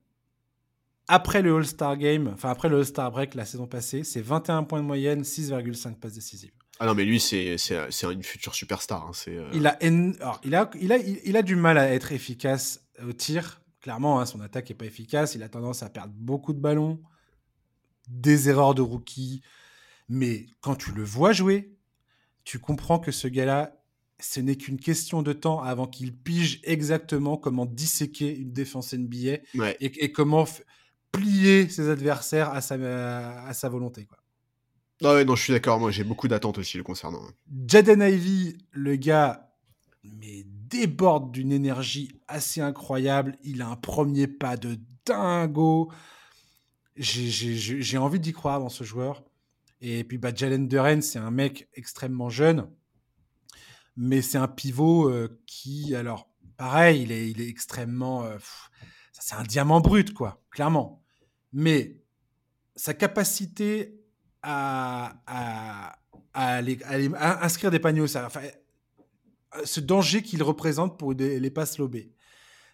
après 1.08 1.44
le 1.44 1.56
All-Star 1.56 1.96
Game, 1.96 2.28
enfin 2.34 2.50
après 2.50 2.68
le 2.68 2.78
All-Star 2.80 3.12
Break 3.12 3.36
la 3.36 3.46
saison 3.46 3.68
passée, 3.68 4.04
c'est 4.04 4.20
21 4.22 4.64
points 4.64 4.80
de 4.82 4.86
moyenne, 4.88 5.22
6,5 5.22 6.00
passes 6.00 6.14
décisives. 6.14 6.54
Ah 6.80 6.88
non, 6.88 6.96
mais 6.96 7.06
lui, 7.06 7.20
c'est 7.20 7.56
une 8.04 8.24
future 8.24 8.56
superstar. 8.56 9.06
hein, 9.06 9.12
euh, 9.28 9.48
Il 9.54 9.68
a, 9.68 9.78
en- 9.84 10.14
alors, 10.22 10.42
il, 10.44 10.56
a, 10.56 10.72
il, 10.80 10.92
a, 10.92 10.98
il 10.98 11.38
a 11.38 11.44
du 11.44 11.56
mal 11.56 11.78
à 11.78 11.94
être 11.94 12.12
efficace 12.12 12.84
au 13.08 13.14
tir. 13.14 13.62
Clairement, 13.80 14.20
hein, 14.20 14.26
son 14.26 14.42
attaque 14.42 14.70
n'est 14.70 14.76
pas 14.76 14.86
efficace. 14.86 15.36
Il 15.36 15.44
a 15.44 15.50
tendance 15.50 15.84
à 15.84 15.90
perdre 15.92 16.14
beaucoup 16.16 16.54
de 16.54 16.60
ballons, 16.60 17.00
des 18.08 18.50
erreurs 18.50 18.74
de 18.74 18.82
rookie. 18.82 19.44
Mais 20.10 20.48
quand 20.62 20.74
tu 20.76 20.94
le 20.94 21.04
vois 21.04 21.32
jouer, 21.32 21.78
tu 22.44 22.58
comprends 22.58 22.98
que 22.98 23.12
ce 23.12 23.28
gars-là, 23.28 23.78
ce 24.22 24.40
n'est 24.40 24.56
qu'une 24.56 24.80
question 24.80 25.22
de 25.22 25.34
temps 25.34 25.62
avant 25.62 25.88
qu'il 25.88 26.16
pige 26.16 26.60
exactement 26.64 27.38
comment 27.38 27.66
disséquer 27.66 28.36
une 28.36 28.52
défense 28.54 28.94
NBA 28.94 29.40
Ouais. 29.56 29.76
et, 29.80 30.06
et 30.06 30.12
comment 30.12 30.46
plier 31.12 31.68
ses 31.70 31.90
adversaires 31.90 32.50
à 32.50 32.62
sa, 32.62 32.76
à 33.46 33.54
sa 33.54 33.70
volonté. 33.70 34.06
Quoi. 34.06 34.18
Ah 35.04 35.14
ouais, 35.16 35.26
non, 35.26 35.36
je 35.36 35.44
suis 35.44 35.54
d'accord. 35.54 35.80
Moi, 35.80 35.92
j'ai 35.92 36.04
beaucoup 36.04 36.28
d'attentes 36.28 36.58
aussi 36.58 36.78
le 36.78 36.84
concernant. 36.84 37.22
Jaden 37.68 38.02
Ivey, 38.02 38.56
le 38.72 38.96
gars, 38.96 39.52
mais 40.04 40.46
déborde 40.46 41.32
d'une 41.32 41.52
énergie 41.52 42.12
assez 42.28 42.62
incroyable. 42.62 43.38
Il 43.44 43.62
a 43.62 43.68
un 43.68 43.76
premier 43.76 44.28
pas 44.28 44.56
de 44.58 44.78
dingo. 45.06 45.92
J'ai 46.96 47.98
envie 47.98 48.20
d'y 48.20 48.32
croire 48.34 48.60
dans 48.60 48.70
ce 48.70 48.84
joueur. 48.84 49.24
Et 49.82 50.04
puis, 50.04 50.18
bah, 50.18 50.32
Jalen 50.34 50.68
Duren, 50.68 51.02
c'est 51.02 51.20
un 51.20 51.32
mec 51.32 51.68
extrêmement 51.74 52.30
jeune. 52.30 52.68
Mais 53.96 54.22
c'est 54.22 54.38
un 54.38 54.48
pivot 54.48 55.10
euh, 55.10 55.42
qui, 55.46 55.96
alors, 55.96 56.30
pareil, 56.58 57.04
il 57.04 57.12
est, 57.12 57.48
extrêmement. 57.48 58.24
euh, 58.24 58.38
c'est 59.12 59.36
un 59.36 59.44
diamant 59.44 59.82
brut, 59.82 60.14
quoi, 60.14 60.44
clairement. 60.52 61.04
Mais 61.54 62.02
sa 62.76 62.94
capacité 62.94 64.00
à, 64.42 65.14
inscrire 66.34 67.70
des 67.70 67.80
paniers 67.80 68.02
au 68.02 68.18
enfin, 68.18 68.42
ce 69.64 69.80
danger 69.80 70.24
qu'il 70.24 70.42
représente 70.42 70.98
pour 70.98 71.14
les 71.14 71.52
passes 71.52 71.78
lobées, 71.78 72.14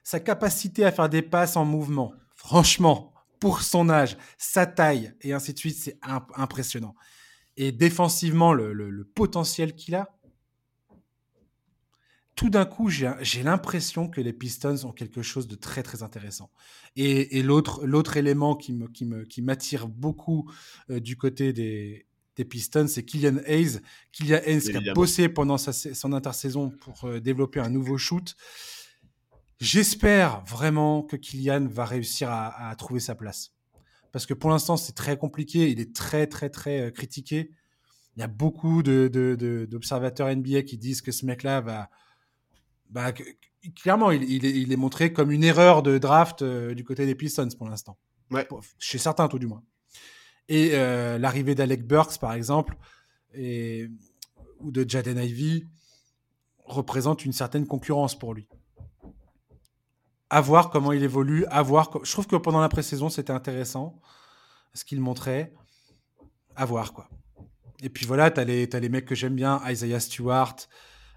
sa 0.04 0.20
capacité 0.20 0.86
à 0.86 0.92
faire 0.92 1.10
des 1.10 1.22
passes 1.24 1.58
en 1.58 1.66
mouvement, 1.66 2.14
franchement, 2.36 3.14
pour 3.40 3.62
son 3.62 3.90
âge, 3.90 4.18
sa 4.38 4.66
taille, 4.66 5.14
et 5.22 5.34
ainsi 5.34 5.54
de 5.54 5.60
suite, 5.60 5.78
c'est 5.78 6.00
imp- 6.02 6.32
impressionnant. 6.36 6.96
Et 7.58 7.72
défensivement, 7.72 8.54
le 8.54 9.04
potentiel 9.16 9.76
qu'il 9.76 9.96
a, 9.96 10.17
tout 12.38 12.50
d'un 12.50 12.66
coup, 12.66 12.88
j'ai 12.90 13.44
l'impression 13.44 14.08
que 14.08 14.22
les 14.22 14.32
Pistons 14.32 14.86
ont 14.86 14.94
quelque 14.94 15.22
chose 15.22 15.48
de 15.48 15.56
très 15.56 15.84
très 15.84 16.04
intéressant. 16.04 16.50
Et, 16.96 17.38
et 17.40 17.44
l'autre 17.44 18.16
élément 18.16 18.56
qui 18.56 19.42
m'attire 19.42 19.88
beaucoup 19.90 20.50
euh, 20.90 21.02
du 21.02 21.18
côté 21.18 21.52
des 21.52 22.06
des 22.38 22.46
Pistons, 22.46 22.86
c'est 22.88 23.04
Kylian 23.04 23.38
Hayes. 23.48 23.80
Kylian 24.12 24.38
Hayes 24.46 24.62
qui 24.62 24.78
a 24.78 24.94
bossé 24.94 25.28
pendant 25.28 25.58
sa, 25.58 25.74
son 25.74 26.14
intersaison 26.14 26.70
pour 26.70 27.06
euh, 27.06 27.20
développer 27.20 27.60
un 27.60 27.72
nouveau 27.72 27.98
shoot. 27.98 28.36
J'espère 29.60 30.44
vraiment 30.46 31.02
que 31.02 31.16
Kylian 31.16 31.66
va 31.68 31.86
réussir 31.86 32.30
à, 32.30 32.70
à 32.70 32.76
trouver 32.76 33.00
sa 33.00 33.16
place. 33.16 33.54
Parce 34.12 34.28
que 34.28 34.36
pour 34.36 34.52
l'instant, 34.52 34.78
c'est 34.78 34.94
très 34.94 35.18
compliqué. 35.18 35.72
Il 35.72 35.80
est 35.80 35.96
très, 35.96 36.28
très, 36.28 36.50
très 36.52 36.82
euh, 36.82 36.92
critiqué. 36.92 37.50
Il 38.16 38.20
y 38.20 38.24
a 38.24 38.28
beaucoup 38.28 38.84
de- 38.84 39.10
de- 39.12 39.36
de- 39.36 39.66
d'observateurs 39.66 40.28
NBA 40.30 40.62
qui 40.62 40.78
disent 40.78 41.02
que 41.02 41.12
ce 41.12 41.26
mec-là 41.26 41.62
va. 41.62 41.90
Bah, 42.90 43.12
clairement, 43.76 44.12
il, 44.12 44.24
il 44.24 44.46
est, 44.46 44.52
il 44.52 44.72
est 44.72 44.78
montré 44.78 45.14
comme 45.14 45.32
une 45.32 45.44
erreur 45.44 45.84
de 45.84 45.98
draft 45.98 46.42
euh, 46.42 46.74
du 46.74 46.84
côté 46.84 47.06
des 47.06 47.16
Pistons 47.16 47.50
pour 47.58 47.70
l'instant. 47.70 47.98
Ouais. 48.32 48.48
Chez 48.80 48.98
certains, 48.98 49.28
tout 49.28 49.40
du 49.40 49.48
moins. 49.48 49.64
Et 50.50 50.72
euh, 50.74 51.18
l'arrivée 51.18 51.56
d'Alec 51.56 51.86
Burks, 51.86 52.18
par 52.20 52.34
exemple, 52.34 52.78
et, 53.34 53.90
ou 54.60 54.72
de 54.72 54.90
Jaden 54.90 55.18
Ivey, 55.18 55.66
représente 56.66 57.26
une 57.26 57.34
certaine 57.34 57.66
concurrence 57.66 58.18
pour 58.18 58.34
lui. 58.34 58.48
À 60.30 60.42
voir 60.42 60.70
comment 60.70 60.92
il 60.92 61.04
évolue, 61.04 61.46
à 61.46 61.62
voir. 61.62 61.90
Je 62.04 62.12
trouve 62.12 62.28
que 62.28 62.36
pendant 62.36 62.60
la 62.60 62.70
pré-saison, 62.70 63.10
c'était 63.10 63.32
intéressant 63.32 64.02
ce 64.74 64.84
qu'il 64.84 65.00
montrait. 65.00 65.54
À 66.56 66.66
voir, 66.66 66.92
quoi. 66.94 67.10
Et 67.82 67.90
puis 67.90 68.06
voilà, 68.06 68.32
t'as 68.32 68.44
les, 68.44 68.68
t'as 68.68 68.80
les 68.80 68.90
mecs 68.90 69.06
que 69.06 69.16
j'aime 69.16 69.36
bien, 69.36 69.62
Isaiah 69.68 70.00
Stewart, 70.00 70.56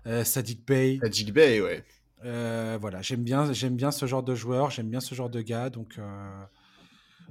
euh, 0.07 0.25
Sadiq 0.25 0.65
Bey. 0.67 0.99
Magic 1.03 1.33
Bay, 1.33 1.61
ouais. 1.61 1.85
Euh, 2.25 2.77
voilà, 2.81 3.01
j'aime 3.03 3.23
bien, 3.23 3.53
j'aime 3.53 3.77
bien 3.77 3.91
ce 3.91 4.07
genre 4.07 4.23
de 4.23 4.35
joueur, 4.35 4.71
j'aime 4.71 4.89
bien 4.91 5.01
ce 5.01 5.15
genre 5.15 5.31
de 5.31 5.41
gars. 5.41 5.71
Donc, 5.71 5.95
euh, 5.99 6.43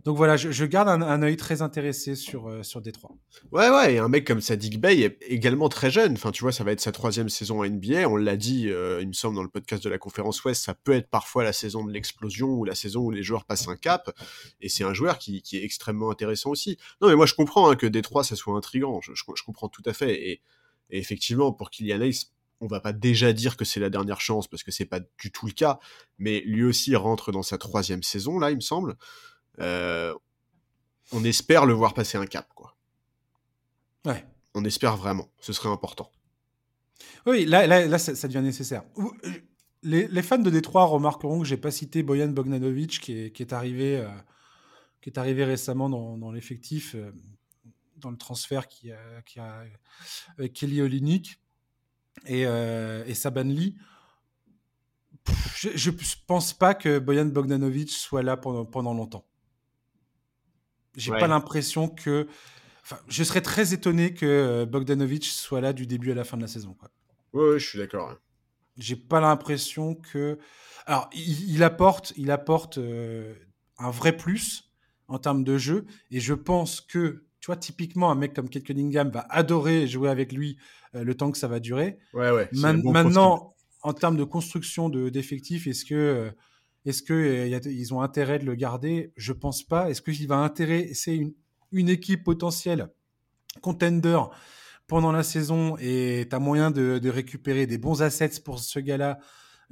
donc 0.05 0.15
voilà, 0.17 0.35
je, 0.37 0.49
je 0.49 0.65
garde 0.65 0.87
un, 0.87 1.01
un 1.01 1.21
œil 1.21 1.35
très 1.35 1.61
intéressé 1.61 2.15
sur, 2.15 2.47
euh, 2.49 2.63
sur 2.63 2.81
Détroit. 2.81 3.11
Ouais, 3.51 3.69
ouais, 3.69 3.95
et 3.95 3.99
un 3.99 4.07
mec 4.07 4.25
comme 4.25 4.39
Sadiq 4.41 4.79
Bey 4.79 5.01
est 5.01 5.17
également 5.27 5.67
très 5.69 5.91
jeune. 5.91 6.13
Enfin, 6.13 6.31
tu 6.31 6.41
vois, 6.41 6.51
ça 6.53 6.63
va 6.63 6.71
être 6.71 6.79
sa 6.79 6.91
troisième 6.93 7.27
saison 7.29 7.59
en 7.59 7.65
NBA. 7.69 8.07
On 8.09 8.15
l'a 8.15 8.37
dit, 8.37 8.69
euh, 8.69 8.99
il 9.01 9.09
me 9.09 9.13
semble, 9.13 9.35
dans 9.35 9.43
le 9.43 9.49
podcast 9.49 9.83
de 9.83 9.89
la 9.89 9.97
conférence 9.99 10.43
Ouest, 10.45 10.63
ça 10.63 10.73
peut 10.73 10.93
être 10.93 11.09
parfois 11.09 11.43
la 11.43 11.53
saison 11.53 11.83
de 11.85 11.91
l'explosion 11.91 12.47
ou 12.47 12.63
la 12.65 12.75
saison 12.75 13.01
où 13.01 13.11
les 13.11 13.21
joueurs 13.23 13.45
passent 13.45 13.67
un 13.67 13.75
cap. 13.75 14.09
Et 14.61 14.69
c'est 14.69 14.85
un 14.85 14.93
joueur 14.93 15.19
qui, 15.19 15.41
qui 15.43 15.57
est 15.57 15.63
extrêmement 15.63 16.09
intéressant 16.09 16.49
aussi. 16.49 16.77
Non, 17.01 17.09
mais 17.09 17.15
moi, 17.15 17.25
je 17.27 17.35
comprends 17.35 17.69
hein, 17.69 17.75
que 17.75 17.85
Détroit, 17.85 18.23
ça 18.23 18.35
soit 18.37 18.55
intriguant. 18.57 19.01
Je, 19.01 19.11
je- 19.13 19.23
je 19.35 19.43
comprends 19.43 19.67
tout 19.69 19.83
à 19.85 19.93
fait. 19.93 20.13
Et, 20.15 20.41
et 20.89 20.97
effectivement, 20.97 21.51
pour 21.51 21.69
Kylian 21.69 22.01
Hayes, 22.01 22.25
on 22.61 22.67
va 22.67 22.79
pas 22.79 22.93
déjà 22.93 23.33
dire 23.33 23.57
que 23.57 23.65
c'est 23.65 23.79
la 23.79 23.89
dernière 23.89 24.21
chance 24.21 24.47
parce 24.47 24.63
que 24.63 24.71
c'est 24.71 24.85
pas 24.85 24.99
du 24.99 25.31
tout 25.31 25.45
le 25.45 25.53
cas. 25.53 25.79
Mais 26.17 26.41
lui 26.41 26.63
aussi 26.63 26.95
rentre 26.95 27.31
dans 27.31 27.43
sa 27.43 27.57
troisième 27.57 28.03
saison, 28.03 28.39
là, 28.39 28.51
il 28.51 28.55
me 28.55 28.61
semble. 28.61 28.95
Euh, 29.59 30.13
on 31.11 31.23
espère 31.23 31.65
le 31.65 31.73
voir 31.73 31.93
passer 31.93 32.17
un 32.17 32.25
cap, 32.25 32.47
quoi. 32.53 32.75
Ouais. 34.05 34.25
On 34.53 34.65
espère 34.65 34.97
vraiment. 34.97 35.29
Ce 35.39 35.53
serait 35.53 35.69
important. 35.69 36.11
Oui, 37.25 37.45
là, 37.45 37.67
là, 37.67 37.85
là 37.85 37.97
ça, 37.97 38.15
ça 38.15 38.27
devient 38.27 38.41
nécessaire. 38.43 38.83
Euh, 38.97 39.31
Les, 39.81 40.07
les 40.09 40.21
fans 40.21 40.37
de 40.37 40.49
Détroit 40.49 40.83
remarqueront 40.83 41.39
que 41.39 41.45
j'ai 41.45 41.55
pas 41.55 41.71
cité 41.71 42.03
Bojan 42.03 42.27
Bogdanovic 42.27 42.99
qui 42.99 43.13
est, 43.13 43.31
qui 43.31 43.41
est 43.43 43.53
arrivé, 43.53 43.97
euh, 43.97 44.09
qui 45.01 45.09
est 45.09 45.17
arrivé 45.17 45.45
récemment 45.45 45.89
dans, 45.89 46.17
dans 46.17 46.33
l'effectif, 46.33 46.95
euh, 46.95 47.13
dans 47.95 48.11
le 48.11 48.17
transfert 48.17 48.67
qui 48.67 48.91
a, 48.91 49.21
qui 49.25 49.39
a 49.39 49.63
avec 50.37 50.51
Kelly 50.51 50.81
Olynyk 50.81 51.39
et, 52.25 52.45
euh, 52.45 53.03
et 53.05 53.13
Saban 53.13 53.43
Lee. 53.43 53.75
Pff, 55.23 55.57
Je, 55.57 55.69
je 55.77 55.91
pense 56.27 56.53
pas 56.53 56.73
que 56.73 56.99
Bojan 56.99 57.25
Bogdanovic 57.25 57.89
soit 57.91 58.23
là 58.23 58.37
pendant, 58.37 58.65
pendant 58.65 58.93
longtemps. 58.93 59.25
J'ai 60.95 61.11
Ouais. 61.11 61.19
pas 61.19 61.27
l'impression 61.27 61.87
que. 61.87 62.27
Enfin, 62.81 62.97
je 63.07 63.23
serais 63.23 63.41
très 63.41 63.73
étonné 63.73 64.13
que 64.13 64.25
euh, 64.25 64.65
Bogdanovic 64.65 65.23
soit 65.25 65.61
là 65.61 65.73
du 65.73 65.85
début 65.85 66.11
à 66.11 66.15
la 66.15 66.23
fin 66.23 66.37
de 66.37 66.41
la 66.41 66.47
saison. 66.47 66.73
Quoi. 66.73 66.89
Ouais, 67.33 67.49
ouais, 67.51 67.59
je 67.59 67.67
suis 67.67 67.77
d'accord. 67.77 68.15
J'ai 68.77 68.95
pas 68.95 69.19
l'impression 69.19 69.93
que. 69.95 70.39
Alors, 70.85 71.09
il, 71.13 71.51
il 71.53 71.63
apporte, 71.63 72.13
il 72.17 72.31
apporte 72.31 72.77
euh, 72.79 73.35
un 73.77 73.91
vrai 73.91 74.15
plus 74.17 74.71
en 75.07 75.19
termes 75.19 75.43
de 75.43 75.57
jeu, 75.57 75.85
et 76.11 76.19
je 76.19 76.33
pense 76.33 76.81
que, 76.81 77.25
tu 77.39 77.47
vois, 77.47 77.57
typiquement, 77.57 78.11
un 78.11 78.15
mec 78.15 78.33
comme 78.33 78.49
Kate 78.49 78.63
Cunningham 78.63 79.09
va 79.09 79.25
adorer 79.29 79.87
jouer 79.87 80.09
avec 80.09 80.31
lui 80.33 80.57
euh, 80.95 81.03
le 81.03 81.15
temps 81.15 81.31
que 81.31 81.37
ça 81.37 81.47
va 81.47 81.59
durer. 81.59 81.97
Ouais, 82.13 82.31
ouais. 82.31 82.49
Man- 82.53 82.81
maintenant, 82.83 83.55
en 83.81 83.93
termes 83.93 84.17
de 84.17 84.23
construction 84.23 84.89
de- 84.89 85.09
d'effectifs, 85.09 85.67
est-ce 85.67 85.85
que, 85.85 85.95
euh, 85.95 86.31
Est-ce 86.85 87.03
qu'ils 87.03 87.93
ont 87.93 88.01
intérêt 88.01 88.39
de 88.39 88.45
le 88.45 88.55
garder? 88.55 89.11
Je 89.17 89.33
pense 89.33 89.63
pas. 89.63 89.89
Est-ce 89.89 90.01
qu'il 90.01 90.27
va 90.27 90.37
intéresser 90.37 91.13
une, 91.13 91.33
une 91.73 91.89
équipe 91.89 92.23
potentielle 92.23 92.87
contender 93.61 94.19
pendant 94.87 95.11
la 95.11 95.23
saison 95.23 95.75
et 95.79 96.25
tu 96.29 96.35
as 96.35 96.39
moyen 96.39 96.71
de, 96.71 97.09
récupérer 97.09 97.67
des 97.67 97.77
bons 97.77 98.01
assets 98.01 98.41
pour 98.43 98.59
ce 98.59 98.79
gars-là 98.79 99.19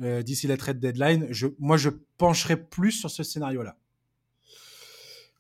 euh, 0.02 0.22
d'ici 0.22 0.48
la 0.48 0.58
trade 0.58 0.80
deadline, 0.80 1.28
je, 1.32 1.48
moi 1.60 1.78
je 1.78 1.90
pencherais 2.18 2.58
plus 2.58 2.92
sur 2.92 3.10
ce 3.10 3.24
scénario-là. 3.24 3.78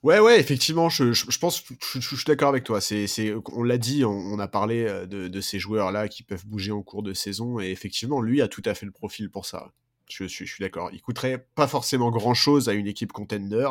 Ouais, 0.08 0.20
ouais, 0.20 0.40
effectivement, 0.40 0.88
je, 0.88 1.38
pense, 1.38 1.64
je, 1.82 2.00
suis 2.00 2.26
d'accord 2.26 2.48
avec 2.48 2.64
toi. 2.64 2.80
C'est, 2.80 3.08
on 3.52 3.64
l'a 3.64 3.78
dit, 3.78 4.06
on, 4.06 4.40
a 4.40 4.48
parlé 4.48 4.86
euh, 4.88 5.06
de, 5.06 5.42
ces 5.42 5.60
joueurs-là 5.60 6.08
qui 6.08 6.24
peuvent 6.24 6.46
bouger 6.46 6.72
en 6.72 6.82
cours 6.82 7.04
de 7.04 7.14
saison, 7.14 7.60
et 7.60 7.72
effectivement, 7.72 8.22
lui 8.22 8.42
a 8.42 8.48
tout 8.48 8.64
à 8.64 8.74
fait 8.74 8.86
le 8.86 8.94
profil 8.94 9.30
pour 9.30 9.46
ça. 9.46 9.74
Je, 10.10 10.24
suis, 10.24 10.46
je 10.46 10.54
suis 10.54 10.62
d'accord. 10.62 10.92
Il 10.94 11.02
coûterait 11.02 11.46
pas 11.56 11.68
forcément 11.68 12.10
grand-chose 12.10 12.70
à 12.70 12.74
une 12.74 12.88
équipe 12.88 13.12
contender, 13.12 13.70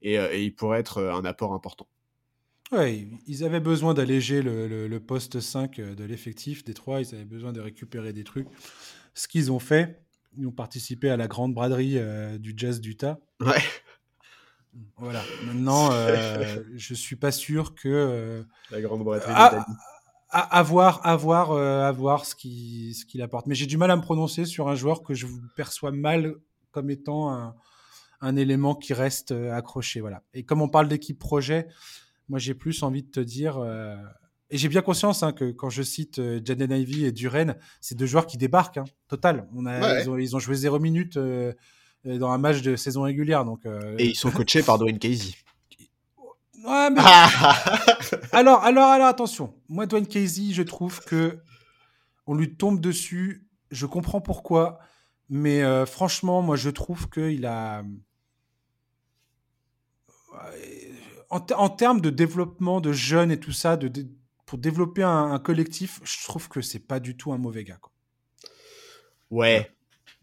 et, 0.00 0.18
euh, 0.18 0.32
et 0.32 0.44
il 0.44 0.54
pourrait 0.54 0.80
être 0.80 1.02
un 1.02 1.24
apport 1.26 1.52
important. 1.52 1.86
Ouais, 2.72 3.06
ils 3.26 3.44
avaient 3.44 3.60
besoin 3.60 3.92
d'alléger 3.92 4.42
le, 4.42 4.98
poste 4.98 5.38
5 5.40 5.78
euh, 5.78 5.94
de 5.94 6.04
l'effectif 6.04 6.64
des 6.64 6.72
trois. 6.72 7.02
Ils 7.02 7.14
avaient 7.14 7.24
besoin 7.24 7.52
de 7.52 7.60
récupérer 7.60 8.12
des 8.12 8.24
trucs. 8.24 8.48
Ce 9.12 9.28
qu'ils 9.28 9.52
ont 9.52 9.58
fait, 9.58 10.00
ils 10.38 10.46
ont 10.46 10.52
participé 10.52 11.10
à 11.10 11.16
la 11.16 11.28
grande 11.28 11.54
braderie 11.54 11.98
euh, 11.98 12.38
du 12.38 12.54
jazz 12.56 12.80
d'Utah. 12.80 13.20
Ouais. 13.40 13.62
Voilà. 14.96 15.22
Maintenant, 15.46 15.90
euh, 15.92 16.62
je 16.74 16.94
suis 16.94 17.16
pas 17.16 17.32
sûr 17.32 17.74
que. 17.74 18.44
la 18.70 18.80
grande 18.80 19.04
braderie 19.04 19.32
à, 20.36 20.58
à, 20.58 20.62
voir, 20.62 21.00
à 21.04 21.14
voir, 21.14 21.52
à 21.52 21.92
voir 21.92 22.24
ce 22.24 22.34
qu'il 22.34 22.94
ce 22.94 23.04
qu'il 23.04 23.22
apporte. 23.22 23.46
Mais 23.46 23.54
j'ai 23.54 23.66
du 23.66 23.76
mal 23.76 23.90
à 23.90 23.96
me 23.96 24.02
prononcer 24.02 24.46
sur 24.46 24.68
un 24.68 24.74
joueur 24.74 25.02
que 25.02 25.14
je 25.14 25.26
perçois 25.56 25.92
mal 25.92 26.34
comme 26.72 26.90
étant 26.90 27.32
un, 27.32 27.54
un 28.20 28.34
élément 28.34 28.74
qui 28.74 28.94
reste 28.94 29.32
accroché. 29.32 30.00
Voilà. 30.00 30.22
Et 30.34 30.44
comme 30.44 30.60
on 30.60 30.68
parle 30.68 30.88
d'équipe 30.88 31.18
projet, 31.18 31.68
moi, 32.28 32.38
j'ai 32.38 32.54
plus 32.54 32.82
envie 32.82 33.02
de 33.02 33.10
te 33.10 33.20
dire. 33.20 33.58
Euh, 33.58 33.96
et 34.50 34.58
j'ai 34.58 34.68
bien 34.68 34.82
conscience 34.82 35.22
hein, 35.22 35.32
que 35.32 35.50
quand 35.50 35.70
je 35.70 35.82
cite 35.82 36.18
euh, 36.18 36.40
Jaden 36.44 36.72
Ivy 36.72 37.04
et 37.06 37.12
Duren, 37.12 37.56
c'est 37.80 37.96
deux 37.96 38.06
joueurs 38.06 38.26
qui 38.26 38.38
débarquent, 38.38 38.78
hein, 38.78 38.84
total. 39.08 39.48
On 39.54 39.66
a, 39.66 40.00
ils, 40.00 40.36
ont, 40.36 40.38
joué 40.38 40.54
zéro 40.54 40.78
minute 40.78 41.16
euh, 41.16 41.52
dans 42.04 42.30
un 42.30 42.38
match 42.38 42.62
de 42.62 42.76
saison 42.76 43.02
régulière. 43.02 43.44
Donc, 43.44 43.60
Et 43.98 44.06
ils 44.06 44.16
sont 44.16 44.30
coachés 44.30 44.62
par 44.62 44.78
Dwayne 44.78 44.98
Casey. 44.98 45.34
Ouais, 46.64 46.90
mais... 46.90 47.00
alors, 48.32 48.64
alors, 48.64 48.88
alors, 48.88 49.06
attention. 49.06 49.54
Moi, 49.68 49.86
Dwayne 49.86 50.06
Casey, 50.06 50.52
je 50.52 50.62
trouve 50.62 51.00
que 51.00 51.38
on 52.26 52.34
lui 52.34 52.56
tombe 52.56 52.80
dessus. 52.80 53.46
Je 53.70 53.86
comprends 53.86 54.20
pourquoi. 54.20 54.78
Mais 55.28 55.62
franchement, 55.86 56.42
moi, 56.42 56.56
je 56.56 56.70
trouve 56.70 57.08
qu'il 57.08 57.46
a 57.46 57.82
en, 61.30 61.68
termes 61.68 62.00
de 62.00 62.10
développement 62.10 62.80
de 62.80 62.92
jeunes 62.92 63.30
et 63.30 63.40
tout 63.40 63.52
ça, 63.52 63.76
de, 63.76 64.06
pour 64.46 64.58
développer 64.58 65.02
un, 65.02 65.38
collectif, 65.38 66.00
je 66.04 66.24
trouve 66.24 66.48
que 66.48 66.60
c'est 66.60 66.86
pas 66.86 67.00
du 67.00 67.16
tout 67.16 67.32
un 67.32 67.38
mauvais 67.38 67.64
gars. 67.64 67.78
Quoi. 67.80 67.92
Ouais. 69.30 69.70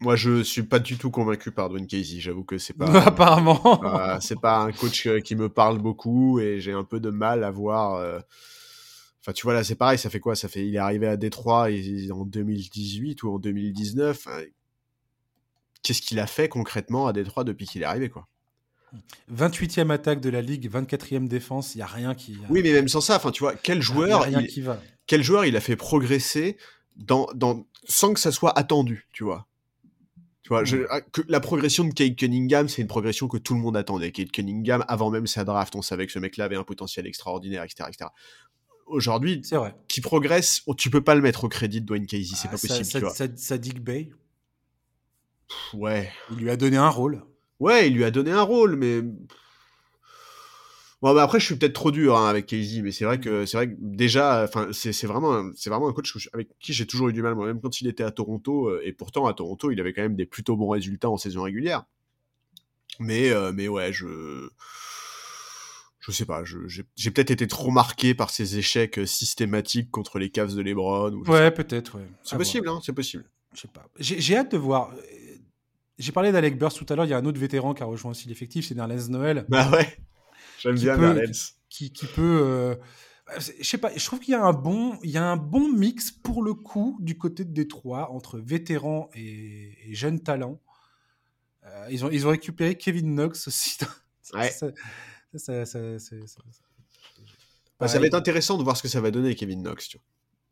Moi, 0.02 0.16
je 0.16 0.42
suis 0.42 0.64
pas 0.64 0.80
du 0.80 0.98
tout 0.98 1.10
convaincu 1.10 1.52
par 1.52 1.68
Dwayne 1.68 1.86
Casey. 1.86 2.18
J'avoue 2.18 2.42
que 2.42 2.58
c'est 2.58 2.72
pas. 2.72 2.86
Apparemment. 3.06 3.80
c'est 4.20 4.40
pas 4.40 4.58
un 4.58 4.72
coach 4.72 5.06
euh, 5.06 5.20
qui 5.20 5.36
me 5.36 5.48
parle 5.48 5.78
beaucoup 5.78 6.40
et 6.40 6.60
j'ai 6.60 6.72
un 6.72 6.82
peu 6.82 6.98
de 6.98 7.10
mal 7.10 7.44
à 7.44 7.52
voir. 7.52 7.94
Euh, 7.94 8.18
enfin, 9.20 9.32
tu 9.32 9.44
vois, 9.44 9.54
là, 9.54 9.62
c'est 9.62 9.76
pareil. 9.76 9.98
Ça 9.98 10.10
fait 10.10 10.18
quoi? 10.18 10.34
Ça 10.34 10.48
fait. 10.48 10.66
Il 10.66 10.74
est 10.74 10.78
arrivé 10.78 11.06
à 11.06 11.16
Détroit 11.16 11.68
en 12.10 12.24
2018 12.24 13.22
ou 13.22 13.34
en 13.34 13.38
2019. 13.38 14.26
Qu'est-ce 15.84 16.02
qu'il 16.02 16.18
a 16.18 16.26
fait 16.26 16.48
concrètement 16.48 17.06
à 17.06 17.12
Détroit 17.12 17.44
depuis 17.44 17.66
qu'il 17.66 17.82
est 17.82 17.86
arrivé, 17.86 18.08
quoi? 18.08 18.26
28e 19.32 19.90
attaque 19.90 20.20
de 20.20 20.28
la 20.28 20.42
ligue, 20.42 20.70
24e 20.70 21.26
défense, 21.26 21.74
il 21.74 21.78
y 21.78 21.82
a 21.82 21.86
rien 21.86 22.14
qui. 22.14 22.36
Oui, 22.50 22.60
mais 22.62 22.72
même 22.72 22.88
sans 22.88 23.00
ça, 23.00 23.16
enfin, 23.16 23.30
tu 23.30 23.42
vois, 23.42 23.54
quel 23.54 23.80
joueur, 23.80 24.28
il, 24.28 24.46
qui 24.48 24.60
va. 24.60 24.80
quel 25.06 25.22
joueur 25.22 25.46
il 25.46 25.56
a 25.56 25.60
fait 25.60 25.76
progresser 25.76 26.58
dans, 26.96 27.26
dans, 27.34 27.64
sans 27.84 28.12
que 28.12 28.20
ça 28.20 28.32
soit 28.32 28.56
attendu, 28.58 29.08
tu 29.12 29.24
vois? 29.24 29.46
Tu 30.42 30.48
vois, 30.48 30.64
je, 30.64 30.78
ah, 30.90 31.00
que 31.00 31.22
la 31.28 31.38
progression 31.38 31.84
de 31.84 31.94
Kate 31.94 32.16
Cunningham, 32.16 32.68
c'est 32.68 32.82
une 32.82 32.88
progression 32.88 33.28
que 33.28 33.36
tout 33.36 33.54
le 33.54 33.60
monde 33.60 33.76
attendait. 33.76 34.10
Kate 34.10 34.32
Cunningham, 34.32 34.84
avant 34.88 35.10
même 35.10 35.28
sa 35.28 35.44
draft, 35.44 35.76
on 35.76 35.82
savait 35.82 36.06
que 36.06 36.12
ce 36.12 36.18
mec-là 36.18 36.46
avait 36.46 36.56
un 36.56 36.64
potentiel 36.64 37.06
extraordinaire, 37.06 37.62
etc., 37.62 37.88
etc. 37.88 38.10
Aujourd'hui, 38.86 39.40
qui 39.86 40.00
progresse, 40.00 40.62
tu 40.76 40.90
peux 40.90 41.00
pas 41.00 41.14
le 41.14 41.22
mettre 41.22 41.44
au 41.44 41.48
crédit 41.48 41.80
de 41.80 41.86
Dwayne 41.86 42.06
Casey, 42.06 42.34
c'est 42.34 42.48
ah, 42.48 42.50
pas 42.50 42.58
possible. 42.58 42.84
Ça, 42.84 42.98
tu 42.98 43.04
vois. 43.04 43.36
ça, 43.36 43.58
Bay. 43.80 44.10
ouais. 45.74 46.10
Il 46.32 46.38
lui 46.38 46.50
a 46.50 46.56
donné 46.56 46.76
un 46.76 46.88
rôle. 46.88 47.22
Ouais, 47.60 47.86
il 47.86 47.94
lui 47.94 48.04
a 48.04 48.10
donné 48.10 48.32
un 48.32 48.42
rôle, 48.42 48.74
mais. 48.74 49.02
Bon, 51.02 51.12
bah 51.14 51.24
après, 51.24 51.40
je 51.40 51.46
suis 51.46 51.56
peut-être 51.56 51.72
trop 51.72 51.90
dur 51.90 52.16
hein, 52.16 52.28
avec 52.28 52.46
Casey, 52.46 52.80
mais 52.80 52.92
c'est 52.92 53.04
vrai 53.04 53.18
que 53.18 53.44
c'est 53.44 53.56
vrai 53.56 53.68
que 53.70 53.74
déjà, 53.80 54.44
enfin, 54.44 54.68
c'est 54.70 55.04
vraiment, 55.04 55.50
c'est 55.56 55.68
vraiment 55.68 55.88
un 55.88 55.92
coach 55.92 56.28
avec 56.32 56.48
qui 56.60 56.72
j'ai 56.72 56.86
toujours 56.86 57.08
eu 57.08 57.12
du 57.12 57.22
mal, 57.22 57.34
moi, 57.34 57.46
même 57.46 57.60
quand 57.60 57.80
il 57.80 57.88
était 57.88 58.04
à 58.04 58.12
Toronto, 58.12 58.68
euh, 58.68 58.80
et 58.84 58.92
pourtant 58.92 59.26
à 59.26 59.34
Toronto, 59.34 59.72
il 59.72 59.80
avait 59.80 59.92
quand 59.92 60.02
même 60.02 60.14
des 60.14 60.26
plutôt 60.26 60.56
bons 60.56 60.68
résultats 60.68 61.10
en 61.10 61.16
saison 61.16 61.42
régulière. 61.42 61.84
Mais, 63.00 63.30
euh, 63.30 63.50
mais 63.52 63.66
ouais, 63.66 63.92
je, 63.92 64.48
je 65.98 66.12
sais 66.12 66.24
pas, 66.24 66.44
j'ai 66.44 67.10
peut-être 67.10 67.32
été 67.32 67.48
trop 67.48 67.72
marqué 67.72 68.14
par 68.14 68.30
ses 68.30 68.58
échecs 68.58 69.00
systématiques 69.04 69.90
contre 69.90 70.20
les 70.20 70.30
Cavs 70.30 70.54
de 70.54 70.62
LeBron. 70.62 71.24
ouais, 71.26 71.50
peut-être, 71.50 71.96
ouais. 71.96 72.06
C'est 72.22 72.36
possible, 72.36 72.68
hein, 72.68 72.78
c'est 72.84 72.92
possible. 72.92 73.24
Je 73.54 73.62
sais 73.62 73.68
pas. 73.68 73.88
J'ai 73.98 74.36
hâte 74.36 74.52
de 74.52 74.56
voir. 74.56 74.92
J'ai 75.98 76.12
parlé 76.12 76.30
d'Alec 76.30 76.56
Burst 76.56 76.78
tout 76.78 76.86
à 76.92 76.96
l'heure. 76.96 77.04
Il 77.04 77.10
y 77.10 77.12
a 77.14 77.18
un 77.18 77.24
autre 77.24 77.40
vétéran 77.40 77.74
qui 77.74 77.82
a 77.82 77.86
rejoint 77.86 78.12
aussi 78.12 78.28
l'effectif, 78.28 78.66
c'est 78.66 78.74
Nerlens 78.74 79.08
Noël. 79.10 79.44
Bah 79.48 79.70
ouais, 79.70 79.98
j'aime 80.62 80.76
bien 80.76 80.96
Nerlens. 80.96 81.54
Qui, 81.68 81.92
qui, 81.92 82.06
peut. 82.06 82.40
Euh, 82.42 82.74
je 83.38 83.64
sais 83.64 83.78
pas, 83.78 83.90
je 83.96 84.04
trouve 84.04 84.20
qu'il 84.20 84.32
y 84.32 84.34
a 84.34 84.44
un 84.44 84.52
bon, 84.52 84.98
il 85.02 85.10
y 85.10 85.16
a 85.16 85.24
un 85.24 85.36
bon 85.36 85.72
mix 85.72 86.10
pour 86.10 86.42
le 86.42 86.54
coup 86.54 86.98
du 87.00 87.16
côté 87.16 87.44
de 87.44 87.52
Détroit 87.52 88.10
entre 88.10 88.38
vétérans 88.38 89.08
et, 89.14 89.94
jeunes 89.94 90.20
talents. 90.20 90.60
Euh, 91.64 91.86
ils, 91.90 92.04
ont, 92.04 92.10
ils 92.10 92.26
ont 92.26 92.30
récupéré 92.30 92.76
Kevin 92.76 93.14
Knox 93.14 93.48
aussi. 93.48 93.78
Ouais. 94.34 94.50
ça, 94.50 94.70
ça, 95.34 95.66
ça, 95.66 96.16
bah, 97.78 97.88
ça, 97.88 97.98
va 97.98 98.06
être 98.06 98.14
intéressant 98.14 98.56
de 98.56 98.62
voir 98.62 98.76
ce 98.78 98.82
que 98.82 98.88
ça 98.88 99.00
va 99.00 99.10
donner, 99.10 99.34
Kevin 99.34 99.62
Knox. 99.62 99.88
Tu 99.88 99.98
vois. 99.98 100.06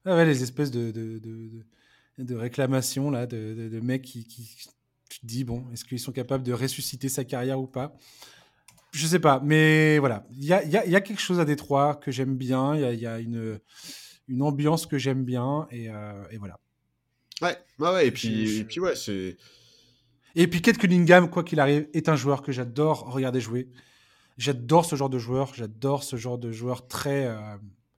Ah 0.04 0.16
ouais, 0.16 0.26
les 0.26 0.42
espèces 0.42 0.70
de, 0.70 0.90
de, 0.90 1.18
de, 1.18 1.64
de 2.18 2.34
réclamations 2.34 3.10
là, 3.10 3.26
de, 3.26 3.80
mecs 3.82 4.02
qui, 4.02 4.24
qui, 4.24 4.56
tu 5.08 5.20
te 5.20 5.26
dis, 5.26 5.44
bon, 5.44 5.64
est-ce 5.72 5.84
qu'ils 5.84 6.00
sont 6.00 6.12
capables 6.12 6.44
de 6.44 6.52
ressusciter 6.52 7.08
sa 7.08 7.24
carrière 7.24 7.60
ou 7.60 7.66
pas? 7.66 7.96
Je 8.92 9.06
sais 9.06 9.20
pas, 9.20 9.40
mais 9.44 9.98
voilà. 9.98 10.26
Il 10.32 10.44
y 10.44 10.52
a, 10.52 10.64
y 10.64 10.96
a, 10.96 11.00
quelque 11.00 11.20
chose 11.20 11.38
à 11.40 11.44
Détroit 11.44 11.94
que 11.96 12.10
j'aime 12.10 12.36
bien, 12.36 12.74
il 12.74 12.98
y 12.98 13.06
a, 13.06 13.18
une, 13.18 13.60
une 14.28 14.42
ambiance 14.42 14.86
que 14.86 14.98
j'aime 14.98 15.24
bien, 15.24 15.68
et, 15.70 15.88
euh, 15.90 16.24
et, 16.30 16.38
voilà. 16.38 16.58
Ouais, 17.40 17.56
ouais, 17.78 18.06
et 18.08 18.10
puis, 18.10 18.58
et 18.58 18.64
puis 18.64 18.80
ouais, 18.80 18.96
c'est. 18.96 19.36
Et 20.36 20.46
puis 20.46 20.62
Kate 20.62 20.78
Cunningham, 20.78 21.28
quoi 21.30 21.42
qu'il 21.42 21.58
arrive, 21.60 21.88
est 21.92 22.08
un 22.08 22.16
joueur 22.16 22.42
que 22.42 22.52
j'adore 22.52 23.12
regarder 23.12 23.40
jouer. 23.40 23.68
J'adore 24.38 24.84
ce 24.84 24.96
genre 24.96 25.10
de 25.10 25.18
joueur, 25.18 25.54
j'adore 25.54 26.04
ce 26.04 26.16
genre 26.16 26.38
de 26.38 26.52
joueur 26.52 26.86
très, 26.86 27.26
euh, 27.26 27.56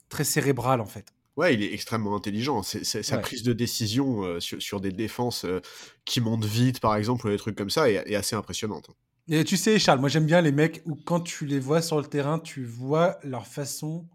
très 0.09 0.24
cérébral 0.24 0.80
en 0.80 0.86
fait. 0.86 1.12
Ouais, 1.36 1.55
il 1.55 1.62
est 1.62 1.72
extrêmement 1.72 2.14
intelligent. 2.14 2.62
C'est, 2.62 2.84
sa 2.84 3.18
prise 3.18 3.43
de 3.43 3.55
décision 3.55 4.22
euh, 4.22 4.40
sur, 4.40 4.80
des 4.80 4.93
défenses 4.93 5.45
euh, 5.45 5.61
qui 6.05 6.20
montent 6.20 6.45
vite, 6.45 6.80
par 6.80 6.95
exemple, 6.97 7.26
ou 7.26 7.30
des 7.30 7.38
trucs 7.38 7.57
comme 7.57 7.70
ça, 7.70 7.90
est, 7.90 8.14
assez 8.14 8.36
impressionnante. 8.36 8.90
Et 9.29 9.45
tu 9.45 9.57
sais, 9.57 9.79
Charles, 9.79 10.01
moi 10.01 10.09
j'aime 10.09 10.27
bien 10.27 10.41
les 10.41 10.53
mecs 10.53 10.83
où 10.85 10.97
quand 10.97 11.20
tu 11.20 11.47
les 11.47 11.61
vois 11.61 11.81
sur 11.81 11.99
le 11.99 12.07
terrain, 12.07 12.39
tu 12.39 12.64
vois 12.64 13.18
leur 13.23 13.47
façon, 13.47 14.09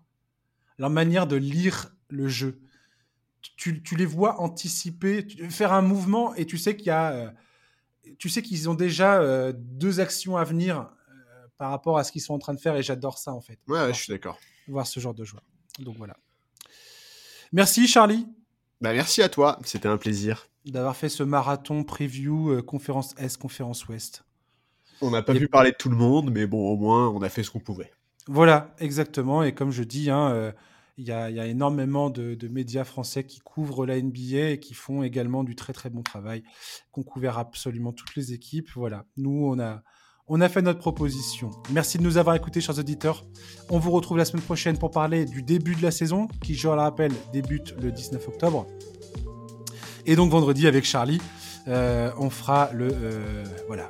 leur 0.78 0.90
manière 0.90 1.28
de 1.28 1.36
lire 1.36 1.96
le 2.10 2.28
jeu. 2.28 2.62
Tu, 3.56 3.82
les 3.96 4.06
vois 4.06 4.42
anticiper, 4.42 5.26
faire 5.50 5.72
un 5.72 5.82
mouvement 5.82 6.36
et 6.36 6.46
tu 6.46 6.58
sais 6.58 6.76
qu'il 6.76 6.88
y 6.88 6.92
a, 6.92 7.12
euh, 7.12 7.30
tu 8.20 8.30
sais 8.30 8.42
qu'ils 8.42 8.70
ont 8.70 8.74
déjà 8.74 9.52
deux 9.54 10.00
actions 10.00 10.38
à 10.38 10.44
venir 10.44 10.90
par 11.58 11.72
rapport 11.72 11.98
à 11.98 12.04
ce 12.04 12.12
qu'ils 12.12 12.22
sont 12.22 12.34
en 12.34 12.40
train 12.40 12.54
de 12.54 12.60
faire 12.60 12.76
et 12.76 12.84
j'adore 12.84 13.18
ça 13.18 13.34
en 13.34 13.42
fait. 13.42 13.60
Ouais, 13.68 13.94
je 13.94 14.00
suis 14.00 14.12
d'accord. 14.12 14.38
Voir 14.68 14.86
ce 14.86 15.00
genre 15.00 15.14
de 15.14 15.24
joueur. 15.24 15.44
Donc 15.80 15.98
voilà. 15.98 16.18
Merci 17.52 17.88
Charlie. 17.88 18.28
Bah, 18.82 18.94
merci 18.94 19.22
à 19.22 19.30
toi, 19.30 19.60
c'était 19.64 19.88
un 19.88 19.98
plaisir. 19.98 20.48
D'avoir 20.66 20.96
fait 20.96 21.10
ce 21.10 21.24
marathon 21.24 21.84
preview 21.84 22.52
euh, 22.52 22.62
conférence 22.62 23.16
Est, 23.18 23.38
conférence 23.38 23.88
Ouest. 23.88 24.24
On 25.02 25.12
n'a 25.12 25.22
pas 25.22 25.34
pu 25.34 25.48
parler 25.48 25.72
de 25.72 25.78
tout 25.78 25.90
le 25.90 25.96
monde, 25.96 26.32
mais 26.32 26.48
bon, 26.48 26.72
au 26.72 26.76
moins, 26.76 27.10
on 27.10 27.22
a 27.22 27.30
fait 27.30 27.44
ce 27.44 27.52
qu'on 27.52 27.60
pouvait. 27.60 27.92
Voilà, 28.28 28.74
exactement. 28.80 29.44
Et 29.44 29.54
comme 29.54 29.72
je 29.72 29.84
dis, 29.84 30.10
hein, 30.10 30.32
euh, 30.32 30.52
il 30.98 31.06
y, 31.08 31.12
a, 31.12 31.46
énormément 31.46 32.10
de, 32.10 32.48
médias 32.48 32.84
français 32.84 33.24
qui 33.24 33.40
couvrent 33.40 33.86
la 33.86 34.02
NBA 34.02 34.50
et 34.52 34.60
qui 34.60 34.74
font 34.74 35.04
également 35.04 35.44
du 35.44 35.56
très 35.56 35.72
très 35.72 35.90
bon 35.90 36.02
travail, 36.02 36.44
qu'on 36.92 37.04
couvert 37.04 37.38
absolument 37.38 37.94
toutes 37.94 38.16
les 38.16 38.34
équipes. 38.34 38.70
Voilà, 38.76 39.06
nous, 39.16 39.46
on 39.46 39.60
a, 39.60 39.84
on 40.28 40.42
a 40.42 40.50
fait 40.50 40.64
notre 40.64 40.80
proposition. 40.80 41.52
Merci 41.72 42.00
de 42.00 42.04
nous 42.04 42.18
avoir 42.18 42.36
écoutés, 42.36 42.62
chers 42.62 42.80
auditeurs. 42.80 43.26
On 43.70 43.78
vous 43.78 43.92
retrouve 43.92 44.18
la 44.18 44.26
semaine 44.26 44.44
prochaine 44.44 44.78
pour 44.78 44.90
parler 44.90 45.26
du 45.26 45.44
début 45.44 45.76
de 45.76 45.84
la 45.84 45.92
saison, 45.92 46.28
qui, 46.44 46.56
je 46.56 46.68
le 46.68 46.74
rappelle, 46.74 47.14
débute 47.32 47.76
le 47.80 47.92
19 47.92 48.28
octobre. 48.28 48.66
Et 50.08 50.16
donc 50.16 50.32
vendredi 50.32 50.68
avec 50.68 50.84
Charlie, 50.84 51.22
euh, 51.68 52.12
on 52.18 52.30
fera 52.30 52.72
le, 52.74 52.88
euh, 52.92 53.44
voilà, 53.68 53.90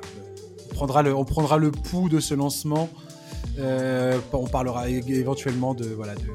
on 0.80 1.24
prendra 1.24 1.58
le 1.58 1.70
pouls 1.70 2.08
de 2.08 2.20
ce 2.20 2.34
lancement. 2.34 2.88
Euh, 3.58 4.18
on 4.32 4.46
parlera 4.46 4.88
éventuellement 4.88 5.74
de, 5.74 5.86
voilà, 5.86 6.14
de, 6.14 6.26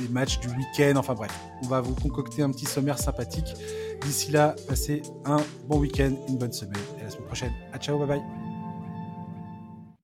des 0.00 0.08
matchs 0.08 0.40
du 0.40 0.48
week-end. 0.48 0.94
Enfin 0.96 1.14
bref, 1.14 1.30
on 1.62 1.68
va 1.68 1.80
vous 1.80 1.94
concocter 1.94 2.42
un 2.42 2.50
petit 2.50 2.66
sommaire 2.66 2.98
sympathique. 2.98 3.54
D'ici 4.02 4.30
là, 4.30 4.54
passez 4.68 5.02
un 5.24 5.38
bon 5.68 5.78
week-end, 5.78 6.12
une 6.28 6.38
bonne 6.38 6.52
semaine. 6.52 6.74
Et 6.98 7.02
à 7.02 7.04
la 7.04 7.10
semaine 7.10 7.26
prochaine. 7.26 7.52
À 7.72 7.78
ciao, 7.78 7.98
bye 7.98 8.06
bye. 8.06 8.45